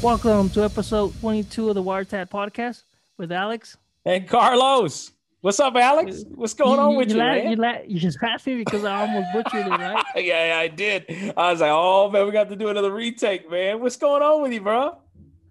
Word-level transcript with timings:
Welcome 0.00 0.48
to 0.50 0.62
episode 0.64 1.12
22 1.20 1.70
of 1.70 1.74
the 1.74 1.82
Wiretap 1.82 2.30
podcast 2.30 2.84
with 3.16 3.32
Alex. 3.32 3.76
And 4.04 4.28
Carlos. 4.28 5.10
What's 5.40 5.60
up, 5.60 5.74
Alex? 5.76 6.24
What's 6.34 6.54
going 6.54 6.78
on 6.78 6.94
with 6.96 7.10
you, 7.10 7.16
la- 7.16 7.24
man? 7.24 7.50
You, 7.50 7.56
la- 7.56 7.78
you 7.86 7.98
just 7.98 8.22
laughing 8.22 8.58
because 8.58 8.84
I 8.84 9.00
almost 9.00 9.26
butchered 9.32 9.66
it, 9.66 9.70
right? 9.70 10.04
yeah, 10.16 10.48
yeah, 10.48 10.58
I 10.58 10.68
did. 10.68 11.34
I 11.36 11.50
was 11.50 11.60
like, 11.60 11.72
oh 11.72 12.10
man, 12.10 12.26
we 12.26 12.32
got 12.32 12.48
to 12.48 12.56
do 12.56 12.68
another 12.68 12.92
retake, 12.92 13.50
man. 13.50 13.80
What's 13.80 13.96
going 13.96 14.22
on 14.22 14.40
with 14.40 14.52
you, 14.52 14.60
bro? 14.60 14.96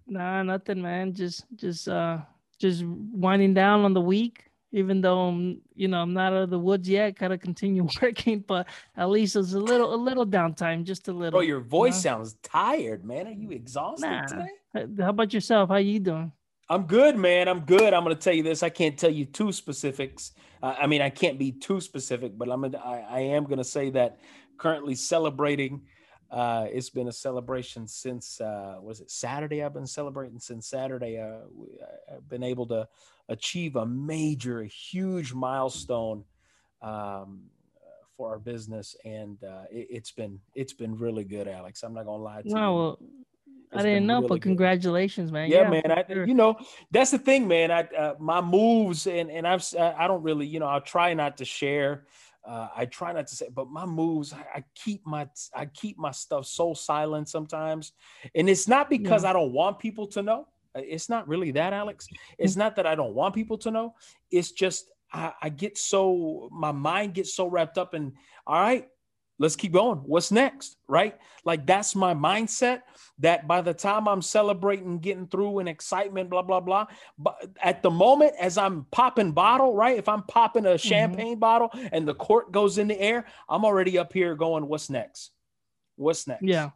Nah, 0.07 0.41
nothing, 0.43 0.81
man. 0.81 1.13
Just, 1.13 1.45
just, 1.55 1.87
uh, 1.87 2.19
just 2.57 2.83
winding 2.85 3.53
down 3.53 3.85
on 3.85 3.93
the 3.93 4.01
week. 4.01 4.46
Even 4.73 4.99
though 5.01 5.27
I'm, 5.29 5.61
you 5.75 5.87
know, 5.87 6.01
I'm 6.01 6.13
not 6.13 6.33
out 6.33 6.43
of 6.43 6.49
the 6.49 6.59
woods 6.59 6.89
yet, 6.89 7.17
gotta 7.17 7.37
continue 7.37 7.87
working, 8.01 8.43
but 8.45 8.67
at 8.97 9.09
least 9.09 9.35
it's 9.35 9.53
a 9.53 9.59
little, 9.59 9.93
a 9.93 9.95
little 9.95 10.25
downtime, 10.25 10.83
just 10.83 11.07
a 11.07 11.13
little. 11.13 11.31
Bro, 11.39 11.41
your 11.41 11.61
voice 11.61 11.95
know? 11.95 12.11
sounds 12.11 12.33
tired, 12.43 13.05
man. 13.05 13.27
Are 13.27 13.31
you 13.31 13.51
exhausted 13.51 14.07
Nah. 14.09 14.25
today? 14.25 14.85
How 14.99 15.09
about 15.09 15.33
yourself? 15.33 15.69
How 15.69 15.77
you 15.77 15.99
doing? 15.99 16.31
I'm 16.69 16.83
good, 16.83 17.15
man. 17.15 17.47
I'm 17.47 17.61
good. 17.61 17.93
I'm 17.93 18.03
gonna 18.03 18.15
tell 18.15 18.33
you 18.33 18.43
this. 18.43 18.61
I 18.61 18.69
can't 18.69 18.97
tell 18.99 19.09
you 19.09 19.23
two 19.23 19.53
specifics. 19.53 20.33
Uh, 20.61 20.75
I 20.77 20.85
mean, 20.85 21.01
I 21.01 21.09
can't 21.09 21.39
be 21.39 21.53
too 21.53 21.79
specific, 21.79 22.37
but 22.37 22.49
I'm 22.51 22.61
gonna, 22.61 22.77
I, 22.77 23.05
I 23.09 23.19
am 23.19 23.45
gonna 23.45 23.63
say 23.63 23.89
that 23.91 24.19
currently 24.57 24.95
celebrating. 24.95 25.83
Uh, 26.29 26.65
it's 26.71 26.89
been 26.89 27.07
a 27.07 27.11
celebration 27.11 27.87
since 27.87 28.41
uh, 28.41 28.77
was 28.81 28.99
it 28.99 29.09
Saturday? 29.09 29.63
I've 29.63 29.73
been 29.73 29.87
celebrating 29.87 30.39
since 30.39 30.67
Saturday. 30.67 31.19
Uh, 31.19 31.47
we- 31.55 31.79
I- 31.81 32.15
I've 32.15 32.27
been 32.29 32.43
able 32.43 32.65
to 32.67 32.87
achieve 33.29 33.75
a 33.75 33.85
major, 33.85 34.61
a 34.61 34.67
huge 34.67 35.33
milestone 35.33 36.23
um, 36.81 37.43
for 38.17 38.29
our 38.31 38.39
business, 38.39 38.95
and 39.05 39.41
uh, 39.43 39.63
it, 39.71 39.87
it's 39.89 40.11
been 40.11 40.39
it's 40.53 40.73
been 40.73 40.97
really 40.97 41.23
good, 41.23 41.47
Alex. 41.47 41.83
I'm 41.83 41.93
not 41.93 42.05
gonna 42.05 42.23
lie 42.23 42.41
to 42.41 42.47
you. 42.49 42.55
No, 42.55 42.75
well, 42.75 42.99
I 43.73 43.83
didn't 43.83 44.07
know, 44.07 44.15
really 44.15 44.27
but 44.27 44.35
good. 44.35 44.43
congratulations, 44.43 45.31
man. 45.31 45.49
yeah, 45.49 45.69
man. 45.69 45.91
I, 45.91 46.03
sure. 46.07 46.25
you 46.25 46.33
know, 46.33 46.57
that's 46.91 47.11
the 47.11 47.19
thing, 47.19 47.47
man. 47.47 47.71
I 47.71 47.83
uh, 47.83 48.15
my 48.19 48.41
moves 48.41 49.07
and 49.07 49.29
and 49.29 49.47
I've 49.47 49.63
I 49.77 50.07
don't 50.07 50.23
really, 50.23 50.45
you 50.45 50.59
know, 50.59 50.67
I'll 50.67 50.81
try 50.81 51.13
not 51.13 51.37
to 51.37 51.45
share. 51.45 52.05
Uh, 52.47 52.69
I 52.75 52.85
try 52.85 53.11
not 53.11 53.27
to 53.27 53.35
say, 53.35 53.49
but 53.53 53.69
my 53.69 53.85
moves, 53.85 54.31
I, 54.31 54.45
I 54.59 54.63
keep 54.73 55.05
my 55.05 55.27
I 55.53 55.65
keep 55.65 55.97
my 55.97 56.11
stuff 56.11 56.45
so 56.45 56.73
silent 56.73 57.27
sometimes, 57.27 57.91
and 58.33 58.49
it's 58.49 58.67
not 58.67 58.89
because 58.89 59.25
I 59.25 59.33
don't 59.33 59.51
want 59.51 59.79
people 59.79 60.07
to 60.07 60.21
know. 60.23 60.47
Uh, 60.73 60.81
It's 60.83 61.09
not 61.09 61.27
really 61.27 61.51
that, 61.51 61.73
Alex. 61.73 62.07
It's 62.37 62.55
not 62.55 62.75
that 62.77 62.85
I 62.87 62.95
don't 62.95 63.13
want 63.13 63.35
people 63.35 63.57
to 63.59 63.71
know. 63.71 63.95
It's 64.31 64.51
just 64.51 64.91
I, 65.11 65.33
I 65.41 65.49
get 65.49 65.77
so 65.77 66.49
my 66.51 66.71
mind 66.71 67.15
gets 67.15 67.33
so 67.33 67.47
wrapped 67.47 67.77
up 67.77 67.93
in. 67.93 68.13
All 68.45 68.61
right, 68.61 68.87
let's 69.39 69.55
keep 69.55 69.71
going. 69.71 69.99
What's 69.99 70.31
next? 70.31 70.77
Right? 70.87 71.17
Like 71.45 71.65
that's 71.65 71.95
my 71.95 72.13
mindset 72.13 72.81
that 73.19 73.47
by 73.47 73.61
the 73.61 73.73
time 73.73 74.07
I'm 74.07 74.21
celebrating, 74.21 74.99
getting 74.99 75.27
through 75.27 75.59
and 75.59 75.69
excitement, 75.69 76.29
blah, 76.29 76.41
blah, 76.41 76.59
blah. 76.59 76.87
But 77.17 77.49
at 77.61 77.81
the 77.81 77.89
moment, 77.89 78.33
as 78.39 78.57
I'm 78.57 78.85
popping 78.91 79.31
bottle, 79.31 79.73
right? 79.73 79.97
If 79.97 80.07
I'm 80.07 80.23
popping 80.23 80.65
a 80.65 80.77
champagne 80.77 81.39
bottle 81.39 81.69
and 81.91 82.07
the 82.07 82.13
cork 82.13 82.51
goes 82.51 82.77
in 82.77 82.87
the 82.87 82.99
air, 82.99 83.25
I'm 83.49 83.65
already 83.65 83.97
up 83.97 84.13
here 84.13 84.35
going, 84.35 84.67
what's 84.67 84.89
next? 84.89 85.31
What's 85.95 86.27
next? 86.27 86.43
Yeah. 86.43 86.71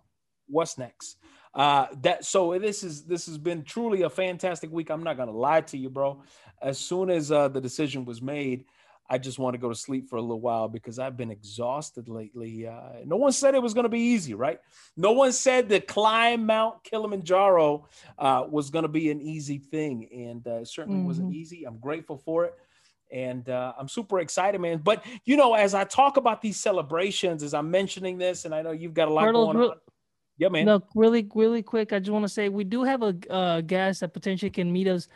What's 0.47 0.77
next? 0.77 1.17
Uh 1.53 1.87
that 2.01 2.23
so 2.23 2.57
this 2.57 2.81
is 2.81 3.03
this 3.03 3.25
has 3.25 3.37
been 3.37 3.63
truly 3.63 4.03
a 4.03 4.09
fantastic 4.09 4.71
week. 4.71 4.89
I'm 4.89 5.03
not 5.03 5.17
gonna 5.17 5.33
lie 5.33 5.61
to 5.61 5.77
you, 5.77 5.89
bro. 5.89 6.23
As 6.61 6.79
soon 6.79 7.09
as 7.09 7.29
uh 7.29 7.49
the 7.49 7.59
decision 7.59 8.05
was 8.05 8.21
made, 8.21 8.65
I 9.11 9.17
just 9.17 9.37
want 9.39 9.55
to 9.55 9.57
go 9.57 9.67
to 9.67 9.75
sleep 9.75 10.07
for 10.09 10.15
a 10.15 10.21
little 10.21 10.39
while 10.39 10.69
because 10.69 10.97
I've 10.97 11.17
been 11.17 11.31
exhausted 11.31 12.07
lately. 12.07 12.65
Uh, 12.65 12.79
no 13.03 13.17
one 13.17 13.33
said 13.33 13.55
it 13.55 13.61
was 13.61 13.73
going 13.73 13.83
to 13.83 13.89
be 13.89 13.99
easy, 13.99 14.33
right? 14.33 14.57
No 14.95 15.11
one 15.11 15.33
said 15.33 15.67
the 15.67 15.81
climb 15.81 16.45
Mount 16.45 16.81
Kilimanjaro 16.85 17.87
uh, 18.17 18.45
was 18.49 18.69
going 18.69 18.83
to 18.83 18.89
be 18.89 19.11
an 19.11 19.19
easy 19.21 19.57
thing, 19.57 20.07
and 20.13 20.47
uh, 20.47 20.61
it 20.61 20.69
certainly 20.69 21.01
wasn't 21.01 21.29
Mhm. 21.31 21.35
easy. 21.35 21.65
I'm 21.65 21.77
grateful 21.77 22.17
for 22.19 22.45
it, 22.45 22.53
and 23.11 23.49
uh, 23.49 23.73
I'm 23.77 23.89
super 23.89 24.21
excited, 24.21 24.61
man. 24.61 24.77
But 24.81 25.03
you 25.25 25.35
know, 25.35 25.55
as 25.55 25.73
I 25.73 25.83
talk 25.83 26.15
about 26.15 26.41
these 26.41 26.57
celebrations, 26.57 27.43
as 27.43 27.53
I'm 27.53 27.69
mentioning 27.69 28.17
this, 28.17 28.45
and 28.45 28.55
I 28.55 28.61
know 28.61 28.71
you've 28.71 28.93
got 28.93 29.09
a 29.09 29.13
lot 29.13 29.23
Carlos, 29.23 29.45
going 29.45 29.57
real- 29.57 29.71
on. 29.71 29.77
Yeah, 30.37 30.47
man. 30.49 30.65
No, 30.65 30.81
really, 30.95 31.29
really 31.35 31.61
quick. 31.61 31.91
I 31.93 31.99
just 31.99 32.09
want 32.11 32.23
to 32.23 32.29
say 32.29 32.47
we 32.49 32.63
do 32.63 32.83
have 32.83 33.03
a 33.03 33.13
uh, 33.29 33.61
guest 33.61 33.99
that 33.99 34.13
potentially 34.13 34.49
can 34.49 34.71
meet 34.71 34.87
us. 34.87 35.07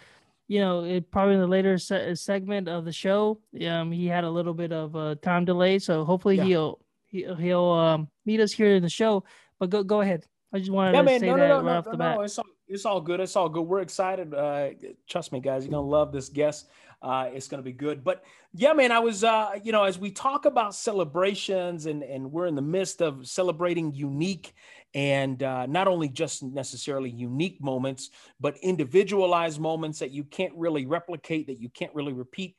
You 0.47 0.59
know, 0.59 0.83
it, 0.83 1.09
probably 1.09 1.35
in 1.35 1.39
the 1.41 1.47
later 1.47 1.77
se- 1.77 2.15
segment 2.15 2.67
of 2.67 2.85
the 2.85 2.91
show. 2.91 3.39
Um, 3.67 3.91
he 3.91 4.05
had 4.05 4.23
a 4.23 4.29
little 4.29 4.53
bit 4.53 4.71
of 4.71 4.95
a 4.95 5.15
time 5.15 5.43
delay, 5.45 5.79
so 5.79 6.05
hopefully 6.05 6.37
Yeah. 6.37 6.43
he'll 6.43 6.79
he'll, 7.07 7.35
he'll 7.35 7.69
um, 7.71 8.07
meet 8.25 8.39
us 8.39 8.51
here 8.51 8.75
in 8.75 8.83
the 8.83 8.89
show. 8.89 9.23
But 9.59 9.69
go 9.71 9.83
go 9.83 10.01
ahead. 10.01 10.25
I 10.53 10.59
just 10.59 10.71
wanted 10.71 10.93
yeah, 10.93 10.99
to 11.01 11.05
man. 11.05 11.19
say 11.19 11.27
No, 11.27 11.37
that 11.37 11.47
no, 11.47 11.61
no, 11.61 11.67
right 11.67 11.77
off 11.77 11.85
the 11.85 11.97
bat. 11.97 12.17
It's 12.21 12.37
all, 12.37 12.45
it's 12.67 12.85
all 12.85 13.01
good. 13.01 13.19
It's 13.19 13.35
all 13.35 13.49
good. 13.49 13.63
We're 13.63 13.81
excited. 13.81 14.33
Uh, 14.33 14.69
trust 15.09 15.31
me, 15.31 15.39
guys. 15.39 15.65
You're 15.65 15.71
gonna 15.71 15.87
love 15.87 16.11
this 16.11 16.29
guest. 16.29 16.69
Uh, 17.01 17.29
it's 17.33 17.47
gonna 17.47 17.63
be 17.63 17.73
good. 17.73 18.03
But 18.03 18.23
yeah, 18.53 18.73
man. 18.73 18.91
I 18.91 18.99
was, 18.99 19.23
uh, 19.23 19.59
you 19.63 19.71
know, 19.71 19.83
as 19.83 19.97
we 19.97 20.11
talk 20.11 20.45
about 20.45 20.75
celebrations, 20.75 21.87
and 21.87 22.03
and 22.03 22.31
we're 22.31 22.45
in 22.45 22.55
the 22.55 22.61
midst 22.61 23.01
of 23.01 23.27
celebrating 23.27 23.93
unique 23.93 24.53
and 24.95 25.43
uh, 25.43 25.65
not 25.65 25.89
only 25.89 26.07
just 26.07 26.41
necessarily 26.41 27.09
unique 27.09 27.61
moments, 27.61 28.09
but 28.39 28.57
individualized 28.63 29.59
moments 29.59 29.99
that 29.99 30.11
you 30.11 30.23
can't 30.23 30.53
really 30.55 30.85
replicate, 30.85 31.47
that 31.47 31.59
you 31.59 31.69
can't 31.69 31.93
really 31.93 32.13
repeat. 32.13 32.55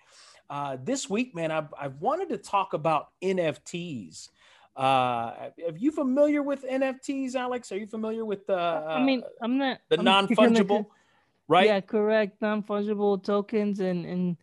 Uh, 0.51 0.77
this 0.85 1.09
week, 1.09 1.35
man, 1.35 1.51
I've, 1.51 1.73
I've 1.81 1.97
wanted 1.97 2.29
to 2.29 2.37
talk 2.37 2.75
about 2.75 3.09
NFTs. 3.25 4.29
Uh, 4.77 4.81
are 4.83 5.53
you 5.77 5.91
familiar 5.91 6.43
with 6.43 6.63
NFTs, 6.63 7.35
Alex? 7.35 7.73
Are 7.73 7.79
you 7.79 7.87
familiar 7.87 8.27
with 8.27 8.49
uh, 8.51 8.85
I 8.87 9.03
mean, 9.03 9.23
I'm 9.41 9.57
not 9.57 9.79
the 9.89 9.99
I'm 9.99 10.05
non 10.05 10.29
fungible, 10.29 10.87
right? 11.49 11.67
Yeah, 11.67 11.81
correct. 11.81 12.43
Non 12.43 12.63
fungible 12.63 13.25
tokens, 13.25 13.81
and 13.81 14.05
and 14.05 14.37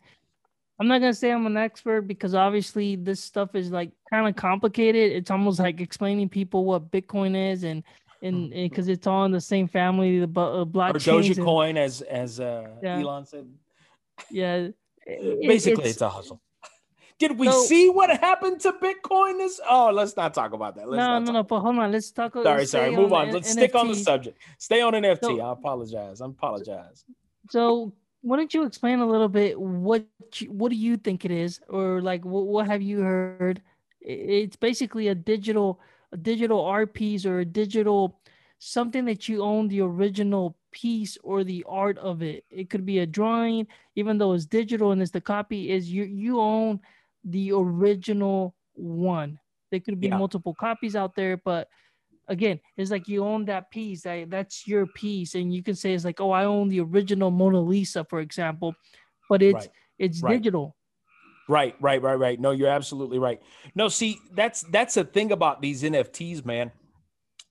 I'm 0.80 0.88
not 0.88 1.00
gonna 1.00 1.14
say 1.14 1.30
I'm 1.30 1.46
an 1.46 1.56
expert 1.56 2.02
because 2.02 2.34
obviously 2.34 2.96
this 2.96 3.20
stuff 3.20 3.54
is 3.54 3.70
like 3.70 3.92
kind 4.10 4.28
of 4.28 4.34
complicated. 4.34 5.12
It's 5.12 5.30
almost 5.30 5.60
like 5.60 5.80
explaining 5.80 6.28
people 6.28 6.64
what 6.64 6.90
Bitcoin 6.90 7.52
is, 7.52 7.62
and 7.62 7.84
and 8.22 8.50
because 8.50 8.88
it's 8.88 9.06
all 9.06 9.24
in 9.24 9.30
the 9.32 9.40
same 9.40 9.68
family, 9.68 10.18
the 10.24 10.40
uh, 10.40 10.60
or 10.60 10.66
blockchains. 10.66 11.26
and- 11.26 11.36
Dogecoin, 11.36 11.76
as 11.76 12.00
as 12.02 12.40
uh, 12.40 12.68
Yeah. 12.82 12.98
Elon 12.98 13.26
said. 13.26 13.46
yeah, 14.30 14.68
Basically, 15.06 15.90
it's, 15.90 16.00
a 16.00 16.08
hustle. 16.08 16.40
Did 17.18 17.38
we 17.38 17.46
So- 17.48 17.62
see 17.64 17.90
what 17.90 18.10
happened 18.10 18.60
to 18.62 18.72
Bitcoin? 18.72 19.38
This 19.38 19.60
oh, 19.70 19.90
let's 19.92 20.16
not 20.16 20.34
talk 20.34 20.52
about 20.54 20.74
that. 20.76 20.88
Let's 20.88 20.98
no, 20.98 21.18
no, 21.20 21.32
no. 21.32 21.42
But 21.44 21.60
hold 21.60 21.78
on, 21.78 21.92
let's 21.92 22.10
talk. 22.10 22.32
Sorry, 22.32 22.60
let's 22.60 22.70
sorry. 22.72 22.90
Move 22.96 23.10
the 23.10 23.16
on. 23.16 23.30
Let's 23.30 23.52
stick 23.52 23.74
on 23.76 23.86
the 23.88 23.94
subject. 23.94 24.38
Stay 24.58 24.80
on 24.80 24.94
NFT. 24.94 25.20
So- 25.20 25.40
I 25.40 25.52
apologize. 25.52 26.20
I 26.20 26.26
apologize. 26.26 27.04
So 27.50 27.92
why 28.24 28.36
don't 28.36 28.54
you 28.54 28.64
explain 28.64 29.00
a 29.00 29.06
little 29.06 29.28
bit 29.28 29.60
what 29.60 30.06
you, 30.40 30.50
what 30.50 30.70
do 30.70 30.76
you 30.76 30.96
think 30.96 31.24
it 31.24 31.30
is, 31.30 31.60
or 31.68 32.00
like 32.02 32.24
what 32.24 32.46
what 32.46 32.66
have 32.66 32.82
you 32.82 33.00
heard? 33.00 33.62
It's 34.00 34.56
basically 34.56 35.08
a 35.08 35.14
digital 35.14 35.80
a 36.12 36.16
digital 36.16 36.60
art 36.64 36.94
piece 36.94 37.26
or 37.26 37.40
a 37.40 37.44
digital 37.44 38.20
something 38.58 39.04
that 39.06 39.28
you 39.28 39.42
own 39.42 39.68
the 39.68 39.80
original 39.80 40.56
piece 40.72 41.18
or 41.22 41.44
the 41.44 41.64
art 41.68 41.98
of 41.98 42.22
it. 42.22 42.44
It 42.50 42.70
could 42.70 42.86
be 42.86 43.00
a 43.00 43.06
drawing, 43.06 43.66
even 43.96 44.18
though 44.18 44.32
it's 44.32 44.46
digital 44.46 44.92
and 44.92 45.02
it's 45.02 45.10
the 45.10 45.20
copy 45.20 45.70
is 45.70 45.90
you 45.90 46.04
you 46.04 46.40
own 46.40 46.80
the 47.24 47.52
original 47.52 48.54
one. 48.74 49.38
There 49.70 49.80
could 49.80 50.00
be 50.00 50.08
Yeah. 50.08 50.18
multiple 50.18 50.54
copies 50.54 50.96
out 50.96 51.14
there, 51.14 51.36
but 51.36 51.68
again, 52.28 52.60
it's 52.76 52.90
like 52.90 53.08
you 53.08 53.24
own 53.24 53.44
that 53.46 53.70
piece. 53.70 54.02
That, 54.02 54.30
that's 54.30 54.66
your 54.66 54.86
piece, 54.86 55.34
and 55.34 55.52
you 55.54 55.62
can 55.62 55.74
say 55.74 55.94
it's 55.94 56.04
like, 56.04 56.20
oh, 56.20 56.30
I 56.30 56.44
own 56.44 56.68
the 56.68 56.80
original 56.80 57.30
Mona 57.30 57.60
Lisa, 57.60 58.04
for 58.04 58.20
example, 58.20 58.74
but 59.28 59.42
it's 59.42 59.54
Right. 59.54 59.68
it's 59.98 60.22
Right. 60.22 60.36
digital. 60.36 60.76
Right, 61.48 61.74
right, 61.80 62.00
right, 62.00 62.18
right. 62.18 62.40
No, 62.40 62.52
you're 62.52 62.68
absolutely 62.70 63.18
right. 63.18 63.40
No, 63.74 63.88
see, 63.88 64.18
that's 64.32 64.62
that's 64.62 64.94
the 64.94 65.04
thing 65.04 65.32
about 65.32 65.60
these 65.60 65.82
NFTs, 65.82 66.44
man. 66.44 66.72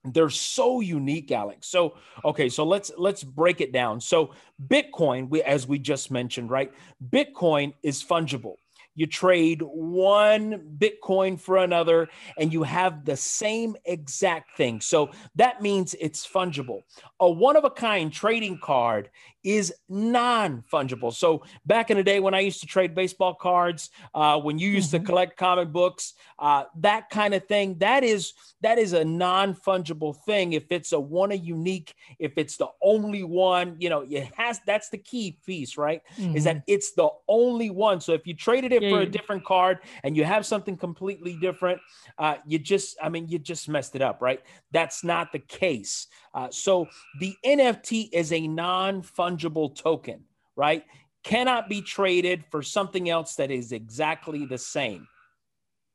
They're 0.06 0.32
so 0.32 0.82
unique, 0.82 1.32
Alex. 1.32 1.68
So, 1.68 1.96
okay, 2.26 2.50
so 2.50 2.66
let's 2.66 2.92
let's 2.98 3.24
break 3.24 3.62
it 3.62 3.72
down. 3.72 4.02
So, 4.02 4.32
Bitcoin, 4.68 5.30
we, 5.30 5.42
as 5.44 5.68
we 5.68 5.80
just 5.80 6.12
mentioned, 6.12 6.50
right? 6.50 6.74
Bitcoin 7.10 7.74
is 7.84 8.04
fungible. 8.04 8.56
You 8.96 9.08
trade 9.08 9.62
one 9.62 10.78
Bitcoin 10.78 11.40
for 11.40 11.58
another, 11.58 12.10
and 12.38 12.54
you 12.54 12.64
have 12.64 13.06
the 13.06 13.18
same 13.18 13.76
exact 13.86 14.56
thing. 14.58 14.82
So 14.82 15.12
that 15.36 15.62
means 15.62 15.96
it's 16.00 16.28
fungible. 16.28 16.82
A 17.20 17.30
one 17.30 17.56
of 17.56 17.64
a 17.64 17.70
kind 17.70 18.12
trading 18.12 18.60
card 18.62 19.10
is 19.44 19.74
non 19.90 20.64
fungible. 20.72 21.14
So 21.14 21.44
back 21.66 21.92
in 21.92 21.98
the 21.98 22.04
day 22.04 22.20
when 22.20 22.34
I 22.34 22.40
used 22.40 22.62
to 22.62 22.68
trade 22.68 22.96
baseball 22.96 23.34
cards, 23.34 23.90
uh, 24.14 24.40
when 24.40 24.58
you 24.58 24.70
used 24.70 24.94
mm-hmm. 24.94 25.04
to 25.04 25.10
collect 25.10 25.38
comic 25.38 25.72
books, 25.72 26.14
uh, 26.40 26.64
that 26.80 27.10
kind 27.10 27.34
of 27.34 27.46
thing, 27.48 27.78
that 27.80 28.04
is 28.04 28.34
that 28.62 28.78
is 28.78 28.94
a 28.94 29.04
non 29.04 29.54
fungible 29.54 30.16
thing. 30.26 30.54
If 30.54 30.72
it's 30.72 30.94
a 30.94 31.00
one 31.00 31.32
a 31.32 31.36
unique, 31.36 31.94
if 32.20 32.38
it's 32.38 32.58
the 32.58 32.70
only 32.82 33.24
one, 33.24 33.76
you 33.80 33.90
know, 33.90 34.06
it 34.10 34.32
has 34.38 34.62
that's 34.66 34.90
the 34.90 34.98
key 34.98 35.38
piece, 35.46 35.78
right? 35.78 36.02
Mm-hmm. 36.18 36.38
Is 36.38 36.46
that 36.46 36.58
mm-hmm. 36.58 36.74
it's 36.74 36.94
the 36.94 37.10
only 37.28 37.70
one. 37.70 38.00
So 38.02 38.14
if 38.14 38.26
you 38.26 38.34
traded 38.34 38.72
it 38.72 38.82
yeah, 38.82 38.90
for 38.90 38.98
yeah. 38.98 39.08
a 39.08 39.10
different 39.10 39.44
card 39.44 39.80
and 40.04 40.16
you 40.16 40.24
have 40.24 40.46
something 40.46 40.78
completely 40.78 41.38
different, 41.42 41.82
uh, 42.18 42.36
you 42.46 42.60
just, 42.60 42.98
I 43.02 43.10
mean, 43.10 43.28
you 43.28 43.40
just 43.40 43.68
messed 43.68 43.96
it 43.96 44.02
up, 44.02 44.22
right? 44.22 44.42
That's 44.72 45.04
not 45.04 45.32
the 45.32 45.40
case. 45.40 46.08
Uh, 46.34 46.48
so 46.50 46.88
the 47.20 47.36
NFT 47.46 48.10
is 48.12 48.32
a 48.32 48.48
non 48.48 49.02
fungible 49.02 49.33
token, 49.38 50.24
right? 50.56 50.84
Cannot 51.24 51.70
be 51.70 51.82
traded 51.82 52.44
for 52.52 52.62
something 52.62 53.10
else 53.10 53.36
that 53.36 53.52
is 53.52 53.72
exactly 53.72 54.46
the 54.46 54.58
same. 54.58 55.08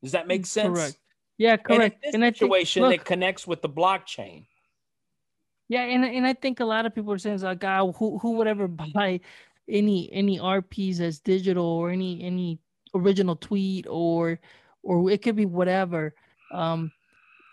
Does 0.02 0.12
that 0.12 0.26
make 0.26 0.46
sense? 0.46 0.78
Correct. 0.78 0.96
Yeah, 1.36 1.56
correct. 1.56 2.04
And 2.04 2.14
in 2.14 2.20
this 2.20 2.28
and 2.28 2.36
situation, 2.36 2.82
think, 2.82 2.92
look, 2.92 3.00
it 3.00 3.04
connects 3.04 3.46
with 3.46 3.62
the 3.62 3.68
blockchain. 3.68 4.46
Yeah, 5.68 5.82
and, 5.82 6.04
and 6.04 6.26
I 6.26 6.32
think 6.32 6.60
a 6.60 6.64
lot 6.64 6.86
of 6.86 6.94
people 6.94 7.12
are 7.12 7.18
saying 7.18 7.40
like, 7.40 7.62
oh, 7.62 7.92
who 7.92 8.18
who 8.18 8.32
would 8.32 8.46
ever 8.46 8.68
buy 8.94 9.20
any 9.68 10.10
any 10.12 10.38
RPs 10.38 11.00
as 11.00 11.20
digital 11.20 11.66
or 11.66 11.90
any 11.90 12.22
any 12.22 12.58
original 12.94 13.36
tweet 13.36 13.86
or 13.88 14.40
or 14.82 15.10
it 15.10 15.22
could 15.22 15.36
be 15.36 15.46
whatever. 15.46 16.14
Um, 16.52 16.90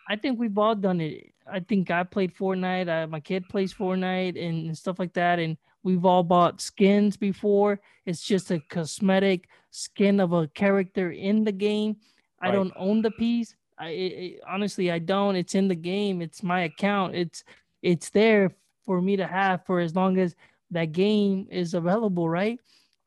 I 0.08 0.16
think 0.16 0.40
we've 0.40 0.58
all 0.58 0.76
done 0.76 1.02
it. 1.02 1.34
I 1.52 1.60
think 1.60 1.92
I 1.92 2.04
played 2.04 2.36
Fortnite. 2.36 2.88
Uh, 2.88 3.08
my 3.08 3.20
kid 3.20 3.48
plays 3.50 3.74
Fortnite 3.74 4.42
and, 4.42 4.68
and 4.68 4.78
stuff 4.78 5.00
like 5.00 5.14
that. 5.14 5.40
And 5.40 5.58
we've 5.86 6.04
all 6.04 6.24
bought 6.24 6.60
skins 6.60 7.16
before. 7.16 7.80
It's 8.06 8.24
just 8.24 8.52
a 8.52 8.60
cosmetic 8.60 9.48
skin 9.70 10.20
of 10.20 10.34
a 10.34 10.48
character 10.50 11.12
in 11.12 11.46
the 11.46 11.52
game. 11.52 11.98
I 12.42 12.52
don't 12.52 12.74
own 12.76 13.02
the 13.02 13.12
piece. 13.12 13.56
I 13.78 13.90
it, 13.90 14.40
honestly 14.48 14.92
I 14.92 15.00
don't. 15.00 15.36
It's 15.36 15.56
in 15.56 15.68
the 15.68 15.76
game. 15.76 16.22
It's 16.22 16.44
my 16.44 16.62
account. 16.62 17.16
It's 17.16 17.44
it's 17.82 18.10
there 18.10 18.52
for 18.86 19.02
me 19.02 19.16
to 19.16 19.28
have 19.28 19.66
for 19.66 19.80
as 19.80 19.96
long 19.96 20.18
as 20.18 20.36
that 20.72 20.92
game 20.92 21.48
is 21.52 21.74
available, 21.74 22.28
right? 22.28 22.60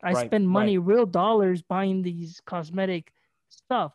I 0.02 0.12
right, 0.12 0.26
spend 0.26 0.48
money, 0.48 0.78
right. 0.78 0.94
real 0.94 1.06
dollars 1.06 1.62
buying 1.62 2.02
these 2.02 2.40
cosmetic 2.46 3.12
stuff. 3.48 3.92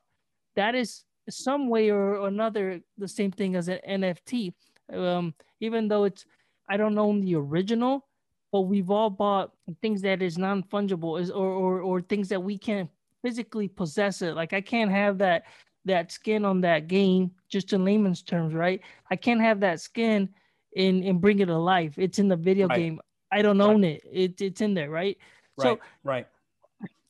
That 0.55 0.75
is 0.75 1.05
some 1.29 1.69
way 1.69 1.89
or 1.89 2.27
another 2.27 2.81
the 2.97 3.07
same 3.07 3.31
thing 3.31 3.55
as 3.55 3.69
an 3.69 3.79
NFT. 3.87 4.53
Um, 4.91 5.33
even 5.61 5.87
though 5.87 6.03
it's 6.03 6.25
I 6.69 6.75
don't 6.75 6.97
own 6.97 7.21
the 7.21 7.35
original, 7.35 8.05
but 8.53 8.61
we've 8.61 8.91
all 8.91 9.09
bought 9.09 9.51
things 9.81 10.03
that 10.03 10.21
is 10.21 10.37
non-fungible 10.37 11.19
is 11.19 11.31
or 11.31 11.49
or, 11.49 11.81
or 11.81 12.01
things 12.01 12.29
that 12.29 12.41
we 12.41 12.55
can't 12.55 12.87
physically 13.23 13.67
possess 13.67 14.21
it. 14.21 14.35
Like 14.35 14.53
I 14.53 14.61
can't 14.61 14.91
have 14.91 15.17
that 15.17 15.45
that 15.85 16.11
skin 16.11 16.45
on 16.45 16.61
that 16.61 16.87
game, 16.87 17.31
just 17.49 17.73
in 17.73 17.83
layman's 17.83 18.21
terms, 18.21 18.53
right? 18.53 18.79
I 19.09 19.15
can't 19.15 19.41
have 19.41 19.59
that 19.61 19.81
skin 19.81 20.29
and 20.77 21.03
and 21.03 21.19
bring 21.19 21.39
it 21.39 21.47
to 21.47 21.57
life. 21.57 21.95
It's 21.97 22.19
in 22.19 22.27
the 22.27 22.35
video 22.35 22.67
right. 22.67 22.77
game. 22.77 23.01
I 23.31 23.41
don't 23.41 23.57
right. 23.57 23.65
own 23.65 23.83
it. 23.83 24.03
It 24.09 24.39
it's 24.39 24.61
in 24.61 24.75
there, 24.75 24.91
right? 24.91 25.17
Right. 25.57 25.65
So 25.65 25.79
right. 26.03 26.27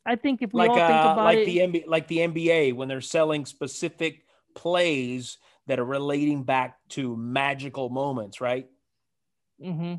I 0.06 0.16
think 0.16 0.42
if 0.42 0.54
we 0.54 0.60
like, 0.60 0.70
all 0.70 0.76
think 0.78 0.90
uh, 0.90 1.12
about 1.12 1.26
like 1.26 1.40
it, 1.40 1.46
the 1.46 1.58
NBA, 1.58 1.88
like 1.88 2.08
the 2.08 2.20
NBA, 2.20 2.74
when 2.74 2.88
they're 2.88 3.02
selling 3.02 3.46
specific 3.46 4.24
plays 4.56 5.40
that 5.68 5.78
are 5.78 5.86
relating 5.86 6.44
back 6.44 6.78
to 6.90 7.18
magical 7.18 7.90
moments, 7.90 8.40
right? 8.40 8.68
Mm-hmm. 9.62 9.96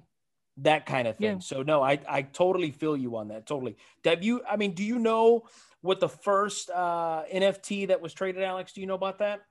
That 0.58 0.86
kind 0.86 1.08
of 1.08 1.16
thing. 1.16 1.26
Yeah. 1.26 1.38
So 1.40 1.62
no, 1.62 1.82
I 1.82 1.98
I 2.08 2.22
totally 2.22 2.70
feel 2.70 2.96
you 2.96 3.16
on 3.16 3.28
that. 3.28 3.46
Totally. 3.46 3.76
Have 4.04 4.22
you? 4.22 4.42
I 4.48 4.56
mean, 4.56 4.74
do 4.74 4.84
you 4.84 4.98
know 4.98 5.44
what 5.80 6.00
the 6.00 6.08
first 6.08 6.70
uh, 6.70 7.24
NFT 7.32 7.88
that 7.88 8.00
was 8.00 8.14
traded, 8.14 8.42
Alex? 8.42 8.72
Do 8.72 8.80
you 8.80 8.86
know 8.86 8.94
about 8.94 9.18
that? 9.18 9.42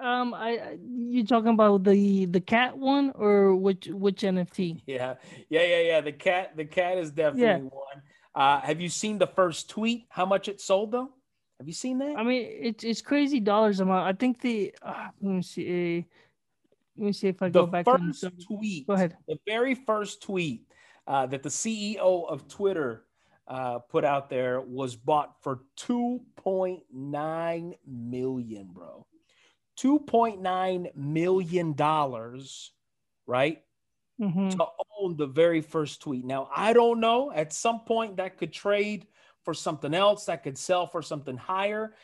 Um, 0.00 0.34
I 0.34 0.76
you 0.82 1.24
talking 1.24 1.50
about 1.50 1.84
the 1.84 2.26
the 2.26 2.40
cat 2.40 2.76
one 2.76 3.12
or 3.14 3.54
which 3.54 3.86
which 3.86 4.22
NFT? 4.22 4.82
Yeah, 4.86 5.14
yeah, 5.48 5.64
yeah, 5.64 5.80
yeah. 5.80 6.00
The 6.00 6.12
cat, 6.12 6.56
the 6.56 6.64
cat 6.64 6.98
is 6.98 7.10
definitely 7.10 7.42
yeah. 7.42 7.58
one. 7.58 8.02
Uh, 8.34 8.60
have 8.60 8.80
you 8.80 8.88
seen 8.88 9.18
the 9.18 9.26
first 9.26 9.70
tweet? 9.70 10.06
How 10.08 10.26
much 10.26 10.48
it 10.48 10.60
sold 10.60 10.92
though? 10.92 11.10
Have 11.58 11.68
you 11.68 11.74
seen 11.74 11.98
that? 11.98 12.16
I 12.16 12.22
mean, 12.22 12.48
it's 12.50 12.84
it's 12.84 13.00
crazy 13.00 13.40
dollars 13.40 13.80
amount. 13.80 14.06
I 14.06 14.12
think 14.12 14.40
the 14.40 14.74
uh, 14.82 15.08
let 15.20 15.34
me 15.34 15.42
see. 15.42 16.06
Let 16.96 17.06
me 17.06 17.12
see 17.12 17.28
if 17.28 17.42
I 17.42 17.48
the 17.48 17.60
go 17.60 17.66
back. 17.66 17.84
First 17.84 18.20
the 18.20 18.30
first 18.30 18.46
tweet. 18.46 18.86
Go 18.86 18.94
ahead. 18.94 19.16
The 19.26 19.38
very 19.46 19.74
first 19.74 20.22
tweet 20.22 20.68
uh, 21.06 21.26
that 21.26 21.42
the 21.42 21.48
CEO 21.48 22.28
of 22.28 22.48
Twitter 22.48 23.04
uh, 23.48 23.80
put 23.80 24.04
out 24.04 24.30
there 24.30 24.60
was 24.60 24.96
bought 24.96 25.42
for 25.42 25.60
two 25.76 26.20
point 26.36 26.82
nine 26.92 27.74
million, 27.86 28.68
bro. 28.72 29.06
Two 29.76 29.98
point 29.98 30.40
nine 30.40 30.88
million 30.94 31.72
dollars, 31.74 32.72
right? 33.26 33.60
mm-hmm. 34.20 34.50
to 34.50 34.66
own 35.00 35.16
the 35.16 35.26
very 35.26 35.60
first 35.60 36.02
tweet. 36.02 36.24
Now, 36.24 36.48
I 36.54 36.72
don't 36.72 37.00
know. 37.00 37.32
At 37.32 37.52
some 37.52 37.80
point, 37.80 38.16
that 38.16 38.38
could 38.38 38.52
trade 38.52 39.06
for 39.42 39.54
something 39.54 39.92
else, 39.92 40.24
that 40.26 40.42
could 40.42 40.56
sell 40.56 40.86
for 40.86 41.02
something 41.02 41.36
higher. 41.36 41.94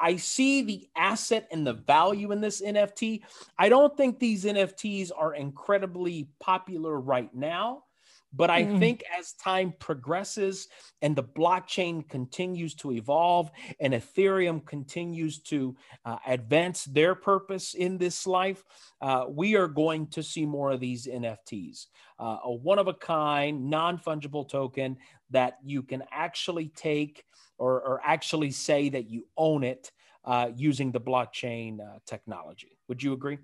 I 0.00 0.16
see 0.16 0.62
the 0.62 0.88
asset 0.96 1.48
and 1.50 1.66
the 1.66 1.74
value 1.74 2.32
in 2.32 2.40
this 2.40 2.60
NFT. 2.62 3.22
I 3.58 3.68
don't 3.68 3.96
think 3.96 4.18
these 4.18 4.44
NFTs 4.44 5.10
are 5.16 5.34
incredibly 5.34 6.28
popular 6.40 7.00
right 7.00 7.32
now. 7.34 7.84
But 8.32 8.50
I 8.50 8.64
mm. 8.64 8.78
think 8.78 9.02
as 9.18 9.32
time 9.32 9.72
progresses 9.78 10.68
and 11.00 11.16
the 11.16 11.22
blockchain 11.22 12.06
continues 12.08 12.74
to 12.74 12.92
evolve 12.92 13.50
and 13.80 13.94
Ethereum 13.94 14.66
continues 14.66 15.38
to 15.44 15.74
uh, 16.04 16.18
advance 16.26 16.84
their 16.84 17.14
purpose 17.14 17.72
in 17.72 17.96
this 17.96 18.26
life, 18.26 18.64
uh, 19.00 19.24
we 19.28 19.56
are 19.56 19.68
going 19.68 20.08
to 20.08 20.22
see 20.22 20.44
more 20.44 20.72
of 20.72 20.80
these 20.80 21.06
NFTs. 21.06 21.86
Uh, 22.18 22.36
a 22.44 22.52
one 22.52 22.78
of 22.78 22.88
a 22.88 22.94
kind, 22.94 23.70
non 23.70 23.96
fungible 23.96 24.46
token 24.46 24.98
that 25.30 25.58
you 25.64 25.82
can 25.82 26.02
actually 26.10 26.68
take 26.68 27.24
or, 27.58 27.80
or, 27.80 28.00
actually 28.04 28.50
say 28.50 28.88
that 28.88 29.10
you 29.10 29.26
own 29.36 29.64
it 29.64 29.90
uh, 30.24 30.50
using 30.56 30.92
the 30.92 31.00
blockchain 31.00 31.80
uh, 31.80 31.98
technology. 32.06 32.78
Would 32.88 33.02
you 33.02 33.12
agree? 33.12 33.38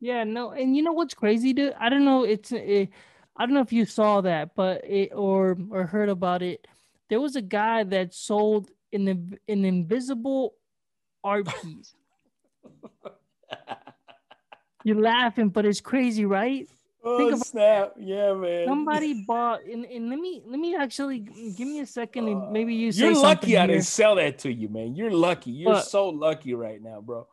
Yeah, 0.00 0.24
no. 0.24 0.50
And 0.50 0.76
you 0.76 0.82
know 0.82 0.92
what's 0.92 1.14
crazy, 1.14 1.52
dude? 1.52 1.74
I 1.78 1.88
don't 1.88 2.04
know. 2.04 2.24
It's. 2.24 2.52
It, 2.52 2.90
I 3.36 3.46
don't 3.46 3.54
know 3.54 3.62
if 3.62 3.72
you 3.72 3.84
saw 3.84 4.20
that, 4.20 4.54
but 4.54 4.84
it 4.84 5.12
or 5.14 5.56
or 5.70 5.86
heard 5.86 6.08
about 6.08 6.42
it. 6.42 6.66
There 7.08 7.20
was 7.20 7.36
a 7.36 7.42
guy 7.42 7.84
that 7.84 8.14
sold 8.14 8.70
an 8.92 9.38
an 9.48 9.64
invisible 9.64 10.54
art 11.22 11.48
piece. 11.62 11.94
You're 14.84 15.00
laughing, 15.00 15.48
but 15.48 15.64
it's 15.64 15.80
crazy, 15.80 16.26
right? 16.26 16.68
Oh 17.06 17.36
snap! 17.36 17.94
Yeah, 17.98 18.32
man. 18.34 18.66
Somebody 18.66 19.24
bought, 19.26 19.64
and, 19.64 19.84
and 19.84 20.08
let 20.08 20.18
me 20.18 20.42
let 20.46 20.58
me 20.58 20.74
actually 20.74 21.18
give 21.18 21.68
me 21.68 21.80
a 21.80 21.86
second, 21.86 22.28
and 22.28 22.50
maybe 22.50 22.74
you. 22.74 22.88
Uh, 22.88 22.92
you're 22.92 23.14
lucky 23.14 23.58
I 23.58 23.66
didn't 23.66 23.82
sell 23.82 24.14
that 24.14 24.38
to 24.40 24.52
you, 24.52 24.68
man. 24.68 24.94
You're 24.94 25.10
lucky. 25.10 25.50
You're 25.50 25.74
but, 25.74 25.82
so 25.82 26.08
lucky 26.08 26.54
right 26.54 26.82
now, 26.82 27.00
bro. 27.00 27.26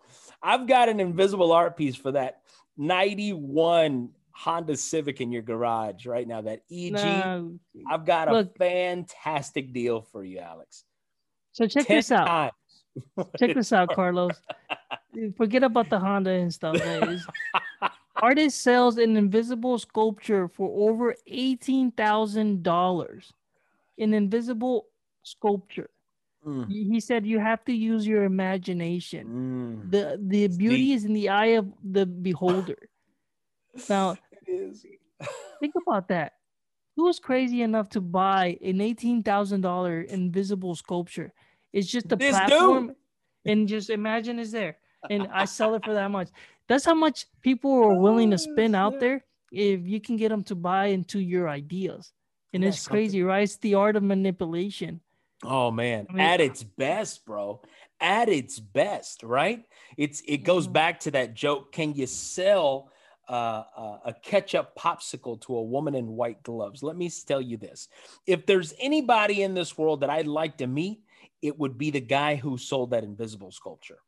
I've 0.44 0.68
got 0.68 0.90
an 0.90 1.00
invisible 1.00 1.52
art 1.52 1.78
piece 1.78 1.96
for 1.96 2.12
that 2.14 2.42
91 2.78 4.10
Honda 4.32 4.76
Civic 4.76 5.22
in 5.22 5.32
your 5.32 5.44
garage 5.44 6.06
right 6.06 6.28
now, 6.28 6.42
that 6.42 6.64
EG, 6.72 6.94
no. 6.94 7.60
I've 7.90 8.06
got 8.06 8.28
a 8.28 8.32
Look, 8.34 8.58
fantastic 8.58 9.72
deal 9.72 10.02
for 10.02 10.24
you, 10.24 10.40
Alex. 10.40 10.84
So 11.52 11.68
check 11.68 11.86
Ten 11.86 11.98
this 11.98 12.12
out. 12.12 12.26
Times. 12.28 12.54
check 13.38 13.54
this 13.54 13.72
out, 13.72 13.90
Carlos. 13.96 14.34
Forget 15.38 15.64
about 15.64 15.90
the 15.90 16.00
Honda 16.00 16.32
and 16.32 16.54
stuff. 16.54 16.78
Artist 18.22 18.62
sells 18.62 18.98
an 18.98 19.18
invisible 19.18 19.80
sculpture 19.80 20.48
for 20.48 20.88
over 20.88 21.16
eighteen 21.28 21.92
thousand 21.92 22.64
dollars. 22.64 23.34
An 23.98 24.14
invisible 24.14 24.88
sculpture. 25.24 25.90
Mm. 26.46 26.70
He 26.70 27.00
said 27.00 27.26
you 27.26 27.40
have 27.40 27.64
to 27.66 27.74
use 27.74 28.08
your 28.08 28.24
imagination. 28.24 29.84
Mm. 29.86 29.92
The 29.92 30.20
the 30.22 30.48
beauty 30.48 30.86
Deep. 30.86 30.96
is 30.96 31.06
in 31.06 31.14
the 31.14 31.30
eye 31.30 31.58
of 31.58 31.68
the 31.84 32.06
beholder. 32.06 32.78
Now, 33.88 34.18
think 35.62 35.74
about 35.88 36.10
that. 36.10 36.34
Who's 36.98 37.20
crazy 37.20 37.62
enough 37.62 37.88
to 37.90 38.02
buy 38.02 38.58
an 38.62 38.82
eighteen 38.82 39.24
thousand 39.24 39.62
dollar 39.62 40.02
invisible 40.02 40.76
sculpture? 40.76 41.32
It's 41.72 41.88
just 41.88 42.12
a 42.12 42.18
this 42.18 42.36
platform, 42.36 42.88
dude. 42.88 42.96
and 43.46 43.68
just 43.68 43.90
imagine 43.90 44.40
it's 44.40 44.52
there, 44.52 44.78
and 45.10 45.28
I 45.32 45.46
sell 45.46 45.74
it 45.76 45.86
for 45.86 45.94
that 45.94 46.12
much. 46.12 46.30
That's 46.72 46.86
how 46.86 46.96
much 46.96 47.26
people 47.42 47.70
are 47.84 48.00
willing 48.00 48.32
to 48.32 48.38
spend 48.38 48.78
out 48.78 49.02
there 49.02 49.26
if 49.52 49.86
you 49.86 50.00
can 50.00 50.16
get 50.16 50.30
them 50.30 50.42
to 50.46 50.56
buy 50.56 50.86
into 50.86 51.20
your 51.20 51.50
ideas. 51.50 52.14
And 52.54 52.64
it's 52.64 52.88
crazy, 52.88 53.24
right? 53.24 53.44
It's 53.44 53.58
the 53.58 53.74
art 53.76 53.98
of 53.98 54.04
manipulation. 54.04 55.02
Oh 55.44 55.70
man, 55.70 56.08
I 56.10 56.14
mean, 56.14 56.22
at 56.22 56.40
its 56.40 56.64
best, 56.64 57.26
bro. 57.26 57.62
At 58.00 58.30
its 58.30 58.58
best, 58.58 59.22
right? 59.22 59.66
It's 59.98 60.24
it 60.26 60.46
goes 60.46 60.66
back 60.66 61.02
to 61.02 61.12
that 61.12 61.34
joke. 61.34 61.74
Can 61.74 61.94
you 61.94 62.08
sell 62.08 62.90
uh, 63.28 63.64
uh, 63.76 63.98
a 64.06 64.14
ketchup 64.14 64.74
popsicle 64.78 65.42
to 65.42 65.58
a 65.58 65.64
woman 65.64 65.94
in 65.94 66.08
white 66.08 66.42
gloves. 66.44 66.84
Let 66.84 66.96
me 66.96 67.10
tell 67.28 67.42
you 67.42 67.58
this 67.58 67.90
if 68.26 68.46
there's 68.46 68.74
anybody 68.80 69.44
in 69.44 69.56
this 69.56 69.78
world 69.78 70.02
that 70.02 70.10
I'd 70.10 70.26
like 70.26 70.58
to 70.60 70.68
meet, 70.68 71.02
it 71.42 71.60
would 71.60 71.78
be 71.78 71.92
the 71.92 72.00
guy 72.00 72.36
who 72.36 72.58
sold 72.58 72.92
that 72.92 73.04
invisible 73.04 73.52
sculpture. 73.52 74.00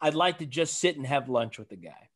I'd 0.00 0.14
like 0.14 0.38
to 0.38 0.46
just 0.46 0.78
sit 0.78 0.96
and 0.96 1.06
have 1.06 1.28
lunch 1.28 1.58
with 1.58 1.68
the 1.68 1.76
guy. 1.76 2.08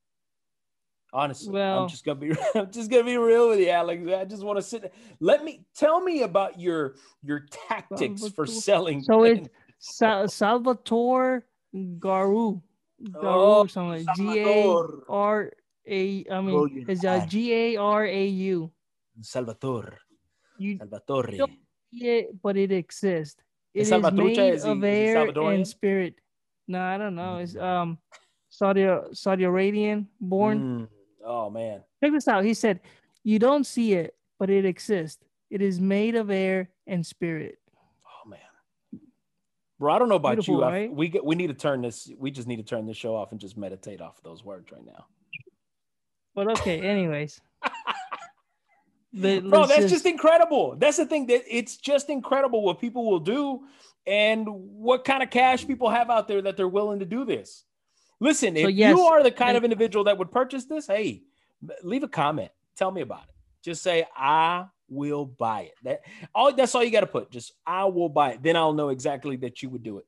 Honestly, 1.13 1.53
well, 1.53 1.83
I'm 1.83 1.89
just 1.89 2.05
gonna 2.05 2.21
be 2.21 2.33
I'm 2.55 2.71
just 2.71 2.91
gonna 2.91 3.05
be 3.05 3.17
real 3.17 3.49
with 3.49 3.59
you, 3.59 3.71
Alex. 3.71 4.07
I 4.09 4.25
just 4.25 4.45
want 4.45 4.59
to 4.59 4.63
sit. 4.63 4.93
Let 5.19 5.45
me 5.45 5.65
tell 5.75 6.01
me 6.01 6.23
about 6.23 6.61
your 6.61 6.95
your 7.23 7.47
tactics 7.69 8.29
for 8.29 8.47
selling. 8.47 9.03
So 9.03 9.25
it's 9.25 9.49
Sa- 9.79 10.27
Salvatore 10.27 11.45
Garu, 11.75 12.63
Garu 13.03 13.25
oh, 13.25 13.67
something 13.67 14.07
G 14.15 14.39
A 14.39 14.87
R 15.09 15.53
A. 15.89 16.25
I 16.31 16.41
mean, 16.41 16.87
it's 16.89 17.05
uh, 17.05 17.23
a 17.25 17.27
G 17.27 17.53
A 17.55 17.77
R 17.77 18.05
A 18.05 18.27
U. 18.27 18.71
Salvatore. 19.23 19.99
You 20.59 20.79
Salvatore. 20.79 21.49
Yeah, 21.91 22.23
but 22.41 22.57
it 22.57 22.71
exists. 22.71 23.43
It 23.75 23.89
is 23.89 24.13
made 24.13 24.39
is 24.39 24.65
of 24.65 24.85
air 24.85 25.27
and 25.27 25.67
spirit. 25.67 26.15
No, 26.71 26.81
I 26.81 26.99
don't 26.99 27.17
know. 27.17 27.39
It's 27.39 27.57
um 27.57 27.99
Saudi 28.49 28.89
Saudi 29.13 29.43
Arabian 29.43 30.07
born. 30.21 30.61
Mm. 30.61 30.89
Oh 31.27 31.51
man. 31.51 31.83
Check 32.01 32.13
this 32.13 32.29
out. 32.29 32.45
He 32.45 32.55
said, 32.55 32.79
"You 33.25 33.41
don't 33.41 33.65
see 33.65 33.95
it, 33.95 34.15
but 34.39 34.51
it 34.51 34.65
exists. 34.65 35.19
It 35.51 35.63
is 35.63 35.81
made 35.81 36.15
of 36.15 36.31
air 36.31 36.71
and 36.87 37.05
spirit." 37.05 37.59
Oh 38.07 38.29
man. 38.29 38.39
Bro, 39.81 39.95
I 39.95 39.99
don't 39.99 40.09
know 40.09 40.15
about 40.15 40.37
Beautiful, 40.37 40.59
you. 40.59 40.63
Right? 40.63 40.91
I, 40.91 40.93
we 40.93 41.09
get, 41.09 41.25
we 41.25 41.35
need 41.35 41.49
to 41.49 41.55
turn 41.55 41.83
this. 41.83 42.09
We 42.17 42.31
just 42.31 42.47
need 42.47 42.59
to 42.59 42.63
turn 42.63 42.87
this 42.87 42.97
show 42.97 43.17
off 43.17 43.33
and 43.33 43.41
just 43.41 43.57
meditate 43.57 44.01
off 44.01 44.19
of 44.19 44.23
those 44.23 44.45
words 44.45 44.71
right 44.71 44.87
now. 44.87 45.07
But 46.37 46.53
okay, 46.53 46.81
anyways. 46.81 47.41
Bro, 49.13 49.67
that's 49.67 49.81
just... 49.81 49.89
just 49.89 50.07
incredible. 50.07 50.77
That's 50.77 50.99
the 50.99 51.07
thing 51.07 51.27
that 51.27 51.43
it's 51.49 51.77
just 51.79 52.11
incredible 52.11 52.63
what 52.63 52.81
people 52.81 53.11
will 53.11 53.19
do 53.19 53.63
and 54.11 54.45
what 54.49 55.05
kind 55.05 55.23
of 55.23 55.31
cash 55.31 55.65
people 55.65 55.89
have 55.89 56.11
out 56.11 56.27
there 56.27 56.43
that 56.43 56.57
they're 56.57 56.69
willing 56.69 56.99
to 56.99 57.07
do 57.07 57.25
this. 57.25 57.65
Listen, 58.19 58.57
if 58.57 58.69
yes, 58.71 58.95
you 58.95 59.03
are 59.03 59.23
the 59.23 59.31
kind 59.31 59.57
of 59.57 59.63
individual 59.63 60.05
that 60.05 60.19
would 60.19 60.33
purchase 60.33 60.65
this, 60.65 60.89
hey, 60.89 61.23
leave 61.85 62.03
a 62.03 62.09
comment. 62.09 62.51
Tell 62.77 62.91
me 62.91 63.03
about 63.03 63.23
it. 63.23 63.35
Just 63.63 63.83
say, 63.83 64.05
I 64.17 64.67
will 64.89 65.25
buy 65.25 65.61
it. 65.63 65.75
That 65.85 66.01
all 66.35 66.53
that's 66.53 66.75
all 66.75 66.83
you 66.83 66.91
got 66.91 67.01
to 67.01 67.07
put. 67.07 67.31
Just 67.31 67.53
I 67.65 67.85
will 67.85 68.09
buy 68.09 68.33
it. 68.33 68.43
Then 68.43 68.57
I'll 68.57 68.73
know 68.73 68.89
exactly 68.89 69.37
that 69.37 69.63
you 69.63 69.71
would 69.71 69.85
do 69.85 69.99
it. 69.99 70.07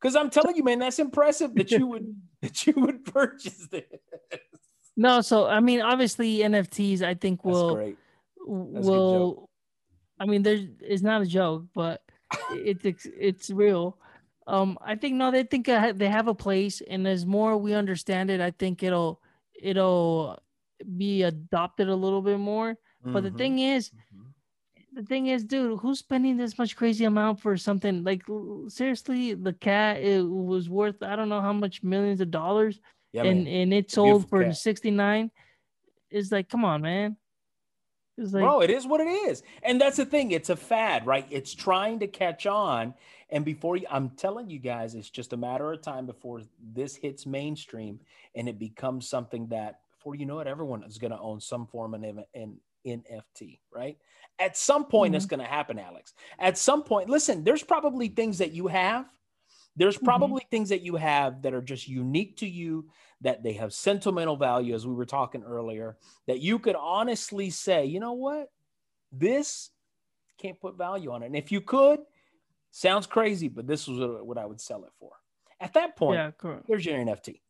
Because 0.00 0.16
I'm 0.16 0.28
telling 0.28 0.56
you, 0.56 0.64
man, 0.64 0.80
that's 0.80 0.98
impressive 0.98 1.54
that 1.54 1.70
you 1.70 1.86
would 1.86 2.14
that 2.42 2.66
you 2.66 2.74
would 2.76 3.04
purchase 3.04 3.68
this. 3.68 3.84
No, 4.96 5.20
so 5.20 5.46
I 5.46 5.60
mean, 5.60 5.82
obviously 5.82 6.38
NFTs, 6.38 7.02
I 7.02 7.14
think 7.14 7.44
will 7.44 7.94
will. 8.44 9.48
I 10.18 10.26
mean, 10.26 10.42
there's 10.42 10.66
it's 10.80 11.02
not 11.02 11.22
a 11.22 11.26
joke, 11.26 11.66
but 11.74 12.02
it's 12.50 13.06
it's 13.18 13.50
real 13.50 13.98
um 14.46 14.78
i 14.84 14.94
think 14.94 15.14
no 15.14 15.30
they 15.30 15.42
think 15.42 15.68
uh, 15.68 15.92
they 15.94 16.08
have 16.08 16.28
a 16.28 16.34
place 16.34 16.82
and 16.88 17.06
as 17.06 17.26
more 17.26 17.56
we 17.56 17.74
understand 17.74 18.30
it 18.30 18.40
i 18.40 18.50
think 18.50 18.82
it'll 18.82 19.20
it'll 19.60 20.38
be 20.96 21.22
adopted 21.22 21.88
a 21.88 21.94
little 21.94 22.22
bit 22.22 22.38
more 22.38 22.72
mm-hmm. 22.72 23.12
but 23.12 23.22
the 23.22 23.28
mm-hmm. 23.28 23.38
thing 23.38 23.58
is 23.58 23.90
mm-hmm. 23.90 24.28
the 24.94 25.02
thing 25.02 25.26
is 25.26 25.44
dude 25.44 25.78
who's 25.80 25.98
spending 25.98 26.36
this 26.36 26.58
much 26.58 26.76
crazy 26.76 27.04
amount 27.04 27.40
for 27.40 27.56
something 27.56 28.04
like 28.04 28.22
seriously 28.68 29.34
the 29.34 29.52
cat 29.52 29.98
it 29.98 30.22
was 30.22 30.68
worth 30.68 31.02
i 31.02 31.16
don't 31.16 31.28
know 31.28 31.40
how 31.40 31.52
much 31.52 31.82
millions 31.82 32.20
of 32.20 32.30
dollars 32.30 32.80
yeah, 33.12 33.24
and 33.24 33.44
man. 33.44 33.52
and 33.52 33.74
it 33.74 33.90
sold 33.90 34.28
for 34.28 34.52
69 34.52 35.30
it's 36.10 36.30
like 36.30 36.48
come 36.48 36.64
on 36.64 36.82
man 36.82 37.16
it's 38.18 38.32
like, 38.32 38.42
Bro, 38.42 38.60
it 38.62 38.70
is 38.70 38.86
what 38.86 39.00
it 39.00 39.08
is. 39.08 39.42
And 39.62 39.80
that's 39.80 39.96
the 39.96 40.06
thing. 40.06 40.30
It's 40.30 40.50
a 40.50 40.56
fad, 40.56 41.06
right? 41.06 41.26
It's 41.30 41.54
trying 41.54 42.00
to 42.00 42.06
catch 42.06 42.46
on. 42.46 42.94
And 43.30 43.44
before 43.44 43.76
you, 43.76 43.86
I'm 43.90 44.10
telling 44.10 44.48
you 44.48 44.58
guys, 44.58 44.94
it's 44.94 45.10
just 45.10 45.32
a 45.32 45.36
matter 45.36 45.72
of 45.72 45.82
time 45.82 46.06
before 46.06 46.42
this 46.74 46.96
hits 46.96 47.26
mainstream 47.26 48.00
and 48.34 48.48
it 48.48 48.58
becomes 48.58 49.08
something 49.08 49.48
that 49.48 49.80
before 49.96 50.14
you 50.14 50.26
know 50.26 50.38
it, 50.38 50.46
everyone 50.46 50.84
is 50.84 50.98
going 50.98 51.10
to 51.10 51.18
own 51.18 51.40
some 51.40 51.66
form 51.66 51.94
of 51.94 52.02
an, 52.02 52.24
an 52.34 52.60
NFT, 52.86 53.58
right? 53.72 53.98
At 54.38 54.56
some 54.56 54.84
point, 54.84 55.10
mm-hmm. 55.10 55.16
it's 55.16 55.26
going 55.26 55.40
to 55.40 55.46
happen, 55.46 55.78
Alex. 55.78 56.14
At 56.38 56.56
some 56.56 56.82
point, 56.82 57.08
listen, 57.08 57.42
there's 57.42 57.62
probably 57.62 58.08
things 58.08 58.38
that 58.38 58.52
you 58.52 58.68
have. 58.68 59.06
There's 59.74 59.96
mm-hmm. 59.96 60.04
probably 60.04 60.42
mm-hmm. 60.42 60.50
things 60.50 60.68
that 60.68 60.82
you 60.82 60.96
have 60.96 61.42
that 61.42 61.54
are 61.54 61.62
just 61.62 61.88
unique 61.88 62.36
to 62.38 62.46
you, 62.46 62.88
that 63.22 63.42
they 63.42 63.54
have 63.54 63.72
sentimental 63.72 64.36
value, 64.36 64.74
as 64.74 64.86
we 64.86 64.94
were 64.94 65.06
talking 65.06 65.42
earlier, 65.42 65.96
that 66.26 66.40
you 66.40 66.58
could 66.58 66.76
honestly 66.76 67.50
say, 67.50 67.86
you 67.86 68.00
know 68.00 68.12
what? 68.12 68.50
This 69.12 69.70
can't 70.38 70.60
put 70.60 70.76
value 70.76 71.12
on 71.12 71.22
it. 71.22 71.26
And 71.26 71.36
if 71.36 71.50
you 71.50 71.60
could, 71.60 72.00
Sounds 72.76 73.06
crazy, 73.06 73.48
but 73.48 73.66
this 73.66 73.88
was 73.88 74.20
what 74.22 74.36
I 74.36 74.44
would 74.44 74.60
sell 74.60 74.84
it 74.84 74.92
for. 75.00 75.12
At 75.62 75.72
that 75.72 75.96
point, 75.96 76.18
yeah, 76.18 76.30
cool. 76.36 76.60
here's 76.66 76.84
your 76.84 76.98
NFT. 76.98 77.40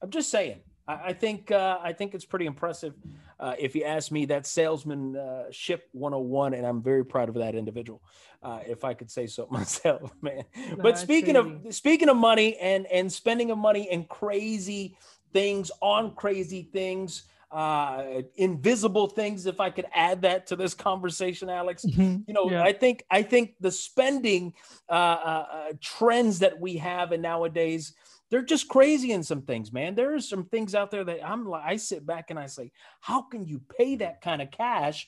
I'm 0.00 0.08
just 0.08 0.30
saying. 0.30 0.60
I, 0.88 0.94
I 1.08 1.12
think 1.12 1.50
uh, 1.50 1.78
I 1.82 1.92
think 1.92 2.14
it's 2.14 2.24
pretty 2.24 2.46
impressive. 2.46 2.94
Uh, 3.42 3.56
if 3.58 3.74
you 3.74 3.82
ask 3.82 4.12
me, 4.12 4.24
that 4.26 4.46
salesmanship 4.46 5.80
uh, 5.80 5.98
101, 5.98 6.54
and 6.54 6.64
I'm 6.64 6.80
very 6.80 7.04
proud 7.04 7.28
of 7.28 7.34
that 7.34 7.56
individual. 7.56 8.00
Uh, 8.40 8.60
if 8.66 8.84
I 8.84 8.94
could 8.94 9.10
say 9.10 9.26
so 9.26 9.46
myself, 9.50 10.12
man. 10.22 10.44
but 10.78 10.96
speaking 10.98 11.36
of 11.36 11.74
speaking 11.74 12.08
of 12.08 12.16
money 12.16 12.56
and 12.58 12.86
and 12.86 13.12
spending 13.12 13.50
of 13.50 13.58
money 13.58 13.88
and 13.90 14.08
crazy 14.08 14.96
things 15.32 15.70
on 15.80 16.14
crazy 16.14 16.68
things 16.72 17.24
uh, 17.52 18.22
invisible 18.36 19.06
things. 19.06 19.46
If 19.46 19.60
I 19.60 19.70
could 19.70 19.86
add 19.94 20.22
that 20.22 20.46
to 20.48 20.56
this 20.56 20.72
conversation, 20.72 21.50
Alex, 21.50 21.84
mm-hmm. 21.84 22.22
you 22.26 22.34
know, 22.34 22.50
yeah. 22.50 22.62
I 22.62 22.72
think 22.72 23.04
I 23.10 23.22
think 23.22 23.54
the 23.60 23.70
spending 23.70 24.54
uh, 24.88 24.92
uh, 24.92 25.46
uh, 25.52 25.72
trends 25.80 26.38
that 26.38 26.58
we 26.58 26.76
have 26.78 27.12
and 27.12 27.22
nowadays 27.22 27.92
they're 28.32 28.40
just 28.40 28.66
crazy 28.66 29.12
in 29.12 29.22
some 29.22 29.42
things, 29.42 29.74
man. 29.74 29.94
There 29.94 30.14
are 30.14 30.20
some 30.20 30.46
things 30.46 30.74
out 30.74 30.90
there 30.90 31.04
that 31.04 31.20
I'm 31.22 31.44
like, 31.46 31.64
I 31.66 31.76
sit 31.76 32.06
back 32.06 32.30
and 32.30 32.38
I 32.38 32.46
say, 32.46 32.72
how 33.02 33.20
can 33.20 33.44
you 33.44 33.60
pay 33.76 33.96
that 33.96 34.22
kind 34.22 34.40
of 34.40 34.50
cash 34.50 35.06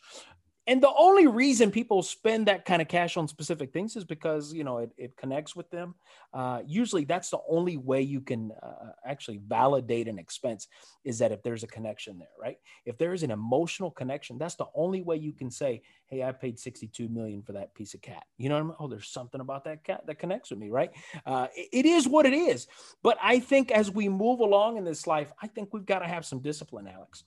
and 0.66 0.83
the 0.83 0.92
only 0.97 1.26
reason 1.26 1.71
people 1.71 2.02
spend 2.02 2.47
that 2.47 2.64
kind 2.64 2.80
of 2.80 2.88
cash 2.88 3.16
on 3.16 3.28
specific 3.28 3.73
things 3.73 3.97
is 3.97 4.04
because 4.04 4.52
you 4.52 4.64
know 4.64 4.78
it, 4.78 4.90
it 4.97 5.16
connects 5.16 5.54
with 5.54 5.71
them. 5.71 5.94
Uh, 6.33 6.62
usually 6.66 7.04
that's 7.04 7.30
the 7.30 7.38
only 7.49 7.76
way 7.76 8.02
you 8.02 8.21
can 8.21 8.52
uh, 8.62 8.92
actually 9.04 9.40
validate 9.47 10.09
an 10.09 10.18
expense 10.18 10.68
is 11.04 11.18
that 11.18 11.33
if 11.33 11.42
there's 11.42 11.62
a 11.62 11.68
connection 11.68 12.18
there 12.18 12.28
right? 12.40 12.59
If 12.85 12.99
there 12.99 13.12
is 13.12 13.23
an 13.23 13.30
emotional 13.30 13.90
connection 13.90 14.38
that's 14.38 14.54
the 14.54 14.66
only 14.75 15.02
way 15.02 15.16
you 15.16 15.33
can 15.33 15.50
say 15.50 15.83
hey 16.06 16.23
i 16.23 16.33
paid 16.33 16.59
62 16.59 17.09
million 17.09 17.42
for 17.42 17.52
that 17.52 17.75
piece 17.75 17.94
of 17.94 18.02
cat. 18.02 18.25
You 18.38 18.49
know 18.49 18.56
what 18.56 18.62
I 18.62 18.66
mean? 18.66 18.76
oh 18.80 18.88
there's 18.88 19.09
something 19.09 19.40
about 19.40 19.64
that 19.64 19.85
cat 19.85 20.06
that 20.06 20.18
connects 20.18 20.50
with 20.50 20.59
me 20.59 20.71
right? 20.71 20.90
Uh, 21.26 21.49
it, 21.54 21.68
it 21.73 21.87
is 21.87 22.09
what 22.09 22.26
it 22.26 22.35
is. 22.35 22.66
But 23.02 23.18
i 23.23 23.38
think 23.38 23.71
as 23.71 23.90
we 23.90 24.09
move 24.09 24.40
along 24.40 24.76
in 24.76 24.85
this 24.85 25.06
life 25.06 25.33
i 25.42 25.47
think 25.47 25.73
we've 25.73 25.87
got 25.87 26.00
to 26.00 26.06
have 26.06 26.25
some 26.25 26.40
discipline 26.40 26.88
alex 26.88 27.25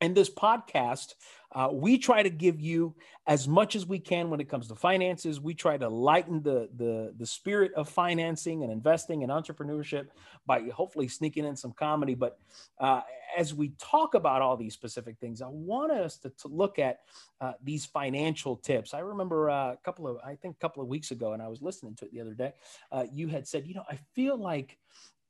and 0.00 0.14
this 0.14 0.30
podcast, 0.30 1.14
uh, 1.52 1.68
we 1.72 1.96
try 1.96 2.22
to 2.22 2.28
give 2.30 2.60
you 2.60 2.94
as 3.26 3.48
much 3.48 3.74
as 3.74 3.86
we 3.86 3.98
can 3.98 4.28
when 4.28 4.40
it 4.40 4.48
comes 4.48 4.68
to 4.68 4.74
finances. 4.74 5.40
We 5.40 5.54
try 5.54 5.78
to 5.78 5.88
lighten 5.88 6.42
the, 6.42 6.68
the, 6.76 7.14
the 7.16 7.26
spirit 7.26 7.72
of 7.74 7.88
financing 7.88 8.62
and 8.62 8.70
investing 8.70 9.22
and 9.22 9.32
entrepreneurship 9.32 10.08
by 10.46 10.68
hopefully 10.68 11.08
sneaking 11.08 11.46
in 11.46 11.56
some 11.56 11.72
comedy. 11.72 12.14
But 12.14 12.38
uh, 12.78 13.00
as 13.36 13.54
we 13.54 13.72
talk 13.78 14.14
about 14.14 14.42
all 14.42 14.56
these 14.56 14.74
specific 14.74 15.16
things, 15.18 15.40
I 15.40 15.48
want 15.48 15.90
us 15.90 16.18
to, 16.18 16.30
to 16.30 16.48
look 16.48 16.78
at 16.78 17.00
uh, 17.40 17.52
these 17.64 17.86
financial 17.86 18.56
tips. 18.56 18.92
I 18.92 19.00
remember 19.00 19.48
uh, 19.48 19.72
a 19.72 19.78
couple 19.84 20.06
of, 20.06 20.18
I 20.24 20.34
think 20.34 20.56
a 20.56 20.60
couple 20.60 20.82
of 20.82 20.88
weeks 20.88 21.12
ago, 21.12 21.32
and 21.32 21.42
I 21.42 21.48
was 21.48 21.62
listening 21.62 21.94
to 21.96 22.04
it 22.04 22.12
the 22.12 22.20
other 22.20 22.34
day, 22.34 22.52
uh, 22.92 23.04
you 23.10 23.28
had 23.28 23.48
said, 23.48 23.66
you 23.66 23.74
know, 23.74 23.84
I 23.90 23.98
feel 24.14 24.36
like 24.36 24.76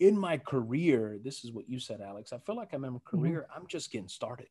in 0.01 0.19
my 0.19 0.37
career, 0.37 1.19
this 1.23 1.45
is 1.45 1.53
what 1.53 1.69
you 1.69 1.79
said, 1.79 2.01
Alex. 2.01 2.33
I 2.33 2.39
feel 2.39 2.57
like 2.57 2.73
I'm 2.73 2.85
in 2.85 2.95
a 2.95 2.97
mm-hmm. 2.97 3.17
career, 3.17 3.47
mm-hmm. 3.49 3.61
I'm 3.61 3.67
just 3.69 3.93
getting 3.93 4.09
started. 4.09 4.49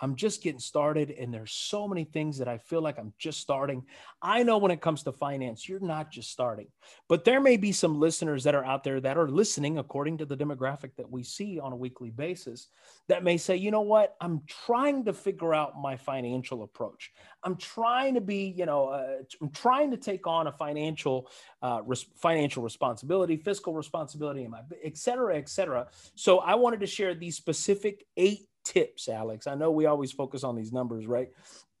I'm 0.00 0.14
just 0.14 0.42
getting 0.42 0.60
started, 0.60 1.10
and 1.10 1.32
there's 1.32 1.52
so 1.52 1.88
many 1.88 2.04
things 2.04 2.38
that 2.38 2.48
I 2.48 2.58
feel 2.58 2.82
like 2.82 2.98
I'm 2.98 3.12
just 3.18 3.40
starting. 3.40 3.84
I 4.20 4.42
know 4.42 4.58
when 4.58 4.70
it 4.70 4.80
comes 4.80 5.02
to 5.04 5.12
finance, 5.12 5.68
you're 5.68 5.80
not 5.80 6.10
just 6.10 6.30
starting, 6.30 6.68
but 7.08 7.24
there 7.24 7.40
may 7.40 7.56
be 7.56 7.72
some 7.72 7.98
listeners 7.98 8.44
that 8.44 8.54
are 8.54 8.64
out 8.64 8.84
there 8.84 9.00
that 9.00 9.16
are 9.16 9.28
listening 9.28 9.78
according 9.78 10.18
to 10.18 10.26
the 10.26 10.36
demographic 10.36 10.96
that 10.96 11.10
we 11.10 11.22
see 11.22 11.58
on 11.58 11.72
a 11.72 11.76
weekly 11.76 12.10
basis 12.10 12.68
that 13.08 13.24
may 13.24 13.36
say, 13.36 13.56
you 13.56 13.70
know 13.70 13.80
what, 13.80 14.16
I'm 14.20 14.42
trying 14.46 15.04
to 15.04 15.12
figure 15.12 15.54
out 15.54 15.80
my 15.80 15.96
financial 15.96 16.62
approach. 16.62 17.12
I'm 17.42 17.56
trying 17.56 18.14
to 18.14 18.20
be, 18.20 18.54
you 18.56 18.66
know, 18.66 18.88
uh, 18.88 19.22
I'm 19.40 19.50
trying 19.50 19.90
to 19.92 19.96
take 19.96 20.26
on 20.26 20.46
a 20.46 20.52
financial, 20.52 21.30
uh, 21.62 21.80
res- 21.84 22.06
financial 22.16 22.62
responsibility, 22.62 23.36
fiscal 23.36 23.74
responsibility, 23.74 24.44
and 24.44 24.54
et 24.84 24.96
cetera, 24.96 25.36
et 25.36 25.48
cetera. 25.48 25.86
So 26.16 26.38
I 26.38 26.54
wanted 26.56 26.80
to 26.80 26.86
share 26.86 27.14
these 27.14 27.36
specific 27.36 28.04
eight 28.16 28.48
tips, 28.66 29.08
Alex. 29.08 29.46
I 29.46 29.54
know 29.54 29.70
we 29.70 29.86
always 29.86 30.12
focus 30.12 30.44
on 30.44 30.56
these 30.56 30.72
numbers, 30.72 31.06
right? 31.06 31.30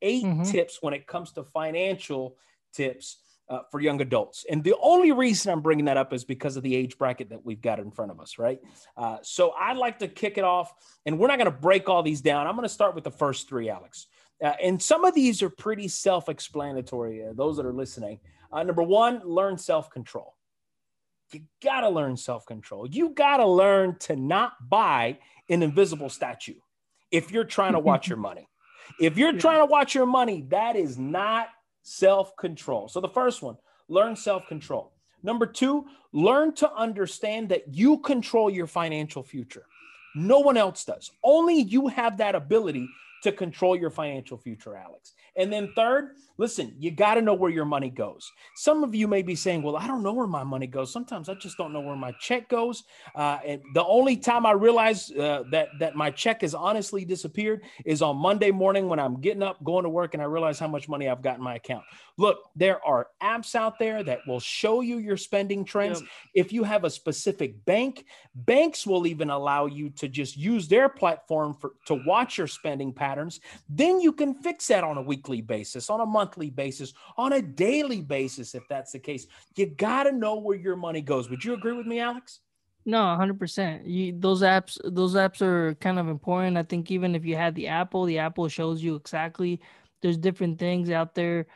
8 0.02 0.24
mm-hmm. 0.24 0.42
tips 0.44 0.78
when 0.80 0.94
it 0.94 1.06
comes 1.06 1.32
to 1.32 1.42
financial 1.42 2.36
tips 2.72 3.18
uh, 3.48 3.60
for 3.70 3.80
young 3.80 4.00
adults. 4.00 4.44
And 4.50 4.62
the 4.62 4.74
only 4.80 5.12
reason 5.12 5.52
I'm 5.52 5.60
bringing 5.60 5.84
that 5.86 5.96
up 5.96 6.12
is 6.12 6.24
because 6.24 6.56
of 6.56 6.62
the 6.62 6.74
age 6.74 6.98
bracket 6.98 7.30
that 7.30 7.44
we've 7.44 7.60
got 7.60 7.78
in 7.78 7.90
front 7.90 8.10
of 8.10 8.20
us, 8.20 8.38
right? 8.38 8.60
Uh, 8.96 9.18
so 9.22 9.52
I'd 9.52 9.76
like 9.76 9.98
to 10.00 10.08
kick 10.08 10.38
it 10.38 10.44
off, 10.44 10.72
and 11.04 11.18
we're 11.18 11.28
not 11.28 11.38
going 11.38 11.50
to 11.50 11.56
break 11.56 11.88
all 11.88 12.02
these 12.02 12.20
down. 12.20 12.46
I'm 12.46 12.54
going 12.54 12.68
to 12.68 12.74
start 12.74 12.94
with 12.94 13.04
the 13.04 13.10
first 13.10 13.48
three, 13.48 13.68
Alex. 13.68 14.06
Uh, 14.42 14.52
and 14.62 14.82
some 14.82 15.04
of 15.04 15.14
these 15.14 15.42
are 15.42 15.50
pretty 15.50 15.88
self 15.88 16.28
explanatory, 16.28 17.24
uh, 17.24 17.32
those 17.34 17.56
that 17.56 17.66
are 17.66 17.72
listening. 17.72 18.20
Uh, 18.52 18.62
number 18.62 18.82
one, 18.82 19.22
learn 19.24 19.58
self 19.58 19.90
control. 19.90 20.34
You 21.32 21.42
got 21.62 21.80
to 21.80 21.88
learn 21.88 22.16
self 22.16 22.46
control. 22.46 22.86
You 22.86 23.10
got 23.10 23.38
to 23.38 23.46
learn 23.46 23.96
to 24.00 24.16
not 24.16 24.52
buy 24.68 25.18
an 25.48 25.62
invisible 25.62 26.08
statue 26.08 26.54
if 27.10 27.30
you're 27.30 27.44
trying 27.44 27.72
to 27.72 27.78
watch 27.78 28.08
your 28.08 28.18
money. 28.28 28.48
If 29.00 29.18
you're 29.18 29.36
trying 29.36 29.60
to 29.60 29.66
watch 29.66 29.94
your 29.94 30.06
money, 30.06 30.46
that 30.48 30.76
is 30.76 30.98
not 30.98 31.48
self 31.82 32.36
control. 32.36 32.88
So 32.88 33.00
the 33.00 33.08
first 33.08 33.42
one, 33.42 33.56
learn 33.88 34.16
self 34.16 34.46
control. 34.46 34.92
Number 35.22 35.46
two, 35.46 35.86
learn 36.12 36.54
to 36.56 36.72
understand 36.72 37.48
that 37.48 37.74
you 37.74 37.98
control 37.98 38.48
your 38.48 38.66
financial 38.66 39.22
future. 39.22 39.66
No 40.14 40.38
one 40.38 40.56
else 40.56 40.84
does. 40.84 41.10
Only 41.22 41.60
you 41.60 41.88
have 41.88 42.18
that 42.18 42.34
ability 42.34 42.88
to 43.26 43.32
control 43.32 43.76
your 43.76 43.90
financial 43.90 44.38
future, 44.38 44.76
Alex. 44.76 45.12
And 45.36 45.52
then 45.52 45.72
third, 45.76 46.12
listen, 46.38 46.74
you 46.78 46.90
got 46.90 47.14
to 47.14 47.22
know 47.22 47.34
where 47.34 47.50
your 47.50 47.64
money 47.64 47.90
goes. 47.90 48.30
Some 48.54 48.82
of 48.84 48.94
you 48.94 49.06
may 49.06 49.22
be 49.22 49.34
saying, 49.34 49.62
well, 49.62 49.76
I 49.76 49.86
don't 49.86 50.02
know 50.02 50.14
where 50.14 50.26
my 50.26 50.44
money 50.44 50.66
goes. 50.66 50.92
Sometimes 50.92 51.28
I 51.28 51.34
just 51.34 51.58
don't 51.58 51.72
know 51.72 51.80
where 51.80 51.96
my 51.96 52.12
check 52.20 52.48
goes. 52.48 52.84
Uh, 53.14 53.38
and 53.44 53.60
the 53.74 53.84
only 53.84 54.16
time 54.16 54.46
I 54.46 54.52
realize 54.52 55.10
uh, 55.10 55.42
that, 55.50 55.68
that 55.80 55.94
my 55.94 56.10
check 56.10 56.40
has 56.40 56.54
honestly 56.54 57.04
disappeared 57.04 57.64
is 57.84 58.00
on 58.00 58.16
Monday 58.16 58.50
morning 58.50 58.88
when 58.88 58.98
I'm 58.98 59.20
getting 59.20 59.42
up, 59.42 59.62
going 59.62 59.82
to 59.82 59.90
work, 59.90 60.14
and 60.14 60.22
I 60.22 60.26
realize 60.26 60.58
how 60.58 60.68
much 60.68 60.88
money 60.88 61.08
I've 61.08 61.22
got 61.22 61.36
in 61.36 61.42
my 61.42 61.56
account. 61.56 61.84
Look, 62.16 62.38
there 62.54 62.82
are 62.86 63.08
apps 63.22 63.54
out 63.54 63.78
there 63.78 64.02
that 64.04 64.20
will 64.26 64.40
show 64.40 64.80
you 64.80 64.98
your 64.98 65.18
spending 65.18 65.66
trends. 65.66 66.00
Yep. 66.00 66.10
If 66.46 66.52
you 66.52 66.64
have 66.64 66.84
a 66.84 66.90
specific 66.90 67.62
bank, 67.66 68.06
banks 68.34 68.86
will 68.86 69.06
even 69.06 69.28
allow 69.28 69.66
you 69.66 69.90
to 69.90 70.08
just 70.08 70.34
use 70.36 70.66
their 70.66 70.88
platform 70.88 71.52
for, 71.52 71.72
to 71.86 72.00
watch 72.06 72.38
your 72.38 72.46
spending 72.46 72.92
patterns. 72.94 73.15
Then 73.68 74.00
you 74.00 74.12
can 74.12 74.34
fix 74.34 74.68
that 74.68 74.84
on 74.84 74.98
a 74.98 75.02
weekly 75.02 75.40
basis, 75.40 75.90
on 75.90 76.00
a 76.00 76.06
monthly 76.06 76.50
basis, 76.50 76.92
on 77.16 77.32
a 77.32 77.42
daily 77.42 78.00
basis, 78.00 78.54
if 78.54 78.66
that's 78.68 78.92
the 78.92 78.98
case. 78.98 79.26
You 79.56 79.66
got 79.66 80.04
to 80.04 80.12
know 80.12 80.36
where 80.36 80.56
your 80.56 80.76
money 80.76 81.00
goes. 81.00 81.30
Would 81.30 81.44
you 81.44 81.54
agree 81.54 81.72
with 81.72 81.86
me, 81.86 82.00
Alex? 82.00 82.40
No, 82.84 82.98
100%. 82.98 83.82
You, 83.84 84.14
those 84.16 84.42
apps 84.42 84.78
those 84.84 85.16
apps 85.16 85.42
are 85.42 85.74
kind 85.74 85.98
of 85.98 86.08
important. 86.08 86.56
I 86.56 86.62
think 86.62 86.90
even 86.92 87.16
if 87.16 87.24
you 87.24 87.34
had 87.34 87.56
the 87.56 87.66
Apple, 87.66 88.04
the 88.04 88.18
Apple 88.18 88.48
shows 88.48 88.82
you 88.82 88.94
exactly 88.94 89.60
there's 90.02 90.16
different 90.18 90.58
things 90.58 90.90
out 90.90 91.14
there 91.14 91.46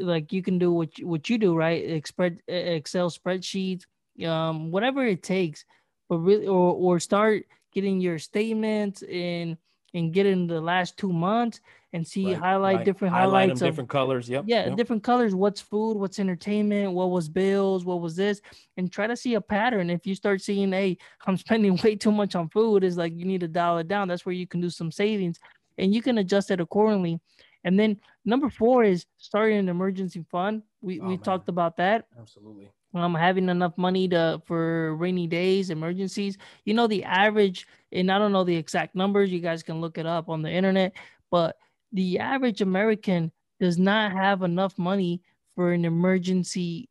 like 0.00 0.32
you 0.32 0.42
can 0.42 0.58
do 0.58 0.72
what 0.72 0.90
what 1.02 1.30
you 1.30 1.38
do, 1.38 1.54
right? 1.54 2.02
Excel 2.48 3.10
spreadsheets, 3.10 3.84
um 4.26 4.72
whatever 4.72 5.06
it 5.06 5.22
takes. 5.22 5.64
But 6.08 6.18
really 6.18 6.48
or 6.48 6.74
or 6.74 7.00
start 7.00 7.44
getting 7.72 8.00
your 8.00 8.18
statements 8.18 9.02
and 9.02 9.56
and 9.94 10.12
get 10.12 10.26
in 10.26 10.46
the 10.46 10.60
last 10.60 10.96
2 10.98 11.12
months 11.12 11.60
and 11.92 12.06
see 12.06 12.26
right, 12.26 12.36
highlight 12.36 12.76
right. 12.76 12.84
different 12.84 13.14
highlight 13.14 13.42
highlights 13.42 13.60
of 13.60 13.68
different 13.68 13.90
colors. 13.90 14.28
Yep. 14.28 14.44
Yeah, 14.46 14.68
yep. 14.68 14.76
different 14.76 15.02
colors. 15.02 15.34
What's 15.34 15.60
food? 15.60 15.96
What's 15.96 16.18
entertainment? 16.18 16.92
What 16.92 17.10
was 17.10 17.28
bills? 17.28 17.84
What 17.84 18.00
was 18.00 18.16
this? 18.16 18.40
And 18.76 18.90
try 18.90 19.06
to 19.06 19.16
see 19.16 19.34
a 19.34 19.40
pattern. 19.40 19.90
If 19.90 20.06
you 20.06 20.14
start 20.14 20.40
seeing, 20.40 20.72
hey, 20.72 20.96
I'm 21.26 21.36
spending 21.46 21.78
way 21.82 21.96
too 21.96 22.12
much 22.12 22.34
on 22.34 22.48
food, 22.48 22.84
is 22.84 22.96
like 22.96 23.14
you 23.16 23.24
need 23.24 23.40
to 23.40 23.48
dial 23.48 23.78
it 23.78 23.88
down. 23.88 24.08
That's 24.08 24.24
where 24.24 24.34
you 24.34 24.46
can 24.46 24.60
do 24.60 24.70
some 24.70 24.90
savings, 24.90 25.38
and 25.78 25.94
you 25.94 26.02
can 26.02 26.18
adjust 26.18 26.50
it 26.50 26.60
accordingly. 26.60 27.20
And 27.64 27.78
then 27.78 28.00
number 28.24 28.50
four 28.50 28.82
is 28.84 29.06
starting 29.18 29.58
an 29.58 29.68
emergency 29.68 30.24
fund. 30.30 30.62
We 30.80 31.00
oh, 31.00 31.04
we 31.04 31.10
man. 31.10 31.18
talked 31.20 31.48
about 31.48 31.76
that. 31.76 32.06
Absolutely. 32.18 32.70
Um, 32.94 33.14
having 33.14 33.48
enough 33.48 33.78
money 33.78 34.06
to 34.08 34.42
for 34.44 34.94
rainy 34.96 35.26
days, 35.26 35.70
emergencies. 35.70 36.36
You 36.66 36.74
know 36.74 36.86
the 36.86 37.04
average, 37.04 37.66
and 37.90 38.12
I 38.12 38.18
don't 38.18 38.32
know 38.32 38.44
the 38.44 38.56
exact 38.56 38.94
numbers. 38.94 39.32
You 39.32 39.40
guys 39.40 39.62
can 39.62 39.80
look 39.80 39.96
it 39.96 40.04
up 40.04 40.28
on 40.28 40.42
the 40.42 40.50
internet, 40.50 40.92
but 41.30 41.56
the 41.92 42.18
average 42.18 42.60
American 42.60 43.32
does 43.60 43.78
not 43.78 44.12
have 44.12 44.42
enough 44.42 44.78
money 44.78 45.22
for 45.54 45.72
an 45.72 45.84
emergency 45.84 46.88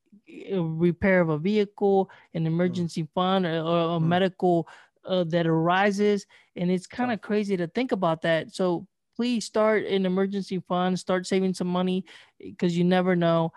uh, 0.52 0.64
repair 0.64 1.22
of 1.22 1.30
a 1.30 1.38
vehicle, 1.38 2.10
an 2.34 2.44
mm. 2.44 2.48
emergency 2.48 3.04
mm. 3.04 3.10
fund, 3.14 3.46
or, 3.46 3.60
or 3.62 3.96
a 3.98 4.00
mm. 4.00 4.04
medical 4.04 4.68
uh, 5.06 5.24
that 5.26 5.48
arises. 5.48 6.26
And 6.56 6.72
it's 6.72 6.88
kind 6.88 7.12
of 7.12 7.22
crazy 7.22 7.58
to 7.58 7.68
think 7.68 7.92
about 7.92 8.22
that. 8.22 8.54
So 8.54 8.88
please 9.16 9.46
start 9.46 9.86
an 9.86 10.06
emergency 10.06 10.62
fund, 10.68 10.98
start 10.98 11.28
saving 11.28 11.54
some 11.54 11.68
money 11.68 12.06
because 12.40 12.78
you 12.78 12.84
never 12.84 13.16
know. 13.16 13.52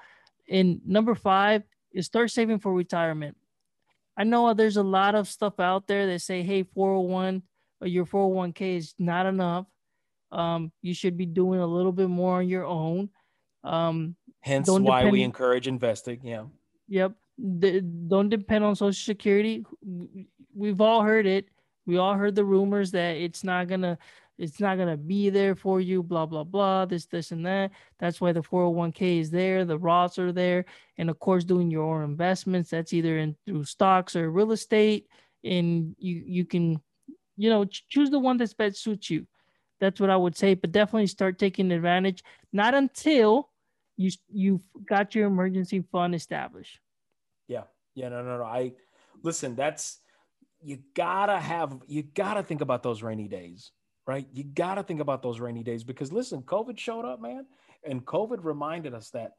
And 0.48 0.80
number 0.86 1.14
five 1.14 1.62
is 1.94 2.06
start 2.06 2.30
saving 2.30 2.58
for 2.58 2.74
retirement. 2.74 3.36
I 4.16 4.24
know 4.24 4.52
there's 4.52 4.76
a 4.76 4.82
lot 4.82 5.14
of 5.14 5.28
stuff 5.28 5.58
out 5.58 5.86
there 5.86 6.06
that 6.08 6.20
say, 6.20 6.42
hey, 6.42 6.62
401 6.62 7.42
or 7.80 7.86
your 7.86 8.04
401k 8.04 8.76
is 8.76 8.94
not 8.98 9.26
enough 9.26 9.66
um, 10.34 10.72
you 10.82 10.94
should 10.94 11.16
be 11.16 11.26
doing 11.26 11.60
a 11.60 11.66
little 11.66 11.92
bit 11.92 12.08
more 12.08 12.38
on 12.38 12.48
your 12.48 12.64
own. 12.64 13.08
Um, 13.62 14.16
Hence 14.40 14.68
why 14.68 15.00
depend- 15.00 15.12
we 15.12 15.22
encourage 15.22 15.68
investing. 15.68 16.20
Yeah. 16.22 16.44
Yep. 16.88 17.12
The, 17.38 17.80
don't 17.80 18.28
depend 18.28 18.64
on 18.64 18.76
Social 18.76 18.92
Security. 18.92 19.64
We've 20.54 20.80
all 20.80 21.02
heard 21.02 21.26
it. 21.26 21.48
We 21.86 21.98
all 21.98 22.14
heard 22.14 22.34
the 22.34 22.44
rumors 22.44 22.90
that 22.92 23.16
it's 23.16 23.44
not 23.44 23.68
gonna, 23.68 23.98
it's 24.38 24.60
not 24.60 24.78
gonna 24.78 24.96
be 24.96 25.30
there 25.30 25.54
for 25.54 25.80
you. 25.80 26.02
Blah 26.02 26.26
blah 26.26 26.44
blah. 26.44 26.84
This 26.86 27.06
this 27.06 27.30
and 27.32 27.44
that. 27.46 27.70
That's 27.98 28.20
why 28.20 28.32
the 28.32 28.42
401k 28.42 29.20
is 29.20 29.30
there. 29.30 29.64
The 29.64 29.78
Roths 29.78 30.18
are 30.18 30.32
there, 30.32 30.64
and 30.98 31.08
of 31.10 31.18
course, 31.18 31.44
doing 31.44 31.70
your 31.70 31.96
own 31.96 32.04
investments. 32.04 32.70
That's 32.70 32.92
either 32.92 33.18
in 33.18 33.36
through 33.46 33.64
stocks 33.64 34.16
or 34.16 34.30
real 34.30 34.52
estate, 34.52 35.08
and 35.44 35.94
you 35.98 36.22
you 36.26 36.44
can, 36.44 36.80
you 37.36 37.50
know, 37.50 37.64
choose 37.64 38.10
the 38.10 38.18
one 38.18 38.36
that's 38.36 38.54
best 38.54 38.82
suits 38.82 39.10
you. 39.10 39.26
That's 39.80 40.00
what 40.00 40.10
I 40.10 40.16
would 40.16 40.36
say. 40.36 40.54
But 40.54 40.72
definitely 40.72 41.06
start 41.06 41.38
taking 41.38 41.70
advantage. 41.70 42.22
Not 42.52 42.74
until 42.74 43.50
you 43.96 44.10
you've 44.32 44.66
got 44.86 45.14
your 45.14 45.26
emergency 45.26 45.84
fund 45.92 46.14
established. 46.14 46.80
Yeah. 47.48 47.64
Yeah. 47.94 48.08
No. 48.08 48.22
No. 48.22 48.38
No. 48.38 48.44
I 48.44 48.72
listen. 49.22 49.54
That's 49.54 50.00
you 50.62 50.78
gotta 50.94 51.38
have 51.38 51.78
you 51.86 52.02
gotta 52.02 52.42
think 52.42 52.60
about 52.60 52.82
those 52.82 53.02
rainy 53.02 53.28
days, 53.28 53.70
right? 54.06 54.26
You 54.32 54.44
gotta 54.44 54.82
think 54.82 55.00
about 55.00 55.22
those 55.22 55.40
rainy 55.40 55.62
days 55.62 55.84
because 55.84 56.12
listen, 56.12 56.42
COVID 56.42 56.78
showed 56.78 57.04
up, 57.04 57.20
man, 57.20 57.46
and 57.84 58.04
COVID 58.04 58.44
reminded 58.44 58.94
us 58.94 59.10
that 59.10 59.32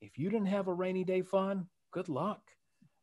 if 0.00 0.18
you 0.18 0.30
didn't 0.30 0.46
have 0.46 0.68
a 0.68 0.74
rainy 0.74 1.04
day 1.04 1.22
fund, 1.22 1.66
good 1.90 2.08
luck. 2.08 2.40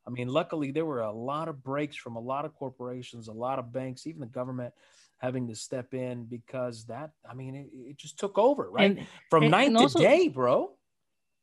I 0.06 0.10
mean, 0.10 0.28
luckily 0.28 0.70
there 0.70 0.86
were 0.86 1.00
a 1.00 1.12
lot 1.12 1.48
of 1.48 1.62
breaks 1.62 1.96
from 1.96 2.16
a 2.16 2.20
lot 2.20 2.44
of 2.44 2.54
corporations, 2.54 3.28
a 3.28 3.32
lot 3.32 3.58
of 3.58 3.72
banks, 3.72 4.06
even 4.06 4.20
the 4.20 4.26
government 4.26 4.72
having 5.18 5.48
to 5.48 5.54
step 5.54 5.94
in 5.94 6.24
because 6.24 6.84
that 6.86 7.10
I 7.28 7.34
mean 7.34 7.54
it, 7.54 7.68
it 7.72 7.96
just 7.96 8.18
took 8.18 8.38
over 8.38 8.70
right 8.70 8.98
and, 8.98 9.06
from 9.30 9.44
and, 9.44 9.50
night 9.50 9.66
and 9.66 9.76
to 9.76 9.82
also, 9.82 9.98
day, 9.98 10.28
bro. 10.28 10.70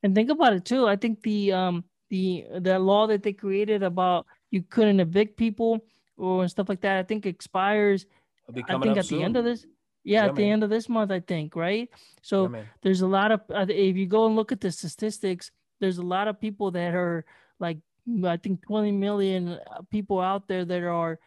And 0.02 0.16
think 0.16 0.30
about 0.30 0.54
it 0.54 0.66
too. 0.66 0.88
I 0.88 0.96
think 0.96 1.22
the 1.22 1.52
um 1.52 1.84
the 2.10 2.46
the 2.60 2.80
law 2.80 3.08
that 3.08 3.24
they 3.24 3.34
created 3.34 3.84
about 3.84 4.26
you 4.50 4.64
couldn't 4.64 5.00
evict 5.00 5.38
people 5.38 5.86
or 6.18 6.42
and 6.42 6.50
stuff 6.50 6.70
like 6.70 6.82
that. 6.82 6.98
I 6.98 7.04
think 7.04 7.26
expires. 7.26 8.06
I 8.50 8.54
think 8.54 8.98
at 8.98 9.06
soon. 9.06 9.20
the 9.20 9.24
end 9.24 9.38
of 9.38 9.44
this. 9.44 9.66
Yeah, 10.04 10.22
yeah 10.22 10.26
at 10.26 10.28
man. 10.28 10.36
the 10.36 10.50
end 10.52 10.64
of 10.64 10.70
this 10.70 10.88
month, 10.88 11.12
I 11.12 11.20
think, 11.20 11.56
right? 11.56 11.90
So 12.22 12.50
yeah, 12.50 12.64
there's 12.82 13.02
a 13.02 13.08
lot 13.08 13.32
of 13.32 13.42
uh, 13.54 13.66
if 13.70 13.96
you 13.96 14.06
go 14.06 14.26
and 14.28 14.36
look 14.36 14.52
at 14.52 14.62
the 14.62 14.72
statistics, 14.72 15.52
there's 15.80 15.98
a 15.98 16.04
lot 16.04 16.28
of 16.28 16.40
people 16.40 16.72
that 16.72 16.94
are 16.94 17.26
like 17.60 17.80
I 18.24 18.38
think 18.38 18.62
20 18.62 18.92
million 18.92 19.50
uh, 19.50 19.82
people 19.90 20.20
out 20.20 20.48
there 20.48 20.64
that 20.66 20.84
are 20.84 21.20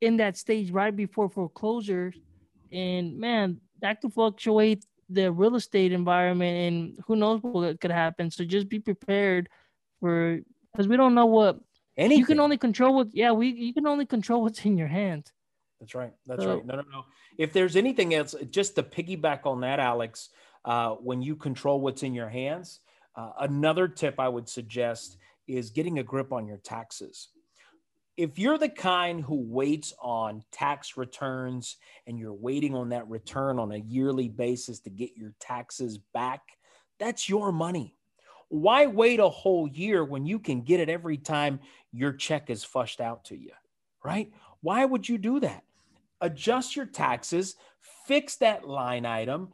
in 0.00 0.18
that 0.18 0.36
stage 0.36 0.70
right 0.70 0.94
before 0.94 1.28
foreclosure. 1.28 2.12
And 2.70 3.18
man, 3.18 3.60
that 3.80 4.00
could 4.00 4.12
fluctuate 4.12 4.84
the 5.08 5.32
real 5.32 5.56
estate 5.56 5.92
environment 5.92 6.56
and 6.56 7.04
who 7.06 7.16
knows 7.16 7.40
what 7.42 7.80
could 7.80 7.90
happen. 7.90 8.30
So 8.30 8.44
just 8.44 8.68
be 8.68 8.78
prepared 8.78 9.48
for 10.00 10.40
because 10.72 10.86
we 10.86 10.96
don't 10.96 11.14
know 11.14 11.26
what 11.26 11.58
Anything. 11.96 12.18
you 12.18 12.26
can 12.26 12.40
only 12.40 12.58
control 12.58 12.94
what 12.94 13.08
yeah, 13.12 13.32
we 13.32 13.48
you 13.48 13.72
can 13.72 13.86
only 13.86 14.06
control 14.06 14.42
what's 14.42 14.64
in 14.64 14.76
your 14.76 14.88
hands. 14.88 15.32
That's 15.80 15.94
right. 15.94 16.12
That's 16.26 16.42
so, 16.42 16.56
right. 16.56 16.66
No, 16.66 16.76
no, 16.76 16.82
no. 16.90 17.04
If 17.36 17.52
there's 17.52 17.76
anything 17.76 18.14
else, 18.14 18.34
just 18.50 18.74
to 18.76 18.82
piggyback 18.82 19.46
on 19.46 19.60
that, 19.60 19.78
Alex, 19.78 20.30
uh, 20.64 20.90
when 20.94 21.22
you 21.22 21.36
control 21.36 21.80
what's 21.80 22.02
in 22.02 22.14
your 22.14 22.28
hands, 22.28 22.80
uh, 23.16 23.30
another 23.40 23.88
tip 23.88 24.16
I 24.18 24.28
would 24.28 24.48
suggest 24.48 25.16
is 25.46 25.70
getting 25.70 25.98
a 25.98 26.02
grip 26.02 26.32
on 26.32 26.46
your 26.46 26.58
taxes 26.58 27.28
if 28.18 28.36
you're 28.36 28.58
the 28.58 28.68
kind 28.68 29.22
who 29.22 29.36
waits 29.36 29.94
on 30.02 30.42
tax 30.50 30.96
returns 30.96 31.76
and 32.04 32.18
you're 32.18 32.34
waiting 32.34 32.74
on 32.74 32.88
that 32.88 33.08
return 33.08 33.60
on 33.60 33.70
a 33.70 33.76
yearly 33.76 34.28
basis 34.28 34.80
to 34.80 34.90
get 34.90 35.16
your 35.16 35.32
taxes 35.38 35.98
back, 36.12 36.40
that's 36.98 37.28
your 37.28 37.52
money. 37.52 37.94
Why 38.48 38.88
wait 38.88 39.20
a 39.20 39.28
whole 39.28 39.68
year 39.68 40.04
when 40.04 40.26
you 40.26 40.40
can 40.40 40.62
get 40.62 40.80
it 40.80 40.88
every 40.88 41.16
time 41.16 41.60
your 41.92 42.12
check 42.12 42.50
is 42.50 42.64
flushed 42.64 43.00
out 43.00 43.26
to 43.26 43.36
you? 43.36 43.52
Right? 44.04 44.32
Why 44.62 44.84
would 44.84 45.08
you 45.08 45.16
do 45.16 45.38
that? 45.40 45.62
Adjust 46.20 46.76
your 46.76 46.86
taxes, 46.86 47.56
fix 48.06 48.36
that 48.36 48.66
line 48.66 49.06
item, 49.06 49.50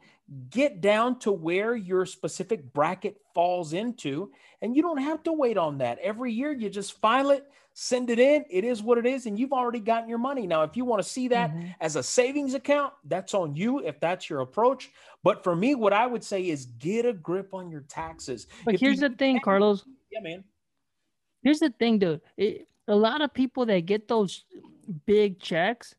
get 0.49 0.81
down 0.81 1.19
to 1.19 1.31
where 1.31 1.75
your 1.75 2.05
specific 2.05 2.73
bracket 2.73 3.17
falls 3.33 3.73
into, 3.73 4.31
and 4.61 4.75
you 4.75 4.81
don't 4.81 4.97
have 4.97 5.21
to 5.23 5.33
wait 5.33 5.57
on 5.57 5.77
that. 5.77 5.99
Every 5.99 6.31
year, 6.31 6.51
you 6.51 6.69
just 6.69 6.99
file 6.99 7.29
it, 7.29 7.45
send 7.73 8.09
it 8.09 8.17
in. 8.17 8.45
It 8.49 8.63
is 8.63 8.81
what 8.81 8.97
it 8.97 9.05
is, 9.05 9.27
and 9.27 9.37
you've 9.37 9.53
already 9.53 9.79
gotten 9.79 10.09
your 10.09 10.17
money. 10.17 10.47
Now, 10.47 10.63
if 10.63 10.75
you 10.75 10.85
want 10.85 11.03
to 11.03 11.07
see 11.07 11.27
that 11.27 11.51
mm-hmm. 11.51 11.67
as 11.81 11.95
a 11.95 12.01
savings 12.03 12.55
account, 12.55 12.93
that's 13.03 13.33
on 13.33 13.55
you 13.55 13.79
if 13.79 13.99
that's 13.99 14.29
your 14.29 14.39
approach. 14.41 14.91
But 15.23 15.43
for 15.43 15.55
me, 15.55 15.75
what 15.75 15.93
I 15.93 16.07
would 16.07 16.23
say 16.23 16.49
is 16.49 16.65
get 16.65 17.05
a 17.05 17.13
grip 17.13 17.53
on 17.53 17.69
your 17.69 17.81
taxes. 17.81 18.47
But 18.63 18.75
if 18.75 18.79
here's 18.79 19.01
you, 19.01 19.09
the 19.09 19.15
thing, 19.15 19.39
Carlos. 19.41 19.85
Yeah, 20.11 20.21
man. 20.21 20.43
Here's 21.43 21.59
the 21.59 21.69
thing, 21.69 21.99
dude. 21.99 22.21
It, 22.37 22.67
a 22.87 22.95
lot 22.95 23.21
of 23.21 23.33
people 23.33 23.65
that 23.67 23.85
get 23.85 24.07
those 24.07 24.45
big 25.05 25.39
checks, 25.39 25.95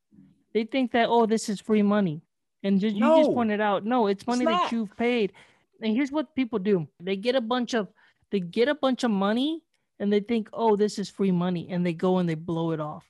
they 0.57 0.65
think 0.65 0.93
that 0.93 1.11
oh, 1.11 1.27
this 1.27 1.51
is 1.51 1.61
free 1.61 1.83
money, 1.83 2.23
and 2.63 2.81
just, 2.81 2.97
no, 2.97 3.17
you 3.19 3.25
just 3.25 3.35
pointed 3.35 3.61
out, 3.61 3.85
no, 3.85 4.07
it's 4.07 4.27
money 4.27 4.47
it's 4.47 4.51
that 4.51 4.73
you've 4.73 4.97
paid. 4.97 5.35
And 5.83 5.95
here's 5.95 6.11
what 6.11 6.35
people 6.35 6.59
do: 6.59 6.89
they 6.99 7.15
get 7.15 7.35
a 7.35 7.43
bunch 7.43 7.75
of 7.75 7.89
they 8.31 8.41
get 8.41 8.67
a 8.67 8.75
bunch 8.75 9.05
of 9.05 9.11
money, 9.11 9.61
and 9.99 10.11
they 10.11 10.21
think, 10.21 10.49
oh, 10.55 10.75
this 10.75 10.99
is 10.99 11.11
free 11.11 11.31
money, 11.31 11.69
and 11.71 11.85
they 11.85 11.93
go 11.93 12.17
and 12.17 12.27
they 12.27 12.37
blow 12.37 12.71
it 12.71 12.81
off. 12.81 13.05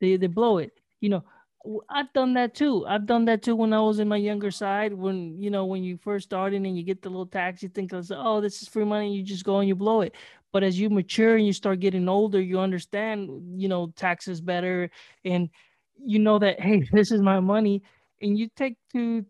They 0.00 0.16
they 0.16 0.26
blow 0.26 0.58
it. 0.58 0.80
You 1.00 1.10
know, 1.10 1.24
I've 1.88 2.12
done 2.12 2.34
that 2.34 2.56
too. 2.56 2.84
I've 2.88 3.06
done 3.06 3.24
that 3.26 3.44
too 3.44 3.54
when 3.54 3.72
I 3.72 3.80
was 3.80 4.00
in 4.00 4.08
my 4.08 4.16
younger 4.16 4.50
side. 4.50 4.92
When 4.92 5.40
you 5.40 5.48
know, 5.48 5.66
when 5.66 5.84
you 5.84 5.96
first 5.96 6.24
started 6.24 6.60
and 6.60 6.76
you 6.76 6.82
get 6.82 7.02
the 7.02 7.08
little 7.08 7.24
tax, 7.24 7.62
you 7.62 7.68
think, 7.68 7.92
"Oh, 7.94 8.40
this 8.40 8.62
is 8.62 8.68
free 8.68 8.84
money." 8.84 9.14
You 9.14 9.22
just 9.22 9.44
go 9.44 9.60
and 9.60 9.68
you 9.68 9.76
blow 9.76 10.00
it. 10.00 10.16
But 10.50 10.64
as 10.64 10.80
you 10.80 10.90
mature 10.90 11.36
and 11.36 11.46
you 11.46 11.52
start 11.52 11.78
getting 11.78 12.08
older, 12.08 12.40
you 12.40 12.58
understand, 12.58 13.60
you 13.62 13.68
know, 13.68 13.92
taxes 13.94 14.40
better, 14.40 14.90
and 15.24 15.50
you 16.04 16.18
know 16.18 16.38
that 16.38 16.60
hey, 16.60 16.86
this 16.92 17.10
is 17.10 17.20
my 17.20 17.40
money, 17.40 17.82
and 18.20 18.38
you 18.38 18.48
take 18.56 18.76
to 18.92 19.24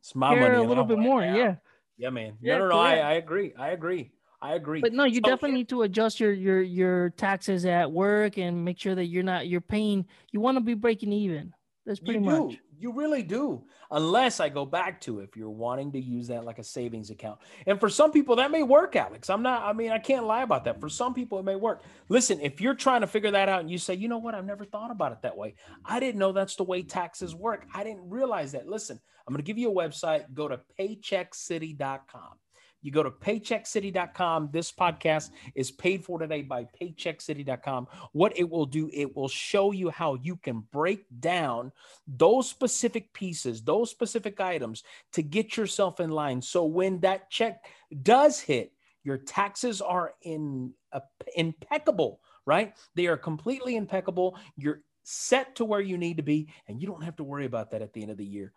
it's 0.00 0.14
my 0.14 0.34
money 0.34 0.62
a 0.62 0.68
little 0.68 0.84
bit 0.84 0.98
more. 0.98 1.22
Yeah. 1.22 1.56
Yeah, 1.96 2.10
man. 2.10 2.36
No, 2.40 2.52
yeah, 2.52 2.58
no, 2.58 2.68
no. 2.68 2.78
I, 2.78 2.96
I 2.96 3.12
agree. 3.14 3.52
I 3.58 3.70
agree. 3.70 4.12
I 4.40 4.54
agree. 4.54 4.80
But 4.80 4.92
no, 4.92 5.04
you 5.04 5.16
so, 5.16 5.20
definitely 5.22 5.56
need 5.58 5.68
to 5.70 5.82
adjust 5.82 6.20
your 6.20 6.32
your 6.32 6.62
your 6.62 7.10
taxes 7.10 7.66
at 7.66 7.90
work 7.90 8.38
and 8.38 8.64
make 8.64 8.78
sure 8.78 8.94
that 8.94 9.06
you're 9.06 9.24
not 9.24 9.48
you're 9.48 9.60
paying. 9.60 10.06
You 10.30 10.40
want 10.40 10.56
to 10.56 10.60
be 10.60 10.74
breaking 10.74 11.12
even. 11.12 11.52
That's 11.88 12.00
pretty 12.00 12.18
you 12.18 12.26
much. 12.26 12.50
Do. 12.50 12.56
You 12.78 12.92
really 12.92 13.22
do. 13.22 13.64
Unless 13.90 14.40
I 14.40 14.50
go 14.50 14.66
back 14.66 15.00
to 15.00 15.20
if 15.20 15.38
you're 15.38 15.48
wanting 15.48 15.90
to 15.92 15.98
use 15.98 16.28
that 16.28 16.44
like 16.44 16.58
a 16.58 16.62
savings 16.62 17.08
account. 17.08 17.38
And 17.66 17.80
for 17.80 17.88
some 17.88 18.12
people 18.12 18.36
that 18.36 18.50
may 18.50 18.62
work, 18.62 18.94
Alex. 18.94 19.30
I'm 19.30 19.42
not 19.42 19.62
I 19.62 19.72
mean, 19.72 19.90
I 19.90 19.98
can't 19.98 20.26
lie 20.26 20.42
about 20.42 20.64
that. 20.66 20.82
For 20.82 20.90
some 20.90 21.14
people 21.14 21.38
it 21.38 21.46
may 21.46 21.56
work. 21.56 21.80
Listen, 22.10 22.40
if 22.42 22.60
you're 22.60 22.74
trying 22.74 23.00
to 23.00 23.06
figure 23.06 23.30
that 23.30 23.48
out 23.48 23.60
and 23.60 23.70
you 23.70 23.78
say, 23.78 23.94
"You 23.94 24.06
know 24.06 24.18
what? 24.18 24.34
I've 24.34 24.44
never 24.44 24.66
thought 24.66 24.90
about 24.90 25.12
it 25.12 25.22
that 25.22 25.34
way. 25.34 25.54
I 25.82 25.98
didn't 25.98 26.18
know 26.18 26.32
that's 26.32 26.56
the 26.56 26.64
way 26.64 26.82
taxes 26.82 27.34
work. 27.34 27.66
I 27.74 27.84
didn't 27.84 28.10
realize 28.10 28.52
that." 28.52 28.68
Listen, 28.68 29.00
I'm 29.26 29.32
going 29.32 29.42
to 29.42 29.46
give 29.46 29.56
you 29.56 29.70
a 29.70 29.74
website. 29.74 30.34
Go 30.34 30.46
to 30.46 30.60
paycheckcity.com. 30.78 32.34
You 32.82 32.92
go 32.92 33.02
to 33.02 33.10
paycheckcity.com. 33.10 34.50
This 34.52 34.70
podcast 34.70 35.30
is 35.54 35.70
paid 35.70 36.04
for 36.04 36.18
today 36.18 36.42
by 36.42 36.66
paycheckcity.com. 36.80 37.88
What 38.12 38.38
it 38.38 38.48
will 38.48 38.66
do, 38.66 38.90
it 38.92 39.14
will 39.16 39.28
show 39.28 39.72
you 39.72 39.90
how 39.90 40.14
you 40.14 40.36
can 40.36 40.64
break 40.72 41.06
down 41.20 41.72
those 42.06 42.48
specific 42.48 43.12
pieces, 43.12 43.62
those 43.62 43.90
specific 43.90 44.40
items 44.40 44.84
to 45.12 45.22
get 45.22 45.56
yourself 45.56 46.00
in 46.00 46.10
line. 46.10 46.40
So 46.40 46.64
when 46.64 47.00
that 47.00 47.30
check 47.30 47.64
does 48.02 48.40
hit, 48.40 48.72
your 49.04 49.18
taxes 49.18 49.80
are 49.80 50.14
in 50.22 50.72
uh, 50.92 51.00
impeccable, 51.36 52.20
right? 52.46 52.74
They 52.94 53.06
are 53.06 53.16
completely 53.16 53.76
impeccable. 53.76 54.36
You're 54.56 54.82
set 55.04 55.56
to 55.56 55.64
where 55.64 55.80
you 55.80 55.96
need 55.96 56.18
to 56.18 56.22
be, 56.22 56.48
and 56.66 56.80
you 56.80 56.86
don't 56.86 57.02
have 57.02 57.16
to 57.16 57.24
worry 57.24 57.46
about 57.46 57.70
that 57.70 57.82
at 57.82 57.92
the 57.92 58.02
end 58.02 58.10
of 58.10 58.18
the 58.18 58.26
year. 58.26 58.52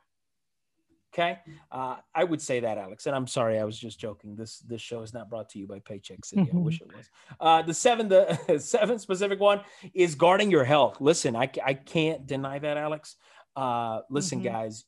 Okay, 1.13 1.39
uh, 1.74 1.97
I 2.15 2.24
would 2.24 2.41
say 2.41 2.62
that, 2.62 2.78
Alex. 2.78 3.06
And 3.06 3.13
I'm 3.13 3.28
sorry, 3.28 3.60
I 3.60 3.65
was 3.65 3.78
just 3.78 4.00
joking. 4.00 4.38
This 4.38 4.60
this 4.60 4.82
show 4.82 5.02
is 5.02 5.13
not 5.13 5.30
brought 5.30 5.50
to 5.50 5.60
you 5.60 5.67
by 5.67 5.80
Paycheck 5.80 6.24
City. 6.24 6.50
I 6.54 6.56
wish 6.56 6.80
it 6.82 6.88
was. 6.88 7.10
Uh, 7.38 7.62
the 7.62 7.74
seven, 7.74 8.08
the 8.08 8.58
seven 8.60 8.97
specific 8.97 9.39
one 9.39 9.60
is 9.93 10.15
guarding 10.15 10.50
your 10.50 10.63
health. 10.63 11.02
Listen, 11.02 11.36
I 11.36 11.52
I 11.65 11.74
can't 11.74 12.26
deny 12.26 12.60
that, 12.60 12.78
Alex. 12.78 13.17
Uh, 13.58 14.02
listen, 14.10 14.39
mm-hmm. 14.39 14.54
guys. 14.54 14.86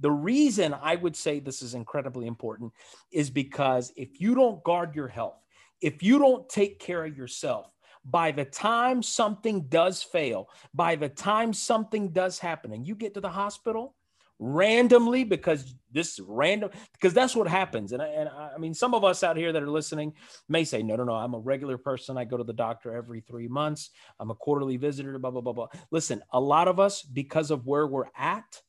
The 0.00 0.10
reason 0.10 0.74
I 0.74 0.96
would 0.96 1.14
say 1.14 1.40
this 1.40 1.62
is 1.62 1.74
incredibly 1.74 2.26
important 2.26 2.72
is 3.12 3.30
because 3.30 3.92
if 3.96 4.20
you 4.20 4.34
don't 4.34 4.64
guard 4.64 4.96
your 4.96 5.08
health, 5.08 5.38
if 5.80 6.02
you 6.02 6.18
don't 6.18 6.48
take 6.48 6.80
care 6.80 7.04
of 7.04 7.16
yourself, 7.16 7.70
by 8.04 8.32
the 8.32 8.44
time 8.44 9.02
something 9.02 9.62
does 9.68 10.02
fail, 10.02 10.48
by 10.74 10.96
the 10.96 11.08
time 11.08 11.52
something 11.52 12.08
does 12.08 12.38
happen, 12.38 12.72
and 12.72 12.86
you 12.86 12.94
get 12.94 13.14
to 13.14 13.20
the 13.20 13.28
hospital 13.28 13.94
randomly 14.40 15.22
because 15.22 15.74
this 15.92 16.18
random 16.26 16.70
because 16.94 17.12
that's 17.12 17.36
what 17.36 17.46
happens. 17.46 17.92
And 17.92 18.00
I, 18.00 18.06
and 18.08 18.28
I 18.28 18.56
mean 18.58 18.72
some 18.72 18.94
of 18.94 19.04
us 19.04 19.22
out 19.22 19.36
here 19.36 19.52
that 19.52 19.62
are 19.62 19.70
listening 19.70 20.14
may 20.48 20.64
say 20.64 20.82
no 20.82 20.96
no 20.96 21.04
no 21.04 21.12
i'm 21.12 21.34
a 21.34 21.38
regular 21.38 21.76
person. 21.76 22.16
I 22.16 22.24
go 22.24 22.38
to 22.38 22.44
the 22.44 22.54
doctor 22.54 22.94
every 22.94 23.20
three 23.20 23.48
months. 23.48 23.90
I'm 24.18 24.30
a 24.30 24.34
quarterly 24.34 24.78
visitor 24.78 25.18
blah 25.18 25.30
blah 25.30 25.42
blah 25.42 25.52
blah. 25.52 25.68
Listen 25.90 26.22
a 26.32 26.40
lot 26.40 26.68
of 26.68 26.80
us 26.80 27.02
because 27.02 27.50
of 27.50 27.66
where 27.66 27.86
we're 27.86 28.10
at 28.16 28.60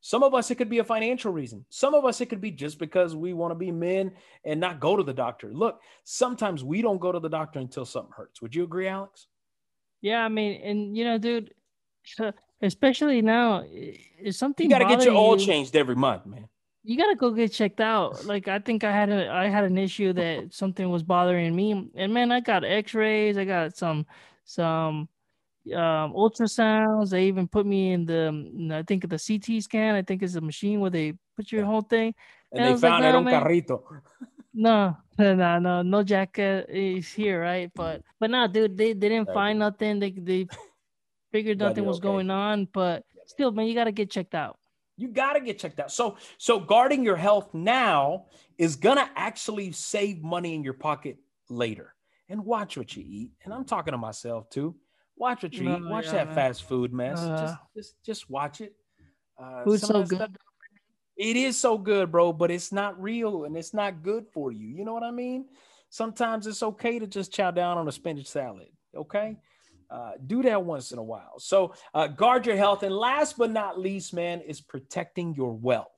some 0.00 0.22
of 0.22 0.34
us 0.34 0.50
it 0.50 0.56
could 0.56 0.70
be 0.70 0.78
a 0.78 0.84
financial 0.84 1.32
reason. 1.32 1.64
Some 1.68 1.94
of 1.94 2.04
us 2.04 2.20
it 2.20 2.26
could 2.26 2.40
be 2.40 2.50
just 2.50 2.78
because 2.78 3.14
we 3.16 3.32
want 3.32 3.52
to 3.52 3.56
be 3.56 3.72
men 3.72 4.12
and 4.44 4.60
not 4.60 4.80
go 4.80 4.96
to 4.96 5.02
the 5.02 5.14
doctor. 5.14 5.52
Look 5.52 5.80
sometimes 6.04 6.64
we 6.64 6.82
don't 6.82 7.00
go 7.00 7.12
to 7.12 7.20
the 7.20 7.28
doctor 7.28 7.60
until 7.60 7.84
something 7.84 8.12
hurts. 8.16 8.42
Would 8.42 8.54
you 8.54 8.64
agree 8.64 8.88
alex? 8.88 9.28
Yeah 10.00 10.24
i 10.24 10.28
mean 10.28 10.60
and 10.62 10.96
you 10.96 11.04
know 11.04 11.18
dude 11.18 11.52
especially 12.62 13.22
now 13.22 13.64
is 14.18 14.38
something 14.38 14.64
you 14.64 14.70
got 14.70 14.78
to 14.78 14.96
get 14.96 15.04
your 15.04 15.14
oil 15.14 15.38
you, 15.38 15.46
changed 15.46 15.76
every 15.76 15.94
month 15.94 16.26
man. 16.26 16.48
You 16.82 16.96
got 16.96 17.08
to 17.08 17.16
go 17.16 17.30
get 17.30 17.52
checked 17.52 17.80
out. 17.80 18.24
Like 18.24 18.48
i 18.48 18.58
think 18.58 18.84
i 18.84 18.92
had 18.92 19.10
a 19.10 19.28
i 19.30 19.48
had 19.48 19.64
an 19.64 19.76
issue 19.78 20.12
that 20.14 20.54
something 20.54 20.88
was 20.88 21.02
bothering 21.02 21.54
me. 21.54 21.90
And 21.94 22.14
man 22.14 22.32
i 22.32 22.40
got 22.40 22.64
x-rays. 22.64 23.36
I 23.36 23.44
got 23.44 23.76
some 23.76 24.06
some 24.44 25.08
um 25.74 26.12
ultrasounds. 26.14 27.10
They 27.10 27.24
even 27.24 27.48
put 27.48 27.66
me 27.66 27.92
in 27.92 28.06
the 28.06 28.72
i 28.74 28.82
think 28.82 29.08
the 29.08 29.18
ct 29.18 29.62
scan. 29.62 29.94
I 29.94 30.02
think 30.02 30.22
it's 30.22 30.36
a 30.36 30.40
machine 30.40 30.80
where 30.80 30.90
they 30.90 31.14
put 31.36 31.52
your 31.52 31.64
whole 31.64 31.82
thing. 31.82 32.14
And, 32.52 32.64
and 32.64 32.76
they 32.76 32.80
found 32.80 33.04
like, 33.04 33.10
it 33.10 33.16
on 33.16 33.24
carrito. 33.26 33.82
No 34.58 34.96
no 35.18 35.58
no 35.58 35.82
no 35.82 36.02
jacket 36.02 36.70
is 36.70 37.12
here 37.12 37.42
right? 37.42 37.70
But 37.74 38.00
but 38.18 38.30
no 38.30 38.46
dude 38.46 38.78
they, 38.78 38.94
they 38.94 39.10
didn't 39.10 39.34
find 39.34 39.58
nothing. 39.58 39.98
They 40.00 40.12
they 40.12 40.46
Figured 41.36 41.58
nothing 41.58 41.84
was 41.84 41.98
okay. 41.98 42.04
going 42.04 42.30
on, 42.30 42.66
but 42.72 43.04
still, 43.26 43.52
man, 43.52 43.66
you 43.66 43.74
got 43.74 43.84
to 43.84 43.92
get 43.92 44.10
checked 44.10 44.34
out. 44.34 44.56
You 44.96 45.08
got 45.08 45.34
to 45.34 45.40
get 45.40 45.58
checked 45.58 45.78
out. 45.78 45.92
So, 45.92 46.16
so 46.38 46.58
guarding 46.58 47.04
your 47.04 47.16
health 47.16 47.52
now 47.52 48.24
is 48.56 48.76
gonna 48.76 49.10
actually 49.14 49.72
save 49.72 50.22
money 50.22 50.54
in 50.54 50.64
your 50.64 50.72
pocket 50.72 51.18
later. 51.50 51.94
And 52.30 52.42
watch 52.42 52.78
what 52.78 52.96
you 52.96 53.04
eat. 53.06 53.32
And 53.44 53.52
I'm 53.52 53.66
talking 53.66 53.92
to 53.92 53.98
myself 53.98 54.48
too. 54.48 54.76
Watch 55.14 55.42
what 55.42 55.52
you 55.52 55.64
no, 55.64 55.76
eat. 55.76 55.84
Watch 55.84 56.06
yeah, 56.06 56.12
that 56.12 56.26
man. 56.28 56.34
fast 56.36 56.62
food 56.62 56.94
mess. 56.94 57.18
Uh, 57.18 57.38
just, 57.38 57.56
just, 57.74 58.02
just 58.02 58.30
watch 58.30 58.62
it. 58.62 58.72
Uh, 59.38 59.62
food's 59.62 59.86
so 59.86 60.04
good. 60.04 60.16
Stuff, 60.16 60.30
it 61.18 61.36
is 61.36 61.58
so 61.58 61.76
good, 61.76 62.10
bro, 62.10 62.32
but 62.32 62.50
it's 62.50 62.72
not 62.72 62.98
real 62.98 63.44
and 63.44 63.58
it's 63.58 63.74
not 63.74 64.02
good 64.02 64.24
for 64.32 64.52
you. 64.52 64.68
You 64.68 64.86
know 64.86 64.94
what 64.94 65.02
I 65.02 65.10
mean? 65.10 65.44
Sometimes 65.90 66.46
it's 66.46 66.62
okay 66.62 66.98
to 66.98 67.06
just 67.06 67.30
chow 67.30 67.50
down 67.50 67.76
on 67.76 67.86
a 67.86 67.92
spinach 67.92 68.26
salad. 68.26 68.68
Okay. 68.96 69.36
Uh, 69.90 70.12
do 70.26 70.42
that 70.42 70.64
once 70.64 70.92
in 70.92 70.98
a 70.98 71.02
while. 71.02 71.38
So 71.38 71.74
uh, 71.94 72.08
guard 72.08 72.46
your 72.46 72.56
health. 72.56 72.82
And 72.82 72.94
last 72.94 73.38
but 73.38 73.50
not 73.50 73.78
least, 73.78 74.14
man, 74.14 74.40
is 74.40 74.60
protecting 74.60 75.34
your 75.34 75.52
wealth. 75.52 75.88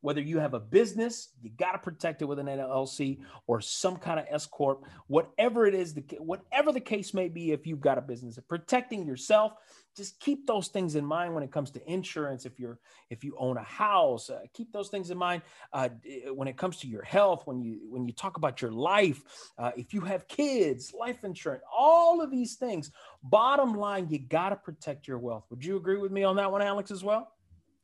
Whether 0.00 0.20
you 0.20 0.38
have 0.40 0.54
a 0.54 0.60
business, 0.60 1.28
you 1.40 1.50
got 1.56 1.72
to 1.72 1.78
protect 1.78 2.22
it 2.22 2.24
with 2.24 2.40
an 2.40 2.46
LLC 2.46 3.20
or 3.46 3.60
some 3.60 3.96
kind 3.96 4.18
of 4.18 4.26
S 4.28 4.46
corp, 4.46 4.84
whatever 5.06 5.64
it 5.64 5.74
is, 5.74 5.94
the, 5.94 6.02
whatever 6.18 6.72
the 6.72 6.80
case 6.80 7.14
may 7.14 7.28
be. 7.28 7.52
If 7.52 7.68
you've 7.68 7.80
got 7.80 7.98
a 7.98 8.02
business, 8.02 8.36
protecting 8.48 9.06
yourself, 9.06 9.52
just 9.96 10.18
keep 10.20 10.46
those 10.46 10.68
things 10.68 10.96
in 10.96 11.04
mind 11.04 11.34
when 11.34 11.42
it 11.42 11.50
comes 11.50 11.70
to 11.72 11.90
insurance. 11.90 12.46
If 12.46 12.58
you're 12.58 12.78
if 13.10 13.22
you 13.24 13.36
own 13.38 13.56
a 13.56 13.62
house, 13.62 14.30
uh, 14.30 14.40
keep 14.52 14.72
those 14.72 14.88
things 14.88 15.10
in 15.10 15.18
mind 15.18 15.42
uh, 15.72 15.88
when 16.34 16.48
it 16.48 16.56
comes 16.56 16.78
to 16.78 16.86
your 16.86 17.02
health. 17.02 17.42
When 17.46 17.60
you 17.60 17.80
when 17.88 18.06
you 18.06 18.12
talk 18.12 18.36
about 18.36 18.62
your 18.62 18.72
life, 18.72 19.22
uh, 19.58 19.72
if 19.76 19.92
you 19.92 20.00
have 20.02 20.26
kids, 20.28 20.92
life 20.98 21.24
insurance, 21.24 21.62
all 21.76 22.20
of 22.20 22.30
these 22.30 22.54
things. 22.54 22.90
Bottom 23.22 23.74
line, 23.74 24.08
you 24.08 24.18
got 24.18 24.48
to 24.50 24.56
protect 24.56 25.06
your 25.06 25.18
wealth. 25.18 25.44
Would 25.50 25.64
you 25.64 25.76
agree 25.76 25.98
with 25.98 26.12
me 26.12 26.24
on 26.24 26.36
that 26.36 26.50
one, 26.50 26.62
Alex, 26.62 26.90
as 26.90 27.04
well? 27.04 27.32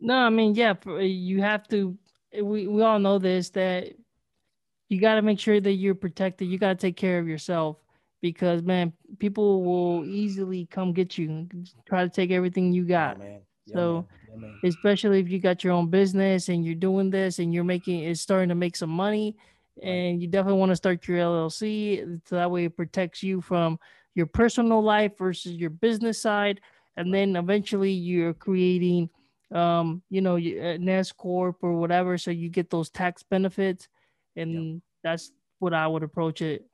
No, 0.01 0.17
I 0.17 0.31
mean, 0.31 0.55
yeah, 0.55 0.75
you 1.01 1.43
have 1.43 1.69
to 1.69 1.97
we, 2.35 2.67
we 2.67 2.83
all 2.83 2.99
know 2.99 3.19
this 3.19 3.51
that 3.51 3.95
you 4.89 5.01
got 5.01 5.17
to 5.17 5.23
make 5.23 5.39
sure 5.39 5.61
that 5.61 5.73
you're 5.73 5.95
protected. 5.95 6.49
You 6.49 6.59
got 6.59 6.79
to 6.79 6.87
take 6.87 6.97
care 6.97 7.19
of 7.19 7.29
yourself 7.29 7.77
because 8.21 8.63
man, 8.63 8.93
people 9.19 9.65
will 9.65 10.05
easily 10.05 10.67
come 10.67 10.93
get 10.93 11.19
you 11.19 11.29
and 11.29 11.71
try 11.87 12.03
to 12.05 12.11
take 12.11 12.31
everything 12.31 12.73
you 12.73 12.85
got. 12.85 13.19
Yeah, 13.19 13.39
yeah, 13.67 13.75
so 13.75 14.07
yeah, 14.41 14.49
especially 14.65 15.21
if 15.21 15.29
you 15.29 15.39
got 15.39 15.63
your 15.63 15.73
own 15.73 15.89
business 15.89 16.49
and 16.49 16.65
you're 16.65 16.75
doing 16.75 17.11
this 17.11 17.39
and 17.39 17.53
you're 17.53 17.65
making 17.65 18.01
it's 18.05 18.21
starting 18.21 18.49
to 18.49 18.55
make 18.55 18.77
some 18.77 18.91
money 18.91 19.37
right. 19.83 19.89
and 19.89 20.23
you 20.23 20.29
definitely 20.29 20.59
want 20.59 20.71
to 20.71 20.77
start 20.77 21.07
your 21.07 21.19
LLC 21.19 22.21
so 22.27 22.37
that 22.37 22.51
way 22.51 22.65
it 22.65 22.77
protects 22.77 23.23
you 23.23 23.41
from 23.41 23.79
your 24.15 24.27
personal 24.27 24.83
life 24.83 25.13
versus 25.19 25.53
your 25.53 25.71
business 25.71 26.21
side 26.21 26.61
and 26.97 27.13
right. 27.13 27.19
then 27.19 27.37
eventually 27.37 27.93
you're 27.93 28.35
creating 28.35 29.11
um, 29.53 30.03
you 30.11 30.21
know, 30.21 30.37
an 30.37 30.89
S 30.89 31.13
corp 31.13 31.57
or 31.63 31.73
whatever, 31.73 32.19
so 32.19 32.31
you 32.31 32.49
get 32.49 32.71
those 32.71 32.91
tax 32.91 33.23
benefits, 33.23 33.89
and 34.37 34.83
that's 35.03 35.33
what 35.59 35.75
I 35.75 35.87
would 35.87 36.03
approach 36.03 36.43
it. 36.43 36.67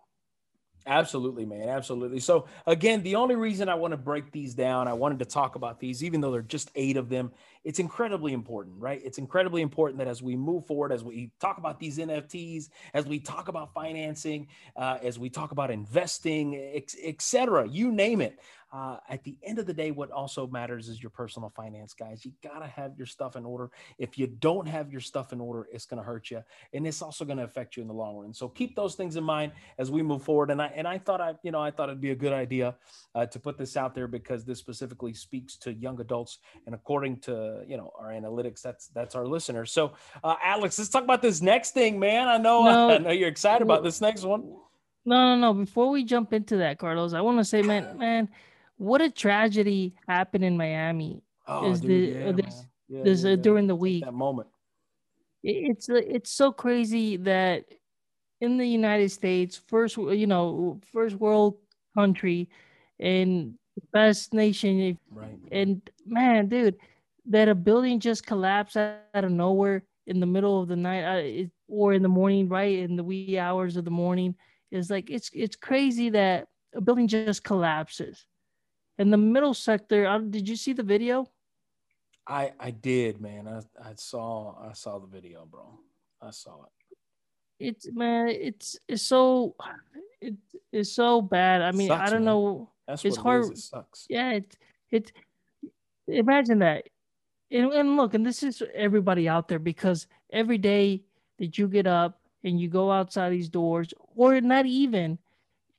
Absolutely, 0.87 1.47
man. 1.47 1.69
Absolutely. 1.69 2.21
So, 2.21 2.47
again, 2.67 3.03
the 3.03 3.15
only 3.17 3.37
reason 3.37 3.69
I 3.71 3.75
want 3.75 3.93
to 3.93 3.97
break 3.97 4.33
these 4.33 4.55
down, 4.55 4.87
I 4.87 4.93
wanted 4.93 5.19
to 5.21 5.25
talk 5.25 5.55
about 5.57 5.81
these, 5.81 6.05
even 6.05 6.21
though 6.21 6.31
there 6.31 6.41
are 6.41 6.43
just 6.43 6.71
eight 6.75 6.99
of 6.99 7.09
them, 7.09 7.33
it's 7.65 7.79
incredibly 7.79 8.33
important, 8.33 8.77
right? 8.79 9.01
It's 9.05 9.19
incredibly 9.19 9.63
important 9.63 9.99
that 9.99 10.09
as 10.09 10.23
we 10.23 10.37
move 10.37 10.67
forward, 10.67 10.93
as 10.93 11.03
we 11.03 11.33
talk 11.41 11.59
about 11.59 11.81
these 11.81 11.99
NFTs, 11.99 12.69
as 12.93 13.07
we 13.07 13.19
talk 13.19 13.49
about 13.49 13.73
financing, 13.73 14.49
uh, 14.77 14.99
as 15.03 15.19
we 15.19 15.31
talk 15.31 15.53
about 15.53 15.71
investing, 15.71 16.57
etc., 17.03 17.67
you 17.69 17.91
name 17.91 18.21
it, 18.21 18.39
uh, 18.75 18.97
at 19.09 19.23
the 19.23 19.37
end 19.45 19.61
of 19.61 19.67
the 19.67 19.73
day, 19.73 19.93
what 19.93 20.11
also 20.11 20.49
matters 20.49 20.89
is 20.89 21.01
your 21.01 21.11
personal 21.11 21.49
finance, 21.55 21.95
guys. 21.95 22.25
You 22.25 22.33
got 22.43 22.59
to 22.59 22.67
have 22.67 22.97
your 22.99 23.07
stuff 23.07 23.37
in 23.37 23.45
order. 23.45 23.71
If 23.99 24.19
you 24.19 24.27
don't 24.27 24.67
have 24.67 24.91
your 24.91 25.01
stuff 25.01 25.33
in 25.33 25.41
order, 25.41 25.69
it's 25.73 25.87
going 25.87 25.99
to 25.99 26.05
hurt 26.05 26.29
you. 26.33 26.43
And 26.73 26.85
it's 26.85 27.01
also 27.01 27.25
going 27.25 27.39
to 27.39 27.45
affect 27.45 27.77
you 27.77 27.83
in 27.83 27.89
the 27.89 27.95
long 27.95 28.17
run. 28.17 28.35
So 28.35 28.49
keep 28.49 28.75
those 28.75 28.97
things 28.97 29.15
in 29.15 29.23
mind 29.23 29.53
as 29.79 29.93
we 29.93 30.03
move 30.03 30.25
forward. 30.25 30.51
And 30.51 30.61
I, 30.61 30.73
and 30.75 30.89
I 30.89 30.99
thought 30.99 31.21
I, 31.21 31.35
you 31.45 31.53
know, 31.53 31.61
I 31.61 31.71
thought 31.71 31.89
it'd 31.89 32.01
be 32.01 32.11
a 32.11 32.17
good 32.17 32.33
idea 32.33 32.75
uh, 33.15 33.27
to 33.27 33.39
put 33.39 33.59
this 33.59 33.77
out 33.77 33.95
there 33.95 34.09
because 34.09 34.45
this 34.45 34.59
specifically 34.59 35.15
speaks 35.15 35.57
to 35.59 35.73
young 35.73 36.01
adults. 36.01 36.41
And 36.67 36.75
according 36.75 37.21
to, 37.21 37.54
you 37.67 37.77
know, 37.77 37.93
our 37.99 38.09
analytics, 38.09 38.63
that's, 38.63 38.89
that's 38.89 39.15
our 39.15 39.27
listeners. 39.27 39.73
So 39.73 39.93
uh, 40.23 40.37
Alex, 40.43 40.79
let's 40.79 40.91
talk 40.91 41.05
about 41.05 41.23
this 41.23 41.41
next 41.41 41.73
thing, 41.73 41.99
man. 41.99 42.29
I 42.29 42.39
know, 42.39 42.65
no, 42.65 42.91
I 42.95 42.99
know 42.99 43.11
you're 43.11 43.29
excited 43.29 43.63
about 43.63 43.83
this 43.83 44.01
next 44.01 44.23
one. 44.25 44.57
No, 45.07 45.35
no, 45.35 45.37
no. 45.37 45.55
Before 45.55 45.91
we 45.91 46.05
jump 46.05 46.33
into 46.33 46.57
that, 46.59 46.79
Carlos, 46.79 47.13
I 47.13 47.21
want 47.21 47.39
to 47.39 47.45
say, 47.45 47.63
man, 47.63 47.99
man, 47.99 48.29
what 48.77 49.01
a 49.01 49.11
tragedy 49.11 49.95
happened 50.09 50.45
in 50.45 50.57
Miami. 50.57 51.23
Oh, 51.47 51.71
is 51.71 51.81
dude, 51.81 51.91
the, 51.91 52.19
yeah, 52.19 52.33
this 52.33 52.67
yeah, 52.89 53.03
this 53.03 53.25
yeah, 53.25 53.33
uh, 53.33 53.37
during 53.37 53.67
the 53.67 53.75
week 53.75 54.05
that 54.05 54.13
moment. 54.13 54.49
It's 55.43 55.91
uh, 55.91 55.97
it's 55.97 56.31
so 56.31 56.53
crazy 56.53 57.19
that 57.19 57.65
in 58.41 58.57
the 58.57 58.67
United 58.67 59.11
States, 59.11 59.61
first 59.67 59.97
you 59.97 60.27
know 60.27 60.81
first 60.91 61.17
world 61.17 61.57
country, 61.95 62.49
and 62.99 63.55
best 63.93 64.33
nation, 64.33 64.99
right? 65.11 65.39
And 65.53 65.83
man, 66.07 66.49
dude, 66.49 66.77
that 67.27 67.49
a 67.49 67.55
building 67.55 68.01
just 68.01 68.27
collapsed 68.27 68.77
out 68.77 69.01
of 69.15 69.31
nowhere 69.31 69.85
in 70.07 70.21
the 70.21 70.27
middle 70.27 70.61
of 70.61 70.69
the 70.69 70.77
night 70.77 71.51
or 71.69 71.95
in 71.95 72.03
the 72.03 72.09
morning, 72.09 72.49
right 72.49 72.79
in 72.79 72.97
the 72.97 73.05
wee 73.05 73.39
hours 73.39 73.77
of 73.77 73.85
the 73.85 73.91
morning, 73.91 74.35
is 74.71 74.91
like 74.91 75.11
it's 75.11 75.31
it's 75.33 75.57
crazy 75.57 76.11
that 76.11 76.49
a 76.75 76.81
building 76.81 77.09
just 77.09 77.45
collapses 77.45 78.27
in 78.99 79.11
the 79.11 79.17
middle 79.17 79.55
sector. 79.55 80.19
Did 80.31 80.49
you 80.49 80.57
see 80.57 80.73
the 80.73 80.83
video? 80.83 81.27
I 82.27 82.53
I 82.59 82.71
did, 82.71 83.21
man. 83.21 83.49
I 83.49 83.61
I 83.91 83.93
saw 83.97 84.57
I 84.69 84.73
saw 84.73 84.99
the 84.99 85.07
video, 85.07 85.47
bro. 85.51 85.79
I 86.21 86.31
saw 86.31 86.65
it. 86.65 86.97
It's 87.61 87.91
man, 87.93 88.29
it's 88.29 88.77
it's 88.89 89.03
so 89.03 89.55
it, 90.21 90.35
it's 90.73 90.93
so 90.93 91.23
bad. 91.23 91.63
I 91.63 91.73
mean, 91.73 91.89
sucks, 91.89 92.01
I 92.01 92.11
don't 92.11 92.25
man. 92.25 92.35
know. 92.35 92.71
That's 92.87 93.05
it's 93.05 93.17
hard. 93.17 93.45
It, 93.45 93.53
it 93.53 93.59
sucks. 93.59 94.07
Yeah, 94.09 94.33
it 94.33 94.57
it 94.91 95.13
imagine 96.09 96.59
that. 96.61 96.89
And, 97.55 97.73
and 97.73 97.97
look, 97.97 98.15
and 98.15 98.27
this 98.27 98.43
is 98.43 98.63
everybody 98.75 99.29
out 99.29 99.47
there 99.47 99.61
because 99.61 100.09
every 100.33 100.59
day 100.59 101.05
that 101.39 101.57
you 101.57 101.69
get 101.69 101.87
up 101.87 102.21
and 102.43 102.61
you 102.61 102.69
go 102.69 102.91
outside 102.91 103.31
these 103.31 103.49
doors, 103.49 103.95
or 104.17 104.41
not 104.41 104.67
even, 104.67 105.19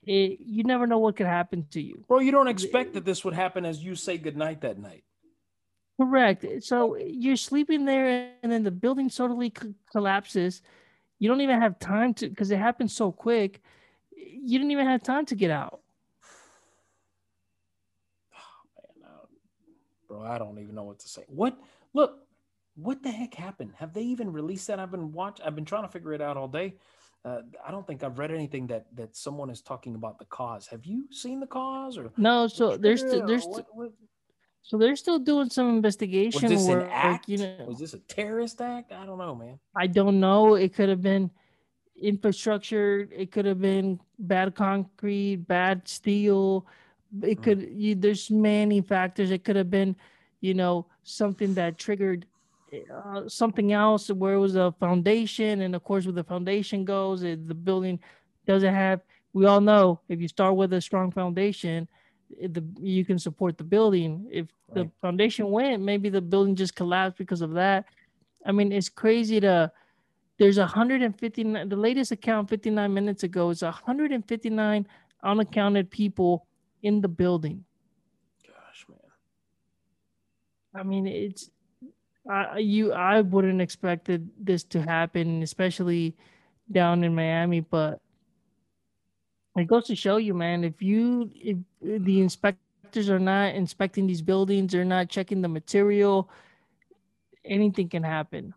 it, 0.04 0.40
you 0.40 0.64
never 0.64 0.88
know 0.88 1.00
what 1.00 1.18
could 1.18 1.28
happen 1.28 1.68
to 1.72 1.82
you. 1.82 2.06
Bro, 2.08 2.20
you 2.20 2.32
don't 2.32 2.48
expect 2.48 2.94
that 2.94 3.04
this 3.04 3.26
would 3.26 3.34
happen 3.34 3.66
as 3.66 3.84
you 3.84 3.94
say 3.94 4.18
goodnight 4.18 4.62
that 4.62 4.80
night. 4.80 5.04
Correct. 6.00 6.46
So 6.64 6.96
you're 6.98 7.36
sleeping 7.36 7.84
there, 7.86 8.32
and 8.42 8.52
then 8.52 8.64
the 8.64 8.72
building 8.72 9.10
totally 9.10 9.54
collapses. 9.92 10.62
You 11.20 11.28
don't 11.30 11.42
even 11.42 11.60
have 11.60 11.78
time 11.80 12.14
to, 12.16 12.30
because 12.30 12.52
it 12.52 12.58
happens 12.58 12.96
so 12.96 13.12
quick. 13.12 13.62
You 14.16 14.60
didn't 14.60 14.72
even 14.72 14.88
have 14.88 15.04
time 15.04 15.26
to 15.28 15.36
get 15.36 15.52
out. 15.52 15.82
Oh, 18.34 18.64
man, 18.76 19.10
uh, 19.10 19.26
bro, 20.08 20.24
I 20.24 20.38
don't 20.38 20.60
even 20.60 20.76
know 20.76 20.84
what 20.84 21.00
to 21.00 21.08
say. 21.08 21.24
What? 21.28 21.58
Look, 21.94 22.20
what 22.76 23.04
the 23.04 23.12
heck 23.12 23.34
happened? 23.34 23.74
Have 23.78 23.94
they 23.94 24.04
even 24.04 24.32
released 24.32 24.68
that? 24.68 24.80
I've 24.80 24.92
been 24.92 25.12
watching. 25.12 25.46
I've 25.46 25.56
been 25.56 25.66
trying 25.66 25.84
to 25.84 25.90
figure 25.90 26.14
it 26.14 26.22
out 26.22 26.38
all 26.38 26.48
day. 26.48 26.76
Uh, 27.24 27.42
I 27.66 27.72
don't 27.72 27.88
think 27.88 28.04
I've 28.04 28.20
read 28.20 28.32
anything 28.32 28.68
that 28.68 28.86
that 28.96 29.16
someone 29.16 29.50
is 29.50 29.62
talking 29.62 29.96
about 29.96 30.20
the 30.20 30.26
cause. 30.26 30.68
Have 30.68 30.86
you 30.86 31.08
seen 31.12 31.40
the 31.40 31.48
cause 31.48 31.98
or 31.98 32.12
no? 32.18 32.48
So 32.48 32.78
there's 32.78 33.02
st- 33.02 33.26
there's 33.26 33.46
what, 33.46 33.66
what? 33.74 33.92
so 34.62 34.78
they're 34.78 34.96
still 34.96 35.18
doing 35.18 35.50
some 35.50 35.70
investigation. 35.70 36.50
Was 36.50 36.52
this 36.52 36.68
work, 36.68 36.84
an 36.84 36.90
act? 36.92 37.28
You 37.28 37.38
know, 37.38 37.66
was 37.66 37.80
this 37.80 37.94
a 37.94 38.00
terrorist 38.00 38.62
act? 38.62 38.92
I 38.92 39.06
don't 39.06 39.18
know, 39.18 39.34
man. 39.34 39.60
I 39.76 39.88
don't 39.88 40.20
know. 40.20 40.56
It 40.56 40.76
could 40.76 40.90
have 40.90 41.02
been 41.02 41.32
infrastructure. 42.00 43.08
It 43.12 43.32
could 43.32 43.46
have 43.46 43.62
been 43.62 44.00
bad 44.20 44.54
concrete, 44.54 45.38
bad 45.48 45.88
steel. 45.88 46.68
It 47.22 47.40
mm. 47.40 47.44
could. 47.44 47.70
You, 47.72 47.96
there's 47.96 48.30
many 48.30 48.82
factors. 48.82 49.32
It 49.32 49.44
could 49.44 49.56
have 49.56 49.70
been, 49.70 49.96
you 50.42 50.54
know, 50.54 50.88
something 51.04 51.54
that 51.56 51.78
triggered 51.78 52.26
uh, 52.74 53.28
something 53.28 53.72
else 53.72 54.10
where 54.10 54.34
it 54.34 54.40
was 54.40 54.56
a 54.56 54.74
foundation, 54.80 55.62
and 55.62 55.76
of 55.76 55.84
course, 55.84 56.06
where 56.06 56.14
the 56.14 56.24
foundation 56.24 56.84
goes, 56.84 57.24
it, 57.24 57.48
the 57.48 57.54
building 57.54 58.00
doesn't 58.46 58.74
have. 58.74 59.02
We 59.34 59.46
all 59.46 59.62
know 59.62 60.00
if 60.10 60.22
you 60.22 60.28
start 60.28 60.56
with 60.56 60.74
a 60.74 60.82
strong 60.82 61.12
foundation, 61.12 61.88
it, 62.30 62.54
the 62.54 62.64
you 62.80 63.06
can 63.06 63.20
support 63.20 63.58
the 63.58 63.64
building. 63.64 64.28
If 64.32 64.48
right. 64.70 64.86
the 64.86 64.92
foundation 65.02 65.52
went, 65.52 65.84
maybe 65.84 66.10
the 66.10 66.22
building 66.22 66.56
just 66.56 66.76
collapsed 66.76 67.18
because 67.18 67.42
of 67.42 67.54
that. 67.54 67.86
I 68.46 68.52
mean, 68.52 68.72
it's 68.72 68.90
crazy 68.90 69.40
to. 69.42 69.72
There's 70.38 70.58
159. 70.58 71.70
The 71.70 71.76
latest 71.76 72.12
account 72.12 72.50
59 72.50 72.94
minutes 72.94 73.24
ago 73.24 73.52
is 73.52 73.62
159 73.62 74.88
unaccounted 75.24 75.90
people 75.90 76.46
in 76.86 77.02
the 77.02 77.08
building. 77.08 77.66
Gosh, 78.46 78.86
man. 78.88 79.00
I 80.76 80.84
mean, 80.84 81.08
it's 81.08 81.50
I 82.30 82.60
you 82.60 82.94
I 82.94 83.22
wouldn't 83.22 83.60
expected 83.60 84.30
this 84.40 84.64
to 84.66 84.82
happen, 84.82 85.42
especially 85.42 86.16
down 86.72 87.04
in 87.04 87.16
Miami. 87.16 87.62
But 87.62 88.00
it 89.58 89.66
goes 89.66 89.86
to 89.88 89.96
show 89.96 90.18
you, 90.18 90.36
man, 90.36 90.64
if 90.64 90.82
you 90.82 91.32
if 91.34 91.58
the 91.82 92.22
inspectors 92.22 93.10
are 93.10 93.20
not 93.20 93.56
inspecting 93.56 94.06
these 94.06 94.22
buildings, 94.22 94.72
they're 94.72 94.86
not 94.86 95.10
checking 95.10 95.42
the 95.42 95.50
material, 95.50 96.30
anything 97.44 97.90
can 97.90 98.04
happen. 98.04 98.54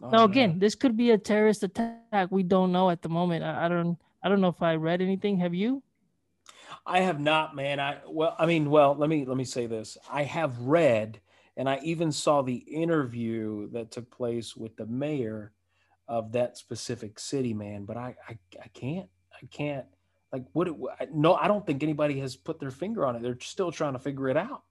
Oh, 0.00 0.10
now 0.10 0.24
again, 0.24 0.50
man. 0.50 0.58
this 0.60 0.76
could 0.76 0.96
be 0.96 1.10
a 1.10 1.18
terrorist 1.18 1.64
attack. 1.64 2.30
We 2.30 2.44
don't 2.44 2.70
know 2.70 2.90
at 2.90 3.02
the 3.02 3.08
moment. 3.08 3.42
I, 3.42 3.66
I 3.66 3.68
don't 3.68 3.98
I 4.22 4.28
don't 4.28 4.40
know 4.40 4.54
if 4.54 4.62
I 4.62 4.76
read 4.76 5.02
anything. 5.02 5.38
Have 5.38 5.54
you? 5.54 5.82
I 6.86 7.00
have 7.00 7.20
not, 7.20 7.54
man. 7.54 7.80
I 7.80 7.98
well, 8.06 8.34
I 8.38 8.46
mean, 8.46 8.70
well, 8.70 8.94
let 8.94 9.08
me 9.08 9.24
let 9.24 9.36
me 9.36 9.44
say 9.44 9.66
this. 9.66 9.96
I 10.10 10.24
have 10.24 10.58
read 10.60 11.20
and 11.56 11.68
I 11.68 11.80
even 11.82 12.12
saw 12.12 12.42
the 12.42 12.56
interview 12.56 13.70
that 13.72 13.90
took 13.90 14.10
place 14.10 14.56
with 14.56 14.76
the 14.76 14.86
mayor 14.86 15.52
of 16.08 16.32
that 16.32 16.56
specific 16.56 17.18
city, 17.18 17.54
man. 17.54 17.84
But 17.84 17.96
I, 17.96 18.16
I, 18.28 18.38
I 18.62 18.68
can't, 18.68 19.08
I 19.34 19.46
can't. 19.46 19.86
Like, 20.32 20.44
what? 20.52 20.68
It, 20.68 21.14
no, 21.14 21.34
I 21.34 21.48
don't 21.48 21.66
think 21.66 21.82
anybody 21.82 22.18
has 22.20 22.36
put 22.36 22.58
their 22.58 22.70
finger 22.70 23.06
on 23.06 23.16
it. 23.16 23.22
They're 23.22 23.38
still 23.40 23.70
trying 23.70 23.92
to 23.92 23.98
figure 23.98 24.28
it 24.28 24.36
out. 24.36 24.62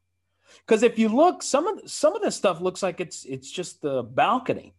Because 0.66 0.82
if 0.84 0.98
you 0.98 1.08
look, 1.08 1.44
some 1.44 1.68
of 1.68 1.90
some 1.90 2.16
of 2.16 2.22
this 2.22 2.36
stuff 2.36 2.62
looks 2.62 2.82
like 2.82 3.00
it's 3.00 3.26
it's 3.26 3.50
just 3.50 3.82
the 3.82 4.02
balcony, 4.02 4.74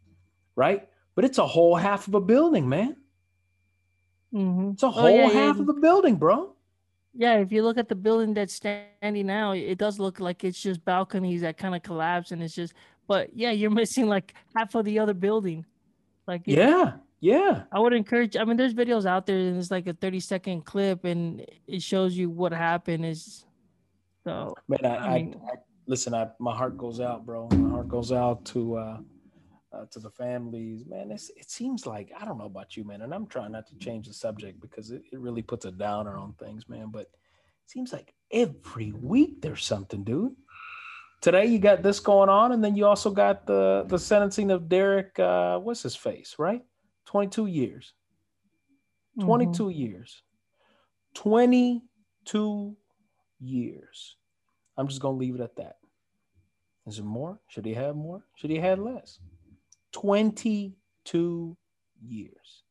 right? 0.56 0.88
But 1.14 1.24
it's 1.24 1.38
a 1.38 1.46
whole 1.46 1.76
half 1.76 2.08
of 2.08 2.14
a 2.14 2.20
building, 2.20 2.68
man. 2.68 2.96
Mm-hmm. 4.34 4.70
It's 4.72 4.82
a 4.82 4.90
whole 4.90 5.06
oh, 5.06 5.08
yeah, 5.08 5.28
half 5.28 5.56
yeah. 5.56 5.62
of 5.62 5.68
a 5.68 5.74
building, 5.74 6.16
bro. 6.16 6.56
Yeah, 7.14 7.34
if 7.36 7.52
you 7.52 7.62
look 7.62 7.76
at 7.76 7.88
the 7.88 7.94
building 7.94 8.34
that's 8.34 8.54
standing 8.54 9.26
now, 9.26 9.52
it 9.52 9.76
does 9.76 9.98
look 9.98 10.18
like 10.18 10.44
it's 10.44 10.60
just 10.60 10.84
balconies 10.84 11.42
that 11.42 11.58
kind 11.58 11.74
of 11.74 11.82
collapse, 11.82 12.30
and 12.30 12.42
it's 12.42 12.54
just. 12.54 12.74
But 13.06 13.30
yeah, 13.34 13.50
you're 13.50 13.70
missing 13.82 14.08
like 14.08 14.34
half 14.56 14.74
of 14.74 14.84
the 14.84 14.98
other 14.98 15.14
building. 15.14 15.64
Like 16.26 16.42
yeah, 16.46 16.94
yeah. 17.20 17.64
I 17.70 17.80
would 17.80 17.92
encourage. 17.92 18.36
I 18.36 18.44
mean, 18.44 18.56
there's 18.56 18.74
videos 18.74 19.04
out 19.04 19.26
there, 19.26 19.38
and 19.38 19.58
it's 19.58 19.70
like 19.70 19.86
a 19.86 19.92
30 19.92 20.20
second 20.20 20.64
clip, 20.64 21.04
and 21.04 21.44
it 21.66 21.82
shows 21.82 22.16
you 22.16 22.30
what 22.30 22.52
happened. 22.52 23.04
Is 23.04 23.44
so. 24.24 24.54
Man, 24.68 24.86
I, 24.86 24.96
I, 24.96 25.14
mean, 25.14 25.40
I, 25.44 25.52
I 25.52 25.54
listen. 25.86 26.14
I 26.14 26.28
my 26.38 26.56
heart 26.56 26.78
goes 26.78 27.00
out, 27.00 27.26
bro. 27.26 27.48
My 27.48 27.70
heart 27.70 27.88
goes 27.88 28.12
out 28.12 28.44
to. 28.46 28.76
uh 28.76 28.96
uh, 29.72 29.86
to 29.90 29.98
the 29.98 30.10
families, 30.10 30.84
man. 30.86 31.10
it 31.10 31.50
seems 31.50 31.86
like 31.86 32.12
I 32.18 32.24
don't 32.24 32.38
know 32.38 32.44
about 32.44 32.76
you, 32.76 32.84
man, 32.84 33.02
and 33.02 33.14
I'm 33.14 33.26
trying 33.26 33.52
not 33.52 33.66
to 33.68 33.78
change 33.78 34.06
the 34.06 34.14
subject 34.14 34.60
because 34.60 34.90
it, 34.90 35.02
it 35.12 35.18
really 35.18 35.42
puts 35.42 35.64
a 35.64 35.72
downer 35.72 36.16
on 36.16 36.34
things, 36.34 36.68
man. 36.68 36.88
But 36.90 37.02
it 37.02 37.10
seems 37.66 37.92
like 37.92 38.14
every 38.30 38.92
week 38.92 39.40
there's 39.40 39.64
something, 39.64 40.04
dude. 40.04 40.36
Today 41.20 41.46
you 41.46 41.58
got 41.58 41.82
this 41.82 42.00
going 42.00 42.28
on, 42.28 42.52
and 42.52 42.62
then 42.62 42.76
you 42.76 42.86
also 42.86 43.10
got 43.10 43.46
the 43.46 43.84
the 43.88 43.98
sentencing 43.98 44.50
of 44.50 44.68
Derek. 44.68 45.18
Uh, 45.18 45.58
what's 45.58 45.82
his 45.82 45.96
face? 45.96 46.36
Right, 46.38 46.62
22 47.06 47.46
years. 47.46 47.94
22 49.20 49.64
mm-hmm. 49.64 49.70
years. 49.70 50.22
22 51.14 52.76
years. 53.40 54.16
I'm 54.76 54.88
just 54.88 55.00
gonna 55.00 55.16
leave 55.16 55.34
it 55.34 55.40
at 55.40 55.56
that. 55.56 55.76
Is 56.86 56.98
it 56.98 57.04
more? 57.04 57.38
Should 57.48 57.66
he 57.66 57.74
have 57.74 57.94
more? 57.94 58.24
Should 58.36 58.50
he 58.50 58.56
have 58.58 58.78
less? 58.78 59.18
22 59.92 61.56
years. 62.04 62.62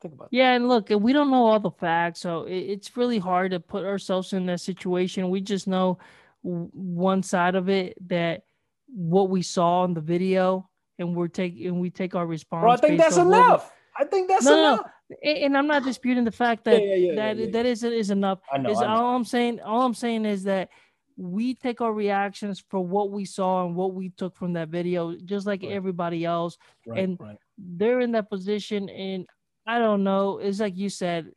Think 0.00 0.14
about 0.14 0.28
Yeah, 0.30 0.52
and 0.52 0.68
look, 0.68 0.90
we 0.90 1.12
don't 1.12 1.30
know 1.30 1.46
all 1.46 1.60
the 1.60 1.70
facts, 1.70 2.20
so 2.20 2.44
it's 2.48 2.96
really 2.96 3.18
hard 3.18 3.52
to 3.52 3.60
put 3.60 3.84
ourselves 3.84 4.32
in 4.32 4.46
that 4.46 4.60
situation. 4.60 5.30
We 5.30 5.40
just 5.40 5.66
know 5.66 5.98
one 6.42 7.22
side 7.22 7.54
of 7.54 7.68
it 7.68 7.96
that 8.08 8.42
what 8.86 9.30
we 9.30 9.42
saw 9.42 9.84
in 9.84 9.94
the 9.94 10.00
video, 10.00 10.68
and 10.98 11.16
we're 11.16 11.28
taking 11.28 11.66
and 11.66 11.80
we 11.80 11.90
take 11.90 12.14
our 12.14 12.26
response. 12.26 12.62
Bro, 12.62 12.72
I 12.72 12.76
think 12.76 12.98
that's 12.98 13.16
enough. 13.16 13.72
I 13.96 14.04
think 14.04 14.28
that's 14.28 14.44
no, 14.44 14.74
enough. 14.74 14.86
No, 15.08 15.16
and 15.22 15.56
I'm 15.56 15.66
not 15.66 15.84
disputing 15.84 16.24
the 16.24 16.32
fact 16.32 16.64
that 16.64 16.82
yeah, 16.82 16.94
yeah, 16.94 17.12
yeah, 17.12 17.34
that 17.34 17.52
that 17.52 17.66
is 17.66 17.82
is 17.82 18.10
enough. 18.10 18.40
I 18.52 18.58
know, 18.58 18.70
is 18.70 18.78
I 18.78 18.86
know. 18.86 19.02
all 19.02 19.16
I'm 19.16 19.24
saying. 19.24 19.60
All 19.60 19.82
I'm 19.82 19.94
saying 19.94 20.24
is 20.24 20.44
that 20.44 20.68
we 21.16 21.54
take 21.54 21.80
our 21.80 21.92
reactions 21.92 22.62
for 22.68 22.80
what 22.80 23.10
we 23.10 23.24
saw 23.24 23.66
and 23.66 23.76
what 23.76 23.94
we 23.94 24.10
took 24.10 24.36
from 24.36 24.54
that 24.54 24.68
video, 24.68 25.16
just 25.24 25.46
like 25.46 25.62
right. 25.62 25.72
everybody 25.72 26.24
else. 26.24 26.58
Right, 26.86 27.04
and 27.04 27.18
right. 27.20 27.36
they're 27.56 28.00
in 28.00 28.12
that 28.12 28.28
position, 28.28 28.88
and 28.88 29.26
I 29.66 29.78
don't 29.78 30.02
know. 30.02 30.38
It's 30.38 30.60
like 30.60 30.76
you 30.76 30.88
said, 30.88 31.30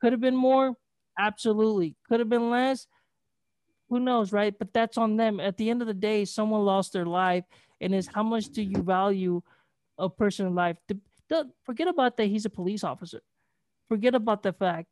could 0.00 0.12
have 0.12 0.20
been 0.20 0.36
more. 0.36 0.74
Absolutely, 1.18 1.96
could 2.08 2.20
have 2.20 2.28
been 2.28 2.50
less. 2.50 2.86
Who 3.88 4.00
knows, 4.00 4.32
right? 4.32 4.54
But 4.58 4.72
that's 4.72 4.98
on 4.98 5.16
them. 5.16 5.40
At 5.40 5.56
the 5.56 5.70
end 5.70 5.80
of 5.80 5.88
the 5.88 5.94
day, 5.94 6.24
someone 6.24 6.64
lost 6.64 6.92
their 6.92 7.06
life, 7.06 7.44
and 7.80 7.94
is 7.94 8.08
how 8.12 8.22
much 8.22 8.46
do 8.46 8.62
you 8.62 8.82
value 8.82 9.42
a 9.98 10.10
person's 10.10 10.54
life? 10.54 10.76
forget 11.64 11.88
about 11.88 12.16
that. 12.16 12.26
He's 12.26 12.44
a 12.44 12.50
police 12.50 12.84
officer. 12.84 13.20
Forget 13.88 14.14
about 14.14 14.42
the 14.42 14.52
fact, 14.52 14.88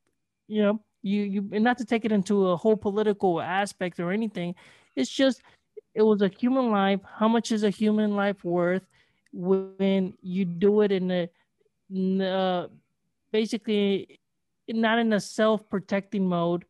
you 0.48 0.62
know, 0.62 0.82
you 1.04 1.22
you 1.22 1.48
and 1.52 1.62
not 1.62 1.78
to 1.78 1.84
take 1.84 2.04
it 2.04 2.12
into 2.12 2.48
a 2.48 2.56
whole 2.56 2.76
political 2.76 3.40
aspect 3.40 4.00
or 4.00 4.10
anything. 4.10 4.54
It's 4.96 5.10
just 5.10 5.42
it 5.94 6.02
was 6.02 6.22
a 6.22 6.28
human 6.28 6.70
life. 6.70 7.00
How 7.18 7.28
much 7.28 7.52
is 7.52 7.62
a 7.62 7.70
human 7.70 8.16
life 8.16 8.42
worth 8.42 8.82
when 9.32 10.14
you 10.22 10.44
do 10.44 10.80
it 10.80 10.92
in 10.92 11.10
a, 11.10 11.28
in 11.90 12.20
a 12.20 12.26
uh, 12.26 12.68
basically 13.32 14.18
not 14.68 14.98
in 14.98 15.12
a 15.12 15.20
self-protecting 15.20 16.26
mode? 16.26 16.64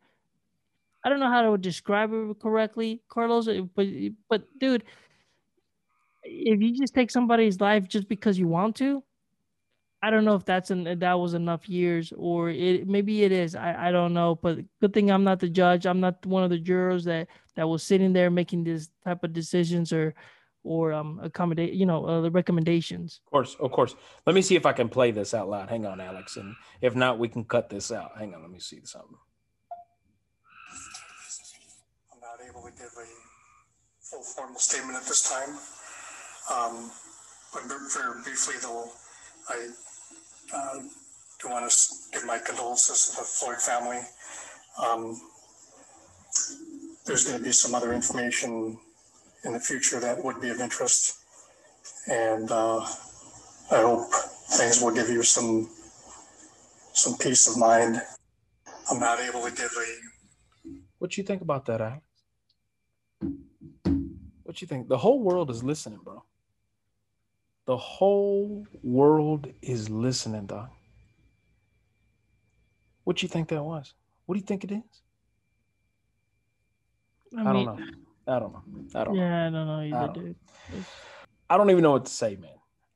I 1.03 1.09
don't 1.09 1.19
know 1.19 1.29
how 1.29 1.51
to 1.51 1.57
describe 1.57 2.11
it 2.13 2.39
correctly, 2.39 3.01
Carlos, 3.07 3.47
uh, 3.47 3.61
but 3.73 3.87
but 4.27 4.43
dude, 4.59 4.83
if 6.23 6.61
you 6.61 6.73
just 6.75 6.93
take 6.93 7.09
somebody's 7.09 7.61
life 7.61 7.87
just 7.87 8.09
because 8.09 8.37
you 8.37 8.47
want 8.47 8.75
to, 8.77 9.01
I 10.05 10.11
don't 10.11 10.23
know 10.23 10.35
if 10.35 10.45
that's 10.45 10.69
an 10.69 10.99
that 10.99 11.19
was 11.19 11.33
enough 11.33 11.67
years 11.67 12.13
or 12.15 12.51
it 12.51 12.87
maybe 12.87 13.23
it 13.23 13.31
is. 13.31 13.55
I, 13.55 13.87
I 13.87 13.91
don't 13.91 14.13
know, 14.13 14.35
but 14.35 14.59
good 14.79 14.93
thing 14.93 15.09
I'm 15.09 15.23
not 15.23 15.39
the 15.39 15.49
judge. 15.49 15.87
I'm 15.87 15.99
not 15.99 16.23
one 16.23 16.43
of 16.43 16.51
the 16.51 16.59
jurors 16.59 17.05
that 17.05 17.27
that 17.55 17.67
was 17.67 17.81
sitting 17.81 18.13
there 18.13 18.29
making 18.29 18.65
this 18.65 18.89
type 19.03 19.23
of 19.23 19.33
decisions 19.33 19.91
or 19.91 20.13
or 20.63 20.93
um 20.93 21.19
accommodate 21.23 21.73
you 21.73 21.87
know 21.87 22.05
uh, 22.05 22.21
the 22.21 22.29
recommendations. 22.29 23.19
Of 23.25 23.31
course, 23.31 23.55
of 23.59 23.71
course. 23.71 23.95
Let 24.27 24.35
me 24.35 24.43
see 24.43 24.55
if 24.55 24.67
I 24.67 24.73
can 24.73 24.89
play 24.89 25.09
this 25.09 25.33
out 25.33 25.49
loud. 25.49 25.71
Hang 25.71 25.87
on, 25.87 25.99
Alex, 25.99 26.37
and 26.37 26.53
if 26.81 26.95
not, 26.95 27.17
we 27.17 27.27
can 27.27 27.43
cut 27.43 27.71
this 27.71 27.91
out. 27.91 28.11
Hang 28.15 28.35
on, 28.35 28.43
let 28.43 28.51
me 28.51 28.59
see 28.59 28.81
something. 28.83 29.17
I'm 32.13 32.21
not 32.21 32.47
able 32.47 32.61
to 32.61 32.71
give 32.77 32.93
a 32.93 33.07
full 34.01 34.21
formal 34.21 34.59
statement 34.59 34.99
at 34.99 35.07
this 35.07 35.27
time. 35.27 35.57
Um, 36.53 36.91
but 37.51 37.63
very 37.65 38.21
briefly, 38.21 38.53
though, 38.61 38.91
I 39.49 39.69
uh, 40.53 40.79
do 41.41 41.49
want 41.49 41.69
to 41.69 41.95
give 42.13 42.25
my 42.25 42.39
condolences 42.39 43.09
to 43.09 43.17
the 43.17 43.23
Floyd 43.23 43.57
family. 43.57 44.01
Um, 44.81 45.19
there's 47.05 47.25
going 47.25 47.37
to 47.37 47.43
be 47.43 47.51
some 47.51 47.75
other 47.75 47.93
information 47.93 48.77
in 49.43 49.53
the 49.53 49.59
future 49.59 49.99
that 49.99 50.23
would 50.23 50.41
be 50.41 50.49
of 50.49 50.59
interest. 50.59 51.19
And 52.07 52.51
uh, 52.51 52.79
I 53.71 53.81
hope 53.81 54.11
things 54.57 54.81
will 54.81 54.93
give 54.93 55.09
you 55.09 55.23
some 55.23 55.69
some 56.93 57.17
peace 57.17 57.47
of 57.47 57.57
mind. 57.57 58.01
I'm 58.89 58.99
not 58.99 59.19
able 59.19 59.43
to 59.43 59.51
give 59.51 59.71
a. 59.77 60.69
What 60.99 61.17
you 61.17 61.23
think 61.23 61.41
about 61.41 61.65
that, 61.65 61.81
Alex? 61.81 62.01
What 64.43 64.61
you 64.61 64.67
think? 64.67 64.87
The 64.87 64.97
whole 64.97 65.19
world 65.21 65.51
is 65.51 65.63
listening, 65.63 65.99
bro. 66.03 66.23
The 67.65 67.77
whole 67.77 68.67
world 68.83 69.47
is 69.61 69.89
listening, 69.89 70.45
dog. 70.45 70.69
What 73.03 73.23
you 73.23 73.29
think 73.29 73.49
that 73.49 73.63
was? 73.63 73.93
What 74.25 74.35
do 74.35 74.39
you 74.39 74.45
think 74.45 74.63
it 74.63 74.71
is? 74.71 74.81
I, 77.37 77.37
mean, 77.37 77.47
I 77.47 77.53
don't 77.53 77.65
know. 77.65 77.85
I 78.27 78.39
don't 78.39 78.53
know. 78.53 78.63
I 78.95 79.03
don't 79.03 79.15
yeah, 79.15 79.29
know. 79.29 79.47
I 79.47 79.49
don't 79.49 79.67
know 79.67 79.81
either, 79.81 79.97
I 79.97 80.05
don't, 80.05 80.13
dude. 80.13 80.35
I 81.49 81.57
don't 81.57 81.69
even 81.69 81.83
know 81.83 81.91
what 81.91 82.05
to 82.05 82.11
say, 82.11 82.35
man. 82.35 82.51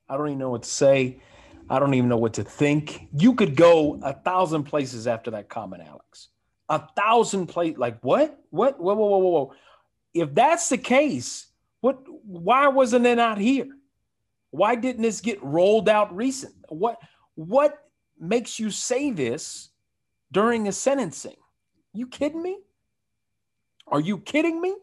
I 0.08 0.16
don't 0.16 0.28
even 0.28 0.38
know 0.38 0.50
what 0.50 0.62
to 0.64 0.68
say. 0.68 1.20
I 1.68 1.78
don't 1.78 1.94
even 1.94 2.08
know 2.08 2.16
what 2.16 2.34
to 2.34 2.44
think. 2.44 3.08
You 3.12 3.34
could 3.34 3.54
go 3.54 4.00
a 4.02 4.12
thousand 4.12 4.64
places 4.64 5.06
after 5.06 5.30
that 5.32 5.48
comment, 5.48 5.82
Alex. 5.86 6.28
A 6.68 6.82
thousand 6.96 7.46
place. 7.46 7.76
Like 7.76 8.00
what? 8.02 8.40
What? 8.50 8.80
Whoa, 8.80 8.94
whoa, 8.94 9.06
whoa, 9.06 9.18
whoa, 9.18 9.30
whoa. 9.30 9.54
If 10.14 10.34
that's 10.34 10.68
the 10.68 10.78
case, 10.78 11.46
what? 11.80 12.00
Why 12.24 12.68
wasn't 12.68 13.06
it 13.06 13.16
not 13.16 13.38
here? 13.38 13.68
Why 14.50 14.74
didn't 14.74 15.02
this 15.02 15.20
get 15.20 15.42
rolled 15.42 15.88
out 15.88 16.14
recent? 16.14 16.54
What 16.68 16.98
what 17.34 17.78
makes 18.18 18.58
you 18.58 18.70
say 18.70 19.10
this 19.10 19.70
during 20.32 20.68
a 20.68 20.72
sentencing? 20.72 21.36
You 21.92 22.06
kidding 22.06 22.42
me? 22.42 22.58
Are 23.86 24.00
you 24.00 24.18
kidding 24.18 24.60
me? 24.60 24.74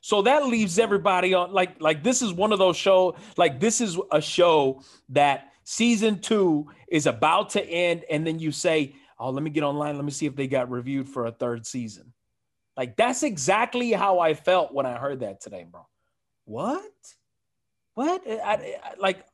So 0.00 0.22
that 0.22 0.46
leaves 0.46 0.78
everybody 0.78 1.34
on 1.34 1.52
like 1.52 1.80
like 1.80 2.02
this 2.02 2.22
is 2.22 2.32
one 2.32 2.52
of 2.52 2.58
those 2.58 2.76
show 2.76 3.16
like 3.36 3.58
this 3.58 3.80
is 3.80 3.98
a 4.12 4.20
show 4.20 4.82
that 5.08 5.52
season 5.64 6.20
2 6.20 6.66
is 6.88 7.06
about 7.06 7.50
to 7.50 7.64
end 7.64 8.04
and 8.08 8.24
then 8.26 8.38
you 8.38 8.52
say, 8.52 8.94
"Oh, 9.18 9.30
let 9.30 9.42
me 9.42 9.50
get 9.50 9.64
online, 9.64 9.96
let 9.96 10.04
me 10.04 10.12
see 10.12 10.26
if 10.26 10.36
they 10.36 10.46
got 10.46 10.70
reviewed 10.70 11.08
for 11.08 11.26
a 11.26 11.32
third 11.32 11.66
season." 11.66 12.12
Like 12.76 12.96
that's 12.96 13.22
exactly 13.22 13.92
how 13.92 14.20
I 14.20 14.34
felt 14.34 14.72
when 14.72 14.86
I 14.86 14.96
heard 14.96 15.20
that 15.20 15.40
today, 15.40 15.64
bro. 15.68 15.86
What? 16.44 17.15
What? 17.96 18.22
I, 18.28 18.76
I, 18.84 18.92
like, 18.98 19.24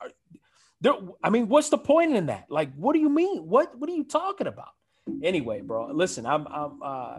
there. 0.81 0.93
I 1.23 1.31
mean, 1.31 1.49
what's 1.49 1.69
the 1.69 1.79
point 1.79 2.15
in 2.15 2.27
that? 2.27 2.47
Like, 2.49 2.73
what 2.77 2.93
do 2.93 3.01
you 3.01 3.09
mean? 3.09 3.49
What 3.49 3.77
What 3.77 3.91
are 3.91 3.93
you 3.93 4.05
talking 4.05 4.47
about? 4.47 4.71
Anyway, 5.21 5.63
bro, 5.63 5.91
listen. 5.93 6.25
I'm 6.25 6.47
I'm 6.47 6.81
uh, 6.81 7.19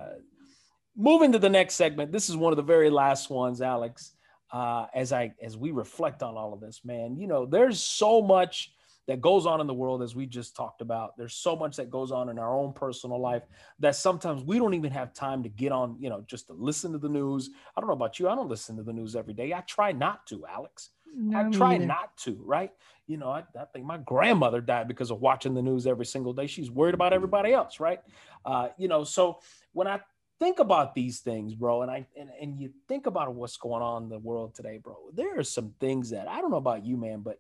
moving 0.96 1.34
to 1.34 1.40
the 1.40 1.50
next 1.50 1.76
segment. 1.76 2.14
This 2.14 2.30
is 2.30 2.38
one 2.38 2.54
of 2.54 2.58
the 2.58 2.64
very 2.64 2.90
last 2.90 3.30
ones, 3.30 3.62
Alex. 3.62 4.14
Uh, 4.54 4.86
as 4.96 5.12
I 5.12 5.34
as 5.44 5.58
we 5.58 5.72
reflect 5.72 6.24
on 6.24 6.38
all 6.38 6.54
of 6.54 6.62
this, 6.62 6.80
man, 6.86 7.18
you 7.18 7.28
know, 7.28 7.46
there's 7.46 7.84
so 7.84 8.22
much 8.22 8.72
that 9.08 9.20
goes 9.20 9.46
on 9.46 9.60
in 9.60 9.68
the 9.68 9.74
world 9.74 10.02
as 10.02 10.16
we 10.16 10.26
just 10.26 10.56
talked 10.56 10.80
about 10.80 11.18
there's 11.18 11.34
so 11.34 11.56
much 11.56 11.76
that 11.76 11.90
goes 11.90 12.12
on 12.12 12.30
in 12.30 12.40
our 12.40 12.58
own 12.58 12.72
personal 12.72 13.20
life 13.20 13.44
that 13.80 13.96
sometimes 13.96 14.44
we 14.44 14.58
don't 14.58 14.74
even 14.74 14.92
have 14.92 15.14
time 15.14 15.44
to 15.44 15.50
get 15.50 15.72
on 15.72 15.98
you 16.00 16.10
know 16.10 16.24
just 16.26 16.48
to 16.48 16.54
listen 16.54 16.94
to 16.94 16.98
the 16.98 17.10
news 17.10 17.50
i 17.76 17.82
don't 17.82 17.88
know 17.88 17.96
about 17.96 18.18
you 18.18 18.30
i 18.30 18.36
don't 18.36 18.50
listen 18.50 18.78
to 18.78 18.84
the 18.84 18.94
news 18.94 19.16
every 19.16 19.34
day 19.34 19.54
i 19.54 19.62
try 19.62 19.92
not 19.92 20.26
to 20.26 20.46
alex 20.48 20.92
no, 21.16 21.40
i 21.40 21.50
try 21.50 21.78
not 21.78 22.16
to 22.18 22.42
right 22.44 22.72
you 23.08 23.18
know 23.18 23.30
I, 23.30 23.44
I, 23.60 23.66
think 23.66 23.86
my 23.86 23.98
grandmother 23.98 24.62
died 24.62 24.88
because 24.88 25.12
of 25.12 25.20
watching 25.20 25.54
the 25.54 25.62
news 25.62 25.88
every 25.88 26.06
single 26.06 26.34
day 26.34 26.48
she's 26.48 26.72
worried 26.72 26.94
about 26.94 27.14
everybody 27.14 27.54
else 27.54 27.80
right 27.80 28.00
uh, 28.46 28.70
you 28.78 28.88
know 28.88 29.04
so 29.04 29.40
when 29.74 29.88
i 29.88 30.00
think 30.40 30.60
about 30.60 30.96
these 30.96 31.20
things 31.20 31.54
bro 31.54 31.82
and 31.84 31.92
i 31.92 32.06
and, 32.20 32.30
and 32.42 32.60
you 32.60 32.72
think 32.88 33.06
about 33.06 33.34
what's 33.34 33.58
going 33.58 33.82
on 33.82 34.04
in 34.04 34.10
the 34.10 34.20
world 34.20 34.56
today 34.56 34.78
bro 34.78 34.98
there 35.14 35.38
are 35.38 35.44
some 35.44 35.74
things 35.80 36.10
that 36.10 36.28
i 36.28 36.42
don't 36.42 36.52
know 36.52 36.58
about 36.58 36.86
you 36.86 36.98
man 36.98 37.22
but 37.22 37.40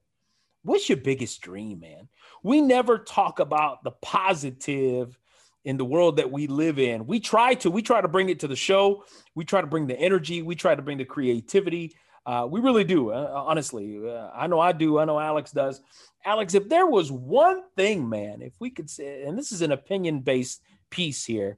what's 0.63 0.89
your 0.89 0.97
biggest 0.97 1.41
dream, 1.41 1.81
man? 1.81 2.07
We 2.41 2.61
never 2.61 2.97
talk 2.97 3.39
about 3.39 3.83
the 3.83 3.91
positive 3.91 5.17
in 5.65 5.77
the 5.77 5.85
world 5.85 6.17
that 6.17 6.31
we 6.31 6.47
live 6.47 6.79
in. 6.79 7.05
We 7.05 7.19
try 7.19 7.53
to, 7.55 7.71
we 7.71 7.81
try 7.81 8.01
to 8.01 8.07
bring 8.07 8.29
it 8.29 8.39
to 8.41 8.47
the 8.47 8.55
show. 8.55 9.05
We 9.35 9.45
try 9.45 9.61
to 9.61 9.67
bring 9.67 9.87
the 9.87 9.97
energy. 9.97 10.41
We 10.41 10.55
try 10.55 10.75
to 10.75 10.81
bring 10.81 10.97
the 10.97 11.05
creativity. 11.05 11.95
Uh, 12.25 12.47
we 12.49 12.61
really 12.61 12.85
do, 12.85 13.09
uh, 13.11 13.31
honestly. 13.35 13.99
Uh, 14.07 14.29
I 14.33 14.47
know 14.47 14.59
I 14.59 14.71
do. 14.71 14.97
I 14.97 15.05
know 15.05 15.19
Alex 15.19 15.51
does. 15.51 15.81
Alex, 16.25 16.53
if 16.53 16.69
there 16.69 16.87
was 16.87 17.11
one 17.11 17.63
thing, 17.75 18.07
man, 18.07 18.41
if 18.41 18.53
we 18.59 18.69
could 18.69 18.89
say, 18.89 19.23
and 19.23 19.37
this 19.37 19.51
is 19.51 19.61
an 19.61 19.73
opinion 19.73 20.21
based 20.21 20.61
piece 20.89 21.25
here, 21.25 21.57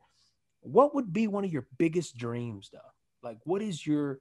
what 0.62 0.96
would 0.96 1.14
be 1.14 1.28
one 1.28 1.46
of 1.46 1.54
your 1.54 1.68
biggest 1.78 2.18
dreams, 2.18 2.72
though? 2.74 2.80
Like, 3.22 3.38
what 3.44 3.62
is 3.62 3.86
your 3.86 4.20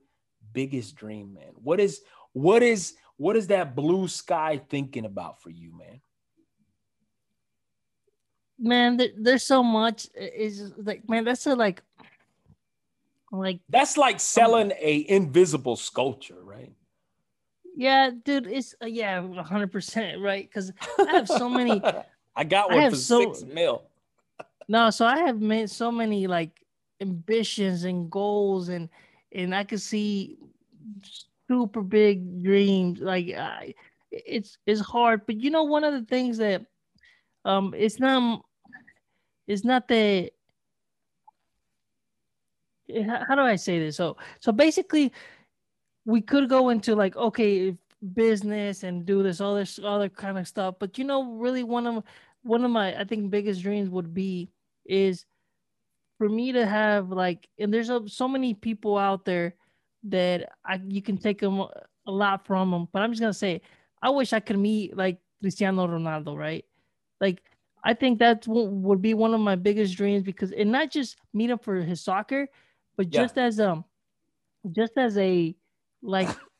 biggest 0.52 0.96
dream, 0.96 1.33
man? 1.33 1.52
What 1.54 1.80
is, 1.80 2.02
what 2.35 2.62
is, 2.62 2.94
what 3.16 3.37
is 3.37 3.46
that 3.46 3.74
blue 3.74 4.07
sky 4.07 4.61
thinking 4.68 5.07
about 5.07 5.40
for 5.40 5.48
you, 5.48 5.72
man? 5.78 6.00
Man, 8.59 8.98
there, 8.98 9.09
there's 9.16 9.44
so 9.44 9.62
much. 9.62 10.09
Is 10.14 10.72
like, 10.76 11.09
man, 11.09 11.24
that's 11.24 11.46
a 11.46 11.54
like, 11.54 11.83
like 13.38 13.61
that's 13.68 13.97
like 13.97 14.20
selling 14.20 14.73
a 14.81 15.07
invisible 15.09 15.77
sculpture, 15.77 16.42
right? 16.42 16.73
Yeah, 17.77 18.11
dude, 18.25 18.47
it's 18.47 18.75
uh, 18.83 18.87
yeah, 18.87 19.20
100 19.20 19.73
percent 19.73 20.20
right. 20.20 20.49
Because 20.49 20.73
I 20.99 21.12
have 21.12 21.29
so 21.29 21.49
many. 21.49 21.83
I 22.37 22.44
got 22.44 22.70
one 22.70 22.81
I 22.81 22.90
for 22.90 22.97
so, 22.97 23.33
six 23.33 23.44
mil. 23.53 23.83
no, 24.68 24.91
so 24.91 25.07
I 25.07 25.18
have 25.18 25.41
made 25.41 25.70
so 25.70 25.91
many 25.93 26.26
like 26.26 26.51
ambitions 27.01 27.85
and 27.85 28.11
goals, 28.11 28.68
and 28.68 28.89
and 29.32 29.55
I 29.55 29.64
could 29.64 29.80
see 29.80 30.39
super 31.49 31.82
big 31.82 32.43
dreams. 32.43 33.01
Like 33.01 33.28
I, 33.35 33.74
it's 34.11 34.59
it's 34.66 34.80
hard, 34.80 35.26
but 35.26 35.41
you 35.41 35.51
know, 35.51 35.64
one 35.64 35.85
of 35.85 35.93
the 35.95 36.05
things 36.05 36.39
that 36.39 36.64
um, 37.45 37.74
it's 37.76 37.99
not 37.99 38.43
it's 39.47 39.64
not 39.64 39.89
that. 39.89 40.30
How 43.07 43.35
do 43.35 43.43
I 43.43 43.57
say 43.57 43.78
this? 43.78 43.97
So 43.97 44.16
so 44.41 44.53
basically, 44.53 45.12
we 46.05 46.20
could 46.20 46.49
go 46.49 46.68
into 46.68 46.95
like 46.95 47.16
okay 47.16 47.76
business 48.12 48.82
and 48.82 49.07
do 49.07 49.22
this 49.22 49.41
all 49.41 49.55
this 49.55 49.80
other 49.82 50.09
kind 50.09 50.39
of 50.39 50.47
stuff, 50.47 50.74
but 50.78 50.99
you 50.99 51.05
know, 51.05 51.32
really 51.35 51.64
one 51.64 51.87
of 51.87 52.05
one 52.43 52.64
of 52.64 52.70
my 52.70 52.99
I 52.99 53.05
think 53.05 53.30
biggest 53.30 53.62
dreams 53.62 53.89
would 53.89 54.12
be 54.12 54.51
is 54.85 55.24
for 56.18 56.28
me 56.28 56.53
to 56.53 56.66
have 56.66 57.11
like, 57.11 57.49
and 57.59 57.72
there's 57.72 57.91
a, 57.91 58.07
so 58.09 58.28
many 58.28 58.55
people 58.55 58.97
out 58.99 59.24
there 59.24 59.55
that 60.05 60.53
I 60.64 60.80
you 60.87 61.03
can 61.03 61.16
take 61.16 61.41
them 61.41 61.61
a 61.61 62.11
lot 62.11 62.47
from 62.47 62.70
them. 62.70 62.89
But 62.93 63.03
I'm 63.03 63.12
just 63.12 63.20
gonna 63.20 63.32
say, 63.32 63.62
I 64.03 64.11
wish 64.11 64.32
I 64.32 64.41
could 64.41 64.59
meet 64.59 64.97
like 64.97 65.18
Cristiano 65.41 65.87
Ronaldo, 65.87 66.37
right? 66.37 66.64
Like 67.20 67.43
I 67.82 67.95
think 67.95 68.18
that 68.18 68.47
would 68.47 69.03
be 69.03 69.14
one 69.14 69.35
of 69.35 69.41
my 69.41 69.57
biggest 69.57 69.97
dreams 69.97 70.22
because 70.22 70.53
and 70.53 70.70
not 70.70 70.91
just 70.91 71.16
meet 71.32 71.51
him 71.51 71.59
for 71.59 71.76
his 71.76 72.01
soccer, 72.03 72.49
but 72.97 73.12
yeah. 73.12 73.22
just 73.22 73.38
as 73.38 73.61
um, 73.61 73.84
just 74.72 74.92
as 74.97 75.16
a 75.18 75.55
like 76.03 76.28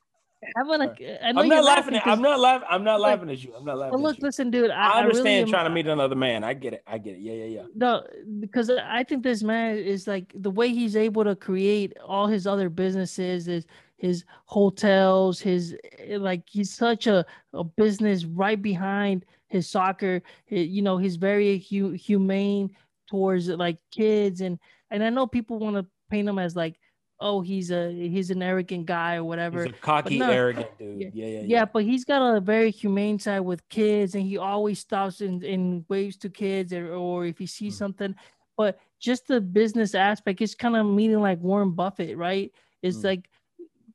a. 0.57 0.57
I 0.57 1.30
am 1.30 1.49
not 1.49 1.64
laughing. 1.64 1.97
At, 1.97 2.07
I'm 2.07 2.22
not 2.22 2.39
laughing. 2.39 2.68
I'm 2.70 2.85
not 2.85 3.01
laughing 3.01 3.30
at 3.30 3.43
you. 3.43 3.55
I'm 3.55 3.64
not 3.64 3.78
laughing. 3.78 3.95
Well, 3.95 4.12
look, 4.12 4.20
listen, 4.20 4.51
dude. 4.51 4.70
I, 4.70 4.93
I 4.93 5.01
understand 5.01 5.28
I 5.28 5.39
really 5.39 5.51
trying 5.51 5.66
am, 5.66 5.70
to 5.70 5.74
meet 5.74 5.87
another 5.87 6.14
man. 6.14 6.45
I 6.45 6.55
get 6.55 6.74
it. 6.74 6.82
I 6.87 6.99
get 6.99 7.16
it. 7.16 7.20
Yeah, 7.20 7.32
yeah, 7.32 7.45
yeah. 7.45 7.62
No, 7.74 8.07
because 8.41 8.70
I 8.70 9.05
think 9.05 9.22
this 9.22 9.43
man 9.43 9.78
is 9.78 10.07
like 10.07 10.32
the 10.35 10.51
way 10.51 10.68
he's 10.68 10.97
able 10.97 11.24
to 11.24 11.37
create 11.37 11.95
all 12.05 12.26
his 12.26 12.47
other 12.47 12.68
businesses 12.68 13.49
is 13.49 13.66
his 13.97 14.24
hotels, 14.47 15.41
his 15.41 15.76
like 16.09 16.43
he's 16.47 16.72
such 16.72 17.07
a, 17.07 17.24
a 17.53 17.64
business 17.64 18.24
right 18.24 18.61
behind 18.61 19.24
his 19.49 19.68
soccer. 19.68 20.22
You 20.49 20.82
know, 20.82 20.99
he's 20.99 21.16
very 21.16 21.59
hu- 21.59 21.93
humane 21.93 22.76
towards 23.09 23.49
like 23.49 23.78
kids 23.91 24.41
and 24.41 24.59
and 24.91 25.03
I 25.03 25.11
know 25.11 25.26
people 25.26 25.59
want 25.59 25.76
to 25.76 25.87
paint 26.15 26.29
him 26.29 26.39
as 26.39 26.55
like 26.55 26.79
oh 27.21 27.41
he's 27.41 27.71
a 27.71 27.91
he's 27.93 28.31
an 28.31 28.43
arrogant 28.43 28.87
guy 28.87 29.17
or 29.17 29.25
whatever. 29.25 29.65
He's 29.65 29.73
a 29.73 29.77
cocky, 29.77 30.19
no, 30.19 30.31
arrogant 30.31 30.69
dude. 30.79 31.01
Yeah, 31.01 31.09
yeah, 31.12 31.27
yeah, 31.27 31.43
yeah. 31.47 31.65
but 31.65 31.85
he's 31.85 32.05
got 32.05 32.37
a 32.37 32.41
very 32.41 32.71
humane 32.71 33.19
side 33.19 33.41
with 33.41 33.67
kids, 33.69 34.15
and 34.15 34.25
he 34.25 34.37
always 34.39 34.79
stops 34.79 35.21
and, 35.21 35.43
and 35.43 35.85
waves 35.89 36.17
to 36.19 36.29
kids, 36.29 36.73
or, 36.73 36.95
or 36.95 37.27
if 37.27 37.39
he 37.39 37.47
sees 37.47 37.75
mm. 37.75 37.79
something. 37.79 38.15
But 38.57 38.79
just 39.01 39.27
the 39.27 39.41
business 39.41 39.95
aspect, 39.95 40.41
it's 40.41 40.55
kind 40.55 40.77
of 40.77 40.87
meaning 40.87 41.21
like 41.21 41.41
Warren 41.41 41.73
Buffett, 41.73 42.17
right? 42.17 42.53
It's 42.83 42.99
mm. 42.99 43.05
like 43.05 43.31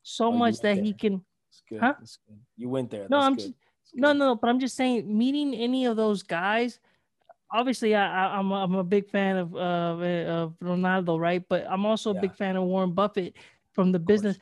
so 0.04 0.28
oh, 0.28 0.32
much 0.32 0.56
that 0.62 0.76
there. 0.76 0.84
he 0.84 0.94
can. 0.94 1.24
good. 1.70 1.80
Huh? 1.80 1.94
good. 2.00 2.40
You 2.58 2.70
went 2.70 2.90
there. 2.90 3.08
No, 3.10 3.18
That's 3.18 3.28
I'm 3.28 3.36
just, 3.38 3.54
no, 3.94 4.14
no, 4.14 4.36
but 4.36 4.50
I'm 4.50 4.60
just 4.60 4.76
saying, 4.76 5.18
meeting 5.18 5.54
any 5.54 5.86
of 5.86 5.96
those 5.96 6.24
guys 6.24 6.80
obviously 7.52 7.96
I, 7.96 8.36
I 8.36 8.40
am 8.40 8.52
a, 8.52 8.56
I'm 8.56 8.76
a 8.76 8.84
big 8.84 9.10
fan 9.10 9.38
of 9.38 9.56
uh, 9.56 9.60
of 9.60 10.56
Ronaldo, 10.62 11.20
right? 11.20 11.44
But 11.48 11.66
I'm 11.70 11.86
also 11.86 12.12
a 12.12 12.20
big 12.22 12.36
fan 12.36 12.56
of 12.56 12.64
Warren 12.64 12.94
Buffett 12.94 13.36
from 13.74 13.92
the 13.92 14.00
business. 14.00 14.38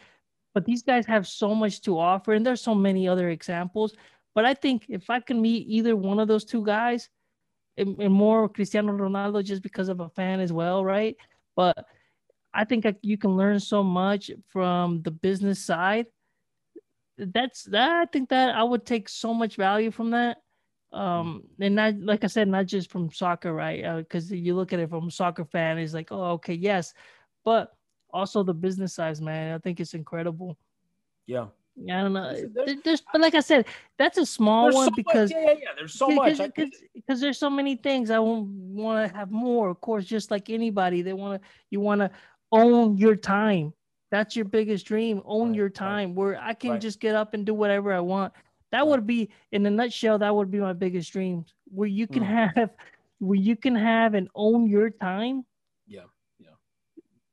But 0.54 0.66
these 0.66 0.82
guys 0.82 1.06
have 1.06 1.28
so 1.28 1.54
much 1.54 1.82
to 1.82 2.00
offer, 2.00 2.34
and 2.34 2.46
there's 2.46 2.62
so 2.62 2.74
many 2.74 3.08
other 3.08 3.30
examples. 3.30 3.96
But 4.34 4.46
I 4.46 4.54
think 4.54 4.86
if 4.90 5.10
I 5.10 5.20
can 5.20 5.42
meet 5.42 5.68
either 5.68 5.96
one 5.96 6.20
of 6.20 6.28
those 6.28 6.46
two 6.46 6.64
guys, 6.66 7.10
and, 7.78 8.00
and 8.00 8.14
more 8.14 8.50
Cristiano 8.50 8.92
Ronaldo, 8.94 9.44
just 9.44 9.62
because 9.62 9.90
of 9.90 10.00
a 10.00 10.10
fan 10.10 10.40
as 10.40 10.52
well, 10.52 10.84
right? 10.84 11.16
But 11.56 11.86
I 12.54 12.66
think 12.66 12.86
you 13.02 13.18
can 13.18 13.38
learn 13.38 13.60
so 13.60 13.84
much 13.84 14.32
from 14.48 15.04
the 15.04 15.12
business 15.12 15.64
side. 15.64 16.08
That's 17.18 17.64
that. 17.66 17.92
I 17.92 18.06
think 18.06 18.30
that 18.30 18.56
I 18.56 18.64
would 18.64 18.86
take 18.86 19.10
so 19.10 19.34
much 19.34 19.56
value 19.56 19.92
from 19.92 20.12
that 20.12 20.38
um 20.94 21.44
and 21.60 21.76
not 21.76 22.00
like 22.00 22.24
i 22.24 22.28
said 22.28 22.48
not 22.48 22.66
just 22.66 22.90
from 22.90 23.12
soccer 23.12 23.54
right 23.54 23.84
because 23.98 24.32
uh, 24.32 24.36
you 24.36 24.56
look 24.56 24.72
at 24.72 24.80
it 24.80 24.90
from 24.90 25.08
a 25.08 25.12
soccer 25.12 25.44
fan 25.44 25.78
it's 25.78 25.94
like 25.94 26.12
oh 26.12 26.32
okay 26.32 26.54
yes 26.54 26.94
but 27.44 27.76
also 28.14 28.42
the 28.42 28.54
business 28.54 28.96
size 28.96 29.22
man 29.22 29.54
i 29.54 29.58
think 29.58 29.80
it's 29.80 29.94
incredible 29.94 30.58
yeah 31.26 31.48
I 31.80 32.02
don't 32.02 32.14
know. 32.14 32.34
There's, 32.54 32.82
there's, 32.84 33.04
but 33.12 33.22
like 33.22 33.36
I 33.36 33.40
said, 33.40 33.66
that's 34.00 34.18
a 34.18 34.26
small 34.26 34.74
one 34.74 34.88
so 34.88 34.92
because 34.96 35.30
much, 35.30 35.40
yeah, 35.40 35.52
yeah, 35.52 35.58
yeah, 35.62 35.70
there's 35.78 35.94
so 35.94 36.08
because, 36.08 36.40
much 36.40 36.52
because 36.96 37.22
there's 37.22 37.38
so 37.38 37.50
many 37.50 37.76
things 37.76 38.10
I 38.10 38.20
want 38.20 39.12
to 39.12 39.16
have 39.16 39.30
more. 39.30 39.70
Of 39.70 39.80
course, 39.80 40.06
just 40.06 40.32
like 40.32 40.50
anybody, 40.50 41.04
they 41.04 41.14
want 41.14 41.42
to 41.42 41.48
you 41.70 41.80
want 41.80 42.02
to 42.02 42.10
own 42.52 42.98
your 42.98 43.16
time. 43.16 43.74
That's 44.10 44.36
your 44.36 44.46
biggest 44.46 44.86
dream. 44.88 45.22
Own 45.26 45.50
right, 45.50 45.58
your 45.58 45.70
time, 45.70 46.10
right, 46.10 46.16
where 46.16 46.42
I 46.42 46.54
can 46.54 46.72
right. 46.72 46.82
just 46.82 47.00
get 47.00 47.16
up 47.16 47.34
and 47.34 47.46
do 47.46 47.54
whatever 47.54 47.94
I 47.94 48.00
want. 48.00 48.34
That 48.72 48.88
would 48.88 49.08
be, 49.08 49.30
in 49.52 49.66
a 49.66 49.70
nutshell, 49.70 50.20
that 50.20 50.36
would 50.36 50.52
be 50.52 50.60
my 50.60 50.74
biggest 50.74 51.12
dream, 51.12 51.46
where 51.66 51.88
you 51.88 52.08
can 52.08 52.24
mm. 52.24 52.54
have, 52.56 52.70
where 53.20 53.40
you 53.40 53.56
can 53.56 53.76
have 53.76 54.14
and 54.14 54.28
own 54.36 54.68
your 54.68 54.90
time. 54.90 55.46
Yeah, 55.88 56.02
yeah. 56.40 56.50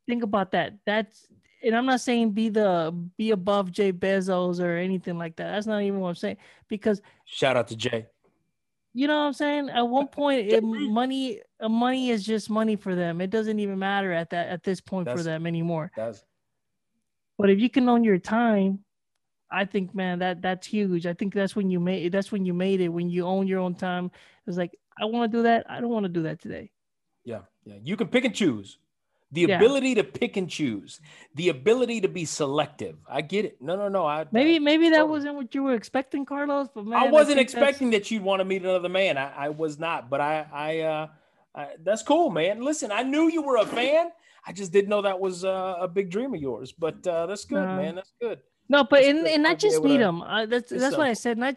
Think 0.07 0.23
about 0.23 0.53
that. 0.53 0.75
That's, 0.87 1.27
and 1.65 1.75
I'm 1.75 1.87
not 1.87 2.01
saying 2.01 2.33
be 2.33 2.51
the 2.51 2.95
be 3.17 3.31
above 3.31 3.73
Jay 3.73 3.93
Bezos 3.93 4.63
or 4.63 4.77
anything 4.77 5.19
like 5.19 5.37
that. 5.37 5.53
That's 5.53 5.67
not 5.67 5.83
even 5.83 6.01
what 6.01 6.11
I'm 6.11 6.15
saying. 6.15 6.37
Because 6.69 7.01
shout 7.25 7.57
out 7.57 7.69
to 7.69 7.77
Jay. 7.77 8.07
You 8.93 9.09
know 9.09 9.19
what 9.19 9.27
I'm 9.27 9.33
saying? 9.33 9.71
At 9.71 9.89
one 9.89 10.07
point, 10.07 10.53
it, 10.53 10.63
money, 10.63 11.41
uh, 11.59 11.69
money 11.69 12.11
is 12.11 12.25
just 12.25 12.49
money 12.49 12.77
for 12.77 12.95
them. 12.95 13.21
It 13.21 13.31
doesn't 13.31 13.59
even 13.59 13.79
matter 13.79 14.13
at 14.13 14.31
that 14.31 14.49
at 14.49 14.63
this 14.63 14.81
point 14.81 15.07
that's, 15.07 15.19
for 15.19 15.25
them 15.25 15.47
anymore. 15.47 15.91
That's, 15.97 16.23
but 17.37 17.51
if 17.51 17.59
you 17.59 17.69
can 17.69 17.89
own 17.89 18.05
your 18.05 18.19
time, 18.19 18.84
I 19.51 19.65
think, 19.65 19.95
man, 19.95 20.19
that 20.21 20.43
that's 20.43 20.67
huge. 20.67 21.07
I 21.07 21.15
think 21.15 21.35
that's 21.35 21.55
when 21.55 21.71
you 21.71 21.81
made 21.81 22.13
that's 22.13 22.33
when 22.33 22.45
you 22.45 22.55
made 22.55 22.81
it. 22.81 22.89
When 22.89 23.11
you 23.11 23.25
own 23.27 23.47
your 23.47 23.61
own 23.61 23.75
time, 23.75 24.11
it's 24.47 24.57
like 24.57 24.79
I 25.01 25.05
want 25.05 25.31
to 25.31 25.39
do 25.39 25.43
that. 25.45 25.67
I 25.69 25.81
don't 25.81 25.91
want 25.91 26.05
to 26.05 26.09
do 26.09 26.23
that 26.23 26.41
today. 26.41 26.71
Yeah, 27.25 27.41
yeah. 27.65 27.77
You 27.83 27.97
can 27.97 28.09
pick 28.09 28.25
and 28.25 28.35
choose. 28.35 28.79
The 29.33 29.43
yeah. 29.43 29.57
ability 29.57 29.97
to 29.97 30.05
pick 30.05 30.37
and 30.37 30.49
choose, 30.49 31.01
the 31.35 31.49
ability 31.49 32.03
to 32.03 32.09
be 32.09 32.25
selective. 32.25 32.97
I 33.09 33.21
get 33.21 33.45
it. 33.45 33.61
No, 33.61 33.75
no, 33.75 33.89
no. 33.89 34.07
I 34.07 34.27
maybe 34.31 34.61
maybe 34.61 34.91
that 34.91 35.09
wasn't 35.09 35.35
what 35.35 35.55
you 35.55 35.65
were 35.65 35.75
expecting, 35.75 36.25
Carlos. 36.25 36.69
But 36.73 36.87
man, 36.87 37.03
I 37.03 37.11
wasn't 37.11 37.39
I 37.39 37.43
expecting 37.43 37.91
that's... 37.91 38.09
that 38.09 38.15
you'd 38.15 38.23
want 38.23 38.41
to 38.41 38.45
meet 38.45 38.63
another 38.63 38.89
man. 38.89 39.19
I, 39.19 39.33
I 39.47 39.49
was 39.49 39.79
not, 39.79 40.09
but 40.09 40.21
I 40.21 40.47
I 40.53 40.81
uh 40.81 41.07
I, 41.55 41.69
that's 41.83 42.03
cool, 42.03 42.31
man. 42.31 42.63
Listen, 42.63 42.91
I 42.91 43.03
knew 43.03 43.29
you 43.29 43.43
were 43.43 43.57
a 43.57 43.67
fan. 43.67 44.11
I 44.47 44.53
just 44.53 44.73
didn't 44.73 44.91
know 44.91 45.03
that 45.03 45.19
was 45.19 45.45
uh, 45.45 45.77
a 45.81 45.89
big 45.89 46.11
dream 46.11 46.35
of 46.35 46.41
yours. 46.41 46.73
But 46.73 47.07
uh, 47.07 47.27
that's 47.27 47.45
good, 47.45 47.63
uh, 47.63 47.77
man. 47.77 47.95
That's 47.95 48.13
good. 48.21 48.41
No, 48.69 48.85
but 48.85 49.05
and, 49.05 49.27
and 49.27 49.43
not 49.43 49.59
just 49.59 49.83
meet 49.83 50.01
him. 50.01 50.23
Uh, 50.23 50.47
that's 50.47 50.71
that's 50.71 50.97
what 50.97 51.07
I 51.07 51.13
said. 51.13 51.39
Not 51.39 51.57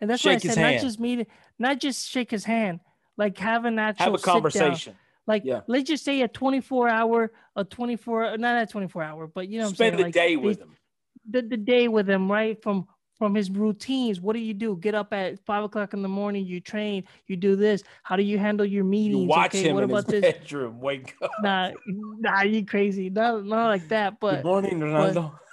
and 0.00 0.10
that's 0.10 0.24
what 0.24 0.34
I 0.34 0.38
said. 0.38 0.58
Not 0.58 0.80
just 0.80 1.00
meet, 1.00 1.26
not 1.58 1.80
just 1.80 2.08
shake 2.08 2.30
his 2.30 2.44
hand. 2.44 2.80
Like 3.16 3.38
have 3.38 3.64
an 3.64 3.78
actual 3.78 4.04
have 4.04 4.14
a 4.14 4.18
conversation. 4.18 4.94
Like 5.26 5.42
yeah. 5.44 5.62
let's 5.66 5.88
just 5.88 6.04
say 6.04 6.22
a 6.22 6.28
24 6.28 6.88
hour, 6.88 7.32
a 7.56 7.64
24, 7.64 8.38
not 8.38 8.62
a 8.62 8.66
24 8.66 9.02
hour, 9.02 9.26
but 9.26 9.48
you 9.48 9.60
know, 9.60 9.68
spend 9.68 9.98
the 9.98 10.04
like, 10.04 10.14
day 10.14 10.36
with 10.36 10.60
him. 10.60 10.76
The, 11.28 11.42
the 11.42 11.56
day 11.56 11.88
with 11.88 12.08
him, 12.08 12.30
right? 12.30 12.62
From 12.62 12.86
from 13.18 13.34
his 13.34 13.50
routines. 13.50 14.20
What 14.20 14.34
do 14.34 14.40
you 14.40 14.54
do? 14.54 14.76
Get 14.76 14.94
up 14.94 15.12
at 15.12 15.44
five 15.44 15.64
o'clock 15.64 15.94
in 15.94 16.02
the 16.02 16.08
morning. 16.08 16.44
You 16.44 16.60
train. 16.60 17.04
You 17.26 17.36
do 17.36 17.56
this. 17.56 17.82
How 18.02 18.16
do 18.16 18.22
you 18.22 18.38
handle 18.38 18.66
your 18.66 18.84
meetings? 18.84 19.22
You 19.22 19.28
watch 19.28 19.54
okay, 19.54 19.68
him 19.68 19.74
what 19.74 19.84
in 19.84 19.90
about 19.90 20.10
his 20.10 20.20
this? 20.20 20.32
bedroom. 20.34 20.80
Wake 20.80 21.14
up. 21.22 21.30
Nah, 21.42 21.70
nah, 21.86 22.42
you 22.42 22.64
crazy. 22.64 23.10
Not 23.10 23.44
not 23.44 23.68
like 23.68 23.88
that. 23.88 24.20
But 24.20 24.36
good 24.36 24.44
morning, 24.44 24.78
Ronaldo. 24.78 25.14
But, 25.14 25.45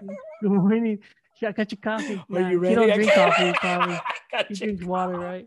Good 0.00 0.50
morning. 0.50 0.98
I 1.42 1.52
got 1.52 1.70
your 1.70 1.78
coffee. 1.80 2.22
Are 2.32 2.50
you 2.50 2.58
ready? 2.58 2.74
He 2.74 2.74
don't 2.74 2.94
drink 2.94 3.12
coffee, 3.12 3.52
probably. 3.54 3.98
he 4.48 4.54
drinks 4.54 4.84
water, 4.84 5.18
right? 5.18 5.46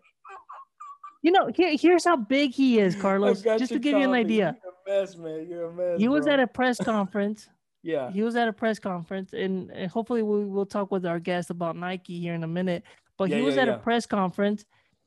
You 1.22 1.32
know, 1.32 1.52
here, 1.54 1.76
here's 1.78 2.06
how 2.06 2.16
big 2.16 2.52
he 2.52 2.80
is, 2.80 2.96
Carlos. 3.02 3.42
Just 3.42 3.72
to 3.72 3.80
give 3.80 3.94
coffee. 3.94 4.02
you 4.02 4.10
an 4.10 4.16
idea. 4.16 4.58
You're 4.64 4.98
a 4.98 5.02
mess, 5.02 5.18
man. 5.18 5.48
You're 5.50 5.66
a 5.66 5.74
mess. 5.74 6.00
He 6.00 6.08
was 6.08 6.28
at 6.28 6.40
a 6.40 6.48
press 6.48 6.78
conference. 6.78 7.50
yeah. 7.84 8.12
He 8.12 8.24
was 8.24 8.36
at 8.36 8.48
a 8.48 8.54
press 8.54 8.80
conference, 8.80 9.34
and, 9.34 9.70
and 9.72 9.92
hopefully 9.92 10.24
we 10.24 10.46
will 10.46 10.66
talk 10.66 10.92
with 10.92 11.06
our 11.06 11.20
guest 11.20 11.50
about 11.50 11.76
Nike 11.76 12.20
here 12.20 12.34
in 12.34 12.44
a 12.44 12.48
minute. 12.48 12.84
But 13.18 13.30
yeah, 13.30 13.38
he 13.38 13.42
was 13.44 13.56
yeah, 13.56 13.64
at 13.64 13.68
yeah. 13.68 13.76
a 13.76 13.80
press 13.80 14.06
conference, 14.06 14.66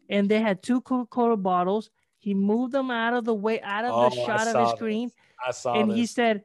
and 0.08 0.28
they 0.28 0.40
had 0.40 0.62
two 0.62 0.80
Coca-Cola 0.82 1.36
bottles. 1.36 1.90
He 2.18 2.32
moved 2.34 2.72
them 2.72 2.90
out 2.90 3.14
of 3.14 3.24
the 3.24 3.34
way, 3.34 3.60
out 3.62 3.84
of 3.84 3.92
oh, 3.92 4.10
the 4.10 4.16
shot 4.24 4.46
of 4.46 4.62
his 4.62 4.70
screen. 4.76 5.10
I 5.44 5.50
saw 5.50 5.74
And 5.74 5.90
this. 5.90 5.96
he 5.96 6.06
said, 6.06 6.44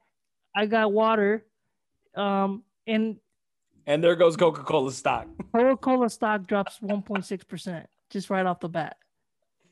"I 0.55 0.65
got 0.65 0.91
water." 0.91 1.45
Um, 2.15 2.63
and 2.89 3.17
and 3.85 4.03
there 4.03 4.15
goes 4.15 4.35
Coca 4.35 4.63
Cola 4.63 4.91
stock. 4.91 5.27
Coca 5.53 5.77
Cola 5.77 6.09
stock 6.09 6.45
drops 6.45 6.79
1.6% 6.79 7.85
just 8.09 8.29
right 8.29 8.45
off 8.45 8.59
the 8.59 8.69
bat. 8.69 8.97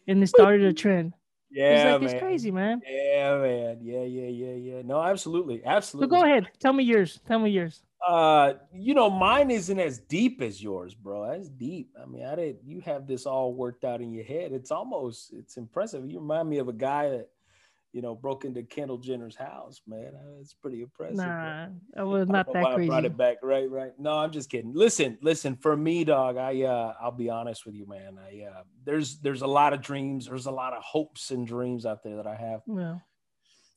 And 0.07 0.23
it 0.23 0.27
started 0.27 0.63
a 0.63 0.73
trend. 0.73 1.13
Yeah, 1.51 1.95
it's, 1.95 2.03
like, 2.03 2.11
it's 2.11 2.19
crazy, 2.21 2.51
man. 2.51 2.81
Yeah, 2.89 3.37
man. 3.37 3.79
Yeah, 3.81 4.03
yeah, 4.03 4.27
yeah, 4.27 4.53
yeah. 4.53 4.81
No, 4.83 5.01
absolutely. 5.01 5.63
Absolutely. 5.63 6.15
So 6.15 6.19
go 6.21 6.25
ahead. 6.25 6.47
Tell 6.59 6.73
me 6.73 6.83
yours. 6.83 7.19
Tell 7.27 7.39
me 7.39 7.51
yours. 7.51 7.83
Uh, 8.05 8.53
you 8.73 8.93
know, 8.93 9.09
mine 9.09 9.51
isn't 9.51 9.79
as 9.79 9.99
deep 9.99 10.41
as 10.41 10.61
yours, 10.61 10.93
bro. 10.93 11.29
That's 11.31 11.49
deep. 11.49 11.89
I 12.01 12.05
mean, 12.05 12.25
I 12.25 12.35
did 12.35 12.57
you 12.65 12.79
have 12.81 13.07
this 13.07 13.25
all 13.25 13.53
worked 13.53 13.83
out 13.83 14.01
in 14.01 14.13
your 14.13 14.23
head. 14.23 14.51
It's 14.51 14.71
almost 14.71 15.33
it's 15.33 15.57
impressive. 15.57 16.09
You 16.09 16.19
remind 16.19 16.49
me 16.49 16.57
of 16.59 16.67
a 16.67 16.73
guy 16.73 17.09
that 17.09 17.29
you 17.93 18.01
know, 18.01 18.13
broke 18.13 18.45
into 18.45 18.63
Kendall 18.63 18.97
Jenner's 18.97 19.35
house, 19.35 19.81
man. 19.87 20.11
Uh, 20.13 20.39
It's 20.41 20.53
pretty 20.53 20.81
impressive. 20.81 21.17
Nah. 21.17 21.67
I 21.95 22.03
was 22.03 22.27
not 22.27 22.51
that 22.53 22.63
why 22.63 22.73
I 22.75 22.85
brought 22.85 23.05
it 23.05 23.17
back, 23.17 23.37
right? 23.41 23.69
Right. 23.69 23.93
No, 23.97 24.13
I'm 24.13 24.31
just 24.31 24.49
kidding. 24.49 24.73
Listen, 24.73 25.17
listen. 25.21 25.55
For 25.55 25.75
me, 25.75 26.03
dog, 26.03 26.37
I 26.37 26.63
uh, 26.63 26.93
I'll 27.01 27.11
be 27.11 27.29
honest 27.29 27.65
with 27.65 27.75
you, 27.75 27.87
man. 27.87 28.17
I 28.19 28.43
uh, 28.43 28.63
there's 28.85 29.19
there's 29.19 29.41
a 29.41 29.47
lot 29.47 29.73
of 29.73 29.81
dreams. 29.81 30.27
There's 30.27 30.45
a 30.45 30.51
lot 30.51 30.73
of 30.73 30.83
hopes 30.83 31.31
and 31.31 31.47
dreams 31.47 31.85
out 31.85 32.03
there 32.03 32.17
that 32.17 32.27
I 32.27 32.35
have. 32.35 32.61
Yeah. 32.67 32.97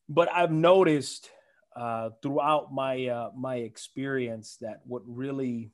But 0.09 0.31
I've 0.33 0.53
noticed 0.53 1.31
uh, 1.77 2.11
throughout 2.23 2.75
my 2.75 3.07
uh, 3.07 3.31
my 3.37 3.57
experience 3.57 4.59
that 4.61 4.81
what 4.85 5.03
really 5.07 5.71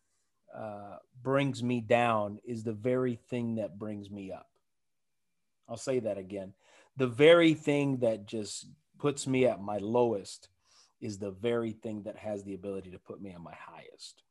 uh, 0.57 0.97
brings 1.23 1.63
me 1.63 1.81
down 1.81 2.39
is 2.45 2.63
the 2.63 2.73
very 2.73 3.19
thing 3.29 3.57
that 3.57 3.79
brings 3.79 4.11
me 4.11 4.31
up. 4.31 4.47
I'll 5.69 5.77
say 5.77 6.01
that 6.01 6.19
again. 6.19 6.53
The 6.97 7.07
very 7.07 7.55
thing 7.55 7.99
that 7.99 8.27
just 8.27 8.67
puts 8.99 9.27
me 9.27 9.47
at 9.47 9.61
my 9.61 9.79
lowest 9.79 10.49
is 11.01 11.19
the 11.19 11.31
very 11.31 11.73
thing 11.73 12.03
that 12.05 12.17
has 12.17 12.43
the 12.43 12.55
ability 12.55 12.91
to 12.91 12.99
put 12.99 13.21
me 13.21 13.31
at 13.31 13.41
my 13.41 13.55
highest. 13.55 14.23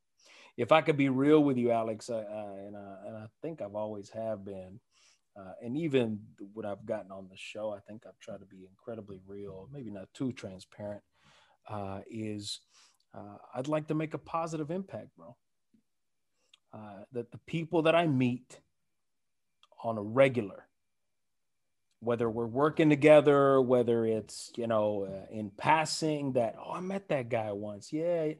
If 0.58 0.72
I 0.72 0.82
could 0.82 0.98
be 0.98 1.10
real 1.10 1.44
with 1.44 1.58
you, 1.58 1.72
Alex, 1.72 2.10
uh, 2.10 2.24
and, 2.58 2.76
uh, 2.76 2.96
and 3.06 3.18
I 3.18 3.28
think 3.42 3.62
I've 3.62 3.76
always 3.76 4.10
have 4.10 4.44
been, 4.46 4.80
uh, 5.38 5.52
and 5.62 5.78
even 5.78 6.20
when 6.54 6.66
I've 6.66 6.86
gotten 6.86 7.12
on 7.12 7.28
the 7.30 7.36
show, 7.36 7.72
I 7.72 7.80
think 7.80 8.04
I've 8.08 8.20
tried 8.20 8.40
to 8.40 8.46
be 8.46 8.66
incredibly 8.68 9.20
real, 9.28 9.70
maybe 9.72 9.92
not 9.92 10.14
too 10.14 10.32
transparent. 10.32 11.04
Uh, 11.68 12.02
is 12.10 12.62
uh, 13.14 13.38
I'd 13.54 13.68
like 13.68 13.88
to 13.88 13.96
make 13.96 14.14
a 14.14 14.20
positive 14.20 14.72
impact, 14.72 15.10
bro. 15.18 15.36
Uh, 16.74 17.04
that 17.12 17.32
the 17.32 17.40
people 17.40 17.84
that 17.84 17.96
I 17.96 18.08
meet 18.08 18.60
on 19.84 19.98
a 19.98 20.02
regular, 20.02 20.65
whether 22.06 22.30
we're 22.30 22.46
working 22.46 22.90
together, 22.90 23.60
whether 23.60 24.06
it's 24.06 24.52
you 24.56 24.68
know 24.68 25.08
uh, 25.10 25.34
in 25.34 25.50
passing, 25.50 26.34
that 26.34 26.56
oh 26.64 26.74
I 26.74 26.80
met 26.80 27.10
that 27.10 27.30
guy 27.30 27.52
once, 27.52 27.92
yeah, 27.92 28.34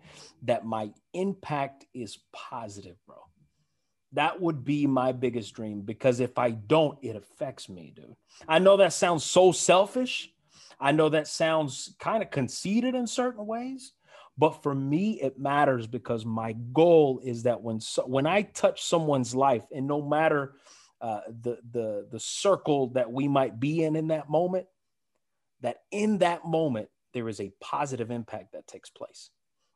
that 0.44 0.66
my 0.66 0.92
impact 1.14 1.86
is 1.94 2.20
positive, 2.32 2.96
bro. 3.06 3.18
That 4.14 4.40
would 4.40 4.64
be 4.64 4.88
my 4.88 5.12
biggest 5.12 5.54
dream 5.56 5.82
because 5.82 6.20
if 6.20 6.38
I 6.38 6.52
don't, 6.52 6.98
it 7.02 7.16
affects 7.16 7.68
me, 7.68 7.92
dude. 7.94 8.16
I 8.48 8.60
know 8.60 8.78
that 8.78 8.94
sounds 8.94 9.26
so 9.26 9.52
selfish. 9.52 10.32
I 10.80 10.92
know 10.92 11.10
that 11.10 11.28
sounds 11.28 11.96
kind 12.00 12.24
of 12.24 12.32
conceited 12.32 12.96
in 12.96 13.08
certain 13.08 13.46
ways, 13.46 13.94
but 14.38 14.62
for 14.62 14.76
me, 14.76 15.20
it 15.22 15.40
matters 15.40 15.88
because 15.88 16.26
my 16.26 16.54
goal 16.74 17.20
is 17.24 17.44
that 17.44 17.62
when 17.62 17.80
so, 17.80 18.04
when 18.06 18.28
I 18.28 18.44
touch 18.44 18.84
someone's 18.84 19.34
life, 19.34 19.64
and 19.74 19.88
no 19.88 20.02
matter 20.02 20.56
uh, 21.06 21.22
the 21.44 21.60
the 21.72 22.08
the 22.12 22.20
circle 22.20 22.88
that 22.88 23.12
we 23.12 23.28
might 23.28 23.60
be 23.60 23.84
in 23.84 23.96
in 23.96 24.08
that 24.08 24.28
moment, 24.28 24.66
that 25.62 25.82
in 25.92 26.18
that 26.18 26.46
moment 26.46 26.90
there 27.14 27.30
is 27.30 27.40
a 27.40 27.54
positive 27.62 28.10
impact 28.10 28.54
that 28.54 28.66
takes 28.66 28.90
place, 28.90 29.30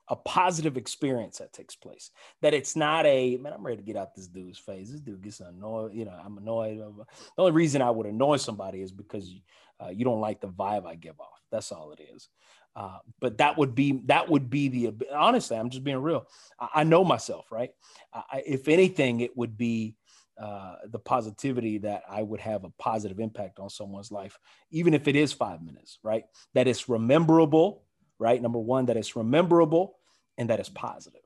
a 0.07 0.15
positive 0.15 0.75
experience 0.75 1.38
that 1.38 1.53
takes 1.53 1.75
place. 1.75 2.09
That 2.41 2.55
it's 2.55 2.75
not 2.75 3.05
a 3.05 3.38
man. 3.38 3.53
I'm 3.53 3.63
ready 3.63 3.77
to 3.77 3.84
get 3.84 3.95
out 3.95 4.15
this 4.15 4.25
dude's 4.25 4.57
face. 4.57 4.89
This 4.89 5.01
dude 5.01 5.21
gets 5.21 5.39
annoyed. 5.39 5.93
You 5.93 6.05
know, 6.05 6.19
I'm 6.19 6.39
annoyed. 6.39 6.80
The 6.80 7.05
only 7.38 7.51
reason 7.51 7.84
I 7.84 7.91
would 7.91 8.07
annoy 8.07 8.38
somebody 8.38 8.82
is 8.82 8.91
because 8.91 9.32
uh, 9.80 9.89
you 9.89 10.05
don't 10.05 10.21
like 10.21 10.41
the 10.41 10.47
vibe 10.47 10.88
I 10.88 10.95
give 10.95 11.19
off. 11.19 11.43
That's 11.51 11.71
all 11.71 11.91
it 11.91 12.01
is. 12.11 12.27
Uh, 12.75 12.97
but 13.19 13.38
that 13.38 13.55
would 13.55 13.75
be 13.75 14.01
that 14.05 14.30
would 14.30 14.49
be 14.49 14.67
the 14.67 14.93
honestly. 15.13 15.57
I'm 15.57 15.69
just 15.69 15.84
being 15.84 16.01
real. 16.01 16.25
I, 16.59 16.69
I 16.77 16.84
know 16.86 17.03
myself, 17.03 17.51
right? 17.51 17.69
I, 18.11 18.41
if 18.47 18.67
anything, 18.67 19.19
it 19.19 19.38
would 19.38 19.59
be 19.59 19.93
uh, 20.40 20.76
the 20.88 21.00
positivity 21.00 21.80
that 21.80 22.04
I 22.10 22.24
would 22.24 22.40
have 22.40 22.64
a 22.64 22.70
positive 22.80 23.20
impact 23.20 23.60
on 23.60 23.70
someone's 23.70 24.12
life, 24.12 24.40
even 24.72 24.94
if 24.94 25.08
it 25.08 25.16
is 25.16 25.34
five 25.34 25.62
minutes, 25.62 26.00
right? 26.04 26.24
That 26.54 26.68
it's 26.68 26.88
rememberable, 26.88 27.84
right? 28.20 28.42
Number 28.42 28.60
one, 28.60 28.86
that 28.86 28.98
it's 28.98 29.16
rememberable 29.16 29.98
and 30.38 30.50
that 30.50 30.60
it's 30.60 30.70
positive 30.70 31.22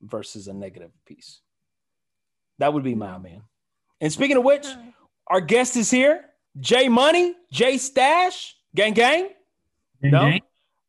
versus 0.00 0.48
a 0.48 0.54
negative 0.54 0.90
piece. 1.04 1.40
That 2.58 2.72
would 2.72 2.84
be 2.84 2.94
my 2.94 3.18
man. 3.18 3.42
And 4.00 4.12
speaking 4.12 4.36
of 4.36 4.44
which, 4.44 4.66
our 5.26 5.40
guest 5.40 5.76
is 5.76 5.90
here, 5.90 6.24
Jay 6.58 6.88
Money, 6.88 7.34
Jay 7.52 7.78
Stash, 7.78 8.56
gang 8.74 8.92
gang. 8.94 9.28
Gang, 10.02 10.10
No? 10.12 10.20
gang, 10.30 10.40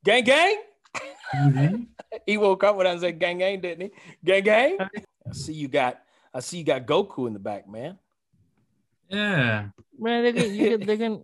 Gang 0.06 0.24
gang. 0.24 0.56
gang, 1.34 1.52
gang. 1.54 1.88
He 2.26 2.38
woke 2.38 2.64
up 2.64 2.78
when 2.78 2.88
I 2.88 2.98
said 2.98 3.20
gang 3.20 3.40
gang, 3.40 3.60
didn't 3.60 3.92
he? 3.92 3.92
Gang 4.24 4.44
gang. 4.44 4.78
I 4.80 5.32
see 5.34 5.52
you 5.54 5.68
got 5.68 6.00
I 6.36 6.42
see 6.42 6.58
you 6.58 6.66
got 6.66 6.86
Goku 6.86 7.28
in 7.28 7.34
the 7.34 7.40
back, 7.40 7.68
man. 7.68 7.98
Yeah. 9.10 9.70
Man, 9.98 10.24
they're 10.24 10.34
gonna, 10.34 10.48
you, 10.48 10.78
they're 10.78 10.98
gonna 10.98 11.20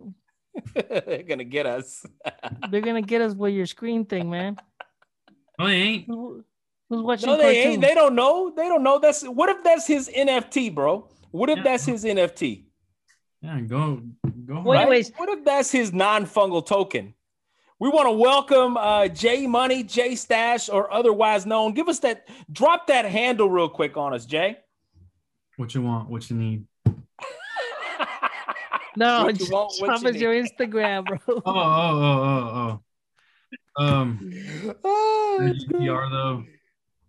They're 1.06 1.22
gonna 1.22 1.44
get 1.44 1.66
us. 1.66 2.04
they're 2.70 2.80
gonna 2.80 3.02
get 3.02 3.20
us 3.20 3.34
with 3.34 3.52
your 3.52 3.66
screen 3.66 4.06
thing, 4.06 4.30
man. 4.30 4.56
Oh, 5.58 5.66
they 5.66 5.74
ain't. 5.74 6.06
Who- 6.06 6.44
Who's 6.88 7.02
watching 7.02 7.28
no, 7.30 7.38
they 7.38 7.62
ain't. 7.62 7.80
They 7.80 7.94
don't 7.94 8.14
know. 8.14 8.52
They 8.54 8.68
don't 8.68 8.82
know. 8.82 8.98
That's 8.98 9.22
what 9.22 9.48
if 9.48 9.62
that's 9.64 9.86
his 9.86 10.10
NFT, 10.14 10.74
bro? 10.74 11.08
What 11.30 11.48
if 11.48 11.56
Yeah. 11.58 11.62
that's 11.62 11.86
his 11.86 12.04
NFT? 12.04 12.64
Yeah, 13.40 13.60
go, 13.62 14.02
go. 14.46 14.60
Well, 14.60 14.64
right? 14.74 14.82
anyways- 14.82 15.12
what 15.16 15.28
if 15.30 15.42
that's 15.44 15.70
his 15.70 15.92
non-fungal 15.92 16.66
token? 16.66 17.14
We 17.78 17.88
want 17.88 18.06
to 18.08 18.12
welcome 18.12 18.76
uh, 18.76 19.08
Jay 19.08 19.46
Money, 19.46 19.82
Jay 19.82 20.14
Stash, 20.14 20.68
or 20.68 20.92
otherwise 20.92 21.46
known. 21.46 21.72
Give 21.72 21.88
us 21.88 21.98
that. 22.00 22.28
Drop 22.52 22.86
that 22.88 23.04
handle 23.06 23.50
real 23.50 23.68
quick 23.70 23.96
on 23.96 24.12
us, 24.14 24.24
Jay. 24.26 24.58
What 25.56 25.74
you 25.74 25.82
want? 25.82 26.08
What 26.08 26.28
you 26.30 26.36
need? 26.36 26.66
No, 28.94 29.24
What 29.24 29.32
you 29.34 29.38
just 29.38 29.52
want, 29.52 29.72
what 29.80 29.86
drop 29.86 30.02
you 30.02 30.08
us 30.10 30.16
your 30.16 30.34
Instagram, 30.34 31.06
bro. 31.06 31.18
Oh, 31.28 31.42
oh, 31.46 31.52
oh, 31.54 32.22
oh, 32.22 32.80
oh. 33.78 33.84
Um, 33.84 34.30
oh, 34.84 35.38
the. 35.40 35.74
GTR 35.74 36.10
though. 36.10 36.44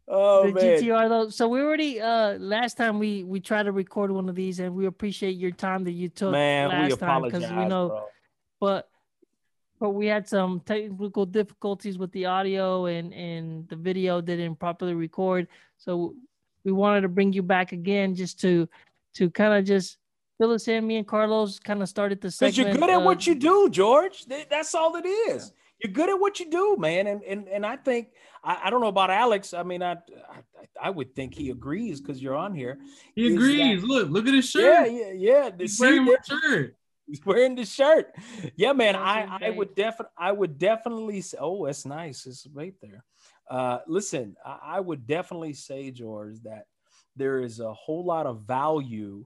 Oh, 0.07 0.47
the 0.47 0.53
man. 0.53 0.63
GTR 0.81 1.09
though. 1.09 1.29
So 1.29 1.47
we 1.47 1.61
already 1.61 1.99
uh 1.99 2.33
last 2.37 2.77
time 2.77 2.99
we 2.99 3.23
we 3.23 3.39
tried 3.39 3.63
to 3.63 3.71
record 3.71 4.11
one 4.11 4.29
of 4.29 4.35
these, 4.35 4.59
and 4.59 4.73
we 4.75 4.85
appreciate 4.85 5.35
your 5.35 5.51
time 5.51 5.83
that 5.85 5.91
you 5.91 6.09
took 6.09 6.31
Man, 6.31 6.69
we 6.69 6.89
last 6.89 6.99
time 6.99 7.09
apologize, 7.25 7.51
we 7.51 7.65
know, 7.65 7.87
bro. 7.89 8.05
but 8.59 8.89
but 9.79 9.89
we 9.91 10.05
had 10.07 10.27
some 10.27 10.61
technical 10.61 11.25
difficulties 11.25 11.97
with 11.97 12.11
the 12.13 12.25
audio 12.25 12.85
and 12.85 13.13
and 13.13 13.67
the 13.67 13.75
video 13.75 14.21
didn't 14.21 14.55
properly 14.55 14.93
record. 14.93 15.47
So 15.77 16.15
we 16.65 16.71
wanted 16.71 17.01
to 17.01 17.09
bring 17.09 17.33
you 17.33 17.43
back 17.43 17.71
again 17.71 18.15
just 18.15 18.39
to 18.41 18.67
to 19.15 19.29
kind 19.29 19.53
of 19.53 19.65
just 19.65 19.97
fill 20.39 20.51
us 20.51 20.67
in. 20.67 20.85
Me 20.87 20.97
and 20.97 21.07
Carlos 21.07 21.59
kind 21.59 21.81
of 21.81 21.89
started 21.89 22.21
the 22.21 22.27
Because 22.29 22.57
you're 22.57 22.71
good 22.73 22.89
at 22.89 22.97
of- 22.97 23.03
what 23.03 23.27
you 23.27 23.35
do, 23.35 23.69
George. 23.69 24.25
That's 24.25 24.73
all 24.75 24.95
it 24.95 25.05
is. 25.05 25.51
You're 25.83 25.91
good 25.93 26.09
at 26.09 26.15
what 26.19 26.39
you 26.39 26.49
do, 26.49 26.75
man. 26.77 27.07
And 27.07 27.23
and 27.23 27.47
and 27.49 27.65
I 27.65 27.75
think 27.75 28.09
I, 28.43 28.61
I 28.65 28.69
don't 28.69 28.79
know 28.81 28.87
about 28.87 29.09
Alex. 29.09 29.53
I 29.53 29.63
mean, 29.63 29.83
I 29.83 29.93
I, 29.93 30.37
I 30.81 30.89
would 30.89 31.13
think 31.13 31.33
he 31.35 31.49
agrees 31.49 31.99
because 31.99 32.21
you're 32.21 32.35
on 32.35 32.53
here. 32.55 32.79
He 33.15 33.27
Is 33.27 33.33
agrees. 33.33 33.81
that- 33.81 33.87
Look, 33.87 34.09
look 34.09 34.27
at 34.27 34.33
his 34.33 34.49
shirt. 34.49 34.89
yeah, 34.91 35.11
yeah. 35.11 35.49
The- 35.49 35.63
He's 35.65 35.77
see, 35.77 35.83
wearing 35.83 36.05
my 36.05 36.15
shirt. 36.25 36.75
He's 37.05 37.25
wearing 37.25 37.55
the 37.55 37.65
shirt. 37.65 38.13
Yeah, 38.55 38.71
man. 38.71 38.95
I, 38.95 39.37
I 39.41 39.49
would 39.49 39.75
definitely 39.75 40.13
I 40.17 40.31
would 40.31 40.57
definitely 40.57 41.19
say, 41.19 41.37
oh, 41.41 41.65
that's 41.65 41.85
nice. 41.85 42.25
It's 42.25 42.47
right 42.53 42.73
there. 42.81 43.03
Uh 43.49 43.79
listen, 43.87 44.35
I, 44.45 44.59
I 44.63 44.79
would 44.79 45.05
definitely 45.05 45.53
say, 45.53 45.91
George, 45.91 46.41
that 46.43 46.65
there 47.15 47.41
is 47.41 47.59
a 47.59 47.73
whole 47.73 48.03
lot 48.05 48.25
of 48.25 48.41
value 48.41 49.25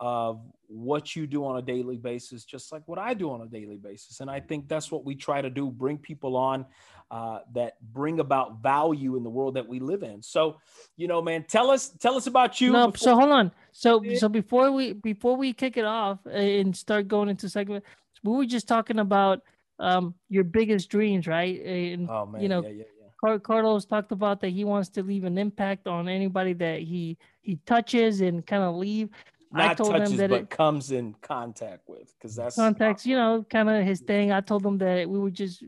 of 0.00 0.40
what 0.68 1.16
you 1.16 1.26
do 1.26 1.44
on 1.44 1.58
a 1.58 1.62
daily 1.62 1.96
basis, 1.96 2.44
just 2.44 2.70
like 2.70 2.86
what 2.86 2.98
I 2.98 3.14
do 3.14 3.30
on 3.30 3.40
a 3.40 3.46
daily 3.46 3.78
basis. 3.78 4.20
And 4.20 4.30
I 4.30 4.38
think 4.40 4.68
that's 4.68 4.92
what 4.92 5.04
we 5.04 5.14
try 5.16 5.42
to 5.42 5.50
do, 5.50 5.70
bring 5.70 5.98
people 5.98 6.36
on 6.36 6.66
uh, 7.10 7.40
that 7.54 7.74
bring 7.92 8.20
about 8.20 8.62
value 8.62 9.16
in 9.16 9.24
the 9.24 9.30
world 9.30 9.54
that 9.54 9.66
we 9.66 9.80
live 9.80 10.02
in. 10.02 10.22
So, 10.22 10.58
you 10.96 11.08
know, 11.08 11.20
man, 11.20 11.44
tell 11.48 11.70
us, 11.70 11.88
tell 11.88 12.16
us 12.16 12.26
about 12.26 12.60
you. 12.60 12.72
No, 12.72 12.92
so 12.94 13.14
hold 13.14 13.30
on. 13.30 13.50
So 13.72 14.02
so 14.16 14.28
before 14.28 14.70
we 14.70 14.92
before 14.92 15.36
we 15.36 15.52
kick 15.52 15.76
it 15.76 15.84
off 15.84 16.18
and 16.26 16.76
start 16.76 17.08
going 17.08 17.28
into 17.28 17.48
segment, 17.48 17.84
we 18.22 18.36
were 18.36 18.46
just 18.46 18.68
talking 18.68 18.98
about 18.98 19.40
um 19.80 20.14
your 20.28 20.44
biggest 20.44 20.90
dreams, 20.90 21.26
right? 21.26 21.60
And 21.64 22.08
oh 22.10 22.26
man, 22.26 22.42
you 22.42 22.48
know, 22.48 22.62
yeah, 22.62 22.68
yeah, 22.68 22.84
Carlos 23.20 23.84
talked 23.84 24.12
about 24.12 24.40
that 24.40 24.50
he 24.50 24.64
wants 24.64 24.88
to 24.90 25.02
leave 25.02 25.24
an 25.24 25.38
impact 25.38 25.86
on 25.86 26.08
anybody 26.08 26.52
that 26.54 26.80
he 26.80 27.16
he 27.42 27.56
touches 27.66 28.20
and 28.20 28.46
kind 28.46 28.62
of 28.62 28.76
leave. 28.76 29.10
I 29.52 29.68
Not 29.68 29.76
told 29.78 29.94
him 29.94 30.02
touches, 30.02 30.16
that 30.18 30.30
but 30.30 30.40
it 30.42 30.50
comes 30.50 30.90
in 30.92 31.14
contact 31.22 31.88
with, 31.88 32.12
because 32.14 32.36
that's 32.36 32.56
contacts, 32.56 33.06
you 33.06 33.16
know, 33.16 33.44
kind 33.48 33.68
of 33.70 33.84
his 33.84 34.00
thing. 34.00 34.30
I 34.30 34.40
told 34.42 34.64
him 34.64 34.76
that 34.78 35.08
we 35.08 35.18
would 35.18 35.34
just 35.34 35.64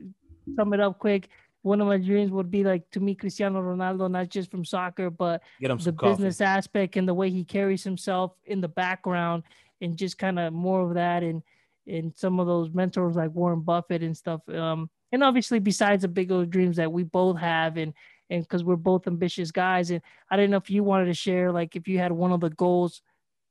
sum 0.54 0.72
it 0.74 0.80
up 0.80 0.98
quick. 0.98 1.28
One 1.62 1.80
of 1.80 1.86
my 1.88 1.98
dreams 1.98 2.30
would 2.30 2.50
be 2.50 2.62
like 2.64 2.90
to 2.92 3.00
meet 3.00 3.18
Cristiano 3.20 3.60
Ronaldo, 3.60 4.10
not 4.10 4.28
just 4.28 4.50
from 4.50 4.64
soccer, 4.64 5.10
but 5.10 5.42
Get 5.60 5.70
him 5.70 5.78
the 5.78 5.92
coffee. 5.92 6.12
business 6.12 6.40
aspect 6.40 6.96
and 6.96 7.06
the 7.08 7.14
way 7.14 7.30
he 7.30 7.44
carries 7.44 7.82
himself 7.84 8.32
in 8.46 8.60
the 8.60 8.68
background 8.68 9.42
and 9.80 9.96
just 9.96 10.18
kind 10.18 10.38
of 10.38 10.52
more 10.52 10.82
of 10.82 10.94
that 10.94 11.22
and 11.22 11.42
and 11.86 12.14
some 12.14 12.38
of 12.38 12.46
those 12.46 12.70
mentors 12.72 13.16
like 13.16 13.34
Warren 13.34 13.60
Buffett 13.62 14.02
and 14.02 14.16
stuff. 14.16 14.46
Um, 14.48 14.88
and 15.12 15.24
obviously 15.24 15.58
besides 15.58 16.02
the 16.02 16.08
big 16.08 16.30
old 16.30 16.50
dreams 16.50 16.76
that 16.76 16.92
we 16.92 17.02
both 17.02 17.38
have 17.38 17.76
and 17.76 17.94
and 18.30 18.42
because 18.42 18.62
we're 18.62 18.76
both 18.76 19.06
ambitious 19.06 19.50
guys. 19.50 19.90
And 19.90 20.00
I 20.30 20.36
didn't 20.36 20.52
know 20.52 20.56
if 20.56 20.70
you 20.70 20.84
wanted 20.84 21.06
to 21.06 21.14
share 21.14 21.50
like 21.52 21.76
if 21.76 21.88
you 21.88 21.98
had 21.98 22.12
one 22.12 22.32
of 22.32 22.40
the 22.40 22.50
goals 22.50 23.02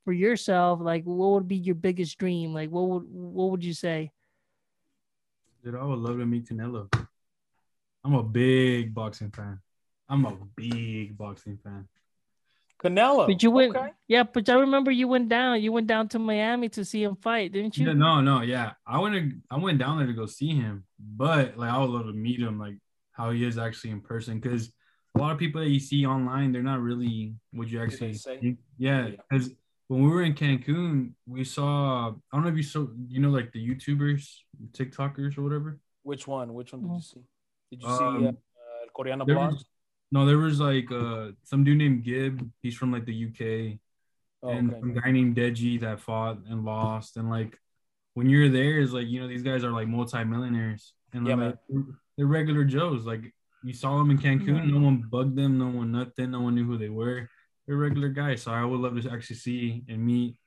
for 0.05 0.13
yourself, 0.13 0.79
like 0.81 1.03
what 1.03 1.31
would 1.31 1.47
be 1.47 1.57
your 1.57 1.75
biggest 1.75 2.17
dream? 2.17 2.53
Like 2.53 2.69
what 2.69 2.87
would 2.87 3.03
what 3.09 3.51
would 3.51 3.63
you 3.63 3.73
say? 3.73 4.11
Dude, 5.63 5.75
I 5.75 5.83
would 5.83 5.99
love 5.99 6.17
to 6.17 6.25
meet 6.25 6.47
Canelo. 6.47 6.91
I'm 8.03 8.13
a 8.13 8.23
big 8.23 8.93
boxing 8.93 9.31
fan. 9.31 9.59
I'm 10.07 10.25
a 10.25 10.37
big 10.55 11.17
boxing 11.17 11.57
fan. 11.61 11.87
Canelo. 12.79 13.27
But 13.27 13.43
you 13.43 13.51
went, 13.51 13.75
Okay. 13.75 13.89
yeah. 14.07 14.23
But 14.23 14.47
I 14.49 14.53
remember 14.55 14.89
you 14.91 15.07
went 15.07 15.27
down. 15.29 15.61
You 15.61 15.71
went 15.71 15.87
down 15.87 16.07
to 16.09 16.19
Miami 16.19 16.69
to 16.69 16.85
see 16.85 17.03
him 17.03 17.15
fight, 17.17 17.51
didn't 17.51 17.77
you? 17.77 17.85
Yeah, 17.87 17.93
no, 17.93 18.21
no, 18.21 18.41
yeah. 18.41 18.71
I 18.87 18.99
went 18.99 19.15
to, 19.15 19.31
I 19.51 19.57
went 19.57 19.79
down 19.79 19.97
there 19.97 20.07
to 20.07 20.13
go 20.13 20.25
see 20.25 20.55
him, 20.55 20.85
but 20.97 21.57
like 21.57 21.71
I 21.71 21.77
would 21.77 21.89
love 21.89 22.05
to 22.05 22.13
meet 22.13 22.39
him, 22.39 22.57
like 22.57 22.77
how 23.11 23.31
he 23.31 23.43
is 23.43 23.57
actually 23.57 23.91
in 23.91 23.99
person. 24.01 24.39
Because 24.39 24.71
a 25.15 25.19
lot 25.19 25.31
of 25.33 25.37
people 25.37 25.59
that 25.61 25.69
you 25.69 25.79
see 25.79 26.05
online, 26.05 26.51
they're 26.53 26.63
not 26.63 26.79
really 26.79 27.33
what 27.51 27.67
you 27.67 27.81
actually 27.81 28.13
say? 28.13 28.39
think. 28.39 28.59
Yeah, 28.77 29.07
Yeah. 29.07 29.15
because 29.29 29.51
when 29.89 30.03
we 30.03 30.09
were 30.09 30.21
in 30.23 30.33
Cancun, 30.35 31.11
we 31.27 31.43
saw 31.43 32.11
I 32.11 32.13
don't 32.37 32.43
know 32.43 32.49
if 32.49 32.55
you 32.55 32.63
saw, 32.63 32.87
you 33.09 33.19
know, 33.19 33.29
like 33.29 33.51
the 33.51 33.59
YouTubers, 33.59 34.23
TikTokers 34.71 35.37
or 35.37 35.41
whatever. 35.41 35.79
Which 36.03 36.27
one? 36.27 36.53
Which 36.53 36.71
one 36.71 36.83
did 36.83 36.93
you 36.95 37.01
see? 37.01 37.21
Did 37.71 37.81
you 37.81 37.87
Um, 37.89 38.19
see 38.21 38.27
uh, 38.27 38.29
uh, 38.29 38.33
Koreana 38.95 39.25
There 39.25 39.35
was, 39.37 39.65
no, 40.11 40.25
there 40.25 40.37
was 40.37 40.59
like 40.59 40.91
uh 40.91 41.31
some 41.43 41.63
dude 41.63 41.77
named 41.77 42.03
Gib. 42.03 42.49
He's 42.61 42.75
from 42.75 42.91
like 42.91 43.05
the 43.05 43.25
UK. 43.25 43.79
Oh, 44.41 44.49
and 44.49 44.71
okay. 44.71 44.79
some 44.79 44.93
guy 44.93 45.11
named 45.11 45.35
Deji 45.35 45.81
that 45.81 45.99
fought 45.99 46.39
and 46.49 46.63
lost. 46.63 47.17
And 47.17 47.29
like 47.29 47.57
when 48.13 48.29
you're 48.29 48.49
there, 48.49 48.79
is 48.79 48.93
like 48.93 49.07
you 49.07 49.21
know 49.21 49.27
these 49.27 49.43
guys 49.43 49.63
are 49.63 49.71
like 49.71 49.87
multimillionaires 49.87 50.93
and 51.13 51.27
Yeah, 51.27 51.35
like, 51.35 51.55
they're 52.17 52.25
regular 52.25 52.63
Joes. 52.63 53.05
Like 53.05 53.33
you 53.63 53.73
saw 53.73 53.97
them 53.97 54.11
in 54.11 54.17
Cancun, 54.17 54.71
no 54.71 54.79
one 54.79 55.03
bugged 55.09 55.35
them, 55.35 55.57
no 55.57 55.67
one 55.67 55.91
nothing, 55.91 56.31
no 56.31 56.41
one 56.41 56.55
knew 56.55 56.65
who 56.65 56.77
they 56.77 56.89
were. 56.89 57.29
They're 57.67 57.77
regular 57.77 58.09
guys. 58.09 58.43
So 58.43 58.51
I 58.51 58.63
would 58.63 58.79
love 58.79 59.01
to 59.01 59.11
actually 59.11 59.35
see 59.35 59.83
and 59.89 60.05
meet 60.05 60.37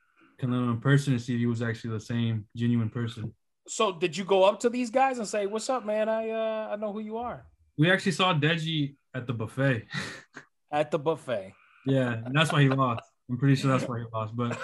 Canelo 0.41 0.71
in 0.71 0.81
person 0.81 1.13
and 1.13 1.21
see 1.21 1.35
if 1.35 1.39
he 1.39 1.45
was 1.45 1.61
actually 1.61 1.91
the 1.91 2.01
same 2.01 2.45
genuine 2.55 2.89
person. 2.89 3.33
So 3.67 3.93
did 3.93 4.17
you 4.17 4.25
go 4.25 4.43
up 4.43 4.59
to 4.61 4.69
these 4.69 4.89
guys 4.89 5.19
and 5.19 5.27
say, 5.27 5.45
"What's 5.45 5.69
up, 5.69 5.85
man? 5.85 6.09
I 6.09 6.29
uh, 6.31 6.69
I 6.71 6.75
know 6.75 6.91
who 6.91 6.99
you 6.99 7.17
are." 7.17 7.45
We 7.77 7.89
actually 7.89 8.11
saw 8.11 8.33
Deji 8.33 8.95
at 9.13 9.27
the 9.27 9.33
buffet. 9.33 9.85
At 10.71 10.89
the 10.89 10.97
buffet. 10.97 11.53
yeah, 11.85 12.13
and 12.25 12.35
that's 12.35 12.51
why 12.51 12.61
he 12.63 12.67
lost. 12.69 13.03
I'm 13.29 13.37
pretty 13.37 13.53
sure 13.55 13.69
that's 13.71 13.87
why 13.87 13.99
he 13.99 14.05
lost. 14.11 14.35
But 14.35 14.57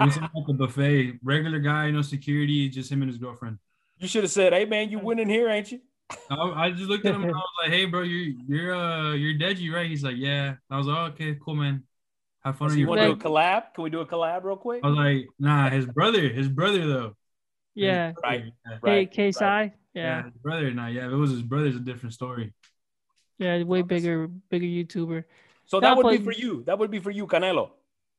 we 0.00 0.10
saw 0.10 0.20
him 0.20 0.30
at 0.34 0.46
the 0.46 0.54
buffet, 0.54 1.18
regular 1.22 1.58
guy, 1.58 1.90
no 1.90 2.00
security, 2.00 2.70
just 2.70 2.90
him 2.90 3.02
and 3.02 3.10
his 3.10 3.18
girlfriend. 3.18 3.58
You 3.98 4.08
should 4.08 4.22
have 4.24 4.30
said, 4.32 4.54
"Hey, 4.54 4.64
man, 4.64 4.88
you 4.90 4.98
winning 4.98 5.28
here, 5.28 5.50
ain't 5.50 5.70
you?" 5.70 5.80
I, 6.30 6.34
I 6.34 6.70
just 6.70 6.88
looked 6.88 7.04
at 7.04 7.14
him 7.14 7.24
and 7.24 7.32
I 7.32 7.34
was 7.36 7.48
like, 7.62 7.72
"Hey, 7.72 7.84
bro, 7.84 8.00
you're 8.00 8.32
you're 8.48 8.74
uh 8.74 9.12
you're 9.12 9.38
Deji, 9.38 9.70
right?" 9.70 9.86
He's 9.86 10.02
like, 10.02 10.16
"Yeah." 10.16 10.54
I 10.70 10.78
was 10.78 10.86
like, 10.86 10.96
oh, 10.96 11.04
"Okay, 11.12 11.36
cool, 11.44 11.56
man. 11.56 11.82
Have 12.42 12.56
fun 12.56 12.74
you 12.78 12.86
want 12.86 13.02
to 13.02 13.06
do 13.08 13.12
a 13.12 13.16
collab? 13.16 13.74
Can 13.74 13.84
we 13.84 13.90
do 13.90 14.00
a 14.00 14.06
collab 14.06 14.44
real 14.44 14.56
quick? 14.56 14.80
I 14.82 14.88
was 14.88 14.96
like, 14.96 15.26
"Nah, 15.38 15.68
his 15.68 15.84
brother, 15.84 16.26
his 16.30 16.48
brother 16.48 16.86
though." 16.88 17.16
Yeah. 17.74 18.12
brother, 18.12 18.36
Right. 18.36 18.44
yeah. 18.66 18.78
Right, 18.80 19.12
KSI. 19.14 19.40
right. 19.42 19.72
Yeah, 19.92 20.02
Yeah. 20.02 20.22
his 20.24 20.32
brother. 20.42 20.70
Nah, 20.72 20.86
yeah. 20.86 21.06
If 21.06 21.12
it 21.12 21.16
was 21.16 21.32
his 21.32 21.42
brother, 21.42 21.66
it's 21.66 21.76
a 21.76 21.80
different 21.80 22.14
story. 22.14 22.54
Yeah. 23.40 23.62
Way 23.64 23.82
bigger, 23.82 24.28
bigger 24.28 24.66
YouTuber. 24.66 25.24
So 25.66 25.78
Yeah, 25.80 25.88
that 25.88 25.96
would 25.96 26.18
be 26.18 26.22
for 26.24 26.32
you. 26.32 26.62
That 26.66 26.78
would 26.78 26.90
be 26.90 27.00
for 27.00 27.10
you, 27.10 27.26
Canelo. 27.26 27.70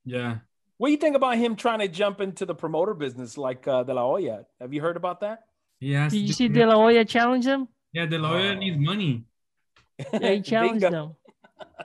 Yeah. 0.04 0.40
What 0.78 0.88
do 0.88 0.92
you 0.92 0.98
think 0.98 1.16
about 1.16 1.38
him 1.38 1.56
trying 1.56 1.80
to 1.80 1.88
jump 1.88 2.20
into 2.22 2.46
the 2.46 2.56
promoter 2.56 2.94
business 2.96 3.38
like 3.38 3.68
uh, 3.68 3.84
De 3.84 3.94
La 3.94 4.02
Hoya? 4.04 4.46
Have 4.60 4.74
you 4.74 4.82
heard 4.82 4.98
about 4.98 5.20
that? 5.22 5.44
He 5.80 5.94
has 5.94 6.12
Did 6.12 6.20
you 6.28 6.34
see 6.34 6.48
De 6.48 6.66
La 6.66 6.76
Hoya 6.76 7.06
challenge 7.06 7.46
him? 7.46 7.68
Yeah, 7.94 8.08
De 8.08 8.18
La 8.18 8.30
Hoya 8.30 8.52
Oh. 8.52 8.56
needs 8.56 8.78
money. 8.80 9.24
Yeah, 10.12 10.32
he 10.32 10.42
challenged 10.52 10.82
Bingo. 10.82 11.04
him. 11.06 11.16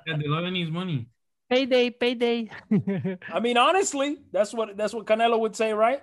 Yeah, 0.07 0.17
De 0.17 0.29
La 0.29 0.39
Hoya 0.41 0.51
needs 0.51 0.71
money. 0.71 1.09
Payday, 1.51 1.91
payday. 1.91 2.51
I 3.33 3.41
mean, 3.41 3.57
honestly, 3.59 4.19
that's 4.33 4.53
what 4.55 4.77
that's 4.77 4.95
what 4.95 5.05
Canelo 5.07 5.39
would 5.39 5.55
say, 5.55 5.73
right? 5.75 6.03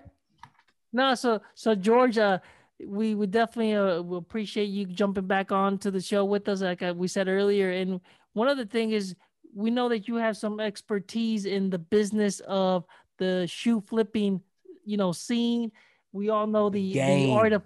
No, 0.93 1.15
so 1.15 1.41
so 1.55 1.73
George, 1.75 2.17
uh, 2.19 2.37
we 2.85 3.15
would 3.15 3.31
definitely 3.31 3.73
uh, 3.75 4.01
will 4.01 4.17
appreciate 4.17 4.65
you 4.65 4.85
jumping 4.85 5.27
back 5.27 5.51
on 5.51 5.77
to 5.79 5.91
the 5.91 6.01
show 6.01 6.25
with 6.25 6.47
us, 6.49 6.61
like 6.61 6.81
uh, 6.81 6.93
we 6.95 7.07
said 7.07 7.27
earlier. 7.27 7.71
And 7.71 8.01
one 8.33 8.47
other 8.47 8.65
thing 8.65 8.91
is, 8.91 9.15
we 9.55 9.69
know 9.69 9.87
that 9.89 10.07
you 10.07 10.15
have 10.15 10.35
some 10.35 10.59
expertise 10.59 11.45
in 11.45 11.69
the 11.69 11.77
business 11.77 12.39
of 12.41 12.85
the 13.19 13.45
shoe 13.47 13.81
flipping, 13.81 14.41
you 14.85 14.97
know, 14.97 15.11
scene. 15.11 15.71
We 16.11 16.29
all 16.29 16.47
know 16.47 16.69
the, 16.69 16.93
the 16.93 17.31
art 17.31 17.53
of 17.53 17.63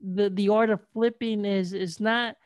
the 0.00 0.30
the 0.30 0.48
art 0.48 0.70
of 0.70 0.80
flipping 0.92 1.44
is 1.44 1.72
is 1.72 2.00
not. 2.00 2.36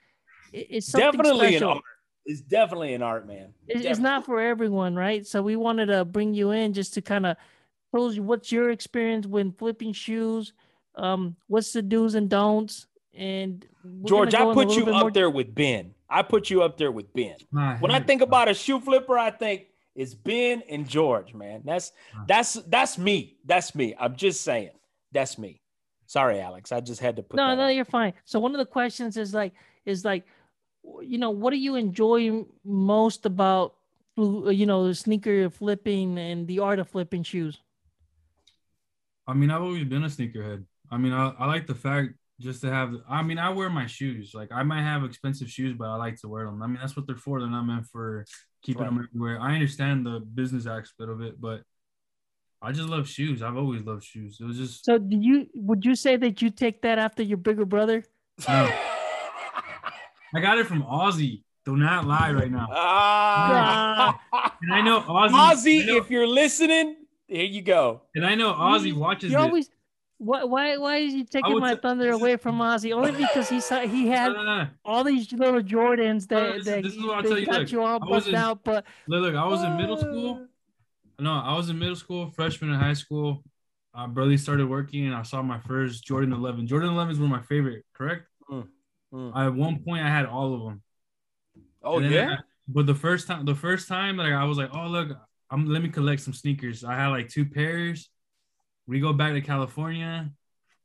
It's 0.53 0.87
something 0.87 1.11
Definitely 1.13 1.49
special. 1.53 1.71
an 1.71 1.77
art. 1.77 1.85
It's 2.27 2.41
definitely 2.41 2.95
an 2.95 3.03
art, 3.03 3.27
man. 3.27 3.53
It- 3.67 3.85
it's 3.85 3.99
not 3.99 4.25
for 4.25 4.41
everyone, 4.41 4.95
right? 4.95 5.27
So 5.27 5.43
we 5.43 5.57
wanted 5.57 5.87
to 5.87 6.05
bring 6.05 6.35
you 6.35 6.53
in 6.53 6.73
just 6.73 6.95
to 6.95 7.03
kind 7.03 7.27
of 7.27 7.37
tell 7.95 8.13
you 8.13 8.23
what's 8.23 8.53
your 8.53 8.71
experience 8.71 9.27
when 9.27 9.53
flipping 9.53 9.93
shoes, 9.93 10.53
um, 10.97 11.37
what's 11.47 11.73
the 11.73 11.83
do's 11.83 12.15
and 12.15 12.29
don'ts, 12.29 12.87
and 13.15 13.65
George, 14.05 14.35
I 14.35 14.39
go 14.41 14.51
in 14.53 14.59
a 14.59 14.63
put 14.67 14.77
you 14.77 14.83
up 14.95 15.03
more- 15.03 15.11
there 15.11 15.31
with 15.31 15.55
Ben. 15.55 15.95
I 16.09 16.23
put 16.23 16.51
you 16.51 16.63
up 16.63 16.77
there 16.79 16.93
with 16.93 17.13
Ben. 17.13 17.37
Nah, 17.51 17.77
When 17.79 17.91
I 17.91 17.99
he- 17.99 18.05
think 18.07 18.23
about 18.23 18.49
a 18.49 18.55
shoe 18.55 18.81
flipper, 18.81 19.19
I 19.19 19.31
think 19.31 19.67
it's 19.95 20.15
Ben 20.15 20.63
and 20.69 20.89
George, 20.89 21.35
man. 21.35 21.63
That's 21.65 21.93
that's 22.29 22.55
that's 22.69 22.97
me. 22.99 23.37
That's 23.45 23.75
me. 23.75 23.95
I'm 23.99 24.15
just 24.17 24.43
saying. 24.43 24.71
That's 25.13 25.37
me. 25.39 25.61
Sorry, 26.07 26.39
Alex. 26.41 26.71
I 26.73 26.81
just 26.81 27.01
had 27.01 27.17
to 27.17 27.23
put 27.23 27.37
No, 27.37 27.49
that 27.49 27.55
no, 27.57 27.63
out. 27.65 27.69
you're 27.75 27.85
fine. 27.85 28.13
So 28.25 28.39
one 28.39 28.53
of 28.55 28.59
the 28.59 28.67
questions 28.67 29.17
is 29.17 29.35
like, 29.35 29.53
is 29.85 30.05
like, 30.05 30.25
you 31.03 31.19
know, 31.19 31.31
what 31.31 31.51
do 31.51 31.57
you 31.57 31.75
enjoy 31.75 32.45
most 32.65 33.27
about, 33.27 33.75
you 34.17 34.67
know, 34.67 34.93
sneaker 34.93 35.51
flipping 35.51 36.17
and 36.19 36.47
the 36.47 36.61
art 36.61 36.79
of 36.79 36.89
flipping 36.89 37.25
shoes? 37.25 37.59
I 39.27 39.35
mean, 39.35 39.51
I've 39.51 39.63
always 39.63 39.85
been 39.85 40.05
a 40.05 40.09
sneakerhead. 40.09 40.65
I 40.91 40.97
mean, 40.99 41.13
I, 41.13 41.33
I 41.39 41.47
like 41.47 41.67
the 41.67 41.75
fact 41.75 42.15
just 42.41 42.61
to 42.63 42.71
have. 42.71 42.93
I 43.09 43.23
mean, 43.23 43.39
I 43.39 43.51
wear 43.51 43.71
my 43.71 43.87
shoes. 43.87 44.33
Like, 44.35 44.51
I 44.53 44.63
might 44.63 44.83
have 44.83 45.05
expensive 45.05 45.51
shoes, 45.51 45.75
but 45.79 45.89
I 45.89 45.97
like 45.97 46.21
to 46.21 46.29
wear 46.29 46.45
them. 46.47 46.63
I 46.63 46.67
mean, 46.67 46.79
that's 46.81 46.97
what 46.97 47.07
they're 47.07 47.17
for. 47.17 47.41
They're 47.41 47.49
not 47.51 47.65
meant 47.65 47.87
for 47.87 48.25
keeping 48.63 48.83
Right. 48.83 48.91
them 48.95 49.09
everywhere. 49.09 49.41
I 49.41 49.55
understand 49.55 50.05
the 50.07 50.21
business 50.21 50.67
aspect 50.67 51.09
of 51.11 51.21
it, 51.23 51.41
but 51.41 51.63
I 52.63 52.73
just 52.73 52.89
love 52.89 53.09
shoes. 53.09 53.43
I've 53.43 53.57
always 53.57 53.83
loved 53.83 54.05
shoes. 54.05 54.39
It 54.41 54.45
was 54.45 54.57
just 54.57 54.85
So 54.85 54.99
do 54.99 55.17
you 55.17 55.47
would 55.55 55.85
you 55.85 55.95
say 55.95 56.17
that 56.17 56.41
you 56.43 56.51
take 56.51 56.83
that 56.83 56.99
after 56.99 57.23
your 57.23 57.39
bigger 57.39 57.65
brother? 57.67 58.03
no. 58.49 58.71
I 60.35 60.41
got 60.41 60.59
it 60.59 60.67
from 60.67 60.83
Aussie. 60.83 61.43
Do 61.65 61.77
not 61.77 62.07
lie 62.07 62.33
right 62.33 62.51
now. 62.51 62.67
Ah. 62.71 64.21
And 64.63 64.73
I 64.73 64.81
know 64.83 65.01
Aussie. 65.01 65.31
Aussie, 65.31 65.83
I 65.83 65.87
know- 65.87 65.97
if 65.99 66.11
you're 66.11 66.27
listening, 66.27 66.97
here 67.29 67.45
you 67.45 67.63
go. 67.63 68.03
and 68.15 68.25
I 68.27 68.35
know 68.35 68.53
Aussie 68.53 68.93
watches 68.93 69.31
You 69.33 69.39
it. 69.39 69.41
always 69.41 69.71
why 70.19 70.45
why 70.45 70.77
why 70.79 70.97
is 70.97 71.13
you 71.15 71.25
taking 71.25 71.59
my 71.59 71.75
say- 71.75 71.81
thunder 71.81 72.11
away 72.11 72.37
from 72.37 72.59
Ozzy? 72.59 72.93
Only 72.95 73.13
because 73.13 73.49
he 73.49 73.61
saw 73.61 73.81
he 73.81 74.09
had 74.09 74.33
No, 74.33 74.43
no, 74.43 74.63
no. 74.65 74.69
all 74.85 75.05
these 75.05 75.31
little 75.33 75.61
Jordans 75.63 76.31
No, 76.31 76.41
that 76.41 76.55
this 76.57 76.65
that 76.67 76.83
this 76.83 76.93
is 76.93 76.99
you- 76.99 77.07
what 77.09 77.17
I'll 77.17 77.23
they 77.23 77.29
tell 77.29 77.39
you, 77.39 77.47
got 77.47 77.61
look, 77.61 77.73
you 77.73 77.83
all 77.83 78.03
I 78.03 78.09
bugged 78.09 78.35
out. 78.35 78.65
But 78.65 78.85
Look, 79.07 79.23
look, 79.23 79.35
I 79.35 79.47
was 79.47 79.63
in 79.63 79.77
middle 79.77 79.97
school. 79.99 80.47
No, 81.19 81.33
I 81.33 81.55
was 81.57 81.69
in 81.71 81.79
middle 81.79 81.97
school, 81.97 82.31
freshman 82.31 82.71
in 82.71 82.79
high 82.79 82.93
school. 82.95 83.43
I 83.95 84.07
barely 84.07 84.37
started 84.37 84.69
working, 84.69 85.07
and 85.07 85.15
I 85.15 85.23
saw 85.23 85.41
my 85.41 85.59
first 85.61 86.05
Jordan 86.05 86.33
11. 86.35 86.67
Jordan 86.67 86.91
11s 86.91 87.19
were 87.19 87.27
my 87.29 87.41
favorite, 87.41 87.85
correct? 87.95 88.27
Mm, 88.51 88.69
mm. 89.15 89.33
I, 89.35 89.47
at 89.47 89.55
one 89.55 89.83
point, 89.83 90.05
I 90.05 90.09
had 90.11 90.27
all 90.27 90.53
of 90.55 90.61
them. 90.65 90.83
Oh 91.83 92.01
yeah. 92.01 92.33
I- 92.33 92.43
but 92.69 92.85
the 92.87 92.95
first 92.95 93.27
time, 93.29 93.45
the 93.47 93.55
first 93.55 93.87
time, 93.89 94.17
like 94.17 94.33
I 94.33 94.45
was 94.45 94.59
like, 94.59 94.71
oh 94.75 94.89
look, 94.89 95.17
I'm 95.51 95.67
let 95.67 95.83
me 95.83 95.89
collect 95.89 96.21
some 96.23 96.35
sneakers. 96.35 96.85
I 96.85 96.95
had 96.97 97.09
like 97.09 97.29
two 97.29 97.47
pairs. 97.47 98.11
We 98.87 99.01
go 99.01 99.13
back 99.13 99.33
to 99.33 99.41
California. 99.41 100.31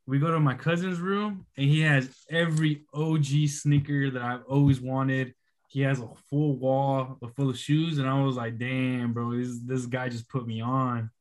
We 0.07 0.19
go 0.19 0.31
to 0.31 0.39
my 0.39 0.55
cousin's 0.55 0.99
room, 0.99 1.45
and 1.57 1.67
he 1.69 1.81
has 1.81 2.09
every 2.29 2.83
OG 2.93 3.47
sneaker 3.47 4.09
that 4.09 4.21
I've 4.21 4.43
always 4.45 4.81
wanted. 4.81 5.33
He 5.69 5.81
has 5.81 5.99
a 6.01 6.09
full 6.29 6.57
wall 6.57 7.17
full 7.35 7.49
of 7.51 7.57
shoes, 7.57 7.97
and 7.99 8.09
I 8.09 8.21
was 8.23 8.35
like, 8.35 8.57
damn, 8.57 9.13
bro, 9.13 9.35
this 9.37 9.59
this 9.65 9.85
guy 9.85 10.09
just 10.09 10.27
put 10.27 10.45
me 10.47 10.59
on. 10.61 11.11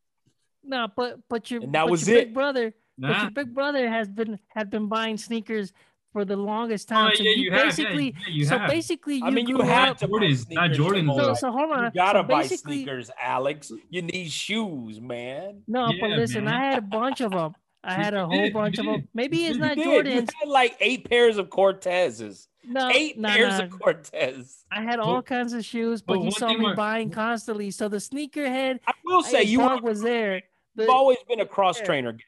no, 0.65 0.89
but 0.97 1.21
but 1.29 1.51
your 1.51 1.63
And 1.63 1.75
that 1.75 1.85
but 1.85 1.91
was 1.91 2.09
your 2.09 2.19
it. 2.19 2.25
big 2.27 2.35
brother, 2.35 2.73
but 2.99 3.21
your 3.23 3.31
big 3.31 3.55
brother 3.55 3.89
has 3.89 4.09
been 4.09 4.39
had 4.49 4.71
been 4.71 4.89
buying 4.89 5.19
sneakers 5.19 5.73
for 6.13 6.25
the 6.25 6.37
longest 6.37 6.91
Oh, 6.91 6.95
time. 6.95 7.13
so 7.17 7.23
yeah, 7.23 7.31
you, 7.31 7.43
you 7.45 7.51
have, 7.53 7.59
yeah, 7.61 7.65
basically 7.67 8.05
yeah, 8.27 8.29
you 8.33 8.45
so 8.45 8.59
have. 8.59 8.71
basically 8.71 9.17
you 9.17 9.25
I 9.25 9.31
mean, 9.31 9.47
you 9.47 9.57
grew 9.57 9.65
had 9.67 9.99
to 9.99 10.09
Jordans, 10.09 10.51
not 10.51 10.75
sneakers, 10.75 10.79
Jordans, 10.79 11.17
So, 11.17 11.35
so 11.35 11.53
hold 11.53 11.71
on. 11.73 11.85
You 11.85 11.91
gotta 11.95 12.19
so 12.21 12.23
buy 12.25 12.47
sneakers, 12.47 13.11
Alex. 13.21 13.73
You 13.91 14.03
need 14.03 14.31
shoes, 14.31 15.01
man. 15.01 15.63
No, 15.69 15.87
but 16.01 16.11
Yeah, 16.11 16.17
listen, 16.17 16.49
I 16.49 16.59
had 16.65 16.79
a 16.79 16.83
bunch 16.83 17.21
of 17.21 17.33
them. 17.33 17.55
I 17.83 17.95
had 17.95 18.13
a 18.15 18.27
whole 18.27 18.51
bunch 18.51 18.79
of 18.79 18.85
them. 18.87 19.09
Maybe 19.15 19.47
it's 19.47 19.57
not 19.59 19.77
You 19.77 19.85
did. 20.03 20.07
You 20.07 20.21
Jordans. 20.23 20.31
had 20.41 20.49
like 20.49 20.77
eight 20.81 21.09
pairs 21.09 21.39
of 21.39 21.49
Cortezes. 21.49 22.49
No, 22.63 22.91
eight 22.91 23.19
no, 23.19 23.29
pairs 23.29 23.59
no. 23.59 23.65
of 23.65 23.71
Cortez. 23.81 24.65
I 24.71 24.83
had 24.83 24.99
all 25.01 25.15
Well- 25.15 25.23
kinds 25.23 25.55
of 25.55 25.65
shoes, 25.65 26.03
but 26.03 26.17
well, 26.19 26.27
you 26.27 26.31
saw 26.33 26.49
me 26.53 26.57
about- 26.65 26.77
buying 26.77 27.11
constantly. 27.11 27.71
So 27.71 27.89
the 27.89 27.97
sneakerhead 27.97 28.81
I 28.87 28.93
will 29.05 29.23
say 29.23 29.45
you 29.45 29.59
bug 29.59 29.83
were, 29.83 29.91
was 29.91 30.03
there. 30.03 30.43
The- 30.75 30.83
you've 30.83 30.91
always 30.91 31.17
been 31.27 31.41
a 31.41 31.47
cross 31.47 31.81
trainer 31.81 32.13
guy. 32.13 32.19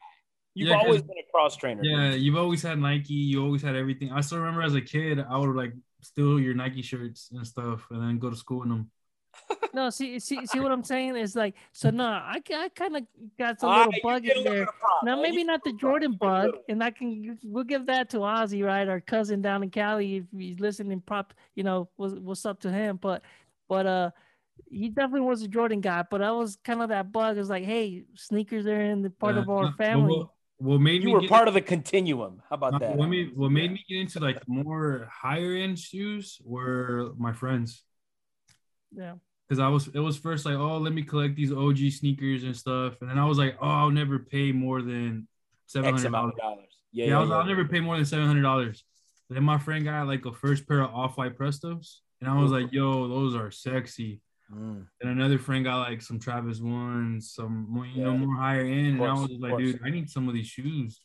You've 0.55 0.69
Yeah, 0.69 0.75
'cause- 0.77 0.85
always 0.85 1.01
been 1.01 1.17
a 1.17 1.31
cross 1.31 1.55
trainer. 1.57 1.81
Yeah, 1.83 2.11
dude. 2.11 2.21
you've 2.21 2.35
always 2.37 2.61
had 2.61 2.77
Nike. 2.79 3.13
You 3.13 3.43
always 3.43 3.61
had 3.61 3.75
everything. 3.75 4.11
I 4.11 4.21
still 4.21 4.37
remember 4.39 4.61
as 4.61 4.75
a 4.75 4.81
kid, 4.81 5.19
I 5.19 5.37
would 5.37 5.55
like 5.55 5.73
steal 6.01 6.39
your 6.39 6.53
Nike 6.53 6.81
shirts 6.81 7.31
and 7.31 7.45
stuff, 7.47 7.87
and 7.89 8.01
then 8.01 8.19
go 8.19 8.29
to 8.29 8.35
school 8.35 8.63
in 8.63 8.69
them. 8.69 8.91
No, 9.73 9.89
see, 9.89 10.19
see, 10.19 10.45
see 10.45 10.59
what 10.59 10.71
I'm 10.71 10.83
saying 10.83 11.15
is 11.15 11.35
like, 11.35 11.55
so 11.71 11.89
no, 11.89 12.05
I, 12.05 12.39
I 12.53 12.69
kind 12.69 12.97
of 12.97 13.03
got 13.39 13.59
some 13.59 13.71
little 13.75 13.93
you 13.93 14.01
bug 14.03 14.25
in 14.27 14.43
there. 14.43 14.67
Now 15.03 15.19
maybe 15.19 15.43
not 15.43 15.63
the 15.63 15.71
get 15.71 15.77
a 15.77 15.79
prop. 15.79 15.91
Jordan 15.91 16.11
You 16.11 16.17
get 16.19 16.27
a 16.27 16.51
bug, 16.51 16.51
and 16.69 16.83
I 16.83 16.91
can 16.91 17.39
we'll 17.43 17.63
give 17.63 17.87
that 17.87 18.11
to 18.11 18.17
Ozzy, 18.17 18.63
right? 18.63 18.87
Our 18.87 19.01
cousin 19.01 19.41
down 19.41 19.63
in 19.63 19.71
Cali, 19.71 20.17
if 20.17 20.25
he's 20.37 20.59
listening, 20.59 21.01
prop, 21.01 21.33
you 21.55 21.63
know, 21.63 21.89
what's, 21.95 22.13
what's 22.13 22.45
up 22.45 22.59
to 22.59 22.71
him? 22.71 22.97
But, 23.01 23.23
but 23.67 23.87
uh, 23.87 24.11
he 24.69 24.89
definitely 24.89 25.21
was 25.21 25.41
a 25.41 25.47
Jordan 25.47 25.81
guy. 25.81 26.03
But 26.07 26.21
I 26.21 26.31
was 26.31 26.55
kind 26.63 26.83
of 26.83 26.89
that 26.89 27.11
bug. 27.11 27.39
Is 27.39 27.49
like, 27.49 27.63
hey, 27.63 28.03
sneakers 28.13 28.67
are 28.67 28.79
in 28.79 29.01
the 29.01 29.09
part 29.09 29.33
Yeah, 29.35 29.41
of 29.41 29.49
our 29.49 29.63
no, 29.63 29.71
family. 29.71 30.17
What, 30.17 30.29
what 30.57 30.79
made 30.79 31.01
You 31.01 31.07
me 31.07 31.13
were 31.13 31.21
get 31.21 31.29
part 31.29 31.47
of 31.47 31.53
the 31.53 31.61
continuum. 31.61 32.41
How 32.49 32.55
about 32.55 32.75
Uh, 32.75 32.79
that? 32.79 32.95
What 32.95 33.09
made, 33.09 33.35
what 33.35 33.49
made 33.51 33.71
me 33.71 33.83
get 33.89 33.99
into 33.99 34.19
like 34.19 34.47
more 34.47 35.09
higher 35.11 35.55
end 35.55 35.77
shoes 35.79 36.39
were 36.45 37.11
my 37.17 37.33
friends. 37.33 37.83
yeah, 38.95 39.15
Cause 39.49 39.59
I 39.59 39.67
was 39.67 39.87
it 39.89 39.99
was 39.99 40.17
first 40.17 40.45
like, 40.45 40.55
oh, 40.55 40.77
let 40.77 40.93
me 40.93 41.03
collect 41.03 41.35
these 41.35 41.51
OG 41.51 41.77
sneakers 41.91 42.43
and 42.43 42.55
stuff. 42.55 42.95
And 43.01 43.09
then 43.09 43.19
I 43.19 43.25
was 43.25 43.37
like, 43.37 43.57
oh, 43.61 43.67
I'll 43.67 43.91
never 43.91 44.19
pay 44.19 44.51
more 44.51 44.81
than 44.81 45.27
seven 45.65 45.89
X 45.89 45.97
hundred 46.03 46.07
amount 46.07 46.37
dollars. 46.37 46.55
dollars. 46.55 46.73
Yeah, 46.91 47.05
Yeah, 47.05 47.09
yeah, 47.11 47.17
I 47.17 47.21
was, 47.21 47.29
yeah. 47.29 47.35
I'll 47.37 47.45
never 47.45 47.65
pay 47.65 47.79
more 47.79 47.95
than 47.97 48.05
seven 48.05 48.25
hundred 48.27 48.43
dollars. 48.43 48.83
Then 49.29 49.43
my 49.43 49.57
friend 49.57 49.83
got 49.83 50.07
like 50.07 50.25
a 50.25 50.31
first 50.33 50.67
pair 50.67 50.81
of 50.81 50.93
off 50.93 51.17
white 51.17 51.37
Prestos. 51.37 51.99
And 52.21 52.29
I 52.29 52.39
was 52.41 52.51
like, 52.51 52.71
yo, 52.71 53.07
those 53.09 53.35
are 53.35 53.51
sexy. 53.51 54.21
Mm. 54.51 54.85
And 55.01 55.09
another 55.09 55.37
friend 55.37 55.63
got 55.63 55.79
like 55.79 56.01
some 56.01 56.19
Travis 56.19 56.59
ones, 56.59 57.31
some 57.33 57.67
more, 57.69 57.85
you 57.85 58.03
know, 58.03 58.17
more 58.17 58.35
higher 58.35 58.61
end. 58.61 58.99
And 58.99 59.03
I 59.03 59.13
was 59.13 59.29
like, 59.31 59.51
course. 59.51 59.63
dude, 59.63 59.81
I 59.83 59.89
need 59.89 60.09
some 60.09 60.27
of 60.27 60.33
these 60.33 60.47
shoes. 60.47 61.01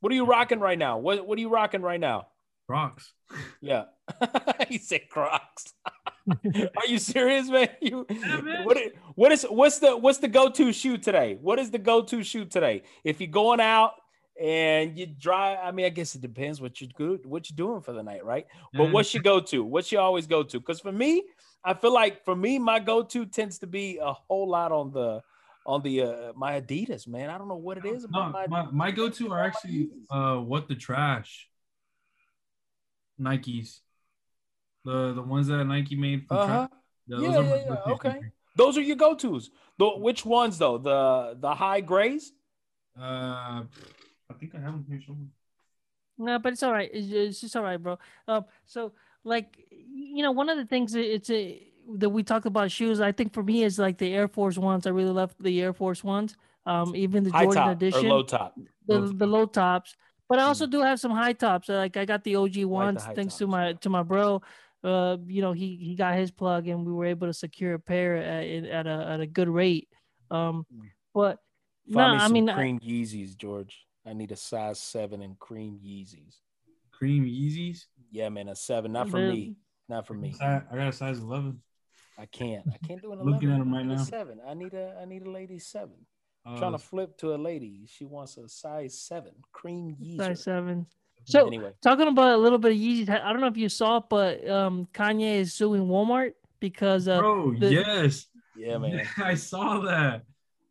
What 0.00 0.12
are 0.12 0.16
you 0.16 0.24
rocking 0.24 0.60
right 0.60 0.78
now? 0.78 0.98
What 0.98 1.26
What 1.26 1.38
are 1.38 1.40
you 1.40 1.50
rocking 1.50 1.82
right 1.82 2.00
now? 2.00 2.28
Rocks. 2.68 3.12
Yeah, 3.60 3.84
he 4.68 4.78
said 4.78 5.02
Crocs. 5.08 5.74
are 6.28 6.86
you 6.86 6.98
serious, 6.98 7.48
man? 7.48 7.68
You 7.80 8.06
man. 8.08 8.64
What, 8.64 8.78
what 9.14 9.32
is 9.32 9.44
what's 9.48 9.78
the 9.78 9.96
what's 9.96 10.18
the 10.18 10.28
go 10.28 10.48
to 10.50 10.72
shoe 10.72 10.98
today? 10.98 11.38
What 11.40 11.58
is 11.58 11.70
the 11.70 11.78
go 11.78 12.02
to 12.02 12.22
shoe 12.22 12.44
today? 12.44 12.82
If 13.04 13.20
you're 13.20 13.30
going 13.30 13.60
out 13.60 13.92
and 14.40 14.98
you 14.98 15.06
drive, 15.06 15.58
I 15.62 15.70
mean, 15.72 15.86
I 15.86 15.90
guess 15.90 16.14
it 16.14 16.22
depends 16.22 16.60
what 16.60 16.80
you 16.80 16.88
good 16.88 17.26
what 17.26 17.50
you're 17.50 17.56
doing 17.56 17.82
for 17.82 17.92
the 17.92 18.02
night, 18.02 18.24
right? 18.24 18.46
But 18.72 18.90
what's 18.90 19.12
your 19.12 19.22
go 19.22 19.40
to? 19.40 19.62
What's 19.62 19.92
your 19.92 20.00
always 20.00 20.26
go 20.26 20.42
to? 20.42 20.58
Because 20.58 20.80
for 20.80 20.92
me, 20.92 21.24
I 21.62 21.74
feel 21.74 21.92
like 21.92 22.24
for 22.24 22.34
me, 22.34 22.58
my 22.58 22.78
go 22.78 23.02
to 23.02 23.26
tends 23.26 23.58
to 23.58 23.66
be 23.66 23.98
a 23.98 24.12
whole 24.12 24.48
lot 24.48 24.72
on 24.72 24.92
the 24.92 25.22
on 25.66 25.82
the 25.82 26.02
uh, 26.02 26.32
my 26.34 26.60
Adidas, 26.60 27.06
man. 27.06 27.30
I 27.30 27.38
don't 27.38 27.48
know 27.48 27.56
what 27.56 27.78
it 27.78 27.84
is 27.84 28.06
No, 28.10 28.30
my, 28.30 28.46
my, 28.46 28.66
my 28.70 28.90
go-to 28.90 29.32
are 29.32 29.44
actually 29.44 29.90
uh 30.10 30.36
what 30.36 30.68
the 30.68 30.74
trash 30.74 31.48
Nikes. 33.20 33.80
The 34.84 35.12
the 35.12 35.22
ones 35.22 35.48
that 35.48 35.64
Nike 35.64 35.96
made 35.96 36.26
from 36.26 36.38
uh-huh. 36.38 36.68
trash. 36.68 36.70
Yeah, 37.06 37.16
are 37.16 37.42
yeah, 37.42 37.56
yeah, 37.56 37.92
okay. 37.92 38.10
sneakers. 38.12 38.30
Those 38.56 38.78
are 38.78 38.82
your 38.82 38.96
go 38.96 39.14
tos. 39.14 39.50
The 39.78 39.88
which 39.98 40.24
ones 40.24 40.58
though? 40.58 40.78
The 40.78 41.36
the 41.38 41.54
high 41.54 41.82
grays. 41.82 42.32
Uh 42.98 43.64
I 44.30 44.34
think 44.38 44.54
I 44.54 44.60
have 44.60 44.72
them 44.72 44.86
here 44.88 45.00
somewhere. 45.06 45.28
No, 46.16 46.38
but 46.38 46.52
it's 46.52 46.62
all 46.62 46.72
right. 46.72 46.90
It's, 46.92 47.12
it's 47.12 47.40
just 47.40 47.56
all 47.56 47.62
right, 47.62 47.82
bro. 47.82 47.98
Um, 48.28 48.44
so 48.66 48.92
like 49.24 49.66
you 49.92 50.22
know, 50.22 50.32
one 50.32 50.48
of 50.48 50.56
the 50.58 50.66
things 50.66 50.92
that 50.92 51.12
it's 51.14 51.30
a 51.30 51.66
that 51.96 52.10
we 52.10 52.22
talked 52.22 52.46
about 52.46 52.70
shoes. 52.70 53.00
I 53.00 53.12
think 53.12 53.32
for 53.32 53.42
me 53.42 53.64
is 53.64 53.78
like 53.78 53.98
the 53.98 54.12
Air 54.14 54.28
Force 54.28 54.56
ones. 54.58 54.86
I 54.86 54.90
really 54.90 55.10
love 55.10 55.34
the 55.40 55.60
Air 55.60 55.72
Force 55.72 56.04
ones. 56.04 56.36
Um, 56.66 56.94
even 56.94 57.24
the 57.24 57.30
High 57.30 57.44
Jordan 57.44 57.62
top 57.62 57.70
edition, 57.72 58.06
or 58.06 58.08
low 58.10 58.22
top. 58.22 58.54
the 58.86 58.98
Low 58.98 59.08
the 59.08 59.26
low 59.26 59.46
tops. 59.46 59.96
But 60.28 60.38
I 60.38 60.42
also 60.42 60.66
do 60.66 60.80
have 60.80 61.00
some 61.00 61.10
high 61.10 61.32
tops. 61.32 61.68
Like 61.68 61.96
I 61.96 62.04
got 62.04 62.22
the 62.22 62.36
OG 62.36 62.64
ones 62.64 63.02
high 63.02 63.14
thanks 63.14 63.36
to 63.38 63.46
my 63.46 63.72
to 63.74 63.88
my 63.88 64.02
bro. 64.02 64.42
Uh, 64.84 65.16
you 65.26 65.42
know, 65.42 65.52
he 65.52 65.76
he 65.76 65.94
got 65.94 66.14
his 66.16 66.30
plug, 66.30 66.68
and 66.68 66.86
we 66.86 66.92
were 66.92 67.06
able 67.06 67.26
to 67.26 67.32
secure 67.34 67.74
a 67.74 67.78
pair 67.80 68.16
at 68.16 68.64
at 68.66 68.86
a 68.86 69.06
at 69.14 69.20
a 69.20 69.26
good 69.26 69.48
rate. 69.48 69.88
Um, 70.30 70.64
Mm. 70.72 70.90
but 71.12 71.38
no, 71.86 71.94
Find 71.94 72.12
me 72.12 72.18
I 72.22 72.24
some 72.26 72.32
mean, 72.32 72.48
I- 72.48 72.54
cream 72.54 72.78
Yeezys, 72.80 73.36
George. 73.36 73.84
I 74.06 74.12
need 74.12 74.30
a 74.30 74.36
size 74.36 74.78
seven 74.78 75.20
and 75.22 75.38
cream 75.38 75.80
Yeezys. 75.84 76.36
Cream 76.92 77.24
Yeezys. 77.24 77.86
Yeah, 78.12 78.28
man, 78.28 78.48
a 78.48 78.54
seven. 78.54 78.92
Not 78.92 79.08
for 79.10 79.18
They're- 79.18 79.32
me. 79.32 79.56
Not 79.90 80.06
for 80.06 80.14
me. 80.14 80.34
I 80.40 80.60
got 80.72 80.88
a 80.88 80.92
size 80.92 81.18
11. 81.18 81.60
I 82.16 82.26
can't. 82.26 82.64
I 82.72 82.86
can't 82.86 83.02
do 83.02 83.12
an 83.12 83.18
eleven. 83.18 83.32
Looking 83.32 83.50
at 83.50 83.58
them 83.58 83.72
right 83.74 83.84
need 83.84 83.96
now. 83.96 84.04
Seven. 84.04 84.40
I 84.46 84.54
need 84.54 84.72
a. 84.74 84.96
I 85.00 85.04
need 85.04 85.26
a 85.26 85.30
lady 85.30 85.58
seven. 85.58 85.96
Uh, 86.46 86.58
trying 86.58 86.72
to 86.72 86.78
flip 86.78 87.16
to 87.18 87.34
a 87.34 87.36
lady. 87.36 87.86
She 87.88 88.04
wants 88.04 88.36
a 88.36 88.48
size 88.48 88.98
seven. 89.00 89.32
Cream 89.52 89.96
size 90.16 90.44
seven. 90.44 90.86
So 91.24 91.46
Anyway, 91.46 91.72
talking 91.82 92.08
about 92.08 92.34
a 92.34 92.36
little 92.36 92.58
bit 92.58 92.72
of 92.72 92.78
Yeezys, 92.78 93.08
I 93.10 93.32
don't 93.32 93.40
know 93.40 93.46
if 93.46 93.56
you 93.56 93.68
saw 93.68 93.98
it, 93.98 94.04
but 94.08 94.48
um, 94.48 94.86
Kanye 94.94 95.36
is 95.40 95.54
suing 95.54 95.86
Walmart 95.86 96.32
because 96.60 97.08
uh, 97.08 97.18
Bro, 97.18 97.58
the- 97.58 97.72
yes. 97.72 98.26
yeah, 98.56 98.78
man, 98.78 99.06
I 99.18 99.34
saw 99.34 99.80
that. 99.80 100.22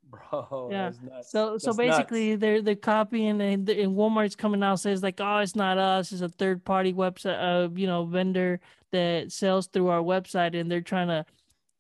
bro. 0.10 0.70
Yeah. 0.72 0.90
that's 0.90 1.02
nuts. 1.02 1.32
So 1.32 1.58
so 1.58 1.68
That's 1.74 1.78
nuts. 1.78 1.78
basically 1.78 2.36
they're 2.36 2.62
they're 2.62 2.76
copying 2.76 3.42
and, 3.42 3.68
and 3.70 3.96
Walmart's 3.96 4.36
coming 4.36 4.64
out 4.64 4.80
says 4.80 5.04
like 5.04 5.20
oh 5.20 5.38
it's 5.40 5.56
not 5.56 5.78
us 5.78 6.12
it's 6.12 6.22
a 6.22 6.30
third 6.30 6.64
party 6.66 6.94
website 6.94 7.38
uh 7.40 7.70
you 7.76 7.86
know 7.88 8.06
vendor 8.06 8.60
that 8.92 9.32
sells 9.32 9.68
through 9.68 9.88
our 9.88 10.02
website 10.02 10.60
and 10.60 10.70
they're 10.72 10.82
trying 10.82 11.08
to 11.08 11.26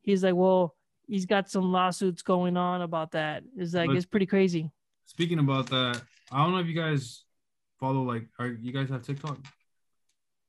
he's 0.01 0.24
like 0.24 0.36
well 0.36 0.76
he's 1.07 1.26
got 1.26 1.49
some 1.49 1.72
lawsuits 1.72 2.22
going 2.22 2.55
on 2.57 2.82
about 2.82 3.12
that 3.12 3.43
it's 3.57 3.74
like 3.74 3.88
But- 3.88 3.95
it's 3.97 4.05
pretty 4.05 4.26
crazy 4.28 4.72
Speaking 5.05 5.39
about 5.39 5.66
that, 5.72 6.01
I 6.32 6.43
don't 6.43 6.51
know 6.53 6.60
if 6.60 6.68
you 6.68 6.76
guys 6.76 7.24
follow 7.80 8.03
like 8.03 8.28
are 8.38 8.47
you 8.47 8.72
guys 8.72 8.89
have 8.89 9.01
TikTok? 9.03 9.39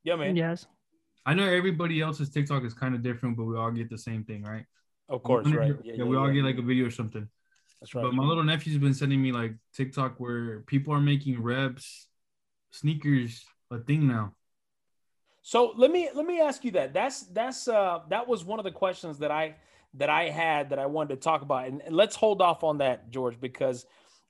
yeah, 0.05 0.17
man. 0.17 0.37
yes 0.37 0.67
I 1.27 1.33
know 1.35 1.45
everybody 1.49 2.01
else's 2.01 2.29
TikTok 2.31 2.65
is 2.65 2.73
kind 2.75 2.95
of 2.95 3.03
different, 3.03 3.37
but 3.37 3.45
we 3.45 3.57
all 3.57 3.71
get 3.71 3.89
the 3.91 3.99
same 3.99 4.25
thing, 4.25 4.43
right? 4.43 4.65
Of 5.09 5.23
course, 5.23 5.47
right. 5.49 5.75
Yeah, 5.83 5.95
Yeah, 5.97 6.05
we 6.05 6.17
yeah, 6.17 6.23
all 6.23 6.31
get 6.31 6.45
like 6.45 6.57
a 6.59 6.63
video 6.63 6.87
or 6.87 6.91
something. 6.91 7.29
That's 7.81 7.95
right. 7.95 8.03
But 8.03 8.15
my 8.15 8.25
little 8.25 8.43
nephew's 8.45 8.79
been 8.79 8.95
sending 8.95 9.21
me 9.23 9.31
like 9.33 9.55
TikTok 9.75 10.19
where 10.19 10.61
people 10.61 10.93
are 10.95 11.01
making 11.01 11.43
reps 11.43 12.07
sneakers 12.71 13.45
a 13.71 13.79
thing 13.79 14.07
now. 14.09 14.35
So 15.51 15.75
let 15.77 15.91
me 15.91 16.09
let 16.15 16.27
me 16.27 16.41
ask 16.41 16.65
you 16.65 16.71
that. 16.71 16.95
That's 16.95 17.23
that's 17.23 17.67
uh 17.67 18.03
that 18.09 18.29
was 18.29 18.45
one 18.45 18.61
of 18.61 18.65
the 18.65 18.71
questions 18.71 19.19
that 19.19 19.33
I 19.33 19.57
that 19.95 20.09
I 20.09 20.29
had 20.29 20.71
that 20.71 20.79
I 20.79 20.87
wanted 20.87 21.17
to 21.17 21.21
talk 21.21 21.43
about. 21.43 21.67
And, 21.67 21.83
let's 21.91 22.15
hold 22.15 22.41
off 22.41 22.63
on 22.63 22.79
that, 22.79 23.11
George, 23.11 23.41
because 23.41 23.85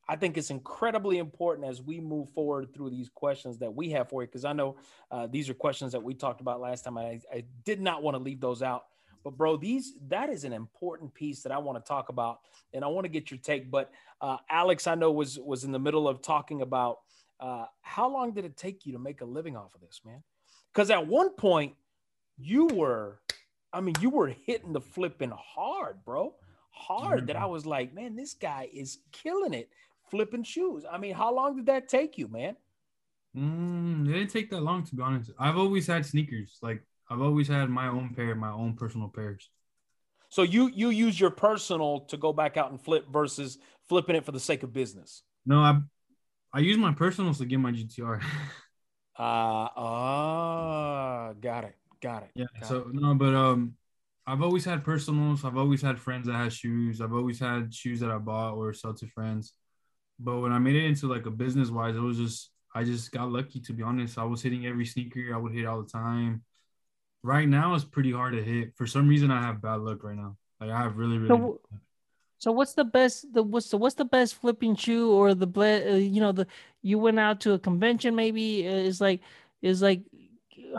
I 0.08 0.16
think 0.16 0.38
it's 0.38 0.48
incredibly 0.48 1.18
important 1.18 1.68
as 1.68 1.82
we 1.82 2.00
move 2.00 2.30
forward 2.30 2.72
through 2.72 2.88
these 2.88 3.10
questions 3.10 3.58
that 3.58 3.70
we 3.70 3.90
have 3.90 4.08
for 4.08 4.22
you. 4.22 4.28
Because 4.28 4.46
I 4.46 4.54
know 4.54 4.76
uh, 5.10 5.26
these 5.26 5.50
are 5.50 5.52
questions 5.52 5.92
that 5.92 6.02
we 6.02 6.14
talked 6.14 6.40
about 6.40 6.58
last 6.58 6.84
time. 6.86 6.96
I, 6.96 7.20
I 7.30 7.44
did 7.66 7.82
not 7.82 8.02
want 8.02 8.16
to 8.16 8.22
leave 8.22 8.40
those 8.40 8.62
out. 8.62 8.84
But 9.22 9.36
bro, 9.36 9.58
these 9.58 9.92
that 10.08 10.30
is 10.30 10.44
an 10.44 10.54
important 10.54 11.12
piece 11.12 11.42
that 11.42 11.52
I 11.52 11.58
want 11.58 11.84
to 11.84 11.86
talk 11.86 12.08
about, 12.08 12.38
and 12.72 12.82
I 12.82 12.88
want 12.88 13.04
to 13.04 13.10
get 13.10 13.30
your 13.30 13.40
take. 13.40 13.70
But 13.70 13.90
uh, 14.22 14.38
Alex, 14.48 14.86
I 14.86 14.94
know 14.94 15.12
was 15.12 15.38
was 15.38 15.64
in 15.64 15.72
the 15.72 15.78
middle 15.78 16.08
of 16.08 16.22
talking 16.22 16.62
about 16.62 17.00
uh, 17.40 17.66
how 17.82 18.08
long 18.10 18.32
did 18.32 18.46
it 18.46 18.56
take 18.56 18.86
you 18.86 18.94
to 18.94 18.98
make 18.98 19.20
a 19.20 19.26
living 19.26 19.54
off 19.54 19.74
of 19.74 19.82
this, 19.82 20.00
man? 20.02 20.22
Because 20.72 20.90
at 20.90 21.06
one 21.06 21.30
point 21.30 21.74
you 22.38 22.66
were, 22.66 23.20
I 23.72 23.80
mean, 23.80 23.94
you 24.00 24.10
were 24.10 24.28
hitting 24.28 24.72
the 24.72 24.80
flipping 24.80 25.32
hard, 25.36 26.04
bro, 26.04 26.34
hard. 26.70 27.26
That 27.26 27.36
I 27.36 27.46
was 27.46 27.66
like, 27.66 27.94
man, 27.94 28.16
this 28.16 28.34
guy 28.34 28.68
is 28.72 28.98
killing 29.12 29.54
it, 29.54 29.68
flipping 30.10 30.44
shoes. 30.44 30.84
I 30.90 30.98
mean, 30.98 31.14
how 31.14 31.34
long 31.34 31.56
did 31.56 31.66
that 31.66 31.88
take 31.88 32.18
you, 32.18 32.28
man? 32.28 32.56
Mm, 33.36 34.08
it 34.08 34.12
didn't 34.12 34.30
take 34.30 34.50
that 34.50 34.62
long 34.62 34.84
to 34.84 34.94
be 34.94 35.02
honest. 35.02 35.30
I've 35.38 35.56
always 35.56 35.86
had 35.86 36.04
sneakers. 36.04 36.58
Like 36.62 36.82
I've 37.08 37.20
always 37.20 37.48
had 37.48 37.70
my 37.70 37.88
own 37.88 38.14
pair, 38.14 38.34
my 38.34 38.50
own 38.50 38.74
personal 38.74 39.08
pairs. 39.08 39.48
So 40.30 40.42
you 40.42 40.68
you 40.68 40.90
use 40.90 41.18
your 41.18 41.30
personal 41.30 42.00
to 42.02 42.16
go 42.16 42.32
back 42.32 42.56
out 42.56 42.70
and 42.70 42.80
flip 42.80 43.06
versus 43.10 43.58
flipping 43.88 44.16
it 44.16 44.24
for 44.24 44.32
the 44.32 44.40
sake 44.40 44.62
of 44.62 44.72
business. 44.72 45.22
No, 45.46 45.60
I 45.60 45.80
I 46.52 46.60
use 46.60 46.78
my 46.78 46.92
personals 46.92 47.38
to 47.38 47.44
get 47.44 47.58
my 47.60 47.72
GTR. 47.72 48.22
Uh, 49.20 49.68
oh, 49.76 51.34
got 51.40 51.64
it, 51.64 51.76
got 52.00 52.22
it. 52.22 52.30
Yeah. 52.34 52.46
got 52.58 52.68
So 52.68 52.76
it. 52.78 52.86
no, 52.94 53.14
but 53.14 53.34
um, 53.34 53.74
I've 54.26 54.40
always 54.42 54.64
had 54.64 54.82
personals. 54.82 55.44
I've 55.44 55.58
always 55.58 55.82
had 55.82 55.98
friends 55.98 56.26
that 56.26 56.34
had 56.34 56.52
shoes. 56.52 57.00
I've 57.02 57.12
always 57.12 57.38
had 57.38 57.74
shoes 57.74 58.00
that 58.00 58.10
I 58.10 58.16
bought 58.18 58.54
or 58.54 58.72
sell 58.72 58.94
to 58.94 59.06
friends. 59.08 59.52
But 60.18 60.38
when 60.40 60.52
I 60.52 60.58
made 60.58 60.76
it 60.76 60.84
into 60.84 61.06
like 61.06 61.26
a 61.26 61.30
business 61.30 61.68
wise, 61.70 61.96
it 61.96 62.00
was 62.00 62.16
just 62.16 62.50
I 62.74 62.84
just 62.84 63.12
got 63.12 63.30
lucky 63.30 63.60
to 63.60 63.72
be 63.72 63.82
honest. 63.82 64.16
I 64.18 64.24
was 64.24 64.42
hitting 64.42 64.66
every 64.66 64.86
sneaker. 64.86 65.34
I 65.34 65.36
would 65.36 65.52
hit 65.52 65.66
all 65.66 65.82
the 65.82 65.88
time. 65.90 66.42
Right 67.22 67.48
now, 67.48 67.74
it's 67.74 67.84
pretty 67.84 68.12
hard 68.12 68.32
to 68.32 68.42
hit. 68.42 68.72
For 68.76 68.86
some 68.86 69.06
reason, 69.06 69.30
I 69.30 69.42
have 69.42 69.60
bad 69.60 69.80
luck 69.80 70.02
right 70.02 70.16
now. 70.16 70.36
Like 70.60 70.70
I 70.70 70.78
have 70.78 70.96
really, 70.96 71.18
really. 71.18 71.28
So- 71.28 71.36
bad 71.36 71.46
luck. 71.72 71.80
So 72.41 72.51
what's 72.51 72.72
the 72.72 72.84
best 72.84 73.32
the 73.34 73.43
what's 73.43 73.68
the 73.68 73.76
what's 73.76 73.95
the 73.95 74.05
best 74.05 74.34
flipping 74.41 74.74
shoe 74.74 75.12
or 75.12 75.34
the 75.34 75.47
ble- 75.47 75.84
uh, 75.93 75.95
you 75.95 76.20
know 76.20 76.32
the 76.32 76.47
you 76.82 76.99
went 76.99 77.20
out 77.20 77.38
to 77.41 77.53
a 77.53 77.59
convention 77.59 78.16
maybe 78.16 78.66
uh, 78.66 78.72
is 78.72 79.01
like 79.01 79.20
is 79.62 79.82
like 79.82 80.01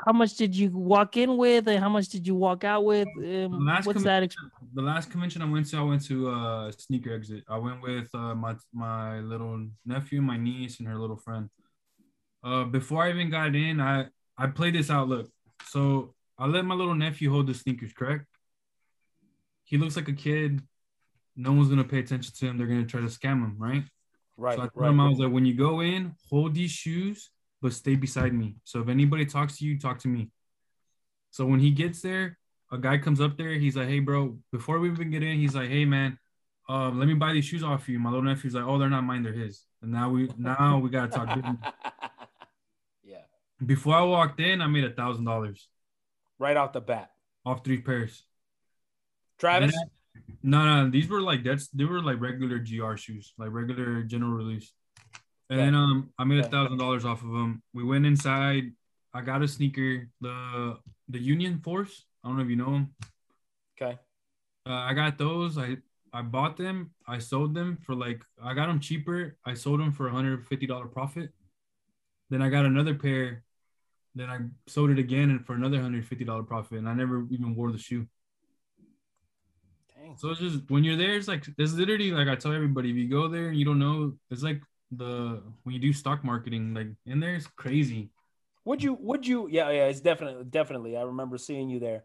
how 0.06 0.12
much 0.12 0.36
did 0.36 0.56
you 0.56 0.72
walk 0.72 1.18
in 1.18 1.38
with 1.38 1.68
and 1.68 1.80
how 1.80 1.90
much 1.90 2.08
did 2.10 2.26
you 2.26 2.34
walk 2.34 2.64
out 2.64 2.84
with 2.84 3.08
um, 3.18 3.66
last 3.66 3.86
what's 3.86 4.04
that 4.04 4.24
ex- 4.24 4.36
the 4.74 4.82
last 4.82 5.12
convention 5.12 5.42
I 5.42 5.50
went 5.50 5.68
to, 5.70 5.78
I 5.78 5.84
went 5.84 6.04
to 6.06 6.30
uh 6.30 6.72
sneaker 6.72 7.14
exit. 7.14 7.44
I 7.48 7.58
went 7.58 7.82
with 7.82 8.10
uh, 8.14 8.34
my 8.36 8.56
my 8.74 9.20
little 9.20 9.68
nephew, 9.86 10.22
my 10.22 10.38
niece, 10.38 10.80
and 10.80 10.88
her 10.88 10.98
little 10.98 11.18
friend. 11.18 11.50
Uh, 12.44 12.64
before 12.64 13.04
I 13.04 13.10
even 13.10 13.30
got 13.30 13.54
in, 13.54 13.80
I 13.82 14.08
I 14.38 14.48
played 14.48 14.76
this 14.76 14.90
out. 14.90 15.10
Look, 15.10 15.30
so 15.66 16.16
I 16.40 16.48
let 16.48 16.64
my 16.64 16.74
little 16.74 16.96
nephew 16.96 17.32
hold 17.32 17.48
the 17.48 17.54
sneakers. 17.54 17.92
Correct? 17.94 18.26
he 19.72 19.78
looks 19.78 19.96
like 19.96 20.10
a 20.10 20.14
kid. 20.14 20.62
No 21.42 21.54
one's 21.54 21.70
gonna 21.70 21.84
pay 21.84 22.00
attention 22.00 22.34
to 22.34 22.46
him. 22.46 22.58
They're 22.58 22.68
gonna 22.68 22.86
try 22.86 23.02
to 23.02 23.08
scam 23.08 23.44
him, 23.44 23.56
right? 23.58 23.84
Right. 24.38 24.56
So 24.56 24.62
I 24.62 24.68
told 24.68 24.72
right. 24.76 24.90
him 24.90 25.00
I 25.00 25.10
was 25.10 25.20
like, 25.20 25.32
when 25.32 25.46
you 25.46 25.56
go 25.56 25.82
in, 25.82 26.16
hold 26.30 26.54
these 26.54 26.72
shoes, 26.72 27.32
but 27.62 27.74
stay 27.74 27.96
beside 27.96 28.34
me. 28.34 28.56
So 28.64 28.82
if 28.82 28.88
anybody 28.88 29.26
talks 29.26 29.58
to 29.58 29.66
you, 29.66 29.80
talk 29.80 30.00
to 30.00 30.08
me. 30.08 30.30
So 31.32 31.46
when 31.46 31.60
he 31.60 31.72
gets 31.72 32.02
there, 32.02 32.38
a 32.72 32.78
guy 32.78 32.98
comes 32.98 33.22
up 33.22 33.38
there. 33.38 33.54
He's 33.54 33.76
like, 33.76 33.88
hey, 33.88 34.00
bro, 34.00 34.38
before 34.52 34.80
we 34.80 34.90
even 34.90 35.10
get 35.10 35.24
in, 35.24 35.38
he's 35.38 35.56
like, 35.56 35.70
hey, 35.70 35.86
man, 35.86 36.18
uh, 36.70 36.90
let 36.90 37.08
me 37.08 37.14
buy 37.14 37.34
these 37.34 37.46
shoes 37.46 37.64
off 37.64 37.90
you. 37.90 38.00
My 38.00 38.10
little 38.10 38.24
nephew's 38.24 38.54
like, 38.54 38.66
oh, 38.66 38.78
they're 38.78 38.90
not 38.90 39.04
mine, 39.04 39.24
they're 39.24 39.34
his. 39.34 39.66
And 39.82 39.92
now 39.92 40.10
we 40.10 40.30
now 40.38 40.80
we 40.80 40.90
gotta 40.90 41.12
talk 41.12 41.30
yeah. 43.04 43.18
Before 43.66 43.96
I 43.96 44.04
walked 44.04 44.40
in, 44.40 44.62
I 44.62 44.68
made 44.68 44.86
a 44.86 44.92
thousand 44.92 45.26
dollars 45.26 45.68
Right 46.40 46.58
off 46.58 46.74
the 46.74 46.82
bat. 46.82 47.12
off 47.46 47.64
three 47.64 47.82
pairs. 47.82 48.24
Travis. 49.38 49.76
No, 50.44 50.66
no, 50.84 50.90
these 50.90 51.08
were 51.08 51.22
like 51.22 51.44
that's 51.44 51.68
they 51.70 51.86
were 51.86 52.02
like 52.02 52.20
regular 52.20 52.58
GR 52.60 52.96
shoes, 52.98 53.34
like 53.38 53.52
regular 53.52 54.04
general 54.04 54.32
release. 54.32 54.74
And 55.50 55.60
Okay. 55.60 55.66
then 55.66 55.76
um, 55.76 56.10
I 56.18 56.24
made 56.24 56.40
a 56.40 56.48
thousand 56.48 56.78
dollars 56.78 57.06
off 57.06 57.24
of 57.24 57.30
them. 57.32 57.62
We 57.74 57.84
went 57.84 58.06
inside. 58.06 58.72
I 59.14 59.22
got 59.22 59.42
a 59.42 59.48
sneaker, 59.48 60.10
the 60.22 60.78
the 61.10 61.20
Union 61.20 61.60
Force. 61.60 62.06
I 62.24 62.28
don't 62.30 62.38
know 62.38 62.44
if 62.44 62.50
you 62.50 62.56
know 62.56 62.72
them. 62.72 62.96
Okay. 63.80 63.98
Uh, 64.66 64.74
I 64.74 64.94
got 64.94 65.18
those. 65.18 65.58
I 65.58 65.78
I 66.14 66.22
bought 66.22 66.58
them. 66.58 66.92
I 67.08 67.20
sold 67.20 67.54
them 67.54 67.78
for 67.86 67.94
like 67.96 68.22
I 68.42 68.54
got 68.54 68.68
them 68.68 68.80
cheaper. 68.80 69.38
I 69.46 69.54
sold 69.54 69.80
them 69.80 69.92
for 69.92 70.08
a 70.08 70.12
hundred 70.12 70.46
fifty 70.48 70.66
dollar 70.68 70.88
profit. 70.88 71.32
Then 72.30 72.42
I 72.42 72.50
got 72.50 72.66
another 72.66 72.96
pair. 72.96 73.44
Then 74.16 74.30
I 74.30 74.40
sold 74.68 74.90
it 74.90 75.00
again 75.00 75.30
and 75.30 75.46
for 75.46 75.54
another 75.54 75.82
hundred 75.82 76.06
fifty 76.08 76.26
dollar 76.26 76.44
profit. 76.44 76.80
And 76.80 76.88
I 76.90 76.94
never 76.94 77.28
even 77.30 77.56
wore 77.56 77.72
the 77.72 77.78
shoe. 77.78 78.08
So 80.18 80.30
it's 80.30 80.40
just 80.40 80.70
when 80.70 80.84
you're 80.84 80.98
there, 80.98 81.16
it's 81.16 81.28
like 81.28 81.46
it's 81.58 81.74
literally 81.74 82.12
like 82.12 82.28
I 82.28 82.36
tell 82.36 82.54
everybody, 82.54 82.90
if 82.92 82.96
you 82.96 83.08
go 83.10 83.28
there 83.28 83.50
and 83.50 83.58
you 83.58 83.66
don't 83.66 83.80
know, 83.80 84.14
it's 84.30 84.44
like 84.44 84.62
the 84.92 85.42
when 85.64 85.74
you 85.74 85.80
do 85.80 85.94
stock 85.94 86.24
marketing, 86.24 86.74
like 86.74 86.88
in 87.06 87.20
there, 87.20 87.36
it's 87.36 87.48
crazy. 87.48 88.10
Would 88.66 88.84
you? 88.84 88.94
Would 89.00 89.26
you? 89.26 89.48
Yeah, 89.50 89.70
yeah. 89.72 89.86
It's 89.86 90.02
definitely, 90.02 90.46
definitely. 90.46 90.96
I 90.96 91.02
remember 91.02 91.38
seeing 91.38 91.70
you 91.70 91.80
there. 91.80 92.04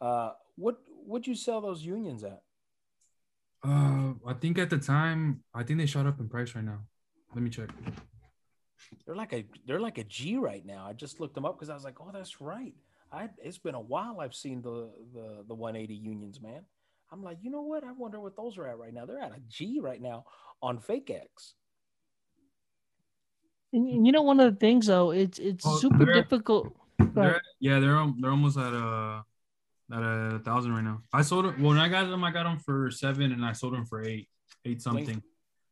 Uh, 0.00 0.32
what 0.56 0.78
would 1.06 1.26
you 1.26 1.34
sell 1.34 1.60
those 1.60 1.82
unions 1.84 2.24
at? 2.24 2.42
Uh, 3.62 4.14
I 4.26 4.34
think 4.40 4.58
at 4.58 4.70
the 4.70 4.78
time, 4.78 5.42
I 5.52 5.64
think 5.64 5.78
they 5.78 5.86
shot 5.86 6.06
up 6.06 6.20
in 6.20 6.28
price 6.28 6.54
right 6.54 6.64
now. 6.64 6.78
Let 7.34 7.42
me 7.42 7.50
check. 7.50 7.68
They're 9.04 9.16
like 9.16 9.32
a 9.32 9.44
they're 9.66 9.80
like 9.80 9.98
a 9.98 10.04
G 10.04 10.36
right 10.36 10.64
now. 10.64 10.86
I 10.86 10.92
just 10.92 11.20
looked 11.20 11.34
them 11.34 11.44
up 11.44 11.56
because 11.56 11.68
I 11.68 11.74
was 11.74 11.84
like, 11.84 12.00
oh, 12.00 12.10
that's 12.12 12.40
right. 12.40 12.74
I 13.12 13.28
it's 13.38 13.58
been 13.58 13.74
a 13.74 13.80
while 13.80 14.20
I've 14.20 14.34
seen 14.34 14.62
the 14.62 14.90
the 15.12 15.44
the 15.46 15.54
180 15.54 15.94
unions, 15.94 16.40
man. 16.40 16.62
I'm 17.10 17.22
like, 17.22 17.38
you 17.42 17.50
know 17.50 17.62
what? 17.62 17.84
I 17.84 17.92
wonder 17.92 18.20
what 18.20 18.36
those 18.36 18.58
are 18.58 18.66
at 18.68 18.78
right 18.78 18.92
now. 18.92 19.06
They're 19.06 19.20
at 19.20 19.32
a 19.32 19.40
G 19.48 19.80
right 19.80 20.00
now 20.00 20.24
on 20.62 20.78
Fake 20.78 21.10
X. 21.10 21.54
And 23.72 24.06
you 24.06 24.12
know, 24.12 24.22
one 24.22 24.40
of 24.40 24.52
the 24.52 24.58
things 24.58 24.86
though, 24.86 25.10
it's 25.10 25.38
it's 25.38 25.64
Oh, 25.66 25.76
super 25.78 26.04
they're- 26.04 26.14
difficult. 26.14 26.74
They're, 26.98 27.28
ahead. 27.30 27.40
yeah, 27.60 27.78
they're 27.80 28.12
they're 28.20 28.30
almost 28.30 28.58
at 28.58 28.72
a 28.72 29.24
at 29.92 30.02
a 30.02 30.40
thousand 30.44 30.72
right 30.74 30.82
now. 30.84 31.02
I 31.12 31.22
sold 31.22 31.44
them 31.46 31.62
when 31.62 31.78
I 31.78 31.88
got 31.88 32.08
them. 32.08 32.24
I 32.24 32.30
got 32.30 32.44
them 32.44 32.58
for 32.58 32.90
seven, 32.90 33.32
and 33.32 33.44
I 33.44 33.52
sold 33.52 33.74
them 33.74 33.84
for 33.86 34.02
eight, 34.04 34.28
eight 34.64 34.82
something. 34.82 35.22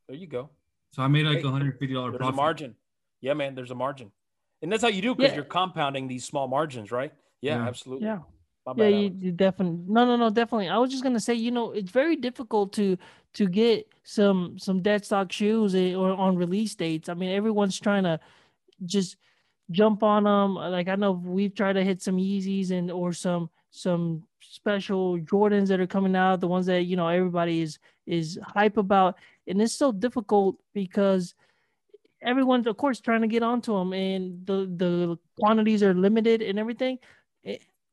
There 0.07 0.15
you 0.17 0.27
go. 0.27 0.49
So 0.93 1.03
I 1.03 1.07
made 1.07 1.25
like 1.25 1.39
Hey, 1.39 1.47
a 1.47 1.51
hundred 1.51 1.77
fifty 1.79 1.93
dollar 1.93 2.11
There's 2.11 2.19
profit. 2.19 2.33
a 2.33 2.37
margin. 2.37 2.75
Yeah, 3.21 3.33
man. 3.33 3.55
There's 3.55 3.71
a 3.71 3.75
margin, 3.75 4.11
and 4.61 4.71
that's 4.71 4.81
how 4.83 4.89
you 4.89 5.01
do 5.01 5.13
because 5.15 5.31
Yeah. 5.31 5.35
you're 5.37 5.45
compounding 5.45 6.07
these 6.07 6.23
small 6.23 6.47
margins, 6.47 6.91
right? 6.91 7.13
Yeah, 7.41 7.57
Yeah. 7.57 7.67
absolutely. 7.67 8.05
Yeah. 8.07 8.19
My 8.67 8.73
Yeah, 8.75 8.87
you, 8.89 9.15
you 9.19 9.31
definitely 9.31 9.79
no 9.87 10.05
no 10.05 10.17
no 10.17 10.29
definitely. 10.29 10.67
I 10.67 10.77
was 10.77 10.91
just 10.91 11.03
gonna 11.03 11.19
say, 11.19 11.33
you 11.33 11.51
know, 11.51 11.71
it's 11.71 11.91
very 11.91 12.15
difficult 12.17 12.73
to 12.73 12.97
to 13.33 13.47
get 13.47 13.87
some 14.03 14.59
some 14.59 14.81
dead 14.81 15.05
stock 15.05 15.31
shoes 15.31 15.73
eh, 15.73 15.93
or 15.93 16.11
on 16.11 16.35
release 16.35 16.75
dates. 16.75 17.07
I 17.07 17.13
mean, 17.13 17.29
everyone's 17.31 17.79
trying 17.79 18.03
to 18.03 18.19
just 18.85 19.15
jump 19.71 20.03
on 20.03 20.23
them. 20.25 20.55
Like 20.55 20.89
I 20.89 20.95
know 20.95 21.11
we've 21.11 21.55
tried 21.55 21.73
to 21.73 21.83
hit 21.83 22.01
some 22.01 22.17
Yeezys 22.17 22.71
and 22.71 22.91
or 22.91 23.13
some 23.13 23.49
some 23.69 24.23
special 24.41 25.17
Jordans 25.19 25.67
that 25.67 25.79
are 25.79 25.87
coming 25.87 26.15
out, 26.15 26.41
the 26.41 26.47
ones 26.47 26.65
that 26.65 26.83
you 26.83 26.97
know 26.97 27.07
everybody 27.07 27.61
is 27.61 27.79
is 28.05 28.37
hype 28.43 28.77
about, 28.77 29.17
and 29.47 29.61
it's 29.61 29.73
so 29.73 29.91
difficult 29.93 30.57
because 30.73 31.35
everyone's 32.21 32.67
of 32.67 32.75
course 32.77 32.99
trying 32.99 33.21
to 33.21 33.27
get 33.27 33.43
onto 33.43 33.73
them, 33.73 33.93
and 33.93 34.45
the 34.45 34.65
the 34.75 35.17
quantities 35.39 35.83
are 35.83 35.93
limited 35.93 36.41
and 36.41 36.59
everything. 36.59 36.99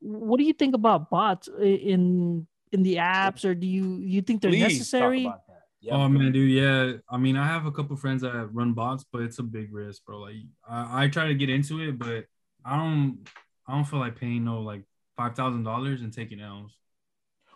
What 0.05 0.37
do 0.37 0.43
you 0.43 0.53
think 0.53 0.75
about 0.75 1.09
bots 1.09 1.47
in 1.47 2.45
in 2.71 2.83
the 2.83 2.97
apps, 2.97 3.43
or 3.43 3.55
do 3.55 3.65
you 3.65 3.97
you 3.97 4.21
think 4.21 4.41
they're 4.41 4.51
Please 4.51 4.61
necessary? 4.61 5.25
about. 5.25 5.41
Yeah. 5.81 5.97
Oh 5.97 6.09
man, 6.09 6.31
dude, 6.31 6.49
yeah. 6.49 6.93
I 7.07 7.17
mean, 7.17 7.37
I 7.37 7.45
have 7.45 7.67
a 7.67 7.71
couple 7.71 7.95
friends 7.95 8.23
that 8.23 8.49
run 8.51 8.73
bots, 8.73 9.05
but 9.11 9.21
it's 9.21 9.37
a 9.37 9.43
big 9.43 9.71
risk, 9.71 10.03
bro. 10.03 10.19
Like, 10.19 10.37
I, 10.67 11.03
I 11.03 11.07
try 11.09 11.27
to 11.27 11.35
get 11.35 11.51
into 11.51 11.79
it, 11.79 11.99
but 11.99 12.25
I 12.65 12.75
don't, 12.75 13.19
I 13.67 13.75
don't 13.75 13.83
feel 13.83 13.99
like 13.99 14.19
paying 14.19 14.45
no 14.45 14.61
like 14.61 14.81
five 15.15 15.35
thousand 15.35 15.63
dollars 15.63 16.01
and 16.01 16.11
taking 16.11 16.39
L's. 16.39 16.75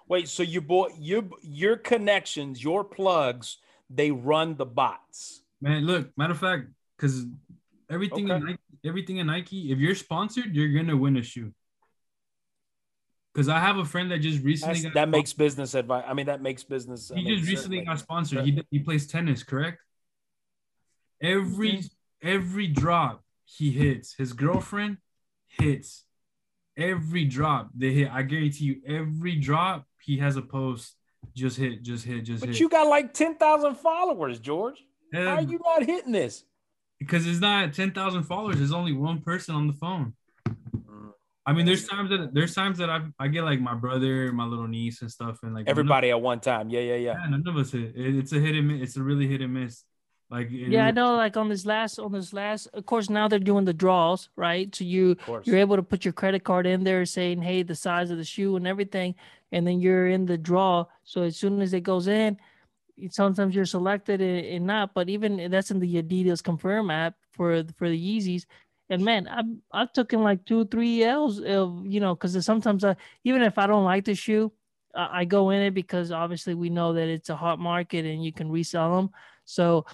Wait, 0.07 0.27
so 0.27 0.43
you 0.43 0.61
bought 0.61 0.91
your 0.99 1.23
your 1.41 1.75
connections, 1.75 2.63
your 2.63 2.83
plugs, 2.83 3.57
they 3.89 4.11
run 4.11 4.55
the 4.57 4.65
bots. 4.65 5.41
Man, 5.59 5.85
look, 5.87 6.15
matter 6.15 6.33
of 6.33 6.39
fact, 6.39 6.67
because 6.97 7.25
everything, 7.89 8.29
in 8.29 8.45
Nike, 8.45 8.59
everything 8.85 9.17
in 9.17 9.25
Nike, 9.25 9.71
if 9.71 9.79
you're 9.79 9.95
sponsored, 9.95 10.55
you're 10.55 10.69
gonna 10.79 10.95
win 10.97 11.17
a 11.17 11.23
shoe. 11.23 11.51
Because 13.33 13.47
I 13.47 13.59
have 13.59 13.77
a 13.77 13.85
friend 13.85 14.11
that 14.11 14.19
just 14.19 14.43
recently 14.43 14.89
that 14.93 15.07
makes 15.09 15.33
business 15.33 15.75
advice. 15.75 16.03
I 16.07 16.13
mean, 16.13 16.25
that 16.25 16.41
makes 16.41 16.63
business. 16.63 17.11
I 17.11 17.15
he 17.15 17.23
mean, 17.23 17.37
just 17.37 17.49
recently 17.49 17.77
certainly. 17.77 17.85
got 17.85 17.99
sponsored. 17.99 18.45
He 18.45 18.63
he 18.71 18.79
plays 18.79 19.07
tennis, 19.07 19.43
correct? 19.43 19.79
Every 21.21 21.83
every 22.23 22.67
drop 22.67 23.23
he 23.45 23.71
hits, 23.71 24.13
his 24.13 24.33
girlfriend 24.33 24.97
hits. 25.47 26.03
Every 26.77 27.25
drop 27.25 27.69
they 27.75 27.91
hit. 27.91 28.09
I 28.11 28.23
guarantee 28.23 28.65
you, 28.65 28.81
every 28.87 29.35
drop 29.35 29.85
he 30.01 30.17
has 30.17 30.37
a 30.37 30.41
post. 30.41 30.95
Just 31.35 31.57
hit, 31.57 31.83
just 31.83 32.05
hit, 32.05 32.23
just 32.23 32.39
But 32.39 32.47
hit. 32.49 32.53
But 32.53 32.59
you 32.61 32.69
got 32.69 32.87
like 32.87 33.13
ten 33.13 33.35
thousand 33.35 33.75
followers, 33.75 34.39
George. 34.39 34.81
How 35.13 35.35
are 35.35 35.41
you 35.41 35.59
not 35.63 35.83
hitting 35.83 36.11
this? 36.11 36.45
because 36.99 37.25
it's 37.25 37.39
not 37.39 37.73
ten 37.73 37.91
thousand 37.91 38.23
followers. 38.23 38.57
There's 38.57 38.73
only 38.73 38.93
one 38.93 39.21
person 39.21 39.55
on 39.55 39.67
the 39.67 39.73
phone. 39.73 40.13
I 41.49 41.53
mean, 41.53 41.65
there's 41.65 41.87
times 41.87 42.09
that 42.11 42.33
there's 42.33 42.53
times 42.53 42.77
that 42.77 42.89
I 42.89 42.99
I 43.19 43.27
get 43.27 43.43
like 43.43 43.59
my 43.59 43.73
brother, 43.73 44.31
my 44.31 44.45
little 44.45 44.67
niece, 44.67 45.01
and 45.01 45.11
stuff, 45.11 45.39
and 45.43 45.53
like 45.53 45.65
none 45.65 45.71
of- 45.71 45.77
Everybody 45.77 46.09
at 46.11 46.21
one 46.21 46.39
time. 46.39 46.69
Yeah, 46.69 46.81
yeah, 46.81 46.95
yeah. 46.95 47.13
yeah, 47.23 47.29
none 47.29 47.43
of 47.47 47.55
us 47.57 47.71
hit. 47.71 47.93
It- 47.95 48.15
it's 48.17 48.31
a 48.33 48.39
hit 48.39 48.55
and 48.55 48.67
miss. 48.67 48.81
It's 48.83 48.97
a 48.97 49.03
really 49.03 49.27
hit 49.27 49.41
and 49.41 49.53
miss. 49.53 49.83
Like 50.29 50.47
it 50.51 50.69
Yeah, 50.69 50.85
I 50.85 50.91
know. 50.91 51.15
Like 51.15 51.37
on 51.37 51.49
this 51.49 51.65
last, 51.65 51.97
on 51.97 52.11
this 52.11 52.33
last, 52.33 52.67
of 52.73 52.85
course, 52.85 53.09
now 53.09 53.27
they're 53.27 53.39
doing 53.51 53.65
the 53.65 53.73
draws, 53.73 54.29
right? 54.35 54.73
So 54.75 54.83
you 54.83 55.15
you're 55.47 55.57
able 55.57 55.75
to 55.77 55.83
put 55.83 56.05
your 56.05 56.13
credit 56.13 56.43
card 56.43 56.67
in 56.67 56.83
there, 56.83 57.03
saying, 57.05 57.41
"Hey, 57.41 57.63
the 57.63 57.73
size 57.75 58.11
of 58.11 58.17
the 58.17 58.23
shoe 58.23 58.55
and 58.55 58.67
everything," 58.67 59.15
and 59.51 59.65
then 59.65 59.81
you're 59.81 60.07
in 60.07 60.25
the 60.27 60.37
draw. 60.37 60.85
So 61.03 61.23
as 61.23 61.35
soon 61.35 61.61
as 61.61 61.73
it 61.73 61.81
goes 61.81 62.07
in, 62.07 62.37
it- 62.95 63.13
sometimes 63.15 63.55
you're 63.55 63.65
selected 63.65 64.21
and, 64.21 64.45
and 64.45 64.65
not. 64.67 64.93
But 64.93 65.09
even 65.09 65.49
that's 65.49 65.71
in 65.71 65.79
the 65.79 65.95
Adidas 66.03 66.43
Confirm 66.43 66.91
app 66.91 67.15
for 67.31 67.63
for 67.77 67.89
the 67.89 67.97
Yeezys. 67.97 68.45
And 68.89 69.03
man, 69.03 69.27
I 69.27 69.43
I 69.83 69.85
took 69.85 70.13
in 70.13 70.23
like 70.23 70.45
two, 70.45 70.65
three 70.65 71.03
L's 71.03 71.39
of 71.41 71.85
you 71.85 71.99
know, 71.99 72.15
because 72.15 72.43
sometimes 72.45 72.83
I 72.83 72.95
even 73.23 73.41
if 73.41 73.57
I 73.57 73.67
don't 73.67 73.85
like 73.85 74.05
the 74.05 74.15
shoe, 74.15 74.51
I, 74.95 75.21
I 75.21 75.25
go 75.25 75.51
in 75.51 75.61
it 75.61 75.73
because 75.73 76.11
obviously 76.11 76.55
we 76.55 76.69
know 76.69 76.93
that 76.93 77.07
it's 77.07 77.29
a 77.29 77.35
hot 77.35 77.59
market 77.59 78.05
and 78.05 78.23
you 78.23 78.33
can 78.33 78.51
resell 78.51 78.95
them. 78.95 79.09
So 79.45 79.85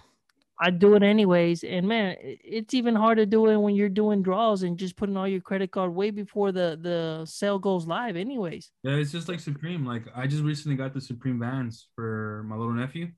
I 0.60 0.70
do 0.70 0.96
it 0.96 1.04
anyways. 1.04 1.64
And 1.64 1.88
man, 1.88 2.16
it's 2.22 2.74
even 2.74 2.96
hard 2.96 3.18
to 3.18 3.26
do 3.26 3.48
it 3.48 3.58
when 3.58 3.76
you're 3.76 3.90
doing 3.90 4.22
draws 4.22 4.64
and 4.64 4.78
just 4.78 4.96
putting 4.96 5.18
all 5.18 5.28
your 5.28 5.42
credit 5.42 5.72
card 5.72 5.94
way 5.94 6.12
before 6.12 6.52
the 6.52 6.80
the 6.82 7.26
sale 7.26 7.60
goes 7.60 7.86
live. 7.86 8.16
Anyways, 8.16 8.72
Yeah, 8.84 8.94
it's 8.96 9.12
just 9.12 9.28
like 9.28 9.40
Supreme. 9.40 9.86
Like 9.86 10.04
I 10.16 10.28
just 10.28 10.44
recently 10.44 10.78
got 10.78 10.94
the 10.94 11.02
Supreme 11.02 11.40
Vans 11.40 11.88
for 11.96 12.46
my 12.48 12.56
little 12.56 12.74
nephew, 12.74 13.10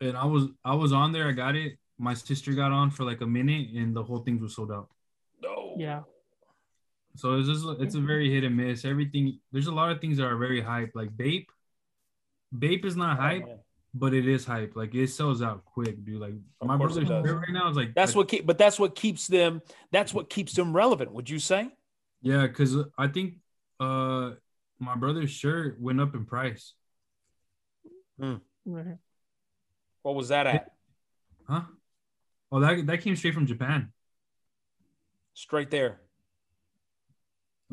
and 0.00 0.16
I 0.16 0.24
was 0.24 0.44
I 0.64 0.74
was 0.74 0.92
on 0.92 1.12
there. 1.12 1.28
I 1.28 1.32
got 1.32 1.54
it. 1.54 1.78
My 1.98 2.14
sister 2.14 2.52
got 2.52 2.72
on 2.72 2.90
for 2.90 3.04
like 3.04 3.20
a 3.22 3.26
minute, 3.26 3.70
and 3.74 3.94
the 3.96 4.02
whole 4.02 4.18
thing 4.18 4.38
was 4.40 4.54
sold 4.54 4.70
out. 4.72 4.88
No. 5.42 5.74
yeah, 5.78 6.02
So 7.14 7.38
it's 7.38 7.48
just 7.48 7.64
it's 7.80 7.94
a 7.94 8.00
very 8.00 8.30
hit 8.32 8.44
and 8.44 8.56
miss. 8.56 8.84
Everything 8.84 9.38
there's 9.52 9.66
a 9.66 9.72
lot 9.72 9.90
of 9.90 10.00
things 10.00 10.16
that 10.18 10.24
are 10.26 10.36
very 10.36 10.60
hype. 10.60 10.92
Like 10.94 11.16
Bape, 11.16 11.48
Bape 12.56 12.84
is 12.84 12.96
not 12.96 13.18
Oh, 13.18 13.22
hype, 13.22 13.46
man. 13.46 13.58
but 13.94 14.12
it 14.14 14.26
is 14.28 14.44
hype. 14.44 14.76
Like 14.76 14.94
it 14.94 15.08
sells 15.08 15.40
out 15.42 15.64
quick, 15.64 16.04
dude. 16.04 16.20
Like 16.20 16.34
Of 16.60 16.66
my 16.68 16.76
brother's 16.76 17.08
does. 17.08 17.24
shirt 17.26 17.38
right 17.38 17.52
now 17.52 17.68
is 17.70 17.76
like 17.76 17.94
That's 17.94 18.12
like- 18.12 18.16
what 18.16 18.28
keep, 18.28 18.46
but 18.46 18.58
that's 18.58 18.78
what 18.78 18.94
keeps 18.94 19.26
them. 19.26 19.62
That's 19.92 20.12
what 20.14 20.28
keeps 20.30 20.52
them 20.54 20.74
relevant. 20.74 21.12
Would 21.12 21.28
you 21.30 21.38
say? 21.38 21.70
Yeah, 22.22 22.46
because 22.46 22.76
I 22.98 23.08
think 23.08 23.34
uh 23.80 24.32
my 24.78 24.94
brother's 24.96 25.30
shirt 25.30 25.80
went 25.80 26.00
up 26.00 26.14
in 26.14 26.24
price. 26.26 26.74
right. 28.18 28.98
What 30.02 30.14
was 30.14 30.28
that 30.28 30.46
at? 30.46 30.72
Huh? 31.48 31.62
Oh, 32.52 32.60
that 32.60 32.86
that 32.86 33.00
came 33.00 33.16
straight 33.16 33.34
from 33.34 33.46
Japan. 33.46 33.92
Straight 35.34 35.70
there. 35.70 36.00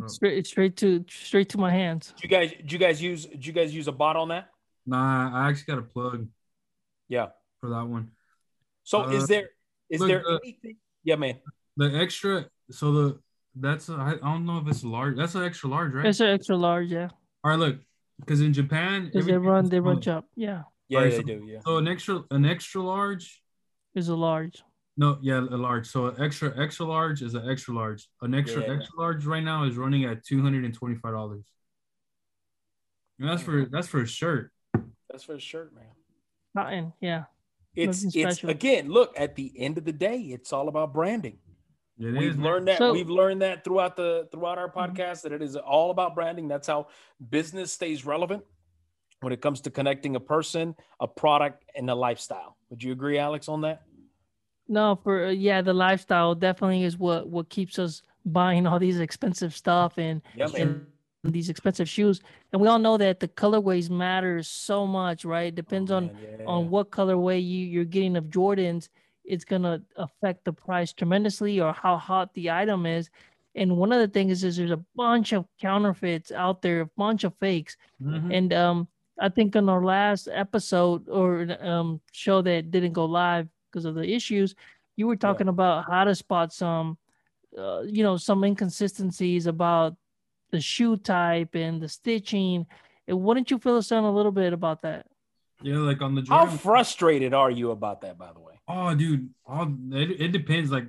Straight 0.08 0.48
straight 0.48 0.76
to 0.78 1.06
straight 1.08 1.50
to 1.50 1.58
my 1.60 1.70
hands. 1.72 2.14
Did 2.20 2.24
you 2.24 2.30
guys, 2.30 2.52
did 2.52 2.72
you 2.72 2.80
guys 2.80 3.02
use, 3.02 3.26
did 3.28 3.46
you 3.46 3.54
guys 3.54 3.74
use 3.76 3.88
a 3.88 3.92
bot 3.92 4.16
on 4.16 4.30
that? 4.30 4.50
Nah, 4.88 5.32
I 5.34 5.50
actually 5.50 5.72
got 5.76 5.80
a 5.80 5.84
plug 5.84 6.28
Yeah. 7.08 7.28
for 7.62 7.70
that 7.70 7.86
one. 7.86 8.10
So 8.84 9.04
Uh, 9.04 9.10
is 9.12 9.28
there, 9.28 9.50
is 9.92 10.00
look, 10.02 10.10
there 10.10 10.28
uh, 10.28 10.40
anything? 10.44 10.78
Yeah, 11.04 11.16
man. 11.18 11.40
The 11.78 11.96
extra, 11.96 12.48
so 12.72 12.92
the 12.92 13.20
that's 13.56 13.88
a, 13.90 13.94
I 13.94 14.14
I 14.14 14.34
don't 14.34 14.48
know 14.48 14.58
if 14.58 14.68
it's 14.68 14.84
large. 14.84 15.16
That's 15.16 15.36
an 15.36 15.44
extra 15.44 15.70
large, 15.70 15.94
right? 15.94 16.08
It's 16.08 16.20
an 16.22 16.30
extra 16.30 16.58
large, 16.58 16.90
yeah. 16.90 17.10
All 17.44 17.52
right, 17.52 17.60
look, 17.60 17.78
because 18.20 18.42
in 18.42 18.52
Japan, 18.52 19.06
Because 19.14 19.28
they 19.28 19.38
run 19.38 19.70
they 19.70 19.80
run 19.80 20.02
smaller. 20.02 20.22
chop. 20.22 20.26
Yeah. 20.36 20.64
Yeah, 20.90 20.98
Alright, 21.00 21.18
they 21.18 21.24
do. 21.24 21.46
Yeah. 21.48 21.60
So 21.64 21.78
an 21.78 21.88
extra, 21.88 22.24
an 22.32 22.46
extra 22.46 22.82
large. 22.82 23.43
It's 23.96 24.08
a 24.08 24.16
large. 24.16 24.64
No, 24.98 25.18
yeah, 25.22 25.40
a 25.40 25.58
large. 25.58 25.88
So 25.88 26.08
an 26.08 26.22
extra, 26.22 26.54
extra 26.62 26.86
large 26.86 27.22
is 27.22 27.34
an 27.34 27.50
extra 27.50 27.74
large. 27.74 28.08
An 28.22 28.34
extra, 28.36 28.62
Yeah. 28.62 28.76
extra 28.76 29.00
large 29.00 29.26
right 29.26 29.44
now 29.44 29.64
is 29.64 29.76
running 29.76 30.04
at 30.06 30.24
two 30.24 30.42
hundred 30.42 30.66
and 30.66 30.74
twenty 30.74 30.96
five 30.96 31.14
dollars. 31.14 31.46
And 33.20 33.30
that's 33.30 33.42
for 33.42 33.66
that's 33.66 33.88
for 33.88 34.02
a 34.02 34.08
shirt. 34.08 34.52
That's 35.10 35.24
for 35.24 35.36
a 35.36 35.40
shirt, 35.40 35.74
man. 35.74 35.86
Cotton, 36.56 36.94
yeah. 37.00 37.26
It's 37.76 38.04
Nothing 38.04 38.22
it's 38.22 38.38
special. 38.38 38.50
again, 38.52 38.90
look, 38.90 39.14
at 39.18 39.36
the 39.36 39.52
end 39.60 39.80
of 39.80 39.86
the 39.86 39.92
day, 39.94 40.20
it's 40.20 40.54
all 40.54 40.68
about 40.68 40.94
branding. 40.94 41.40
It 42.00 42.06
We've 42.14 42.32
is, 42.32 42.38
man. 42.38 42.46
learned 42.46 42.68
that 42.68 42.78
So- 42.80 42.94
we've 42.94 43.10
learned 43.10 43.42
that 43.42 43.64
throughout 43.64 43.96
the 43.96 44.28
throughout 44.32 44.58
our 44.60 44.70
Mhm. 44.72 44.96
podcast 44.96 45.24
that 45.24 45.32
it 45.32 45.42
is 45.42 45.56
all 45.56 45.90
about 45.90 46.14
branding. 46.14 46.48
That's 46.48 46.68
how 46.68 46.88
business 47.30 47.72
stays 47.72 48.06
relevant 48.06 48.44
when 49.22 49.34
it 49.34 49.42
comes 49.42 49.62
to 49.62 49.72
connecting 49.72 50.16
a 50.16 50.20
person, 50.20 50.76
a 51.00 51.08
product, 51.08 51.64
and 51.76 51.90
a 51.90 51.96
lifestyle. 51.96 52.58
Would 52.74 52.82
you 52.82 52.92
agree, 52.92 53.20
Alex, 53.20 53.48
on 53.50 53.62
that? 53.62 53.84
No, 54.68 54.96
for 55.04 55.26
uh, 55.28 55.30
yeah, 55.30 55.62
the 55.62 55.76
lifestyle 55.76 56.34
definitely 56.34 56.82
is 56.86 56.98
what 56.98 57.30
what 57.30 57.50
keeps 57.50 57.78
us 57.78 58.02
buying 58.26 58.66
all 58.66 58.80
these 58.80 59.00
expensive 59.00 59.56
stuff 59.56 60.00
and 60.00 60.24
Yeah, 60.36 60.48
and 60.58 60.88
these 61.24 61.50
expensive 61.50 61.88
shoes. 61.88 62.20
And 62.52 62.60
we 62.60 62.68
all 62.68 62.80
know 62.80 62.98
that 62.98 63.20
the 63.20 63.28
colorways 63.28 63.92
matter 63.92 64.42
so 64.42 64.88
much, 64.88 65.24
right? 65.24 65.50
It 65.50 65.56
depends 65.56 65.92
Oh, 65.92 65.98
on 65.98 66.06
yeah. 66.40 66.46
on 66.48 66.72
what 66.72 66.90
colorway 66.90 67.40
you 67.40 67.60
you're 67.68 67.86
getting 67.86 68.18
of 68.18 68.32
Jordans. 68.32 68.90
It's 69.24 69.46
gonna 69.46 69.84
affect 69.96 70.46
the 70.46 70.54
price 70.54 70.94
tremendously, 70.94 71.62
or 71.62 71.74
how 71.74 71.98
hot 71.98 72.34
the 72.34 72.50
item 72.50 72.88
is. 72.88 73.12
And 73.54 73.78
one 73.78 73.92
of 73.92 74.00
the 74.00 74.08
things 74.08 74.44
is 74.44 74.58
there's 74.58 74.72
a 74.72 74.84
bunch 74.96 75.32
of 75.32 75.46
counterfeits 75.62 76.32
out 76.32 76.64
there, 76.64 76.82
a 76.82 76.86
bunch 76.98 77.24
of 77.24 77.36
fakes. 77.40 77.78
Mhm. 78.02 78.34
And 78.34 78.52
um, 78.52 78.88
I 79.20 79.30
think 79.30 79.56
in 79.56 79.70
our 79.70 79.84
last 79.84 80.28
episode 80.32 81.08
or 81.10 81.48
um 81.62 82.02
show 82.12 82.42
that 82.42 82.72
didn't 82.72 82.94
go 82.94 83.06
live 83.06 83.48
because 83.72 83.86
of 83.86 83.96
the 83.96 84.04
issues, 84.04 84.56
you 84.96 85.08
were 85.08 85.16
talking 85.16 85.48
about 85.48 85.86
how 85.90 86.04
to 86.04 86.16
spot 86.16 86.54
some, 86.54 86.98
uh, 87.58 87.82
you 87.82 88.04
know, 88.04 88.18
some 88.18 88.44
inconsistencies 88.44 89.48
about 89.48 89.96
the 90.52 90.62
shoe 90.62 90.98
type 90.98 91.56
and 91.56 91.82
the 91.82 91.90
stitching. 91.90 92.66
And 93.08 93.22
wouldn't 93.22 93.52
you 93.52 93.58
fill 93.58 93.78
us 93.78 93.92
in 93.92 94.04
a 94.04 94.12
little 94.12 94.32
bit 94.32 94.54
about 94.54 94.84
that? 94.84 95.08
Yeah, 95.62 95.78
like 95.78 96.02
on 96.02 96.16
the 96.16 96.26
How 96.28 96.46
frustrated 96.46 97.34
are 97.34 97.52
you 97.52 97.72
about 97.72 98.02
that, 98.02 98.18
by 98.18 98.32
the 98.34 98.40
way? 98.40 98.54
oh, 98.68 98.96
dude, 98.96 99.30
all 99.46 99.74
it, 99.92 100.22
it 100.22 100.32
depends. 100.32 100.72
Like, 100.72 100.88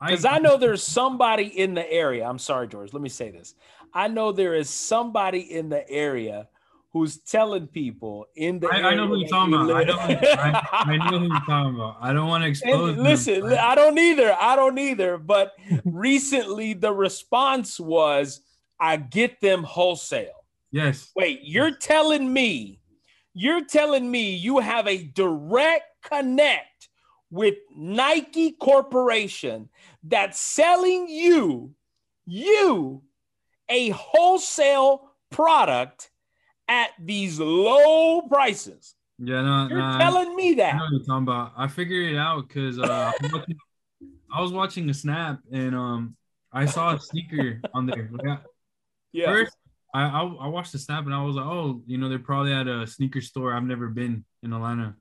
Because 0.00 0.24
I 0.24 0.38
know 0.38 0.56
there's 0.56 0.82
somebody 0.82 1.46
in 1.46 1.74
the 1.74 1.88
area. 1.90 2.24
I'm 2.24 2.38
sorry, 2.38 2.68
George. 2.68 2.92
Let 2.92 3.02
me 3.02 3.08
say 3.08 3.30
this. 3.30 3.54
I 3.94 4.08
know 4.08 4.32
there 4.32 4.54
is 4.54 4.70
somebody 4.70 5.40
in 5.40 5.68
the 5.68 5.88
area 5.88 6.48
who's 6.92 7.18
telling 7.18 7.66
people 7.66 8.26
in 8.36 8.60
the 8.60 8.68
I. 8.68 8.90
I 8.90 8.94
know 8.94 9.06
who 9.08 9.18
you're 9.18 9.28
talking 9.28 9.54
about. 9.54 9.88
I 9.88 10.52
I, 10.52 10.92
I 10.92 11.10
know 11.10 11.18
who 11.20 11.28
you're 11.28 11.40
talking 11.46 11.74
about. 11.74 11.96
I 12.00 12.12
don't 12.12 12.28
want 12.28 12.44
to 12.44 12.48
expose. 12.50 12.90
And 12.90 12.98
them, 12.98 13.04
listen, 13.04 13.40
but- 13.40 13.58
I 13.58 13.74
don't 13.74 13.98
either. 13.98 14.36
I 14.38 14.56
don't 14.56 14.78
either. 14.78 15.18
But 15.18 15.52
recently, 15.84 16.74
the 16.74 16.92
response 16.92 17.80
was, 17.80 18.40
"I 18.78 18.96
get 18.96 19.40
them 19.40 19.62
wholesale." 19.62 20.44
yes, 20.70 21.10
Wait, 21.16 21.40
you're 21.42 21.74
telling 21.74 22.32
me, 22.32 22.80
you're 23.34 23.64
telling 23.64 24.10
me 24.10 24.34
you 24.34 24.58
have 24.58 24.86
a 24.86 25.02
direct 25.02 25.84
connect 26.02 26.88
with 27.30 27.54
Nike 27.76 28.52
Corporation 28.52 29.68
that's 30.02 30.38
selling 30.40 31.08
you, 31.08 31.74
you, 32.26 33.02
a 33.68 33.90
wholesale 33.90 35.12
product 35.30 36.10
at 36.68 36.90
these 36.98 37.38
low 37.40 38.22
prices. 38.22 38.94
yeah, 39.18 39.42
no, 39.42 39.68
You're 39.68 39.78
no, 39.78 39.98
telling 39.98 40.34
me 40.36 40.52
I 40.52 40.54
that. 40.56 40.76
know 40.76 40.82
what 40.84 40.90
you're 40.92 41.00
talking 41.00 41.22
about. 41.24 41.52
I 41.56 41.68
figured 41.68 42.12
it 42.12 42.18
out 42.18 42.48
because 42.48 42.78
uh, 42.78 43.12
I 44.32 44.40
was 44.40 44.52
watching 44.52 44.88
a 44.90 44.94
snap 44.94 45.40
and 45.52 45.74
um, 45.74 46.16
I 46.52 46.66
saw 46.66 46.94
a 46.94 47.00
sneaker 47.00 47.60
on 47.74 47.86
there. 47.86 48.08
Like, 48.12 48.26
I- 48.28 48.38
Yeah. 49.12 49.26
First, 49.26 49.56
I, 49.94 50.04
I 50.04 50.22
I 50.22 50.46
watched 50.48 50.72
the 50.72 50.78
snap 50.78 51.04
and 51.04 51.14
I 51.14 51.22
was 51.22 51.36
like, 51.36 51.44
oh, 51.44 51.82
you 51.86 51.98
know, 51.98 52.08
they're 52.08 52.18
probably 52.18 52.52
at 52.52 52.66
a 52.66 52.86
sneaker 52.86 53.20
store 53.20 53.52
I've 53.52 53.64
never 53.64 53.88
been 53.88 54.24
in 54.42 54.52
Atlanta. 54.54 54.96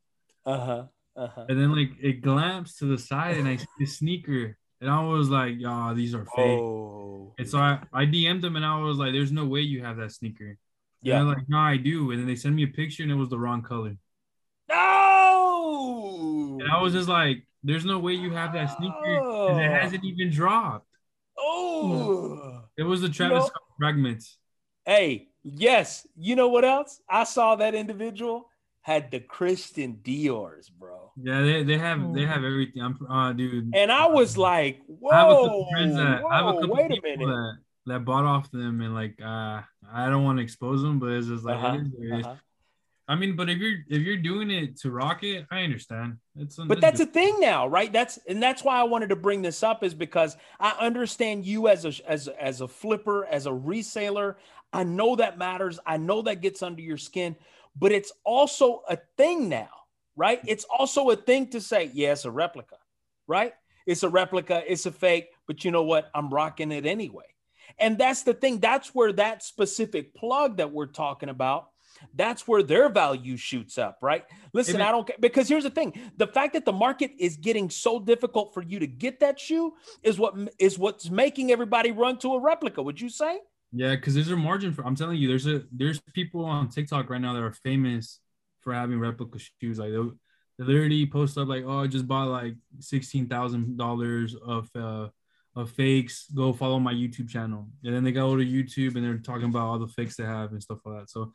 Uh 0.45 0.57
huh. 0.66 0.84
Uh 1.16 1.28
huh. 1.28 1.45
And 1.47 1.57
then 1.59 1.74
like 1.74 1.91
it 2.01 2.22
glanced 2.22 2.80
to 2.80 2.86
the 2.86 2.97
side 2.97 3.38
and 3.38 3.47
I 3.47 3.55
see 3.55 3.84
a 3.84 3.86
sneaker 3.88 4.57
and 4.82 4.89
I 4.89 5.01
was 5.03 5.30
like, 5.30 5.55
yeah, 5.57 5.93
these 5.95 6.14
are 6.14 6.26
fake. 6.36 6.59
Oh. 6.59 7.34
And 7.38 7.47
so 7.47 7.57
I, 7.59 7.80
I 7.93 8.05
DM'd 8.05 8.41
them 8.41 8.57
and 8.57 8.66
I 8.66 8.80
was 8.82 8.97
like, 8.97 9.14
there's 9.14 9.32
no 9.32 9.45
way 9.45 9.62
you 9.62 9.82
have 9.84 9.95
that 9.97 10.12
sneaker. 10.12 10.57
Yeah. 11.01 11.13
Yeah. 11.13 11.19
And 11.21 11.29
they're 11.29 11.35
like, 11.37 11.49
no, 11.49 11.57
I 11.57 11.77
do. 11.77 12.11
And 12.11 12.19
then 12.19 12.27
they 12.27 12.35
sent 12.35 12.55
me 12.55 12.63
a 12.63 12.67
picture 12.67 13.03
and 13.03 13.11
it 13.11 13.15
was 13.15 13.29
the 13.29 13.39
wrong 13.39 13.61
color. 13.61 13.95
No. 14.69 16.57
And 16.61 16.69
I 16.71 16.81
was 16.81 16.93
just 16.93 17.09
like, 17.09 17.45
there's 17.63 17.85
no 17.85 17.99
way 17.99 18.13
you 18.13 18.31
have 18.31 18.53
that 18.53 18.77
sneaker 18.77 18.95
because 19.03 19.57
it 19.57 19.67
Oh. 19.67 19.73
hasn't 19.81 20.03
even 20.03 20.29
dropped. 20.31 20.87
Oh. 21.37 22.61
It 22.77 22.83
was 22.83 23.01
the 23.01 23.09
Travis 23.09 23.39
know- 23.43 23.45
Scott 23.47 23.63
fragments. 23.77 24.37
Hey, 24.85 25.29
yes. 25.43 26.07
You 26.17 26.35
know 26.35 26.49
what 26.49 26.65
else? 26.65 27.01
I 27.09 27.23
saw 27.23 27.55
that 27.57 27.75
individual 27.75 28.47
had 28.81 29.11
the 29.11 29.19
Christian 29.19 29.99
Dior's, 30.01 30.69
bro. 30.69 31.11
Yeah, 31.15 31.41
they, 31.41 31.63
they 31.63 31.77
have 31.77 31.99
they 32.13 32.21
Mm. 32.21 32.27
have 32.27 32.43
everything. 32.43 32.81
I'm 32.81 32.97
uh 33.07 33.31
dude. 33.33 33.75
And 33.75 33.91
I 33.91 34.07
was 34.07 34.37
like, 34.39 34.81
whoa, 34.87 35.11
I 35.11 35.19
have 35.19 35.29
a 35.29 35.35
couple 35.35 35.67
friends 35.71 35.95
that 35.97 36.23
I 36.25 36.37
have 36.37 36.47
a 36.47 36.53
couple 36.61 36.75
wait 36.75 36.85
a 36.85 37.01
minute. 37.01 37.19
that 37.27 37.57
that 37.86 38.05
bought 38.05 38.25
off 38.25 38.51
them 38.51 38.82
and 38.82 38.93
like 38.93 39.19
uh 39.21 39.61
I 39.91 40.09
don't 40.09 40.23
want 40.23 40.38
to 40.38 40.43
expose 40.43 40.82
them, 40.82 40.99
but 40.99 41.07
it's 41.07 41.27
just 41.27 41.43
like 41.43 41.57
Uh-huh, 41.57 41.73
it 41.75 41.82
is 41.82 41.88
what 41.89 42.07
it 42.07 42.19
is. 42.19 42.25
uh-huh. 42.25 42.36
I 43.07 43.15
mean, 43.15 43.36
but 43.36 43.49
if 43.49 43.57
you're 43.57 43.79
if 43.89 44.03
you're 44.03 44.17
doing 44.17 44.49
it 44.49 44.77
to 44.82 44.91
rock 44.91 45.23
it, 45.23 45.45
I 45.51 45.63
understand. 45.63 46.17
It's 46.38 46.55
But 46.55 46.79
that's 46.79 47.01
a 47.01 47.05
thing 47.05 47.39
now, 47.39 47.67
right? 47.67 47.91
That's 47.91 48.17
and 48.27 48.41
that's 48.41 48.63
why 48.63 48.79
I 48.79 48.84
wanted 48.84 49.09
to 49.09 49.17
bring 49.17 49.41
this 49.41 49.63
up 49.63 49.84
is 49.84 49.93
because 49.93 50.38
I 50.59 50.71
understand 50.79 51.45
you 51.45 51.67
as 51.67 51.84
a 51.84 51.91
as 52.09 52.27
as 52.29 52.61
a 52.61 52.67
flipper, 52.67 53.25
as 53.25 53.47
a 53.47 53.51
reseller. 53.51 54.36
I 54.71 54.84
know 54.86 55.17
that 55.17 55.38
matters. 55.38 55.77
I 55.86 55.97
know 55.97 56.21
that 56.21 56.41
gets 56.41 56.63
under 56.63 56.82
your 56.82 56.97
skin, 56.97 57.36
but 57.75 57.91
it's 57.91 58.13
also 58.23 58.84
a 58.88 58.97
thing 59.17 59.49
now, 59.49 59.69
right? 60.15 60.39
It's 60.47 60.65
also 60.65 61.09
a 61.09 61.17
thing 61.17 61.47
to 61.49 61.59
say, 61.59 61.91
yeah, 61.93 62.13
it's 62.13 62.23
a 62.23 62.32
replica, 62.32 62.77
right? 63.27 63.53
It's 63.86 64.03
a 64.03 64.09
replica, 64.09 64.63
it's 64.65 64.86
a 64.86 64.91
fake, 64.91 65.29
but 65.47 65.65
you 65.65 65.71
know 65.71 65.84
what? 65.84 66.09
I'm 66.15 66.29
rocking 66.29 66.71
it 66.71 66.86
anyway. 66.86 67.25
And 67.80 67.97
that's 67.97 68.24
the 68.24 68.34
thing. 68.34 68.59
That's 68.59 68.93
where 68.93 69.13
that 69.13 69.43
specific 69.43 70.15
plug 70.15 70.57
that 70.57 70.72
we're 70.72 70.88
talking 70.88 71.30
about, 71.30 71.69
that's 72.15 72.47
where 72.47 72.63
their 72.63 72.89
value 72.89 73.38
shoots 73.38 73.78
up, 73.78 73.99
right? 74.01 74.26
Listen, 74.53 74.76
Even- 74.76 74.88
I 74.88 74.91
don't 74.91 75.07
care 75.07 75.17
because 75.19 75.47
here's 75.47 75.63
the 75.63 75.69
thing: 75.69 75.93
the 76.17 76.28
fact 76.28 76.53
that 76.53 76.65
the 76.65 76.74
market 76.74 77.11
is 77.19 77.38
getting 77.38 77.69
so 77.69 77.99
difficult 77.99 78.53
for 78.53 78.61
you 78.61 78.80
to 78.80 78.88
get 78.88 79.19
that 79.19 79.39
shoe 79.39 79.74
is 80.03 80.17
what 80.17 80.36
is 80.57 80.80
what's 80.80 81.09
making 81.09 81.51
everybody 81.51 81.91
run 81.91 82.17
to 82.19 82.34
a 82.34 82.39
replica. 82.39 82.82
Would 82.82 82.99
you 82.99 83.09
say? 83.09 83.39
Yeah, 83.72 83.95
because 83.95 84.15
there's 84.15 84.32
a 84.32 84.36
margin 84.36 84.74
for. 84.74 84.86
I'm 84.86 84.95
telling 84.95 85.17
you, 85.17 85.28
there's 85.28 85.47
a 85.47 85.63
there's 85.72 85.99
people 86.13 86.43
on 86.43 86.69
TikTok 86.69 87.09
right 87.09 87.22
now 87.22 87.34
that 87.34 87.43
are 87.43 87.53
famous 87.53 88.19
for 88.61 88.74
having 88.74 88.99
replica 88.99 89.39
shoes. 89.61 89.80
Like 89.80 89.91
they 89.91 89.97
they 90.57 90.65
literally 90.65 91.05
post 91.05 91.38
up 91.38 91.47
like, 91.47 91.63
oh, 91.65 91.80
I 91.80 91.88
just 91.88 92.07
bought 92.07 92.28
like 92.28 92.55
sixteen 92.80 93.28
thousand 93.28 93.78
dollars 93.78 94.36
of 94.36 94.69
uh 94.76 95.07
of 95.55 95.71
fakes. 95.71 96.27
Go 96.33 96.53
follow 96.53 96.79
my 96.79 96.93
YouTube 96.93 97.29
channel, 97.29 97.67
and 97.83 97.93
then 97.93 98.03
they 98.03 98.11
go 98.11 98.35
to 98.35 98.43
YouTube 98.43 98.95
and 98.95 99.03
they're 99.03 99.17
talking 99.17 99.49
about 99.49 99.67
all 99.67 99.79
the 99.79 99.87
fakes 99.87 100.15
they 100.15 100.23
have 100.23 100.51
and 100.51 100.61
stuff 100.61 100.79
like 100.85 101.01
that. 101.01 101.09
So, 101.09 101.33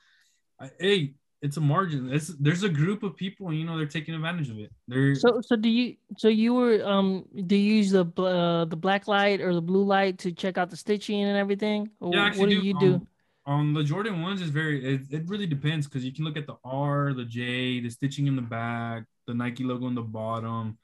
I, 0.60 0.70
hey, 0.80 1.14
it's 1.42 1.56
a 1.56 1.60
margin. 1.60 2.12
It's 2.12 2.28
there's 2.40 2.62
a 2.62 2.68
group 2.68 3.02
of 3.02 3.16
people, 3.16 3.52
you 3.52 3.64
know, 3.64 3.76
they're 3.76 3.86
taking 3.86 4.14
advantage 4.14 4.50
of 4.50 4.58
it. 4.58 4.72
They're 4.88 5.14
So 5.14 5.40
so 5.42 5.56
do 5.56 5.68
you 5.68 5.96
so 6.16 6.28
you 6.28 6.54
were 6.54 6.82
um 6.84 7.24
do 7.46 7.56
you 7.56 7.74
use 7.74 7.90
the 7.90 8.06
uh, 8.16 8.64
the 8.64 8.76
black 8.76 9.06
light 9.06 9.40
or 9.40 9.54
the 9.54 9.60
blue 9.60 9.84
light 9.84 10.18
to 10.20 10.32
check 10.32 10.58
out 10.58 10.70
the 10.70 10.76
stitching 10.76 11.22
and 11.22 11.36
everything? 11.36 11.90
Or 12.00 12.12
Yeah, 12.12 12.30
what 12.36 12.48
do 12.48 12.60
do. 12.60 12.66
you 12.66 12.74
do? 12.74 12.94
Um, 12.94 13.08
on 13.46 13.74
the 13.74 13.84
Jordan 13.84 14.22
ones 14.22 14.40
is 14.42 14.50
very 14.50 14.94
it, 14.94 15.02
it 15.10 15.28
really 15.28 15.46
depends 15.46 15.86
because 15.86 16.04
you 16.04 16.12
can 16.12 16.24
look 16.24 16.36
at 16.36 16.46
the 16.46 16.56
R, 16.64 17.12
the 17.12 17.24
J, 17.24 17.80
the 17.80 17.90
stitching 17.90 18.26
in 18.26 18.34
the 18.34 18.42
back, 18.42 19.04
the 19.26 19.34
Nike 19.34 19.62
logo 19.62 19.86
on 19.86 19.94
the 19.94 20.02
bottom. 20.02 20.78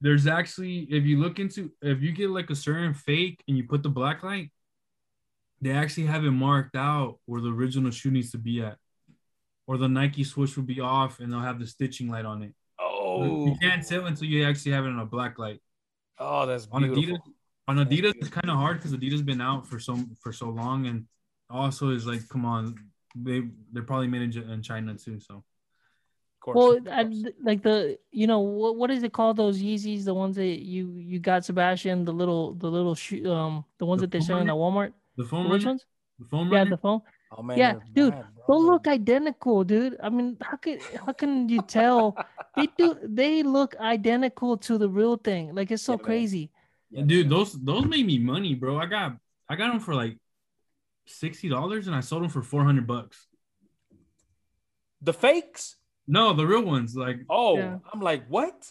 There's 0.00 0.26
actually 0.26 0.80
if 0.90 1.04
you 1.04 1.18
look 1.18 1.38
into 1.38 1.70
if 1.82 2.02
you 2.02 2.12
get 2.12 2.30
like 2.30 2.50
a 2.50 2.54
certain 2.54 2.94
fake 2.94 3.42
and 3.48 3.56
you 3.56 3.64
put 3.64 3.82
the 3.82 3.88
black 3.88 4.22
light, 4.22 4.50
they 5.60 5.70
actually 5.70 6.06
have 6.06 6.24
it 6.24 6.30
marked 6.32 6.76
out 6.76 7.18
where 7.26 7.40
the 7.40 7.50
original 7.52 7.90
shoe 7.90 8.10
needs 8.10 8.30
to 8.32 8.38
be 8.38 8.62
at. 8.62 8.76
Or 9.66 9.78
the 9.78 9.88
Nike 9.88 10.22
swoosh 10.22 10.56
will 10.56 10.64
be 10.64 10.80
off 10.80 11.18
and 11.18 11.32
they'll 11.32 11.40
have 11.40 11.58
the 11.58 11.66
stitching 11.66 12.08
light 12.08 12.24
on 12.24 12.42
it. 12.42 12.54
Oh, 12.78 13.46
You 13.46 13.56
can't 13.60 13.84
tell 13.86 14.06
until 14.06 14.28
you 14.28 14.44
actually 14.44 14.72
have 14.72 14.84
it 14.84 14.90
on 14.90 15.00
a 15.00 15.06
black 15.06 15.38
light. 15.38 15.60
oh, 16.18 16.46
that's 16.46 16.68
On. 16.70 16.82
Adidas, 16.82 17.18
on 17.68 17.78
Adidas, 17.78 18.14
it's 18.16 18.28
kind 18.28 18.48
of 18.50 18.56
hard 18.56 18.78
because 18.78 18.92
Adidas 18.92 19.24
been 19.24 19.40
out 19.40 19.66
for 19.66 19.80
so 19.80 19.98
for 20.22 20.32
so 20.32 20.50
long, 20.50 20.86
and 20.86 21.06
also 21.50 21.90
is 21.90 22.06
like, 22.06 22.28
come 22.28 22.44
on, 22.44 22.76
they 23.14 23.42
they're 23.72 23.82
probably 23.82 24.06
made 24.08 24.36
in, 24.36 24.50
in 24.50 24.62
China 24.62 24.94
too. 24.94 25.18
So 25.18 25.42
course. 26.46 26.56
Well, 26.56 26.72
of 26.78 26.88
I, 26.88 27.04
course. 27.04 27.24
like 27.44 27.62
the 27.62 27.98
you 28.10 28.26
know 28.26 28.40
what 28.40 28.76
what 28.76 28.90
is 28.90 29.02
it 29.02 29.12
called 29.12 29.36
those 29.36 29.60
Yeezys 29.60 30.04
the 30.04 30.14
ones 30.14 30.36
that 30.36 30.64
you 30.64 30.94
you 30.96 31.18
got 31.20 31.44
Sebastian 31.44 32.04
the 32.04 32.12
little 32.12 32.54
the 32.54 32.70
little 32.70 32.94
shoe 32.94 33.30
um 33.30 33.64
the 33.78 33.86
ones 33.86 34.00
The 34.00 34.06
that 34.06 34.10
they're 34.12 34.20
foam 34.20 34.26
selling 34.26 34.48
at 34.48 34.54
Walmart 34.54 34.92
the 35.16 35.24
foam 35.24 35.48
which 35.50 35.64
ones 35.64 35.84
the 36.18 36.24
foam 36.24 36.50
yeah 36.52 36.58
runner, 36.60 36.70
the 36.70 36.78
phone 36.78 37.02
oh 37.32 37.42
man, 37.42 37.58
yeah, 37.58 37.74
dude, 37.94 38.12
bad, 38.14 38.26
they 38.48 38.54
look 38.54 38.86
identical 38.88 39.64
dude 39.64 39.96
I 40.02 40.08
mean 40.08 40.38
how 40.40 40.56
can 40.56 40.80
how 41.04 41.12
can 41.12 41.48
you 41.48 41.62
tell 41.62 42.16
they 42.56 42.68
do 42.78 42.96
they 43.02 43.42
look 43.42 43.76
identical 43.76 44.56
to 44.58 44.78
the 44.78 44.88
real 44.88 45.16
thing 45.16 45.54
like 45.54 45.70
it's 45.70 45.82
so 45.82 45.96
Yeah, 45.96 45.98
crazy 45.98 46.50
Yeah, 46.90 47.02
dude. 47.04 47.28
Those 47.28 47.52
those 47.52 47.84
made 47.84 48.06
me 48.06 48.18
money, 48.18 48.54
bro. 48.54 48.78
I 48.78 48.86
got 48.86 49.18
I 49.48 49.56
got 49.56 49.68
them 49.72 49.80
for 49.80 49.94
like 49.94 50.18
sixty 51.06 51.48
dollars, 51.48 51.86
and 51.86 51.96
I 51.96 52.00
sold 52.00 52.22
them 52.22 52.30
for 52.30 52.42
four 52.42 52.64
hundred 52.64 52.86
bucks. 52.86 53.26
the 55.02 55.12
fakes. 55.12 55.76
No, 56.08 56.32
the 56.32 56.46
real 56.46 56.62
ones, 56.62 56.94
like 56.96 57.18
Oh, 57.28 57.56
Yeah. 57.58 57.78
I'm 57.92 58.00
like, 58.00 58.26
what? 58.28 58.70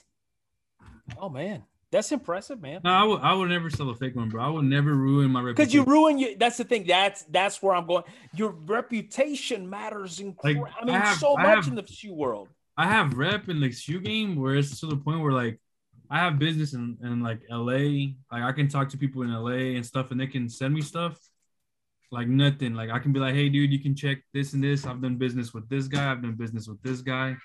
Oh 1.19 1.29
man, 1.29 1.63
that's 1.91 2.11
impressive, 2.11 2.61
man. 2.61 2.81
no, 2.83 2.91
I 2.91 3.03
would 3.03 3.21
I 3.21 3.33
would 3.33 3.49
never 3.49 3.69
sell 3.69 3.89
a 3.89 3.95
fake 3.95 4.15
one, 4.15 4.29
bro. 4.29 4.43
I 4.43 4.49
would 4.49 4.65
never 4.65 4.93
ruin 4.95 5.29
my 5.31 5.41
reputation. 5.41 5.55
Because 5.55 5.73
you 5.73 5.83
ruin 5.83 6.17
your. 6.17 6.35
That's 6.37 6.57
the 6.57 6.63
thing. 6.63 6.85
That's 6.87 7.23
that's 7.23 7.61
where 7.61 7.75
I'm 7.75 7.85
going. 7.85 8.03
Your 8.33 8.51
reputation 8.51 9.69
matters. 9.69 10.19
Incre- 10.19 10.43
Like, 10.43 10.73
I 10.81 10.85
mean, 10.85 10.95
I 10.95 10.99
have- 11.05 11.17
so 11.17 11.37
I 11.37 11.43
much 11.43 11.55
have- 11.55 11.67
in 11.67 11.75
the 11.75 11.85
shoe 11.85 12.13
world. 12.13 12.49
I 12.77 12.87
have 12.87 13.13
rep 13.17 13.47
in 13.49 13.59
the 13.61 13.71
shoe 13.71 14.01
game 14.01 14.35
where 14.35 14.55
it's 14.55 14.79
to 14.81 14.87
the 14.87 14.97
point 14.97 15.21
where 15.21 15.31
like 15.31 15.59
I 16.09 16.17
have 16.19 16.37
business 16.39 16.73
in, 16.73 16.97
in 17.03 17.21
like 17.21 17.41
LA. 17.49 18.13
Like 18.31 18.43
I 18.43 18.51
can 18.51 18.67
talk 18.67 18.89
to 18.89 18.97
people 18.97 19.21
in 19.21 19.31
LA 19.31 19.75
and 19.77 19.85
stuff 19.85 20.11
and 20.11 20.19
they 20.19 20.27
can 20.27 20.49
send 20.49 20.73
me 20.73 20.81
stuff. 20.81 21.19
Like 22.15 22.27
nothing. 22.29 22.73
Like 22.73 22.89
I 22.89 22.99
can 22.99 23.11
be 23.13 23.19
like, 23.19 23.35
hey 23.35 23.49
dude, 23.49 23.71
you 23.71 23.79
can 23.79 23.95
check 23.95 24.19
this 24.33 24.53
and 24.53 24.63
this. 24.63 24.85
I've 24.85 25.01
done 25.01 25.17
business 25.17 25.53
with 25.53 25.67
this 25.69 25.87
guy, 25.87 26.11
I've 26.11 26.21
done 26.21 26.35
business 26.35 26.67
with 26.67 26.81
this 26.81 27.01
guy. 27.01 27.35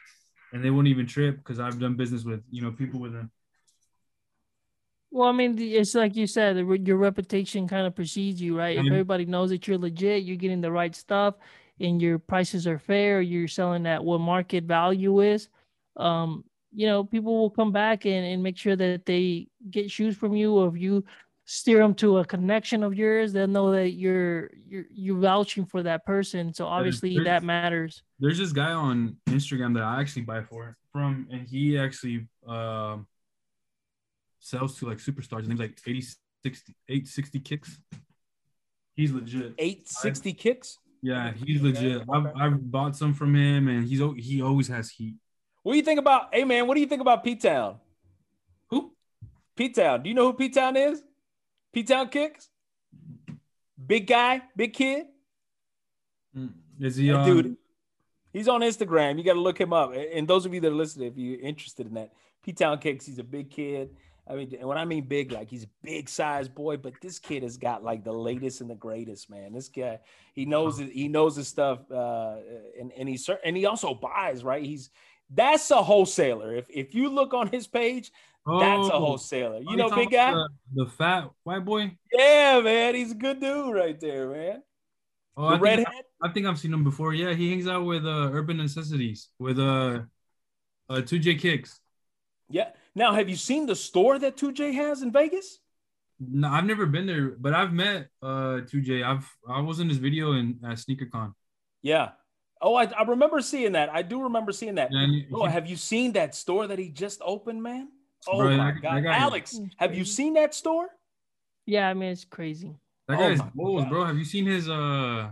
And 0.52 0.64
they 0.64 0.70
won't 0.70 0.88
even 0.88 1.06
trip 1.06 1.38
because 1.38 1.58
I've 1.60 1.78
done 1.80 1.96
business 1.96 2.24
with 2.24 2.42
you 2.50 2.62
know 2.62 2.70
people 2.72 3.00
with 3.00 3.12
them. 3.12 3.30
well 5.10 5.28
I 5.28 5.32
mean 5.32 5.58
it's 5.58 5.94
like 5.94 6.14
you 6.16 6.26
said 6.26 6.56
your 6.56 6.96
reputation 6.96 7.66
kind 7.68 7.86
of 7.86 7.94
precedes 7.94 8.40
you 8.40 8.56
right 8.58 8.76
if 8.76 8.84
Mhm. 8.84 8.92
everybody 8.92 9.24
knows 9.26 9.50
that 9.50 9.66
you're 9.66 9.78
legit 9.78 10.22
you're 10.22 10.36
getting 10.36 10.60
the 10.60 10.70
right 10.72 10.94
stuff 10.94 11.34
and 11.80 12.00
your 12.00 12.18
prices 12.18 12.66
are 12.66 12.78
fair 12.78 13.20
you're 13.20 13.48
selling 13.48 13.86
at 13.86 14.04
what 14.04 14.20
market 14.20 14.64
value 14.64 15.20
is 15.20 15.48
um 15.96 16.44
you 16.72 16.86
know 16.86 17.02
people 17.04 17.32
will 17.40 17.50
come 17.50 17.72
back 17.72 18.06
and, 18.06 18.24
and 18.26 18.42
make 18.42 18.56
sure 18.56 18.76
that 18.76 19.04
they 19.04 19.48
get 19.70 19.90
shoes 19.90 20.16
from 20.16 20.34
you 20.36 20.54
or 20.54 20.68
if 20.68 20.76
you 20.80 21.04
steer 21.52 21.78
them 21.78 21.92
to 21.94 22.18
a 22.18 22.24
connection 22.24 22.84
of 22.84 22.94
yours 22.94 23.32
they'll 23.32 23.48
know 23.48 23.72
that 23.72 23.90
you're 23.90 24.50
you're 24.68 24.84
you're 24.88 25.18
vouching 25.18 25.66
for 25.66 25.82
that 25.82 26.06
person 26.06 26.54
so 26.54 26.64
obviously 26.64 27.14
there's- 27.14 27.26
that 27.26 27.42
matters 27.42 28.02
There's 28.20 28.38
this 28.38 28.52
guy 28.52 28.70
on 28.70 29.16
Instagram 29.28 29.74
that 29.74 29.82
I 29.82 30.00
actually 30.00 30.22
buy 30.22 30.42
for 30.42 30.76
from, 30.92 31.26
and 31.32 31.42
he 31.48 31.76
actually 31.78 32.28
um 32.46 33.06
sells 34.38 34.78
to 34.78 34.86
like 34.86 34.98
superstars. 34.98 35.40
His 35.40 35.48
name's 35.48 35.60
like 35.60 35.78
80, 35.86 36.00
60, 36.44 36.74
860 36.88 37.40
kicks. 37.40 37.78
He's 38.94 39.12
legit. 39.12 39.54
860 39.58 40.32
kicks. 40.34 40.78
Yeah, 41.02 41.32
he's 41.32 41.62
legit. 41.62 42.02
I've, 42.12 42.26
I've 42.36 42.70
bought 42.70 42.94
some 42.96 43.14
from 43.14 43.34
him, 43.34 43.68
and 43.68 43.86
he's 43.88 44.00
al- 44.00 44.12
he 44.28 44.42
always 44.42 44.68
has 44.68 44.90
heat. 44.90 45.14
What 45.62 45.72
do 45.72 45.78
you 45.78 45.84
think 45.84 45.98
about? 46.00 46.34
Hey 46.34 46.44
man, 46.44 46.66
what 46.66 46.74
do 46.74 46.80
you 46.80 46.86
think 46.86 47.00
about 47.00 47.24
P 47.24 47.34
Town? 47.36 47.76
Who? 48.70 48.92
P 49.56 49.68
Town. 49.70 50.02
Do 50.02 50.08
you 50.08 50.14
know 50.14 50.26
who 50.26 50.34
P 50.34 50.48
Town 50.48 50.76
is? 50.76 51.02
P 51.72 51.82
Town 51.82 52.08
kicks. 52.08 52.48
Big 53.86 54.06
guy, 54.06 54.42
big 54.56 54.72
kid. 54.72 55.06
Mm, 56.36 56.52
Is 56.80 56.96
he 56.96 57.12
on? 57.12 57.26
dude, 57.26 57.56
he's 58.32 58.48
on 58.48 58.60
Instagram. 58.60 59.18
You 59.18 59.24
got 59.24 59.34
to 59.34 59.40
look 59.40 59.60
him 59.60 59.72
up. 59.72 59.92
And 59.94 60.28
those 60.28 60.46
of 60.46 60.54
you 60.54 60.60
that 60.60 60.68
are 60.68 60.74
listening, 60.74 61.08
if 61.08 61.16
you're 61.16 61.40
interested 61.40 61.86
in 61.86 61.94
that, 61.94 62.12
P 62.42 62.52
Town 62.52 62.78
Kicks, 62.78 63.06
he's 63.06 63.18
a 63.18 63.24
big 63.24 63.50
kid. 63.50 63.90
I 64.28 64.34
mean, 64.34 64.54
and 64.58 64.68
when 64.68 64.78
I 64.78 64.84
mean 64.84 65.04
big, 65.04 65.32
like 65.32 65.50
he's 65.50 65.64
a 65.64 65.68
big 65.82 66.08
size 66.08 66.48
boy, 66.48 66.76
but 66.76 66.92
this 67.02 67.18
kid 67.18 67.42
has 67.42 67.56
got 67.56 67.82
like 67.82 68.04
the 68.04 68.12
latest 68.12 68.60
and 68.60 68.70
the 68.70 68.76
greatest, 68.76 69.28
man. 69.28 69.52
This 69.52 69.68
guy, 69.68 69.98
he 70.34 70.44
knows 70.44 70.78
it, 70.78 70.92
he 70.92 71.08
knows 71.08 71.34
his 71.34 71.48
stuff, 71.48 71.80
uh, 71.90 72.36
and 72.78 72.92
and 72.96 73.08
he 73.08 73.18
and 73.44 73.56
he 73.56 73.66
also 73.66 73.92
buys, 73.92 74.44
right? 74.44 74.64
He's 74.64 74.90
that's 75.30 75.70
a 75.72 75.82
wholesaler. 75.82 76.54
If 76.54 76.66
if 76.70 76.94
you 76.94 77.08
look 77.08 77.34
on 77.34 77.48
his 77.48 77.66
page, 77.66 78.12
that's 78.46 78.88
a 78.88 78.92
Oh, 78.94 79.00
wholesaler. 79.00 79.56
oh, 79.66 79.70
You 79.70 79.76
know, 79.76 79.90
big 79.90 80.10
guy. 80.10 80.32
The, 80.32 80.48
the 80.74 80.86
fat 80.90 81.28
white 81.44 81.64
boy. 81.64 81.92
Yeah, 82.12 82.60
man, 82.60 82.94
he's 82.94 83.12
a 83.12 83.14
good 83.14 83.40
dude 83.40 83.74
right 83.74 83.98
there, 84.00 84.28
man. 84.30 84.62
Oh, 85.36 85.42
The 85.42 85.48
I 85.48 85.52
think, 85.52 85.62
redhead. 85.62 86.04
I 86.22 86.28
think 86.32 86.46
I've 86.46 86.58
seen 86.58 86.72
him 86.72 86.84
before. 86.84 87.14
Yeah, 87.14 87.32
he 87.34 87.50
hangs 87.50 87.66
out 87.68 87.84
with 87.84 88.04
uh, 88.04 88.30
Urban 88.32 88.56
Necessities 88.56 89.28
with 89.38 89.58
uh, 89.58 90.00
uh 90.88 90.94
2J 91.02 91.38
Kicks. 91.38 91.80
Yeah. 92.48 92.70
Now, 92.94 93.12
have 93.12 93.28
you 93.28 93.36
seen 93.36 93.66
the 93.66 93.76
store 93.76 94.18
that 94.18 94.36
2J 94.36 94.74
has 94.74 95.02
in 95.02 95.12
Vegas? 95.12 95.60
No, 96.18 96.48
I've 96.48 96.64
never 96.66 96.84
been 96.86 97.06
there, 97.06 97.30
but 97.38 97.54
I've 97.54 97.72
met 97.72 98.08
uh 98.22 98.60
2J. 98.68 99.04
I've 99.04 99.26
I 99.48 99.60
was 99.60 99.80
in 99.80 99.88
his 99.88 99.98
video 99.98 100.32
in 100.32 100.58
at 100.64 100.76
SneakerCon. 100.78 101.32
Yeah. 101.82 102.10
Oh, 102.60 102.74
I, 102.74 102.84
I 102.84 103.04
remember 103.04 103.40
seeing 103.40 103.72
that. 103.72 103.88
I 103.90 104.02
do 104.02 104.24
remember 104.24 104.52
seeing 104.52 104.74
that. 104.74 104.90
Yeah, 104.92 105.00
and 105.04 105.14
he- 105.14 105.26
Oh, 105.32 105.44
have 105.46 105.66
you 105.66 105.76
seen 105.76 106.12
that 106.12 106.34
store 106.34 106.66
that 106.66 106.78
he 106.78 106.90
just 106.90 107.22
opened, 107.24 107.62
man? 107.62 107.88
Oh 108.28 108.38
Bro, 108.38 108.56
my 108.56 108.72
that- 108.72 108.82
god, 108.82 109.04
that 109.04 109.20
Alex, 109.20 109.58
have 109.78 109.94
you 109.96 110.04
seen 110.04 110.34
that 110.34 110.54
store? 110.54 110.88
yeah 111.66 111.88
i 111.88 111.94
mean 111.94 112.10
it's 112.10 112.24
crazy 112.24 112.74
that 113.06 113.18
Oh 113.18 113.28
guy's 113.28 113.38
my 113.38 113.50
balls, 113.54 113.84
bro. 113.86 114.04
Have 114.04 114.16
you 114.16 114.24
seen 114.24 114.46
his 114.46 114.68
uh 114.68 115.30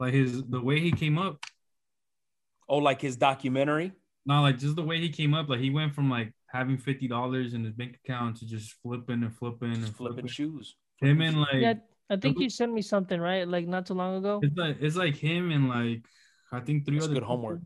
like 0.00 0.12
his 0.12 0.42
the 0.44 0.60
way 0.60 0.80
he 0.80 0.90
came 0.90 1.16
up? 1.18 1.38
Oh, 2.68 2.78
like 2.78 3.00
his 3.00 3.16
documentary? 3.16 3.92
No, 4.26 4.40
like 4.42 4.58
just 4.58 4.74
the 4.76 4.82
way 4.82 4.98
he 5.00 5.10
came 5.10 5.34
up. 5.34 5.48
Like 5.48 5.60
he 5.60 5.70
went 5.70 5.94
from 5.94 6.08
like 6.10 6.32
having 6.46 6.78
fifty 6.78 7.06
dollars 7.08 7.52
in 7.54 7.62
his 7.64 7.72
bank 7.74 7.98
account 8.04 8.38
to 8.38 8.46
just 8.46 8.72
flipping 8.82 9.22
and 9.22 9.34
flipping 9.36 9.72
and 9.74 9.84
flipping 9.84 9.96
flipping. 9.96 10.26
shoes. 10.28 10.76
Him 11.00 11.20
and 11.20 11.40
like 11.40 11.54
yeah 11.54 11.74
i 12.10 12.16
think 12.16 12.38
you 12.38 12.48
sent 12.48 12.72
me 12.72 12.80
something 12.82 13.18
right 13.20 13.48
like 13.48 13.66
not 13.66 13.86
too 13.86 13.94
long 13.94 14.16
ago 14.16 14.38
it's 14.42 14.56
like 14.56 14.76
it's 14.80 14.96
like 14.96 15.16
him 15.16 15.50
and 15.50 15.68
like 15.68 16.04
I 16.52 16.60
think 16.60 16.84
three 16.86 16.96
That's 16.96 17.06
other 17.06 17.14
good 17.14 17.20
people. 17.22 17.36
homework. 17.36 17.60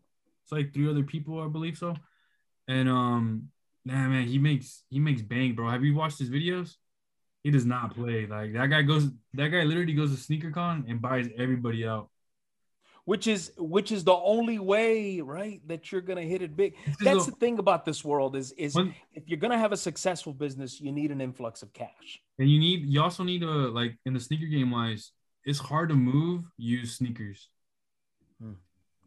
It's 0.44 0.52
like 0.52 0.72
three 0.72 0.88
other 0.88 1.02
people, 1.02 1.40
I 1.42 1.48
believe 1.48 1.76
so. 1.76 1.94
And 2.68 2.88
um, 2.88 3.48
nah, 3.88 4.08
man, 4.08 4.26
he 4.28 4.38
makes 4.38 4.84
he 4.90 4.98
makes 5.00 5.22
bank, 5.22 5.56
bro. 5.56 5.68
Have 5.70 5.84
you 5.84 5.94
watched 5.94 6.18
his 6.18 6.30
videos? 6.30 6.76
He 7.44 7.50
does 7.50 7.64
not 7.66 7.94
play 7.94 8.26
like 8.26 8.52
that 8.54 8.66
guy 8.70 8.82
goes. 8.82 9.04
That 9.34 9.48
guy 9.48 9.62
literally 9.64 9.94
goes 9.94 10.10
to 10.14 10.20
sneaker 10.20 10.50
con 10.50 10.84
and 10.88 11.00
buys 11.00 11.28
everybody 11.36 11.86
out. 11.86 12.08
Which 13.04 13.26
is 13.26 13.52
which 13.56 13.90
is 13.90 14.04
the 14.04 14.14
only 14.34 14.58
way, 14.58 15.22
right? 15.22 15.60
That 15.66 15.90
you're 15.90 16.02
gonna 16.02 16.22
hit 16.34 16.42
it 16.42 16.54
big. 16.56 16.74
That's 17.00 17.24
the- 17.24 17.30
the 17.30 17.36
thing 17.38 17.58
about 17.58 17.86
this 17.86 18.04
world 18.04 18.36
is 18.36 18.52
is 18.52 18.74
One- 18.74 18.94
if 19.14 19.28
you're 19.28 19.38
gonna 19.38 19.56
have 19.64 19.72
a 19.72 19.78
successful 19.78 20.34
business, 20.34 20.78
you 20.80 20.92
need 20.92 21.10
an 21.10 21.20
influx 21.22 21.62
of 21.62 21.72
cash. 21.72 22.20
and 22.38 22.50
you 22.50 22.58
need 22.58 22.86
you 22.92 23.00
also 23.02 23.24
need 23.24 23.40
to 23.40 23.50
like 23.80 23.96
in 24.04 24.12
the 24.12 24.20
sneaker 24.20 24.46
game 24.46 24.70
wise, 24.70 25.12
it's 25.44 25.58
hard 25.70 25.88
to 25.88 25.94
move. 25.94 26.44
Use 26.58 26.96
sneakers. 26.96 27.48
Hmm. 28.42 28.54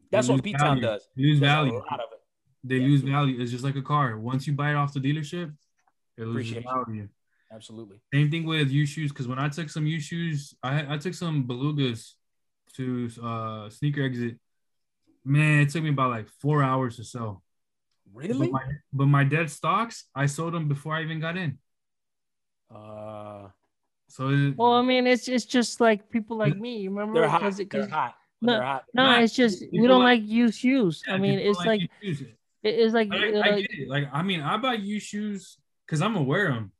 That's 0.10 0.28
what 0.30 0.44
P 0.44 0.54
Town 0.54 0.80
does. 0.82 1.08
Lose 1.16 1.40
Does 1.40 1.44
a 1.44 1.52
value. 1.54 1.74
lot 1.74 2.00
of 2.06 2.10
it. 2.14 2.21
They 2.64 2.78
Yeah. 2.78 2.88
lose 2.88 3.02
value. 3.02 3.40
It's 3.42 3.52
just 3.52 3.64
like 3.64 3.76
a 3.76 3.82
car. 3.82 4.18
Once 4.20 4.46
you 4.48 4.54
buy 4.54 4.72
it 4.72 4.76
off 4.76 4.94
the 4.94 5.00
dealership, 5.00 5.54
it 6.18 6.26
loses 6.26 6.52
Appreciation. 6.52 6.86
value. 6.86 7.10
Absolutely. 7.52 7.98
Same 8.14 8.30
thing 8.32 8.46
with 8.46 8.70
U 8.72 8.86
shoes. 8.86 9.12
Because 9.12 9.28
when 9.28 9.40
I 9.40 9.50
took 9.50 9.70
some 9.70 9.86
U 9.88 10.00
shoes, 10.00 10.54
I 10.64 10.94
I 10.94 10.98
took 10.98 11.14
some 11.14 11.48
belugas 11.48 12.14
to 12.78 13.10
uh 13.22 13.70
sneaker 13.70 14.04
exit. 14.04 14.40
Man, 15.26 15.62
it 15.62 15.70
took 15.70 15.84
me 15.84 15.90
about 15.90 16.12
like 16.12 16.28
four 16.42 16.64
hours 16.64 16.96
to 16.98 17.04
sell. 17.04 17.44
Really? 18.14 18.48
But 18.48 18.52
my, 18.52 18.64
but 18.94 19.06
my 19.06 19.24
dead 19.24 19.50
stocks, 19.50 20.06
I 20.16 20.26
sold 20.28 20.54
them 20.54 20.68
before 20.68 20.94
I 20.96 21.02
even 21.04 21.20
got 21.20 21.38
in. 21.38 21.58
Uh, 22.74 23.50
So 24.08 24.28
it, 24.30 24.58
well 24.58 24.74
i 24.74 24.82
mean 24.82 25.08
it's 25.08 25.28
it's 25.30 25.46
just 25.46 25.80
like 25.80 26.10
people 26.10 26.36
like 26.36 26.58
me 26.58 26.80
you 26.84 26.90
remember 26.90 27.20
they're 27.22 27.30
hot. 27.30 27.42
'Cause 27.42 27.60
it- 27.62 27.70
They're 27.70 27.82
'cause- 27.84 27.90
hot. 27.92 28.16
No, 28.42 28.54
they're 28.54 28.64
hot. 28.64 28.84
no 28.94 29.04
Nah, 29.06 29.20
it's 29.20 29.34
just 29.36 29.64
we 29.72 29.88
don't 29.88 30.04
like- 30.04 30.20
like 30.22 30.30
used 30.30 30.60
shoes 30.60 31.02
yeah, 31.08 31.14
i 31.16 31.18
mean 31.18 31.40
it's 31.40 31.60
like 31.60 31.80
U 31.82 32.14
shoes. 32.14 32.28
It- 32.64 32.76
it's 32.80 32.94
like 32.94 33.12
I, 33.12 33.34
uh, 33.34 33.42
I 33.44 33.62
get 33.62 33.72
it. 33.72 33.88
Like 33.90 34.10
I 34.14 34.22
mean, 34.24 34.42
I 34.42 34.58
buy 34.58 34.74
you 34.76 35.00
shoes 35.00 35.58
because 35.86 36.02
I'm 36.02 36.14
gonna 36.14 36.26
wear 36.26 36.50
them. 36.54 36.72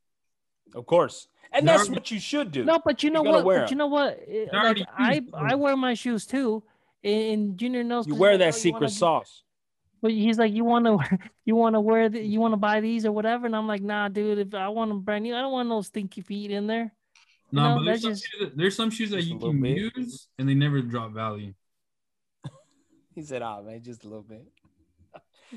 Of 0.76 0.86
course. 0.86 1.28
And 1.54 1.68
They're 1.68 1.74
that's 1.78 1.90
already- 1.90 2.00
what 2.00 2.12
you 2.12 2.20
should 2.20 2.52
do. 2.52 2.64
No, 2.64 2.80
but 2.84 3.04
you 3.04 3.10
know 3.10 3.24
gotta 3.24 3.38
what? 3.38 3.46
wear 3.46 3.60
But 3.62 3.72
you 3.72 3.76
'em. 3.76 3.78
know 3.80 3.88
what? 3.88 4.20
Like 4.54 4.88
I, 4.98 5.14
used, 5.16 5.34
I 5.34 5.56
wear 5.56 5.76
my 5.76 5.94
shoes 5.96 6.26
too, 6.26 6.64
and 7.04 7.58
Junior 7.58 7.84
knows. 7.84 8.08
you 8.08 8.16
wear 8.16 8.38
that 8.38 8.48
"Oh, 8.50 8.52
secret 8.52 8.82
wanna- 8.82 8.90
sauce. 8.90 9.44
But 10.04 10.12
he's 10.12 10.40
like, 10.40 10.52
you 10.52 10.64
want 10.64 10.86
to, 10.86 10.98
you 11.46 11.56
want 11.56 11.76
to 11.76 11.80
wear 11.80 12.10
the, 12.10 12.20
you 12.22 12.40
want 12.40 12.54
to 12.54 12.58
buy 12.58 12.80
these 12.82 13.06
or 13.06 13.12
whatever, 13.12 13.46
and 13.46 13.56
I'm 13.56 13.68
like, 13.68 13.84
nah, 13.84 14.08
dude. 14.08 14.40
If 14.40 14.54
I 14.56 14.68
want 14.70 14.90
them 14.90 15.02
brand 15.02 15.24
new, 15.24 15.36
I 15.36 15.42
don't 15.42 15.52
want 15.52 15.70
those 15.70 15.88
stinky 15.88 16.22
feet 16.22 16.50
in 16.50 16.66
there. 16.66 16.92
You 17.52 17.58
No, 17.60 17.62
know, 17.70 17.76
but 17.80 17.86
there's 17.86 18.02
some, 18.02 18.12
just- 18.14 18.24
shoes 18.28 18.40
that, 18.42 18.58
there's 18.58 18.76
some 18.76 18.90
shoes 18.90 19.10
that 19.12 19.24
you 19.24 19.38
can 19.38 19.64
use 19.64 20.28
and 20.40 20.48
they 20.50 20.56
never 20.56 20.82
drop 20.82 21.12
value. 21.14 21.54
He 23.14 23.22
said, 23.24 23.42
"Ah, 23.42 23.62
man, 23.62 23.84
just 23.84 24.06
a 24.06 24.08
little 24.08 24.24
bit." 24.24 24.48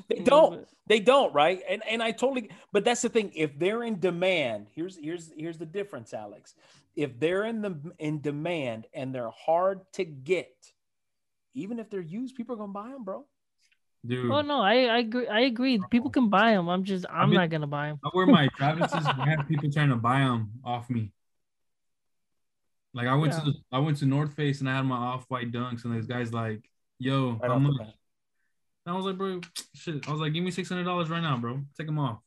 They 0.09 0.17
don't. 0.17 0.67
They 0.87 1.01
don't, 1.01 1.33
right? 1.35 1.63
And 1.69 1.83
and 1.89 2.03
I 2.03 2.11
totally. 2.11 2.51
But 2.73 2.85
that's 2.85 3.03
the 3.03 3.09
thing. 3.09 3.33
If 3.35 3.59
they're 3.59 3.83
in 3.83 4.01
demand, 4.01 4.67
here's 4.75 4.97
here's 4.97 5.31
here's 5.37 5.59
the 5.59 5.67
difference, 5.67 6.13
Alex. 6.13 6.55
If 6.97 7.19
they're 7.19 7.45
in 7.45 7.63
the 7.63 7.77
in 7.99 8.21
demand 8.21 8.87
and 8.93 9.15
they're 9.15 9.31
hard 9.31 9.81
to 9.95 10.05
get, 10.05 10.55
even 11.55 11.79
if 11.79 11.91
they're 11.91 12.01
used, 12.01 12.37
people 12.37 12.55
are 12.55 12.59
gonna 12.59 12.73
buy 12.73 12.91
them, 12.91 13.05
bro. 13.05 13.25
Dude, 14.07 14.31
Oh 14.31 14.43
no, 14.43 14.61
I 14.61 14.85
I 14.85 14.99
agree. 14.99 15.27
I 15.29 15.41
agree. 15.41 15.81
People 15.91 16.11
can 16.11 16.29
buy 16.29 16.53
them. 16.53 16.69
I'm 16.69 16.85
just 16.85 17.07
I'm 17.11 17.31
mean- 17.31 17.39
not 17.39 17.51
gonna 17.51 17.67
buy 17.67 17.89
them. 17.89 18.01
I 18.05 18.11
wear 18.13 18.27
my 18.27 18.49
Travis's. 18.57 19.07
I 19.07 19.29
had 19.29 19.49
people 19.49 19.71
trying 19.71 19.89
to 19.89 19.97
buy 19.97 20.21
them 20.21 20.51
off 20.65 20.91
me. 20.91 21.13
Like 22.93 23.09
I 23.09 23.15
went 23.15 23.33
to 23.33 23.41
the, 23.41 23.55
I 23.73 23.79
went 23.81 23.97
to 23.99 24.07
North 24.07 24.35
Face 24.35 24.61
and 24.61 24.69
I 24.69 24.77
had 24.77 24.83
my 24.83 24.97
off 24.97 25.25
white 25.29 25.51
dunks 25.51 25.85
and 25.85 25.97
this 25.97 26.07
guy's 26.07 26.33
like, 26.33 26.69
"Yo, 26.99 27.39
Right 27.41 27.51
how 27.51 27.57
off 27.57 27.63
the 27.63 27.69
much?" 27.73 27.89
Bat. 28.85 28.91
And 28.91 28.95
I 28.95 28.97
was 28.97 29.07
like, 29.07 29.19
"Bro, 29.19 29.41
shit." 29.75 30.07
I 30.09 30.13
was 30.13 30.21
like, 30.21 30.33
"Give 30.33 30.45
me 30.45 30.51
six 30.51 30.69
hundred 30.69 30.85
dollars 30.85 31.11
right 31.11 31.23
now, 31.23 31.37
bro. 31.37 31.63
Take 31.77 31.87
them 31.87 31.99
off." 31.99 32.19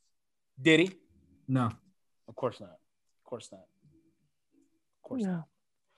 Did 0.61 0.79
he? 0.79 0.91
No, 1.47 1.69
Of 2.27 2.35
course 2.35 2.59
not. 2.59 2.71
Of 2.71 3.23
course 3.23 3.49
not. 3.51 3.61
Of 3.61 5.03
course 5.03 5.23
not. 5.23 5.45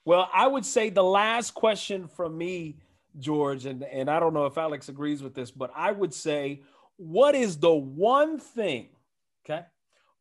Well, 0.04 0.28
I 0.32 0.46
would 0.46 0.64
say 0.64 0.90
the 0.90 1.02
last 1.02 1.54
question 1.54 2.06
from 2.06 2.38
me, 2.38 2.78
George, 3.18 3.66
and, 3.66 3.82
and 3.82 4.08
I 4.08 4.20
don't 4.20 4.32
know 4.32 4.46
if 4.46 4.56
Alex 4.56 4.88
agrees 4.88 5.22
with 5.22 5.34
this, 5.34 5.50
but 5.50 5.72
I 5.74 5.90
would 5.92 6.14
say, 6.14 6.62
what 6.96 7.34
is 7.34 7.56
the 7.56 7.74
one 7.74 8.38
thing, 8.38 8.90
okay? 9.44 9.64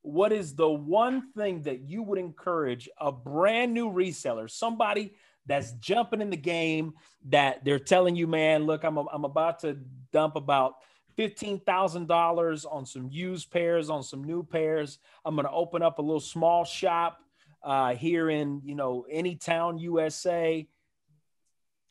What 0.01 0.31
is 0.31 0.55
the 0.55 0.69
one 0.69 1.31
thing 1.33 1.61
that 1.63 1.81
you 1.81 2.01
would 2.03 2.17
encourage 2.17 2.89
a 2.99 3.11
brand 3.11 3.73
new 3.73 3.91
reseller, 3.91 4.49
somebody 4.49 5.13
that's 5.49 5.73
jumping 5.73 6.21
in 6.21 6.29
the 6.29 6.37
game, 6.37 6.93
that 7.25 7.65
they're 7.65 7.79
telling 7.79 8.15
you, 8.15 8.27
man, 8.27 8.65
look, 8.65 8.83
I'm, 8.83 8.97
I'm 8.97 9.25
about 9.25 9.59
to 9.59 9.77
dump 10.13 10.35
about 10.35 10.75
$15,000 11.17 12.65
on 12.71 12.85
some 12.85 13.09
used 13.11 13.51
pairs, 13.51 13.89
on 13.89 14.03
some 14.03 14.23
new 14.23 14.43
pairs. 14.43 14.99
I'm 15.25 15.35
going 15.35 15.45
to 15.45 15.51
open 15.51 15.81
up 15.81 15.99
a 15.99 16.01
little 16.01 16.21
small 16.21 16.63
shop 16.63 17.19
uh, 17.63 17.95
here 17.95 18.29
in 18.29 18.61
you 18.63 18.75
know 18.75 19.05
any 19.09 19.35
town 19.35 19.77
USA 19.77 20.67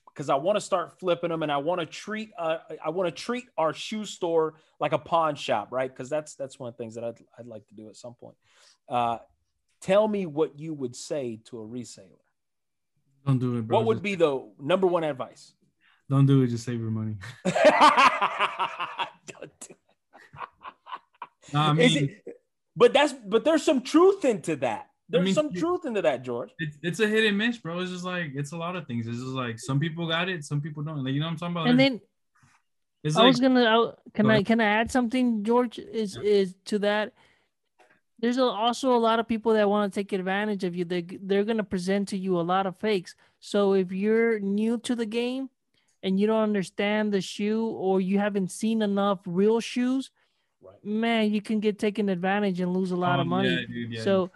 because 0.06 0.30
I 0.30 0.34
want 0.36 0.56
to 0.56 0.60
start 0.60 0.98
flipping 0.98 1.30
them 1.30 1.42
and 1.42 1.52
I 1.52 1.58
want 1.58 1.80
to 1.80 1.86
treat 1.86 2.30
uh, 2.38 2.58
I 2.84 2.90
want 2.90 3.14
to 3.14 3.22
treat 3.22 3.44
our 3.56 3.72
shoe 3.72 4.04
store 4.04 4.54
like 4.80 4.92
a 4.92 4.98
pawn 4.98 5.34
shop, 5.34 5.68
right? 5.70 5.90
Because 5.90 6.08
that's 6.08 6.34
that's 6.34 6.58
one 6.58 6.68
of 6.68 6.76
the 6.76 6.82
things 6.82 6.94
that 6.94 7.04
I'd, 7.04 7.18
I'd 7.38 7.46
like 7.46 7.66
to 7.68 7.74
do 7.74 7.88
at 7.88 7.96
some 7.96 8.14
point. 8.14 8.36
Uh, 8.88 9.18
tell 9.80 10.08
me 10.08 10.26
what 10.26 10.58
you 10.58 10.72
would 10.74 10.96
say 10.96 11.40
to 11.46 11.60
a 11.60 11.66
reseller. 11.66 12.18
Don't 13.28 13.38
do 13.38 13.58
it, 13.58 13.66
bro. 13.66 13.78
What 13.78 13.86
would 13.86 13.94
Just- 13.96 14.02
be 14.04 14.14
the 14.14 14.50
number 14.58 14.86
one 14.86 15.04
advice? 15.04 15.52
Don't 16.08 16.24
do 16.24 16.40
it. 16.42 16.46
Just 16.48 16.64
save 16.64 16.80
your 16.80 16.90
money. 16.90 17.16
Don't 17.44 17.54
do 19.60 19.74
Nah, 21.52 21.72
I 21.72 21.76
Is 21.78 21.94
mean, 21.94 22.04
it- 22.26 22.36
but 22.76 22.92
that's 22.92 23.12
but 23.12 23.44
there's 23.44 23.62
some 23.62 23.82
truth 23.82 24.24
into 24.24 24.56
that. 24.56 24.86
There's 25.10 25.24
mean, 25.24 25.34
some 25.34 25.46
it- 25.48 25.58
truth 25.58 25.84
into 25.86 26.02
that, 26.02 26.22
George. 26.22 26.50
it's, 26.58 26.76
it's 26.82 27.00
a 27.00 27.06
hit 27.06 27.24
and 27.26 27.38
miss, 27.38 27.58
bro. 27.58 27.80
It's 27.80 27.90
just 27.90 28.04
like 28.04 28.32
it's 28.34 28.52
a 28.52 28.56
lot 28.56 28.76
of 28.76 28.86
things. 28.86 29.06
It's 29.06 29.16
just 29.18 29.28
like 29.28 29.58
some 29.58 29.80
people 29.80 30.06
got 30.08 30.28
it, 30.28 30.44
some 30.44 30.60
people 30.60 30.82
don't. 30.82 31.04
Like 31.04 31.14
you 31.14 31.20
know 31.20 31.26
what 31.26 31.32
I'm 31.32 31.38
talking 31.38 31.56
about? 31.56 31.68
And 31.68 31.80
then 31.80 32.00
it's 33.04 33.16
I 33.16 33.20
like 33.20 33.28
was 33.28 33.40
gonna. 33.40 33.64
I, 33.64 33.92
can 34.14 34.24
Go 34.26 34.30
I 34.30 34.34
ahead. 34.34 34.46
can 34.46 34.60
I 34.60 34.64
add 34.64 34.90
something, 34.90 35.44
George? 35.44 35.78
Is 35.78 36.16
is 36.16 36.54
to 36.66 36.78
that? 36.80 37.12
There's 38.20 38.38
also 38.38 38.94
a 38.94 38.98
lot 38.98 39.20
of 39.20 39.28
people 39.28 39.52
that 39.54 39.68
want 39.68 39.92
to 39.92 40.00
take 40.00 40.12
advantage 40.12 40.64
of 40.64 40.74
you. 40.74 40.84
They 40.84 41.02
they're 41.02 41.44
gonna 41.44 41.64
present 41.64 42.08
to 42.08 42.18
you 42.18 42.38
a 42.38 42.42
lot 42.42 42.66
of 42.66 42.76
fakes. 42.76 43.14
So 43.40 43.74
if 43.74 43.92
you're 43.92 44.40
new 44.40 44.78
to 44.78 44.96
the 44.96 45.06
game 45.06 45.50
and 46.02 46.18
you 46.18 46.26
don't 46.26 46.42
understand 46.42 47.12
the 47.12 47.20
shoe 47.20 47.66
or 47.66 48.00
you 48.00 48.18
haven't 48.18 48.50
seen 48.50 48.82
enough 48.82 49.20
real 49.26 49.60
shoes, 49.60 50.10
Right. 50.60 50.84
man, 50.84 51.32
you 51.32 51.40
can 51.40 51.60
get 51.60 51.78
taken 51.78 52.08
advantage 52.08 52.58
and 52.60 52.72
lose 52.72 52.90
a 52.90 52.96
lot 52.96 53.20
of 53.20 53.26
um, 53.26 53.28
money. 53.28 53.50
yeah, 53.50 53.66
dude, 53.68 53.92
yeah, 53.92 54.02
so 54.02 54.30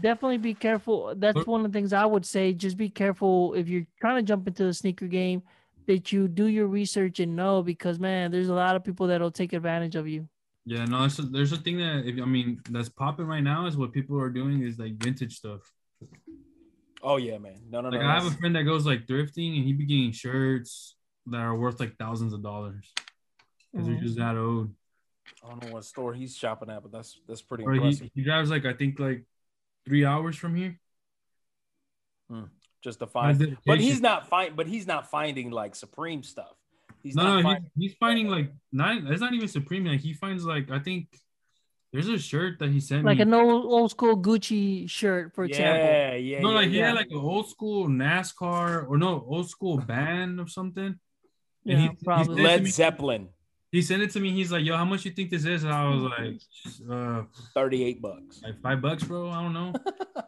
definitely 0.00 0.38
be 0.38 0.54
careful. 0.54 1.12
That's 1.14 1.46
one 1.46 1.62
of 1.64 1.70
the 1.70 1.76
things 1.78 1.92
I 1.92 2.06
would 2.06 2.24
say. 2.24 2.54
Just 2.54 2.78
be 2.78 2.88
careful 2.88 3.52
if 3.52 3.68
you're 3.68 3.86
trying 4.00 4.16
to 4.16 4.22
jump 4.22 4.48
into 4.48 4.64
the 4.64 4.72
sneaker 4.72 5.06
game 5.06 5.42
that 5.86 6.10
you 6.10 6.26
do 6.28 6.46
your 6.46 6.66
research 6.66 7.20
and 7.20 7.36
know 7.36 7.62
because 7.62 7.98
man, 7.98 8.30
there's 8.30 8.48
a 8.48 8.54
lot 8.54 8.76
of 8.76 8.84
people 8.84 9.06
that'll 9.08 9.30
take 9.30 9.52
advantage 9.52 9.94
of 9.96 10.08
you. 10.08 10.26
Yeah, 10.68 10.84
no, 10.84 11.00
there's 11.00 11.18
a, 11.18 11.22
there's 11.22 11.52
a 11.52 11.56
thing 11.56 11.78
that 11.78 12.04
if 12.04 12.20
I 12.20 12.26
mean 12.26 12.60
that's 12.68 12.90
popping 12.90 13.24
right 13.26 13.42
now 13.42 13.64
is 13.66 13.76
what 13.78 13.90
people 13.92 14.20
are 14.20 14.28
doing 14.28 14.62
is 14.62 14.78
like 14.78 15.02
vintage 15.02 15.36
stuff. 15.36 15.60
Oh 17.02 17.16
yeah, 17.16 17.38
man. 17.38 17.56
No, 17.70 17.80
no, 17.80 17.88
Like 17.88 18.02
no. 18.02 18.06
I 18.06 18.14
have 18.14 18.26
a 18.26 18.30
friend 18.32 18.54
that 18.54 18.64
goes 18.64 18.84
like 18.84 19.06
thrifting 19.06 19.56
and 19.56 19.64
he 19.64 19.72
be 19.72 19.86
getting 19.86 20.12
shirts 20.12 20.94
that 21.26 21.40
are 21.40 21.56
worth 21.56 21.80
like 21.80 21.96
thousands 21.96 22.34
of 22.34 22.42
dollars 22.42 22.92
because 23.72 23.86
Mhm. 23.86 23.92
they're 23.92 24.02
just 24.02 24.18
that 24.18 24.36
old. 24.36 24.74
I 25.42 25.48
don't 25.48 25.64
know 25.64 25.72
what 25.72 25.84
store 25.86 26.12
he's 26.12 26.36
shopping 26.36 26.68
at, 26.68 26.82
but 26.82 26.92
that's 26.92 27.18
that's 27.26 27.40
pretty 27.40 27.64
Or 27.64 27.72
he, 27.72 27.78
impressive. 27.78 28.10
he 28.14 28.22
drives 28.22 28.50
like 28.50 28.66
I 28.66 28.74
think 28.74 28.98
like 28.98 29.24
three 29.86 30.04
hours 30.04 30.36
from 30.36 30.54
here. 30.54 30.78
just 32.82 32.98
to 32.98 33.06
find, 33.06 33.56
but 33.64 33.80
he's 33.80 34.02
not 34.02 34.28
find, 34.28 34.54
but 34.54 34.66
he's 34.66 34.86
not 34.86 35.08
finding 35.10 35.50
like 35.50 35.74
Supreme 35.74 36.22
stuff. 36.22 36.57
He's 37.08 37.16
no, 37.16 37.22
not 37.24 37.36
no, 37.36 37.42
finding. 37.42 37.70
he's 37.78 37.94
finding 37.94 38.28
like 38.28 38.52
not. 38.70 38.96
It's 39.10 39.20
not 39.20 39.32
even 39.32 39.48
Supreme. 39.48 39.84
Like 39.86 40.00
he 40.00 40.12
finds 40.12 40.44
like 40.44 40.70
I 40.70 40.78
think 40.78 41.08
there's 41.92 42.08
a 42.08 42.18
shirt 42.18 42.58
that 42.60 42.68
he 42.70 42.80
sent 42.80 43.02
me. 43.04 43.06
Like 43.10 43.18
me. 43.18 43.22
an 43.22 43.34
old 43.34 43.64
old 43.64 43.90
school 43.90 44.16
Gucci 44.16 44.88
shirt, 44.90 45.34
for 45.34 45.44
example. 45.44 45.84
yeah, 45.84 46.14
yeah, 46.14 46.40
no, 46.40 46.50
yeah, 46.50 46.56
like 46.56 46.68
he 46.68 46.78
yeah. 46.78 46.86
had 46.88 46.96
like 46.96 47.10
an 47.10 47.16
old 47.16 47.48
school 47.48 47.88
NASCAR 47.88 48.88
or 48.88 48.98
no 48.98 49.24
old 49.26 49.48
school 49.48 49.78
band 49.78 50.38
of 50.40 50.50
something. 50.50 50.84
And 50.86 50.96
Yeah, 51.64 51.76
he- 51.78 51.88
he 51.88 52.04
probably. 52.04 52.36
sent 52.36 52.38
it 52.38 52.42
to 52.42 52.62
Led 52.64 52.66
Zeppelin, 52.68 53.28
He 53.72 53.80
sent 53.82 54.02
it 54.02 54.10
to 54.12 54.20
me. 54.20 54.32
He's 54.32 54.52
like, 54.52 54.64
"Yo, 54.64 54.76
how 54.76 54.84
much 54.84 55.04
you 55.06 55.12
think 55.12 55.30
this 55.30 55.44
is?" 55.44 55.64
And 55.64 55.72
I 55.72 55.88
was 55.88 56.02
like, 56.02 56.40
uh, 56.90 57.22
thirty-eight 57.54 58.00
bucks. 58.02 58.42
like 58.42 58.60
five 58.60 58.80
bucks, 58.82 59.04
bro. 59.04 59.30
I 59.30 59.42
don't 59.42 59.52
know. 59.54 59.72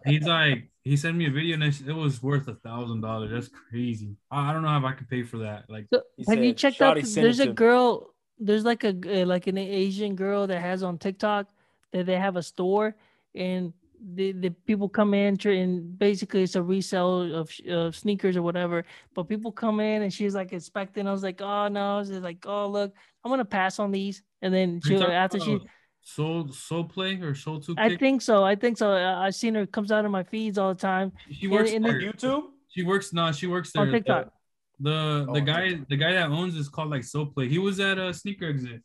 He's 0.06 0.24
like, 0.24 0.69
he 0.82 0.96
sent 0.96 1.16
me 1.16 1.26
a 1.26 1.30
video 1.30 1.54
and 1.54 1.64
it 1.64 1.80
it 1.86 1.92
was 1.92 2.22
worth 2.22 2.48
a 2.48 2.54
thousand 2.54 3.00
dollars. 3.02 3.30
That's 3.30 3.48
crazy. 3.48 4.16
I, 4.30 4.50
I 4.50 4.52
don't 4.52 4.62
know 4.62 4.76
if 4.76 4.84
I 4.84 4.92
could 4.92 5.08
pay 5.08 5.22
for 5.22 5.38
that. 5.38 5.68
Like, 5.68 5.86
So 5.92 6.02
He 6.16 6.24
have 6.28 6.42
you 6.44 6.52
checked 6.52 6.80
out? 6.80 6.96
"Shawty 6.96 7.02
the- 7.02 7.06
sent 7.06 7.24
There's 7.24 7.40
a 7.40 7.48
girl. 7.48 8.14
There's 8.38 8.64
like 8.64 8.84
a 8.84 8.92
g- 8.94 9.22
uh, 9.22 9.26
like 9.26 9.46
an 9.46 9.58
Asian 9.58 10.14
girl 10.14 10.46
that 10.46 10.60
has 10.60 10.82
on 10.82 10.96
TikTok 10.96 11.48
that 11.92 12.06
they 12.06 12.16
have 12.16 12.36
a 12.36 12.42
store 12.42 12.94
and 13.34 13.72
the, 14.14 14.32
the 14.32 14.48
people 14.50 14.88
come 14.88 15.12
in 15.12 15.36
tr- 15.36 15.50
and 15.50 15.98
basically 15.98 16.42
it's 16.42 16.54
a 16.56 16.62
resale 16.62 17.34
of, 17.34 17.52
of 17.68 17.94
sneakers 17.94 18.36
or 18.36 18.42
whatever. 18.42 18.86
But 19.14 19.24
people 19.24 19.52
come 19.52 19.78
in 19.80 20.00
and 20.02 20.10
she's 20.12 20.34
like 20.34 20.54
inspecting. 20.54 21.06
I 21.06 21.12
was 21.12 21.22
like, 21.22 21.42
oh 21.42 21.68
no, 21.68 22.02
she's 22.02 22.16
like, 22.20 22.46
oh 22.46 22.68
look, 22.68 22.94
I'm 23.22 23.30
gonna 23.30 23.44
pass 23.44 23.78
on 23.78 23.90
these. 23.90 24.22
And 24.40 24.54
then 24.54 24.80
she 24.82 24.96
talking 24.96 25.12
after 25.12 25.38
she, 25.38 25.52
about 25.56 25.66
soul 26.02 26.48
soul 26.52 26.84
play 26.84 27.20
or 27.20 27.34
soul 27.34 27.60
two. 27.60 27.74
I 27.78 27.96
think 27.96 28.22
so. 28.22 28.42
I 28.44 28.54
think 28.56 28.78
so. 28.78 28.92
I, 28.92 29.26
I've 29.26 29.34
seen 29.34 29.54
her 29.54 29.66
comes 29.66 29.92
out 29.92 30.04
of 30.04 30.10
my 30.10 30.22
feeds 30.22 30.58
all 30.58 30.72
the 30.74 30.80
time 30.80 31.12
she 31.30 31.46
works 31.46 31.70
in 31.70 31.84
On 31.84 31.90
there. 31.90 32.00
YouTube, 32.12 32.44
She 32.68 32.82
works. 32.82 33.12
No, 33.12 33.32
she 33.32 33.46
works 33.46 33.72
there. 33.72 33.82
on 33.82 33.90
TikTok. 33.92 34.32
The 34.80 35.26
Oh, 35.28 35.32
the 35.34 35.40
on 35.40 35.44
guy 35.44 35.68
TikTok. 35.68 35.88
the 35.88 35.96
guy 35.96 36.12
that 36.12 36.28
owns 36.30 36.56
is 36.56 36.68
called 36.68 36.90
like 36.90 37.04
Soul 37.04 37.26
Play. 37.26 37.48
He 37.48 37.58
was 37.58 37.80
at 37.80 37.98
a 37.98 38.12
sneaker 38.14 38.46
exit. 38.48 38.82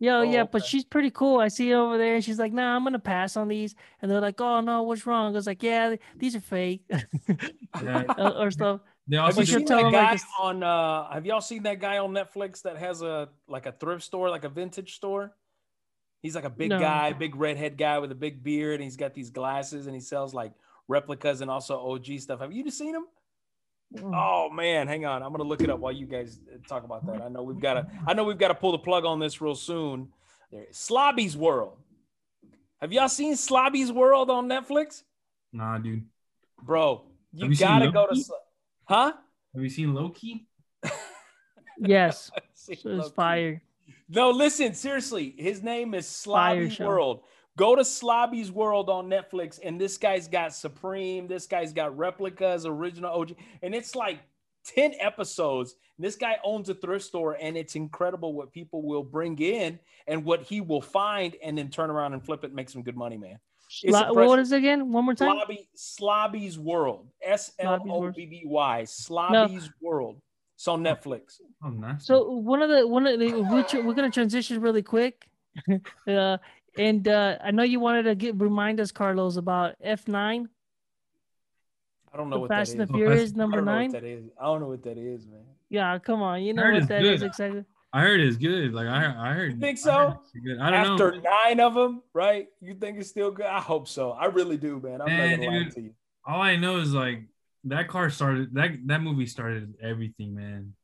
Yeah, 0.00 0.16
Oh, 0.18 0.22
yeah, 0.22 0.44
but 0.44 0.64
she's 0.64 0.84
pretty 0.84 1.10
cool. 1.10 1.38
I 1.40 1.48
see 1.48 1.70
her 1.70 1.76
over 1.78 1.96
there, 1.96 2.16
and 2.16 2.24
she's 2.24 2.38
like, 2.38 2.52
"Nah, 2.52 2.74
I'm 2.76 2.84
gonna 2.84 2.98
pass 2.98 3.36
on 3.36 3.48
these." 3.48 3.74
And 4.02 4.10
they're 4.10 4.20
like, 4.20 4.40
"Oh 4.40 4.60
no, 4.60 4.82
what's 4.82 5.06
wrong?" 5.06 5.32
I 5.32 5.36
was 5.36 5.46
like, 5.46 5.62
"Yeah, 5.62 5.94
these 6.18 6.34
are 6.36 6.40
fake," 6.40 6.82
Yeah. 7.82 8.04
or 8.18 8.36
or 8.46 8.50
stuff. 8.50 8.80
They 9.08 9.16
Have 9.16 9.26
also 9.26 9.40
you 9.40 9.46
should 9.46 9.68
seen 9.68 9.76
that 9.76 9.86
him, 9.86 9.92
like, 9.92 10.18
guy 10.18 10.24
on? 10.40 10.62
uh 10.62 11.10
Have 11.12 11.24
y'all 11.26 11.40
seen 11.40 11.62
that 11.62 11.78
guy 11.80 11.98
on 11.98 12.10
Netflix 12.12 12.62
that 12.62 12.76
has 12.76 13.02
a 13.02 13.28
like 13.48 13.66
a 13.66 13.72
thrift 13.72 14.02
store, 14.02 14.28
like 14.30 14.44
a 14.44 14.48
vintage 14.48 14.94
store? 14.96 15.32
He's 16.24 16.34
like 16.34 16.44
a 16.44 16.50
big 16.50 16.70
No. 16.70 16.78
guy, 16.80 17.12
big 17.12 17.36
redhead 17.36 17.76
guy 17.76 17.98
with 17.98 18.10
a 18.10 18.14
big 18.14 18.42
beard, 18.42 18.76
and 18.76 18.84
he's 18.84 18.96
got 18.96 19.12
these 19.12 19.28
glasses, 19.28 19.86
and 19.86 19.94
he 19.94 20.00
sells 20.00 20.32
like 20.32 20.52
replicas 20.88 21.42
and 21.42 21.50
also 21.50 21.78
OG 21.78 22.18
stuff. 22.18 22.40
Have 22.40 22.50
you 22.50 22.64
just 22.64 22.78
seen 22.78 22.94
him? 22.94 23.04
Mm. 23.94 24.12
Oh 24.16 24.48
man, 24.50 24.88
hang 24.88 25.04
on. 25.04 25.22
I'm 25.22 25.32
gonna 25.32 25.44
look 25.44 25.60
it 25.60 25.68
up 25.68 25.80
while 25.80 25.92
you 25.92 26.06
guys 26.06 26.40
uh, 26.50 26.56
talk 26.66 26.84
about 26.84 27.04
that. 27.08 27.20
I 27.20 27.28
know 27.28 27.42
we've 27.42 27.60
got 27.60 27.74
to. 27.74 27.86
I 28.06 28.14
know 28.14 28.24
we've 28.24 28.38
got 28.38 28.48
to 28.48 28.54
pull 28.54 28.72
the 28.72 28.78
plug 28.78 29.04
on 29.04 29.18
this 29.18 29.42
real 29.42 29.54
soon. 29.54 30.08
There, 30.50 30.64
Slobby's 30.70 31.36
World. 31.36 31.76
Have 32.80 32.90
y'all 32.90 33.08
seen 33.10 33.34
Slobby's 33.36 33.92
World 33.92 34.30
on 34.30 34.48
Netflix, 34.48 35.02
nah, 35.52 35.76
dude. 35.76 36.06
bro? 36.62 37.04
You, 37.34 37.48
you 37.50 37.56
gotta 37.56 37.92
go 37.92 38.06
to. 38.06 38.24
Huh? 38.84 39.12
Have 39.54 39.62
you 39.62 39.68
seen 39.68 39.92
Loki? 39.92 40.46
Yes, 41.78 42.30
See, 42.54 42.76
so 42.76 42.88
it's 42.88 42.98
Loki. 43.04 43.14
fire. 43.14 43.62
No, 44.08 44.30
listen, 44.30 44.74
seriously. 44.74 45.34
His 45.38 45.62
name 45.62 45.94
is 45.94 46.06
Slobby. 46.06 46.78
World. 46.86 47.22
Go 47.56 47.76
to 47.76 47.82
Slobby's 47.82 48.50
World 48.50 48.90
on 48.90 49.08
Netflix, 49.08 49.60
and 49.62 49.80
this 49.80 49.96
guy's 49.96 50.26
got 50.26 50.52
Supreme. 50.52 51.28
This 51.28 51.46
guy's 51.46 51.72
got 51.72 51.96
replicas, 51.96 52.66
original 52.66 53.12
OG, 53.12 53.36
and 53.62 53.74
it's 53.74 53.94
like 53.94 54.18
10 54.74 54.94
episodes. 54.98 55.76
This 55.98 56.16
guy 56.16 56.36
owns 56.42 56.68
a 56.68 56.74
thrift 56.74 57.04
store, 57.04 57.36
and 57.40 57.56
it's 57.56 57.76
incredible 57.76 58.32
what 58.32 58.52
people 58.52 58.82
will 58.82 59.04
bring 59.04 59.38
in 59.38 59.78
and 60.08 60.24
what 60.24 60.42
he 60.42 60.60
will 60.60 60.80
find 60.82 61.36
and 61.44 61.56
then 61.56 61.70
turn 61.70 61.90
around 61.90 62.12
and 62.12 62.24
flip 62.24 62.42
it 62.42 62.48
and 62.48 62.56
make 62.56 62.68
some 62.68 62.82
good 62.82 62.96
money, 62.96 63.16
man. 63.16 63.38
Slo- 63.68 64.12
what 64.12 64.38
is 64.38 64.52
it 64.52 64.58
again? 64.58 64.92
One 64.92 65.04
more 65.04 65.14
time. 65.14 65.36
Slobby, 65.36 65.66
Slobby's 65.76 66.58
World. 66.58 67.08
S 67.22 67.52
L 67.58 67.80
O 67.88 68.10
B 68.10 68.26
B 68.26 68.42
Y. 68.44 68.82
Slobby's 68.82 69.70
World. 69.80 70.20
It's 70.56 70.68
on 70.68 70.82
Netflix. 70.84 71.40
Oh, 71.64 71.68
nice. 71.70 72.06
So 72.06 72.30
one 72.30 72.62
of 72.62 72.70
the 72.70 72.86
one 72.86 73.06
of 73.06 73.18
the 73.18 73.30
we're, 73.32 73.82
we're 73.86 73.94
gonna 73.94 74.10
transition 74.10 74.60
really 74.60 74.82
quick, 74.82 75.26
uh, 76.08 76.38
and 76.78 77.08
uh, 77.08 77.38
I 77.42 77.50
know 77.50 77.62
you 77.64 77.80
wanted 77.80 78.04
to 78.04 78.14
get 78.14 78.40
remind 78.40 78.80
us, 78.80 78.92
Carlos, 78.92 79.36
about 79.36 79.74
F 79.82 80.06
nine. 80.08 80.48
I 82.12 82.16
don't 82.16 82.30
know 82.30 82.36
The 82.36 82.40
what 82.42 82.48
Fast 82.50 82.76
that 82.76 82.80
and 82.82 82.88
the 82.88 82.94
Oh, 82.94 82.96
Furious 82.96 83.22
Fast- 83.30 83.34
I 83.36 83.38
number 83.38 83.56
don't 83.56 83.64
know 83.66 83.72
what 83.72 83.78
nine. 83.78 83.90
that 83.92 84.04
is. 84.04 84.24
I 84.40 84.44
don't 84.44 84.60
know 84.60 84.68
what 84.68 84.82
that 84.84 84.98
is, 84.98 85.26
man. 85.26 85.40
Yeah, 85.70 85.98
come 85.98 86.22
on, 86.22 86.42
you 86.42 86.52
know 86.54 86.62
what 86.62 86.76
it's 86.76 86.86
that 86.86 87.04
is 87.04 87.20
good. 87.20 87.26
exactly. 87.26 87.64
I 87.92 88.00
heard 88.02 88.20
it's 88.20 88.36
good. 88.36 88.72
Like 88.72 88.86
I, 88.86 89.30
I 89.30 89.32
heard. 89.34 89.54
You 89.54 89.60
think 89.60 89.78
so? 89.78 90.20
it's 90.22 90.44
good. 90.44 90.58
I 90.60 90.70
don't 90.70 90.92
After 90.92 91.12
know. 91.16 91.22
nine 91.44 91.60
of 91.60 91.74
them, 91.74 92.02
right? 92.12 92.46
You 92.60 92.74
think 92.74 92.98
it's 92.98 93.08
still 93.08 93.30
good? 93.30 93.46
I 93.46 93.60
hope 93.60 93.86
so. 93.88 94.12
I 94.12 94.26
really 94.26 94.56
do, 94.56 94.80
man. 94.80 95.00
I'm 95.00 95.06
Man, 95.08 95.30
not 95.40 95.44
gonna 95.46 95.56
lie 95.58 95.62
dude. 95.64 95.74
to 95.74 95.80
you. 95.80 95.94
All 96.26 96.40
I 96.40 96.56
know 96.56 96.78
is 96.78 96.92
like 96.94 97.22
that 97.64 97.88
car 97.88 98.10
started. 98.10 98.54
That 98.54 98.76
that 98.86 99.02
movie 99.02 99.26
started 99.26 99.74
everything, 99.82 100.34
man. 100.34 100.74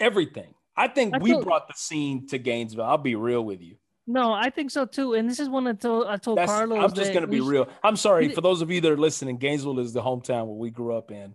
Everything. 0.00 0.54
I 0.76 0.88
think 0.88 1.14
I 1.14 1.18
we 1.18 1.32
told- 1.32 1.44
brought 1.44 1.68
the 1.68 1.74
scene 1.74 2.26
to 2.28 2.38
Gainesville. 2.38 2.84
I'll 2.84 2.98
be 2.98 3.16
real 3.16 3.44
with 3.44 3.60
you. 3.60 3.76
No, 4.06 4.32
I 4.32 4.48
think 4.48 4.70
so 4.70 4.86
too. 4.86 5.14
And 5.14 5.28
this 5.28 5.38
is 5.38 5.48
one 5.50 5.66
I 5.66 5.72
told 5.74 6.06
I 6.06 6.16
told 6.16 6.38
That's, 6.38 6.50
Carlos. 6.50 6.82
I'm 6.82 6.92
just 6.94 7.12
gonna 7.12 7.26
be 7.26 7.40
we 7.40 7.48
real. 7.48 7.68
I'm 7.82 7.96
sorry 7.96 8.28
for 8.30 8.40
those 8.40 8.62
of 8.62 8.70
you 8.70 8.80
that 8.80 8.90
are 8.90 8.96
listening. 8.96 9.36
Gainesville 9.36 9.80
is 9.80 9.92
the 9.92 10.00
hometown 10.02 10.46
where 10.46 10.56
we 10.56 10.70
grew 10.70 10.96
up 10.96 11.10
in, 11.10 11.34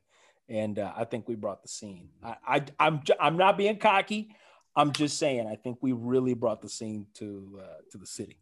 and 0.49 0.79
uh, 0.79 0.91
I 0.95 1.03
think 1.03 1.27
we 1.27 1.35
brought 1.35 1.61
the 1.61 1.67
scene. 1.67 2.09
I, 2.23 2.35
I 2.47 2.65
I'm 2.79 3.03
j- 3.03 3.13
I'm 3.19 3.37
not 3.37 3.57
being 3.57 3.77
cocky. 3.77 4.35
I'm 4.75 4.91
just 4.91 5.19
saying 5.19 5.45
I 5.47 5.55
think 5.55 5.77
we 5.81 5.91
really 5.91 6.33
brought 6.33 6.63
the 6.63 6.69
scene 6.69 7.05
to 7.15 7.59
uh, 7.61 7.81
to 7.91 7.97
the 7.99 8.07
city. 8.07 8.39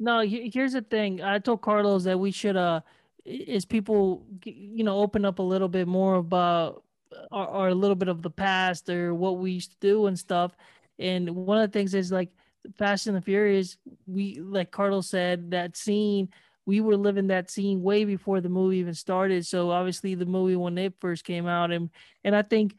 No, 0.00 0.20
here's 0.20 0.72
the 0.72 0.82
thing. 0.82 1.22
I 1.22 1.38
told 1.38 1.60
Carlos 1.60 2.04
that 2.04 2.18
we 2.18 2.32
should 2.32 2.56
uh 2.56 2.80
is 3.28 3.64
people 3.64 4.26
you 4.44 4.84
know 4.84 4.98
open 4.98 5.24
up 5.24 5.38
a 5.38 5.42
little 5.42 5.68
bit 5.68 5.86
more 5.86 6.16
about 6.16 6.82
or, 7.30 7.46
or 7.46 7.68
a 7.68 7.74
little 7.74 7.96
bit 7.96 8.08
of 8.08 8.22
the 8.22 8.30
past 8.30 8.88
or 8.88 9.14
what 9.14 9.38
we 9.38 9.52
used 9.52 9.72
to 9.72 9.78
do 9.80 10.06
and 10.06 10.18
stuff. 10.18 10.52
And 10.98 11.30
one 11.30 11.58
of 11.58 11.70
the 11.70 11.78
things 11.78 11.94
is 11.94 12.10
like 12.10 12.30
Fast 12.76 13.06
and 13.06 13.16
the 13.16 13.20
Furious, 13.20 13.76
we 14.06 14.40
like 14.40 14.70
Carlos 14.70 15.08
said 15.08 15.50
that 15.50 15.76
scene 15.76 16.28
we 16.66 16.82
were 16.82 16.98
living 16.98 17.28
that 17.28 17.50
scene 17.50 17.82
way 17.82 18.04
before 18.04 18.42
the 18.42 18.48
movie 18.50 18.76
even 18.76 18.92
started. 18.92 19.46
So 19.46 19.70
obviously 19.70 20.14
the 20.14 20.26
movie 20.26 20.54
when 20.54 20.76
it 20.76 20.92
first 21.00 21.24
came 21.24 21.46
out 21.46 21.70
and 21.70 21.88
and 22.24 22.36
I 22.36 22.42
think 22.42 22.76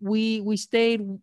we 0.00 0.40
we 0.40 0.56
stayed 0.56 1.18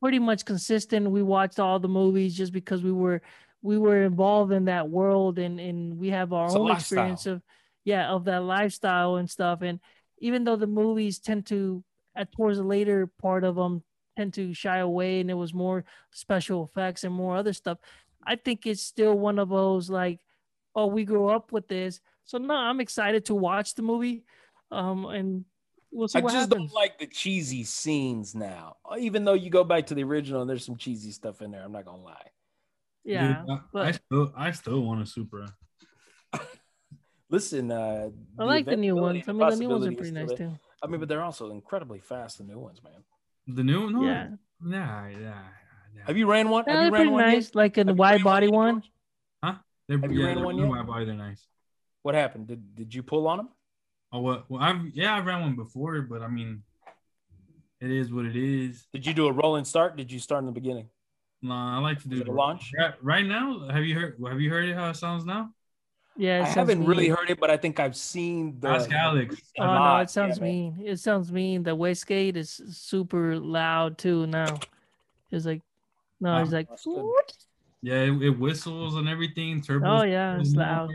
pretty 0.00 0.18
much 0.18 0.44
consistent. 0.44 1.10
We 1.10 1.22
watched 1.22 1.60
all 1.60 1.78
the 1.78 1.88
movies 1.88 2.34
just 2.34 2.52
because 2.52 2.82
we 2.82 2.92
were 2.92 3.20
we 3.60 3.76
were 3.76 4.04
involved 4.04 4.52
in 4.52 4.64
that 4.66 4.88
world 4.88 5.38
and 5.38 5.60
and 5.60 5.98
we 5.98 6.08
have 6.08 6.32
our 6.32 6.46
It's 6.46 6.54
own 6.54 6.70
experience 6.70 7.26
of 7.26 7.42
yeah 7.88 8.10
of 8.10 8.26
that 8.26 8.42
lifestyle 8.42 9.16
and 9.16 9.30
stuff 9.30 9.62
and 9.62 9.80
even 10.18 10.44
though 10.44 10.56
the 10.56 10.66
movies 10.66 11.18
tend 11.18 11.46
to 11.46 11.82
at 12.14 12.30
towards 12.32 12.58
the 12.58 12.62
later 12.62 13.06
part 13.06 13.44
of 13.44 13.56
them 13.56 13.82
tend 14.14 14.34
to 14.34 14.52
shy 14.52 14.76
away 14.78 15.20
and 15.20 15.30
it 15.30 15.34
was 15.34 15.54
more 15.54 15.86
special 16.10 16.64
effects 16.64 17.04
and 17.04 17.14
more 17.14 17.34
other 17.34 17.54
stuff 17.54 17.78
i 18.26 18.36
think 18.36 18.66
it's 18.66 18.82
still 18.82 19.14
one 19.14 19.38
of 19.38 19.48
those 19.48 19.88
like 19.88 20.20
oh 20.74 20.86
we 20.86 21.02
grew 21.02 21.28
up 21.28 21.50
with 21.50 21.66
this 21.66 22.00
so 22.26 22.36
no 22.36 22.52
i'm 22.52 22.80
excited 22.80 23.24
to 23.24 23.34
watch 23.34 23.74
the 23.74 23.82
movie 23.82 24.22
um 24.70 25.06
and 25.06 25.46
we'll 25.90 26.08
see 26.08 26.18
I 26.18 26.22
what 26.22 26.32
just 26.34 26.50
happens 26.50 26.70
don't 26.70 26.74
like 26.74 26.98
the 26.98 27.06
cheesy 27.06 27.64
scenes 27.64 28.34
now. 28.34 28.76
Even 28.98 29.24
though 29.24 29.32
you 29.32 29.48
go 29.48 29.64
back 29.64 29.86
to 29.86 29.94
the 29.94 30.04
original 30.04 30.42
and 30.42 30.50
there's 30.50 30.66
some 30.66 30.76
cheesy 30.76 31.12
stuff 31.12 31.40
in 31.40 31.50
there, 31.50 31.62
I'm 31.62 31.72
not 31.72 31.86
gonna 31.86 32.02
lie. 32.02 32.28
yeah 33.04 33.44
Dude, 33.48 33.58
I, 33.74 33.80
I 33.80 33.90
still, 33.92 34.32
I 34.36 34.50
still 34.50 34.82
want 34.82 35.00
a 35.00 35.06
Supra. 35.06 35.56
Listen, 37.30 37.70
uh, 37.70 38.08
i 38.38 38.44
like 38.44 38.64
the 38.64 38.76
new 38.76 38.96
ones 38.96 39.22
i 39.28 39.32
mean 39.32 39.48
the 39.50 39.56
new 39.56 39.68
ones 39.68 39.86
are 39.86 39.92
pretty 39.92 40.12
nice 40.12 40.32
too 40.32 40.52
I 40.82 40.86
mean, 40.86 41.00
but 41.00 41.08
they're 41.08 41.24
also 41.24 41.50
incredibly 41.50 41.98
fast. 41.98 42.38
The 42.38 42.44
new 42.44 42.58
ones, 42.60 42.80
man. 42.84 43.02
The 43.48 43.64
new, 43.64 43.90
no, 43.90 44.02
yeah 44.04 44.28
yeah, 44.64 45.08
yeah. 45.08 45.18
yeah. 45.18 46.02
Have 46.06 46.16
you 46.16 46.30
ran 46.30 46.48
one? 46.48 46.64
Yeah, 46.66 46.74
Have 46.74 46.78
they're 46.80 46.86
you 46.86 46.92
ran 46.92 47.00
pretty 47.00 47.10
one 47.10 47.24
yet? 47.26 47.34
nice 47.34 47.54
like 47.54 47.78
a 47.78 47.84
Have 47.84 47.98
wide 47.98 48.12
ran 48.12 48.24
one 48.24 48.32
body 48.34 48.48
one 48.48 48.82
Huh? 49.42 49.54
They're, 49.88 49.98
Have 49.98 50.12
you 50.12 50.20
yeah, 50.20 50.26
ran 50.26 50.36
they're 50.36 50.44
one 50.44 50.56
yet? 50.58 50.68
wide 50.68 50.86
body. 50.86 51.04
They're 51.04 51.14
nice. 51.14 51.44
What 52.02 52.14
happened? 52.14 52.46
Did 52.46 52.74
Did 52.76 52.94
you 52.94 53.02
pull 53.02 53.26
on 53.26 53.38
them? 53.38 53.48
Oh, 54.12 54.20
what? 54.20 54.48
Well, 54.48 54.62
I've 54.62 54.86
yeah, 54.94 55.14
I 55.14 55.20
ran 55.20 55.40
one 55.42 55.56
before, 55.56 56.00
but 56.02 56.22
I 56.22 56.28
mean, 56.28 56.62
it 57.80 57.90
is 57.90 58.12
what 58.12 58.24
it 58.24 58.36
is. 58.36 58.86
Did 58.92 59.04
you 59.04 59.14
do 59.14 59.26
a 59.26 59.32
rolling 59.32 59.64
start? 59.64 59.96
Did 59.96 60.10
you 60.12 60.20
start 60.20 60.40
in 60.42 60.46
the 60.46 60.52
beginning? 60.60 60.88
Nah, 61.42 61.76
I 61.76 61.80
like 61.80 62.00
to 62.02 62.08
do 62.08 62.20
a 62.20 62.24
the- 62.24 62.32
launch? 62.32 62.70
Right, 62.78 62.94
right 63.02 63.26
now, 63.26 63.68
have 63.68 63.84
you 63.84 63.94
heard? 63.98 64.16
Have 64.28 64.40
you 64.40 64.50
heard? 64.50 64.72
How 64.74 64.90
it 64.90 64.96
sounds 64.96 65.24
now? 65.24 65.50
Yeah 66.18 66.42
I 66.44 66.48
haven't 66.48 66.84
really 66.84 67.08
heard 67.08 67.30
it, 67.30 67.40
but 67.40 67.50
I 67.50 67.56
think 67.56 67.80
I've 67.80 67.96
seen 67.96 68.58
the. 68.60 68.68
Ask 68.68 68.92
Alex. 68.92 69.36
Oh 69.58 69.64
no, 69.64 69.96
it 69.98 70.10
sounds 70.10 70.38
Yeah, 70.38 70.44
man. 70.44 70.52
mean. 70.52 70.82
It 70.84 70.98
sounds 70.98 71.32
mean. 71.32 71.62
The 71.62 71.74
wastegate 71.76 72.36
is 72.36 72.60
super 72.70 73.38
loud 73.38 73.96
too 73.96 74.26
now. 74.26 74.58
It's 75.30 75.46
like 75.46 75.62
no, 76.20 76.32
Wow, 76.32 76.42
it's 76.42 76.52
like 76.52 76.68
that's 76.68 76.84
good. 76.84 77.32
Yeah, 77.80 78.02
it, 78.02 78.22
it 78.22 78.38
whistles 78.38 78.96
and 78.96 79.08
everything. 79.08 79.62
Turbo. 79.62 79.86
Oh, 79.86 80.02
yeah, 80.02 80.38
it's 80.40 80.54
loud. 80.54 80.90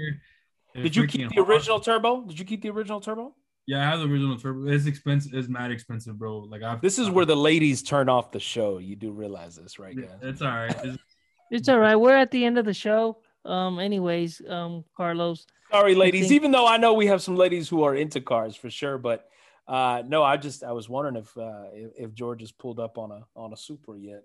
Did 0.76 0.95
you 0.95 1.08
keep 1.08 1.30
the 1.30 1.41
original 1.41 1.80
turbo? 1.80 2.24
Did 2.24 2.38
you 2.38 2.45
keep 2.45 2.62
the 2.62 2.70
original 2.70 3.00
turbo? 3.00 3.34
Yeah, 3.66 3.80
I 3.80 3.90
have 3.90 4.00
the 4.00 4.06
original 4.06 4.38
turbo. 4.38 4.68
It's 4.70 4.86
expensive. 4.86 5.34
It's 5.34 5.48
mad 5.48 5.72
expensive, 5.72 6.20
bro. 6.20 6.40
Like 6.40 6.64
I've. 6.64 6.82
This 6.82 7.00
is 7.00 7.10
where 7.10 7.26
the 7.26 7.38
ladies 7.38 7.82
turn 7.82 8.10
off 8.10 8.32
the 8.32 8.40
show. 8.40 8.80
You 8.80 8.98
do 8.98 9.12
realize 9.12 9.56
this, 9.56 9.80
right, 9.80 9.95
Yeah, 9.95 10.08
guys? 10.08 10.18
It's 10.24 10.41
all 10.41 10.50
right. 10.50 10.76
It's, 10.84 11.04
it's 11.52 11.70
all 11.70 11.80
right. 11.80 11.95
We're 11.95 12.18
at 12.18 12.32
the 12.32 12.44
end 12.44 12.58
of 12.58 12.66
the 12.66 12.74
show. 12.74 13.20
Um 13.45 13.80
anyways, 13.80 14.41
um 14.48 14.84
Carlos. 14.95 15.45
Sorry, 15.72 15.95
ladies. 15.95 16.22
think- 16.28 16.34
Even 16.34 16.52
though 16.52 16.68
I 16.68 16.78
know 16.78 16.94
we 16.94 17.07
have 17.07 17.22
some 17.22 17.36
ladies 17.36 17.68
who 17.68 17.84
are 17.84 17.95
into 17.95 18.22
cars 18.22 18.56
for 18.56 18.70
sure, 18.70 18.98
but 18.98 19.28
uh, 19.68 20.03
no, 20.06 20.24
I 20.24 20.38
just 20.38 20.64
I 20.64 20.72
was 20.74 20.88
wondering 20.90 21.15
if 21.15 21.36
uh, 21.38 21.64
if, 21.74 21.91
if 21.98 22.14
George 22.14 22.41
has 22.41 22.52
pulled 22.52 22.80
up 22.80 22.98
on 22.98 23.11
a 23.11 23.22
on 23.36 23.53
a 23.53 23.57
Supra 23.57 23.98
yet. 23.98 24.24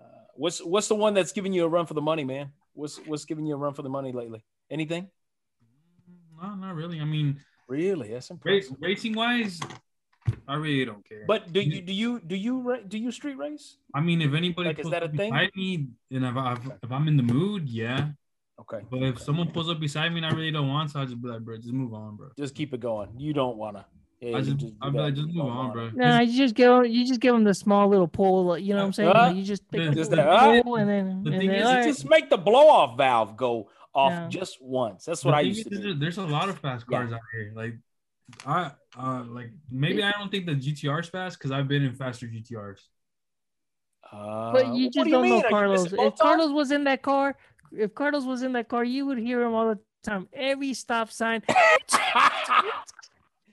Uh, 0.00 0.04
what's 0.34 0.58
what's 0.64 0.88
the 0.88 0.94
one 0.94 1.14
that's 1.14 1.32
giving 1.32 1.52
you 1.52 1.64
a 1.64 1.68
run 1.68 1.86
for 1.86 1.94
the 1.94 2.00
money, 2.02 2.24
man? 2.24 2.50
What's 2.72 2.96
what's 3.06 3.24
giving 3.24 3.46
you 3.46 3.54
a 3.54 3.58
run 3.58 3.74
for 3.74 3.82
the 3.82 3.90
money 3.90 4.12
lately? 4.12 4.42
Anything? 4.70 5.08
no, 6.42 6.54
not 6.56 6.74
really. 6.74 7.00
I 7.00 7.04
mean, 7.04 7.38
Really? 7.68 8.08
That's 8.12 8.30
impressive. 8.30 8.76
racing 8.80 9.14
wise, 9.14 9.60
I 10.48 10.56
really 10.56 10.84
don't 10.84 11.06
care. 11.08 11.24
But 11.26 11.52
do 11.52 11.60
you 11.60 11.80
do 11.80 11.92
you 11.92 12.20
do 12.20 12.34
you 12.36 12.78
do 12.88 12.98
you 12.98 13.12
street 13.12 13.36
race? 13.38 13.76
I 13.94 14.00
mean, 14.00 14.20
if 14.20 14.34
anybody 14.34 14.68
Like, 14.68 14.78
is 14.80 14.90
that 14.90 15.02
a 15.02 15.06
up 15.06 15.14
thing? 15.14 15.30
beside 15.32 15.50
me, 15.54 15.88
and 16.10 16.24
if, 16.24 16.36
I, 16.36 16.56
if 16.82 16.90
I'm 16.90 17.06
in 17.08 17.16
the 17.16 17.22
mood, 17.22 17.68
yeah. 17.68 18.08
Okay. 18.62 18.84
But 18.90 19.02
if 19.02 19.14
okay. 19.16 19.24
someone 19.24 19.50
pulls 19.50 19.68
up 19.68 19.78
beside 19.80 20.10
me 20.12 20.18
and 20.18 20.26
I 20.26 20.30
really 20.30 20.50
don't 20.50 20.68
want 20.68 20.90
to, 20.92 20.98
I 21.00 21.04
just 21.04 21.20
be 21.20 21.28
like, 21.28 21.40
bro, 21.40 21.56
just 21.56 21.72
move 21.72 21.92
on, 21.94 22.16
bro. 22.16 22.28
just 22.38 22.54
keep 22.54 22.72
it 22.74 22.80
going. 22.80 23.10
You 23.18 23.32
don't 23.32 23.56
wanna. 23.56 23.86
Yeah, 24.20 24.36
I 24.36 24.40
you 24.40 24.54
just, 24.54 24.74
I'll 24.80 24.92
be 24.92 24.98
like, 24.98 25.14
just 25.14 25.26
move 25.26 25.36
don't 25.36 25.48
on, 25.50 25.56
wanna. 25.68 25.90
bro. 25.90 26.06
Nah, 26.06 26.20
you 26.20 26.36
just 26.38 26.54
give 26.54 26.86
you 26.86 27.04
just 27.06 27.20
give 27.20 27.34
them 27.34 27.42
the 27.44 27.54
small 27.54 27.88
little 27.88 28.06
pull. 28.06 28.56
You 28.56 28.74
know 28.74 28.80
what 28.80 28.86
I'm 28.86 28.92
saying? 28.92 29.08
Uh, 29.10 29.12
Like, 29.14 29.36
you 29.36 29.42
just 29.42 29.68
pick 29.70 29.92
just 29.94 30.10
the 30.10 30.16
that, 30.16 30.26
little 30.42 30.60
uh, 30.60 30.62
pull 30.62 30.76
and 30.76 30.88
then, 30.88 31.22
the 31.24 31.30
and 31.32 31.40
thing 31.40 31.48
then 31.48 31.58
is, 31.58 31.64
right. 31.64 31.84
Just 31.84 32.08
make 32.08 32.30
the 32.30 32.38
blow 32.38 32.68
off 32.68 32.96
valve 32.96 33.36
go 33.36 33.68
off 33.94 34.12
Yeah. 34.12 34.28
just 34.28 34.62
once. 34.62 35.04
That's 35.06 35.22
The 35.22 35.28
what 35.28 35.34
I 35.34 35.40
thing 35.42 35.48
used 35.48 35.68
to 35.68 35.74
is, 35.74 35.80
do. 35.80 35.82
there's- 35.94 35.98
There's 36.16 36.18
a 36.18 36.26
lot 36.26 36.48
of 36.48 36.58
fast 36.60 36.86
Yeah. 36.88 36.98
cars 36.98 37.12
out 37.12 37.20
here. 37.34 37.52
Like, 37.56 37.74
I 38.46 38.70
uh 38.96 39.24
like 39.28 39.50
maybe 39.70 40.02
I 40.04 40.12
don't 40.12 40.30
think 40.30 40.46
the 40.46 40.54
GTR's 40.54 41.08
fast 41.08 41.36
because 41.38 41.50
I've 41.50 41.66
been 41.66 41.82
in 41.82 41.94
faster 41.94 42.26
GTRs. 42.28 42.78
Uh, 44.10 44.52
But 44.52 44.66
you 44.74 44.84
what 44.84 44.92
just 44.94 45.04
do 45.06 45.10
don't 45.10 45.22
mean? 45.22 45.40
know 45.40 45.48
Carlos. 45.48 45.92
If? 45.92 46.16
Carlos 46.18 46.50
was 46.52 46.70
in 46.70 46.84
that 46.84 47.02
car, 47.02 47.36
if 47.76 47.94
Carlos 47.94 48.24
was 48.24 48.42
in 48.42 48.52
that 48.52 48.68
car, 48.68 48.84
you 48.84 49.06
would 49.06 49.18
hear 49.18 49.42
him 49.42 49.54
all 49.54 49.68
the 49.68 49.78
time. 50.02 50.28
Every 50.32 50.74
stop 50.74 51.10
sign. 51.10 51.42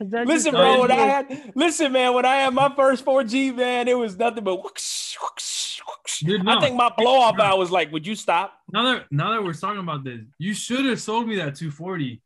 Listen, 0.01 0.51
bro. 0.53 0.81
When 0.81 0.91
I 0.91 0.95
had 0.95 1.51
listen, 1.55 1.91
man. 1.91 2.13
When 2.13 2.23
I 2.25 2.35
had 2.35 2.53
my 2.53 2.73
first 2.73 3.03
4G, 3.03 3.53
man, 3.53 3.89
it 3.89 3.97
was 3.97 4.17
nothing 4.17 4.45
but. 4.45 4.55
Whoosh, 4.63 5.17
whoosh, 5.21 5.81
whoosh. 5.85 6.19
Dude, 6.21 6.47
I 6.47 6.61
think 6.61 6.77
my 6.77 6.89
blow 6.97 7.19
off 7.19 7.37
I 7.37 7.53
was 7.55 7.69
like, 7.69 7.91
"Would 7.91 8.07
you 8.07 8.15
stop?" 8.15 8.53
Now 8.71 8.93
that 8.93 9.11
now 9.11 9.33
that 9.33 9.43
we're 9.43 9.53
talking 9.53 9.81
about 9.81 10.05
this, 10.05 10.21
you 10.37 10.53
should 10.53 10.85
have 10.85 11.01
sold 11.01 11.27
me 11.27 11.35
that 11.35 11.55
240. 11.55 12.21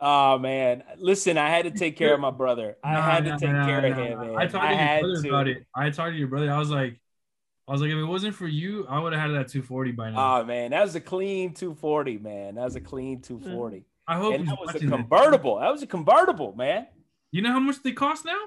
Oh 0.00 0.06
ah, 0.06 0.38
man, 0.38 0.82
listen. 0.98 1.38
I 1.38 1.48
had 1.48 1.64
to 1.64 1.70
take 1.70 1.96
care 1.96 2.12
of 2.12 2.20
my 2.20 2.30
brother. 2.30 2.76
I 2.84 2.92
Nah, 2.92 3.02
had 3.02 3.24
to 3.24 3.30
nah, 3.30 3.36
take 3.38 3.50
nah, 3.52 3.66
care 3.66 3.80
nah, 3.80 3.88
of 3.88 3.96
him, 3.96 4.18
man. 4.20 4.36
I 4.36 4.46
talked 4.46 4.64
I 4.64 4.74
to 4.74 4.76
your 4.76 5.00
brother 5.00 5.22
to. 5.22 5.28
about 5.30 5.48
it. 5.48 5.66
I 5.74 5.90
talked 5.90 6.12
to 6.12 6.18
your 6.18 6.28
brother. 6.28 6.52
I 6.52 6.58
was 6.58 6.68
like, 6.70 7.00
I 7.66 7.72
was 7.72 7.80
like, 7.80 7.90
if 7.90 7.96
it 7.96 8.04
wasn't 8.04 8.34
for 8.34 8.46
you, 8.46 8.86
I 8.88 9.00
would 9.00 9.12
have 9.14 9.22
had 9.22 9.30
that 9.30 9.48
240 9.48 9.92
by 9.92 10.10
now. 10.10 10.40
Oh 10.40 10.44
man, 10.44 10.72
that 10.72 10.82
was 10.82 10.94
a 10.94 11.00
clean 11.00 11.54
240, 11.54 12.18
man. 12.18 12.56
That 12.56 12.64
was 12.64 12.76
a 12.76 12.80
clean 12.80 13.22
240, 13.22 13.78
mm. 13.78 13.84
I 14.06 14.16
hope 14.16 14.34
and 14.34 14.46
that 14.46 14.58
was 14.60 14.70
a 14.70 14.72
watching 14.74 14.90
this. 14.90 14.98
convertible. 14.98 15.60
That 15.60 15.72
was 15.72 15.82
a 15.82 15.86
convertible, 15.86 16.54
man. 16.54 16.86
You 17.32 17.42
know 17.42 17.52
how 17.52 17.60
much 17.60 17.82
they 17.82 17.92
cost 17.92 18.24
now? 18.24 18.38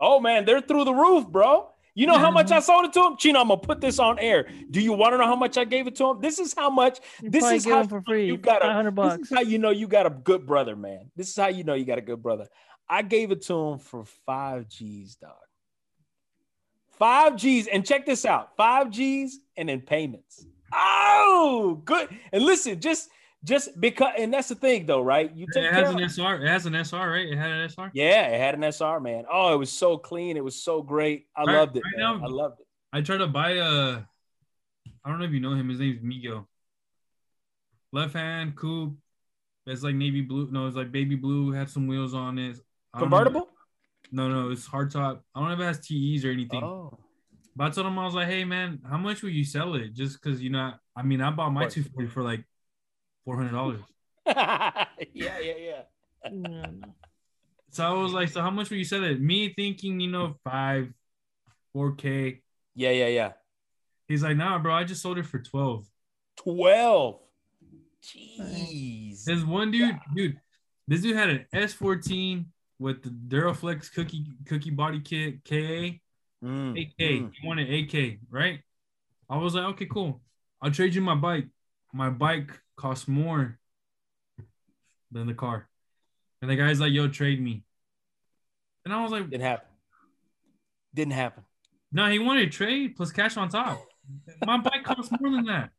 Oh 0.00 0.18
man, 0.20 0.44
they're 0.44 0.60
through 0.60 0.84
the 0.84 0.92
roof, 0.92 1.28
bro. 1.28 1.68
You 1.96 2.08
know 2.08 2.18
how 2.18 2.32
much. 2.32 2.50
I 2.50 2.58
sold 2.58 2.86
it 2.86 2.92
to 2.94 3.02
him? 3.04 3.16
Chino, 3.16 3.40
I'm 3.40 3.48
gonna 3.48 3.60
put 3.60 3.80
this 3.80 4.00
on 4.00 4.18
air. 4.18 4.48
Do 4.70 4.80
you 4.80 4.92
want 4.92 5.12
to 5.12 5.18
know 5.18 5.26
how 5.26 5.36
much 5.36 5.56
I 5.56 5.64
gave 5.64 5.86
it 5.86 5.94
to 5.96 6.10
him? 6.10 6.20
This 6.20 6.40
is 6.40 6.52
how 6.52 6.68
much. 6.68 6.98
You 7.22 7.30
this 7.30 7.44
is 7.44 7.64
how 7.64 7.82
him 7.82 7.88
for 7.88 8.02
free. 8.02 8.26
you 8.26 8.36
got 8.36 8.62
a- 8.62 8.66
500 8.66 8.90
This 8.90 8.96
bucks. 8.96 9.30
is 9.30 9.36
how 9.36 9.42
you 9.42 9.58
know 9.58 9.70
you 9.70 9.86
got 9.86 10.04
a 10.04 10.10
good 10.10 10.44
brother, 10.44 10.74
man. 10.74 11.12
This 11.14 11.30
is 11.30 11.36
how 11.36 11.46
you 11.46 11.62
know 11.62 11.74
you 11.74 11.84
got 11.84 11.98
a 11.98 12.02
good 12.02 12.20
brother. 12.20 12.48
I 12.88 13.02
gave 13.02 13.30
it 13.30 13.42
to 13.42 13.54
him 13.54 13.78
for 13.78 14.04
five 14.26 14.68
G's, 14.68 15.14
dog. 15.14 15.30
Five 16.98 17.36
G's, 17.36 17.66
and 17.66 17.84
check 17.84 18.06
this 18.06 18.24
out: 18.24 18.56
five 18.56 18.90
G's 18.90 19.40
and 19.56 19.68
then 19.68 19.80
payments. 19.80 20.46
Oh, 20.72 21.80
good. 21.84 22.08
And 22.32 22.44
listen, 22.44 22.80
just 22.80 23.08
just 23.44 23.78
because, 23.80 24.14
and 24.18 24.32
that's 24.32 24.48
the 24.48 24.54
thing, 24.54 24.86
though, 24.86 25.02
right? 25.02 25.30
You 25.34 25.46
take 25.52 25.64
It 25.64 25.72
has 25.72 25.90
an 25.90 25.98
SR. 26.00 26.42
It 26.44 26.48
has 26.48 26.66
an 26.66 26.74
SR, 26.74 27.10
right? 27.10 27.28
It 27.28 27.36
had 27.36 27.50
an 27.50 27.68
SR. 27.68 27.90
Yeah, 27.94 28.28
it 28.28 28.40
had 28.40 28.54
an 28.54 28.64
SR, 28.64 29.00
man. 29.00 29.24
Oh, 29.30 29.52
it 29.54 29.58
was 29.58 29.70
so 29.70 29.98
clean. 29.98 30.36
It 30.36 30.44
was 30.44 30.62
so 30.62 30.82
great. 30.82 31.26
I 31.36 31.42
Right- 31.44 31.54
loved 31.56 31.76
it. 31.76 31.82
right 31.84 31.98
now- 31.98 32.24
I 32.24 32.28
loved 32.28 32.60
it. 32.60 32.66
I 32.92 33.02
tried 33.02 33.18
to 33.18 33.26
buy 33.26 33.50
a. 33.52 34.02
I 35.04 35.10
don't 35.10 35.18
know 35.18 35.26
if 35.26 35.32
you 35.32 35.40
know 35.40 35.52
him. 35.52 35.68
His 35.68 35.78
name's 35.80 36.00
Migo. 36.00 36.46
Left 37.92 38.14
hand 38.14 38.56
coupe. 38.56 38.96
It's 39.66 39.82
like 39.82 39.94
navy 39.94 40.20
blue. 40.22 40.48
No, 40.50 40.66
it's 40.66 40.76
like 40.76 40.90
baby 40.92 41.14
blue. 41.16 41.52
Had 41.52 41.68
some 41.70 41.86
wheels 41.86 42.14
on 42.14 42.38
it. 42.38 42.56
I 42.94 43.00
don't 43.00 43.10
know- 43.10 43.16
Convertible? 43.18 43.48
No, 44.14 44.28
no, 44.28 44.50
it's 44.52 44.68
hardtop. 44.68 45.22
I 45.34 45.40
don't 45.40 45.60
it 45.60 45.64
has 45.64 45.80
TEs 45.80 46.24
or 46.24 46.30
anything. 46.30 46.62
Oh. 46.62 46.96
But 47.56 47.64
I 47.64 47.70
told 47.70 47.88
him 47.88 47.98
I 47.98 48.04
was 48.04 48.14
like, 48.14 48.28
"Hey, 48.28 48.44
man, 48.44 48.78
how 48.88 48.96
much 48.96 49.22
will 49.22 49.30
you 49.30 49.44
sell 49.44 49.74
it? 49.74 49.92
Just 49.92 50.22
because 50.22 50.40
you 50.40 50.50
know, 50.50 50.72
I 50.94 51.02
mean, 51.02 51.20
I 51.20 51.30
bought 51.30 51.50
my 51.50 51.62
course. 51.62 51.74
240 51.74 52.10
for 52.10 52.22
like 52.22 52.44
four 53.24 53.36
hundred 53.36 53.50
dollars. 53.50 53.80
yeah, 54.24 54.86
yeah, 55.14 55.38
yeah. 55.40 55.82
Yeah. 56.30 56.66
So 57.70 57.84
I 57.84 57.92
was 57.92 58.12
like, 58.12 58.28
so 58.28 58.40
how 58.40 58.50
much 58.50 58.70
will 58.70 58.76
you 58.76 58.84
sell 58.84 59.02
it? 59.02 59.20
Me 59.20 59.52
thinking, 59.52 59.98
you 59.98 60.12
know, 60.12 60.36
five, 60.44 60.94
four 61.72 61.96
K. 61.96 62.40
Yeah, 62.76 62.90
yeah, 62.90 63.08
yeah. 63.08 63.32
He's 64.06 64.22
like, 64.22 64.36
nah, 64.36 64.60
bro, 64.60 64.74
I 64.74 64.84
just 64.84 65.02
sold 65.02 65.18
it 65.18 65.26
for 65.26 65.40
12. 65.40 65.84
12. 66.36 67.18
Jeez. 68.00 69.24
There's 69.24 69.44
one 69.44 69.72
dude, 69.72 69.98
dude, 70.14 70.40
this 70.86 71.00
dude 71.00 71.16
had 71.16 71.30
an 71.30 71.46
S14 71.52 72.44
with 72.78 73.02
the 73.02 73.10
Duraflex 73.10 73.92
cookie 73.94 74.26
cookie 74.46 74.70
body 74.70 75.00
kit 75.00 75.44
KA, 75.44 75.98
Mm, 76.44 76.72
AK. 76.78 76.98
mm. 76.98 77.30
He 77.34 77.46
wanted 77.46 77.70
AK, 77.72 78.18
right? 78.30 78.60
I 79.30 79.38
was 79.38 79.54
like, 79.54 79.64
okay, 79.74 79.86
cool. 79.86 80.20
I'll 80.60 80.70
trade 80.70 80.94
you 80.94 81.00
my 81.00 81.14
bike. 81.14 81.46
My 81.92 82.10
bike 82.10 82.50
costs 82.76 83.08
more 83.08 83.58
than 85.10 85.26
the 85.26 85.34
car. 85.34 85.68
And 86.42 86.50
the 86.50 86.56
guy's 86.56 86.80
like, 86.80 86.92
yo, 86.92 87.08
trade 87.08 87.40
me. 87.40 87.62
And 88.84 88.92
I 88.92 89.02
was 89.02 89.10
like, 89.12 89.30
Didn't 89.30 89.44
happen. 89.44 89.68
Didn't 90.94 91.12
happen. 91.14 91.44
no, 91.92 92.10
he 92.10 92.18
wanted 92.18 92.52
trade 92.52 92.96
plus 92.96 93.10
cash 93.12 93.36
on 93.38 93.48
top. 93.48 93.82
My 94.44 94.58
bike 94.58 94.84
costs 94.84 95.10
more 95.18 95.30
than 95.30 95.46
that. 95.46 95.70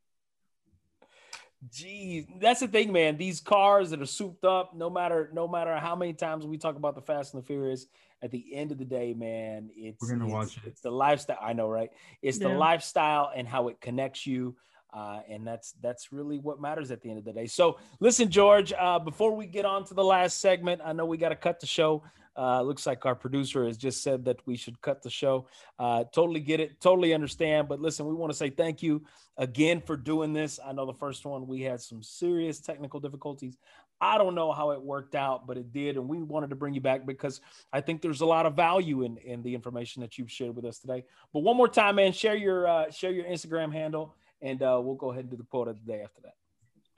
Jeez, 1.70 2.26
that's 2.40 2.60
the 2.60 2.68
thing, 2.68 2.92
man. 2.92 3.16
These 3.16 3.40
cars 3.40 3.90
that 3.90 4.02
are 4.02 4.06
souped 4.06 4.44
up, 4.44 4.74
no 4.74 4.90
matter 4.90 5.30
no 5.32 5.48
matter 5.48 5.74
how 5.76 5.96
many 5.96 6.12
times 6.12 6.44
we 6.44 6.58
talk 6.58 6.76
about 6.76 6.94
the 6.94 7.00
Fast 7.00 7.34
and 7.34 7.42
the 7.42 7.46
Furious, 7.46 7.86
at 8.22 8.30
the 8.30 8.54
end 8.54 8.72
of 8.72 8.78
the 8.78 8.84
day, 8.84 9.14
man, 9.14 9.70
it's 9.74 10.02
We're 10.02 10.16
gonna 10.16 10.26
it's, 10.26 10.32
watch 10.32 10.56
it. 10.58 10.62
It's 10.66 10.80
the 10.80 10.90
lifestyle. 10.90 11.38
I 11.40 11.54
know, 11.54 11.68
right? 11.68 11.90
It's 12.22 12.38
the 12.38 12.48
lifestyle 12.48 13.30
and 13.34 13.48
how 13.48 13.68
it 13.68 13.80
connects 13.80 14.26
you, 14.26 14.54
uh, 14.92 15.20
and 15.28 15.46
that's 15.46 15.72
that's 15.80 16.12
really 16.12 16.38
what 16.38 16.60
matters 16.60 16.90
at 16.90 17.00
the 17.00 17.08
end 17.08 17.18
of 17.18 17.24
the 17.24 17.32
day. 17.32 17.46
So, 17.46 17.78
listen, 18.00 18.30
George. 18.30 18.72
Uh, 18.78 18.98
before 18.98 19.34
we 19.34 19.46
get 19.46 19.64
on 19.64 19.84
to 19.86 19.94
the 19.94 20.04
last 20.04 20.40
segment, 20.40 20.82
I 20.84 20.92
know 20.92 21.06
we 21.06 21.16
got 21.16 21.30
to 21.30 21.36
cut 21.36 21.60
the 21.60 21.66
show. 21.66 22.02
Uh, 22.36 22.62
looks 22.62 22.86
like 22.86 23.06
our 23.06 23.14
producer 23.14 23.64
has 23.64 23.76
just 23.76 24.02
said 24.02 24.24
that 24.24 24.44
we 24.46 24.56
should 24.56 24.80
cut 24.82 25.02
the 25.02 25.10
show. 25.10 25.46
Uh, 25.78 26.04
totally 26.12 26.40
get 26.40 26.60
it, 26.60 26.80
totally 26.80 27.14
understand. 27.14 27.68
But 27.68 27.80
listen, 27.80 28.06
we 28.06 28.14
want 28.14 28.30
to 28.30 28.36
say 28.36 28.50
thank 28.50 28.82
you 28.82 29.02
again 29.36 29.80
for 29.80 29.96
doing 29.96 30.32
this. 30.32 30.60
I 30.64 30.72
know 30.72 30.86
the 30.86 30.94
first 30.94 31.24
one 31.24 31.46
we 31.46 31.62
had 31.62 31.80
some 31.80 32.02
serious 32.02 32.60
technical 32.60 33.00
difficulties. 33.00 33.56
I 34.00 34.18
don't 34.18 34.34
know 34.34 34.52
how 34.52 34.72
it 34.72 34.82
worked 34.82 35.14
out, 35.14 35.46
but 35.46 35.56
it 35.56 35.72
did, 35.72 35.96
and 35.96 36.06
we 36.06 36.22
wanted 36.22 36.50
to 36.50 36.56
bring 36.56 36.74
you 36.74 36.82
back 36.82 37.06
because 37.06 37.40
I 37.72 37.80
think 37.80 38.02
there's 38.02 38.20
a 38.20 38.26
lot 38.26 38.44
of 38.44 38.54
value 38.54 39.02
in 39.02 39.16
in 39.18 39.42
the 39.42 39.54
information 39.54 40.02
that 40.02 40.18
you've 40.18 40.30
shared 40.30 40.54
with 40.54 40.66
us 40.66 40.78
today. 40.78 41.04
But 41.32 41.40
one 41.40 41.56
more 41.56 41.68
time, 41.68 41.96
man, 41.96 42.12
share 42.12 42.36
your 42.36 42.66
uh, 42.68 42.90
share 42.90 43.10
your 43.10 43.24
Instagram 43.24 43.72
handle, 43.72 44.14
and 44.42 44.62
uh, 44.62 44.78
we'll 44.82 44.96
go 44.96 45.12
ahead 45.12 45.22
and 45.22 45.30
do 45.30 45.36
the 45.36 45.44
quote 45.44 45.68
of 45.68 45.76
the 45.76 45.92
day 45.92 46.02
after 46.02 46.20
that. 46.22 46.34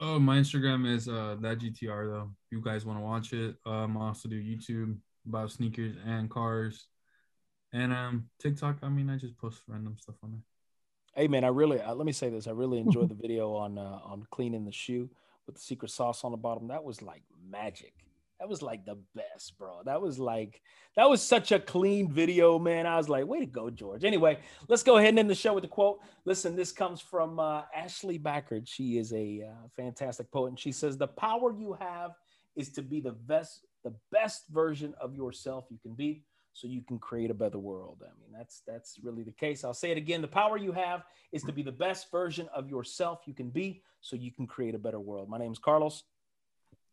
Oh, 0.01 0.17
my 0.17 0.37
Instagram 0.37 0.87
is 0.87 1.07
uh 1.07 1.37
that 1.41 1.59
GTR 1.59 2.11
though. 2.11 2.29
If 2.45 2.51
you 2.51 2.61
guys 2.61 2.85
want 2.85 2.99
to 2.99 3.03
watch 3.03 3.33
it, 3.33 3.55
um, 3.65 3.97
I 3.97 4.07
also 4.07 4.27
do 4.27 4.41
YouTube 4.41 4.97
about 5.27 5.51
sneakers 5.51 5.95
and 6.05 6.29
cars, 6.29 6.87
and 7.73 7.93
um 7.93 8.29
TikTok. 8.39 8.77
I 8.81 8.89
mean, 8.89 9.09
I 9.09 9.17
just 9.17 9.37
post 9.37 9.61
random 9.67 9.97
stuff 9.99 10.15
on 10.23 10.31
there. 10.31 10.41
Hey, 11.15 11.27
man, 11.27 11.43
I 11.43 11.49
really 11.49 11.81
uh, 11.81 11.95
let 11.95 12.05
me 12.05 12.11
say 12.11 12.29
this. 12.29 12.47
I 12.47 12.51
really 12.51 12.79
enjoyed 12.79 13.09
the 13.15 13.15
video 13.15 13.53
on 13.53 13.77
uh, 13.77 13.99
on 14.03 14.25
cleaning 14.31 14.65
the 14.65 14.71
shoe 14.71 15.09
with 15.45 15.55
the 15.55 15.61
secret 15.61 15.91
sauce 15.91 16.23
on 16.23 16.31
the 16.31 16.37
bottom. 16.37 16.67
That 16.67 16.83
was 16.83 17.01
like 17.01 17.23
magic. 17.49 17.93
That 18.39 18.47
was 18.47 18.61
like 18.61 18.85
the 18.85 18.97
best, 19.15 19.57
bro. 19.57 19.81
That 19.83 20.01
was 20.01 20.17
like 20.17 20.61
that 20.95 21.09
was 21.09 21.21
such 21.21 21.51
a 21.51 21.59
clean 21.59 22.09
video, 22.09 22.57
man. 22.57 22.85
I 22.85 22.95
was 22.95 23.09
like, 23.09 23.25
way 23.25 23.39
to 23.39 23.45
go, 23.45 23.69
George. 23.69 24.05
Anyway, 24.05 24.39
let's 24.69 24.83
go 24.83 24.97
ahead 24.97 25.09
and 25.09 25.19
end 25.19 25.29
the 25.29 25.35
show 25.35 25.53
with 25.53 25.63
the 25.63 25.67
quote. 25.67 25.99
Listen, 26.23 26.55
this 26.55 26.71
comes 26.71 27.01
from 27.01 27.39
uh, 27.39 27.63
Ashley 27.75 28.17
Backard. 28.17 28.65
She 28.65 28.97
is 28.97 29.11
a 29.11 29.43
uh, 29.49 29.67
fantastic 29.75 30.31
poet, 30.31 30.49
and 30.49 30.59
she 30.59 30.71
says, 30.71 30.97
"The 30.97 31.07
power 31.07 31.53
you 31.53 31.75
have 31.81 32.11
is 32.55 32.69
to 32.73 32.81
be 32.81 33.01
the 33.01 33.11
best, 33.11 33.65
the 33.83 33.93
best 34.11 34.47
version 34.49 34.93
of 35.01 35.15
yourself 35.15 35.65
you 35.69 35.77
can 35.81 35.93
be." 35.93 36.23
So 36.53 36.67
you 36.67 36.81
can 36.81 36.99
create 36.99 37.29
a 37.31 37.33
better 37.33 37.59
world. 37.59 38.01
I 38.03 38.11
mean, 38.19 38.31
that's 38.37 38.61
that's 38.67 38.99
really 39.01 39.23
the 39.23 39.31
case. 39.31 39.63
I'll 39.63 39.73
say 39.73 39.91
it 39.91 39.97
again. 39.97 40.21
The 40.21 40.27
power 40.27 40.57
you 40.57 40.71
have 40.71 41.03
is 41.31 41.43
to 41.43 41.53
be 41.53 41.61
the 41.61 41.71
best 41.71 42.11
version 42.11 42.49
of 42.53 42.69
yourself 42.69 43.21
you 43.27 43.33
can 43.33 43.49
be, 43.49 43.81
so 44.01 44.15
you 44.15 44.31
can 44.31 44.45
create 44.47 44.75
a 44.75 44.79
better 44.79 44.99
world. 44.99 45.29
My 45.29 45.37
name 45.37 45.51
is 45.51 45.59
Carlos. 45.59 46.03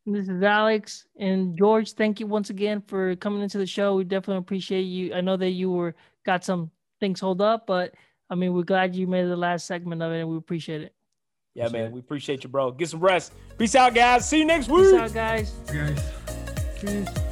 This 0.05 0.29
is 0.29 0.41
Alex 0.43 1.07
and 1.19 1.59
George. 1.59 1.93
Thank 1.95 2.21
you 2.21 2.29
once 2.29 2.51
again 2.51 2.81
for 2.87 3.17
coming 3.17 3.43
into 3.43 3.59
the 3.59 3.67
show. 3.67 3.97
We 3.97 4.05
definitely 4.05 4.39
appreciate 4.39 4.83
you. 4.83 5.13
I 5.15 5.21
know 5.21 5.37
that 5.37 5.51
you 5.51 5.71
were 5.71 5.97
got 6.25 6.45
some 6.45 6.71
things 7.01 7.19
hold 7.19 7.41
up, 7.41 7.67
but 7.67 7.93
I 8.31 8.37
mean, 8.37 8.55
we're 8.55 8.63
glad 8.63 8.95
you 8.95 9.09
made 9.09 9.25
the 9.25 9.37
last 9.37 9.67
segment 9.67 10.03
of 10.03 10.13
it, 10.13 10.21
and 10.21 10.29
we 10.29 10.37
appreciate 10.37 10.83
it. 10.83 10.95
Yeah, 11.55 11.65
Appreciate 11.65 11.81
man, 11.83 11.91
it. 11.91 11.95
we 11.95 12.01
appreciate 12.01 12.45
you, 12.45 12.51
bro. 12.51 12.71
Get 12.71 12.91
some 12.91 13.01
rest. 13.01 13.33
Peace 13.59 13.75
out, 13.75 13.95
guys. 13.95 14.29
See 14.29 14.39
you 14.39 14.45
next 14.45 14.69
week. 14.69 14.85
Peace 14.85 14.95
out, 14.95 15.13
guys. 15.15 15.51
Guys. 15.67 16.26
Peace. 16.81 17.26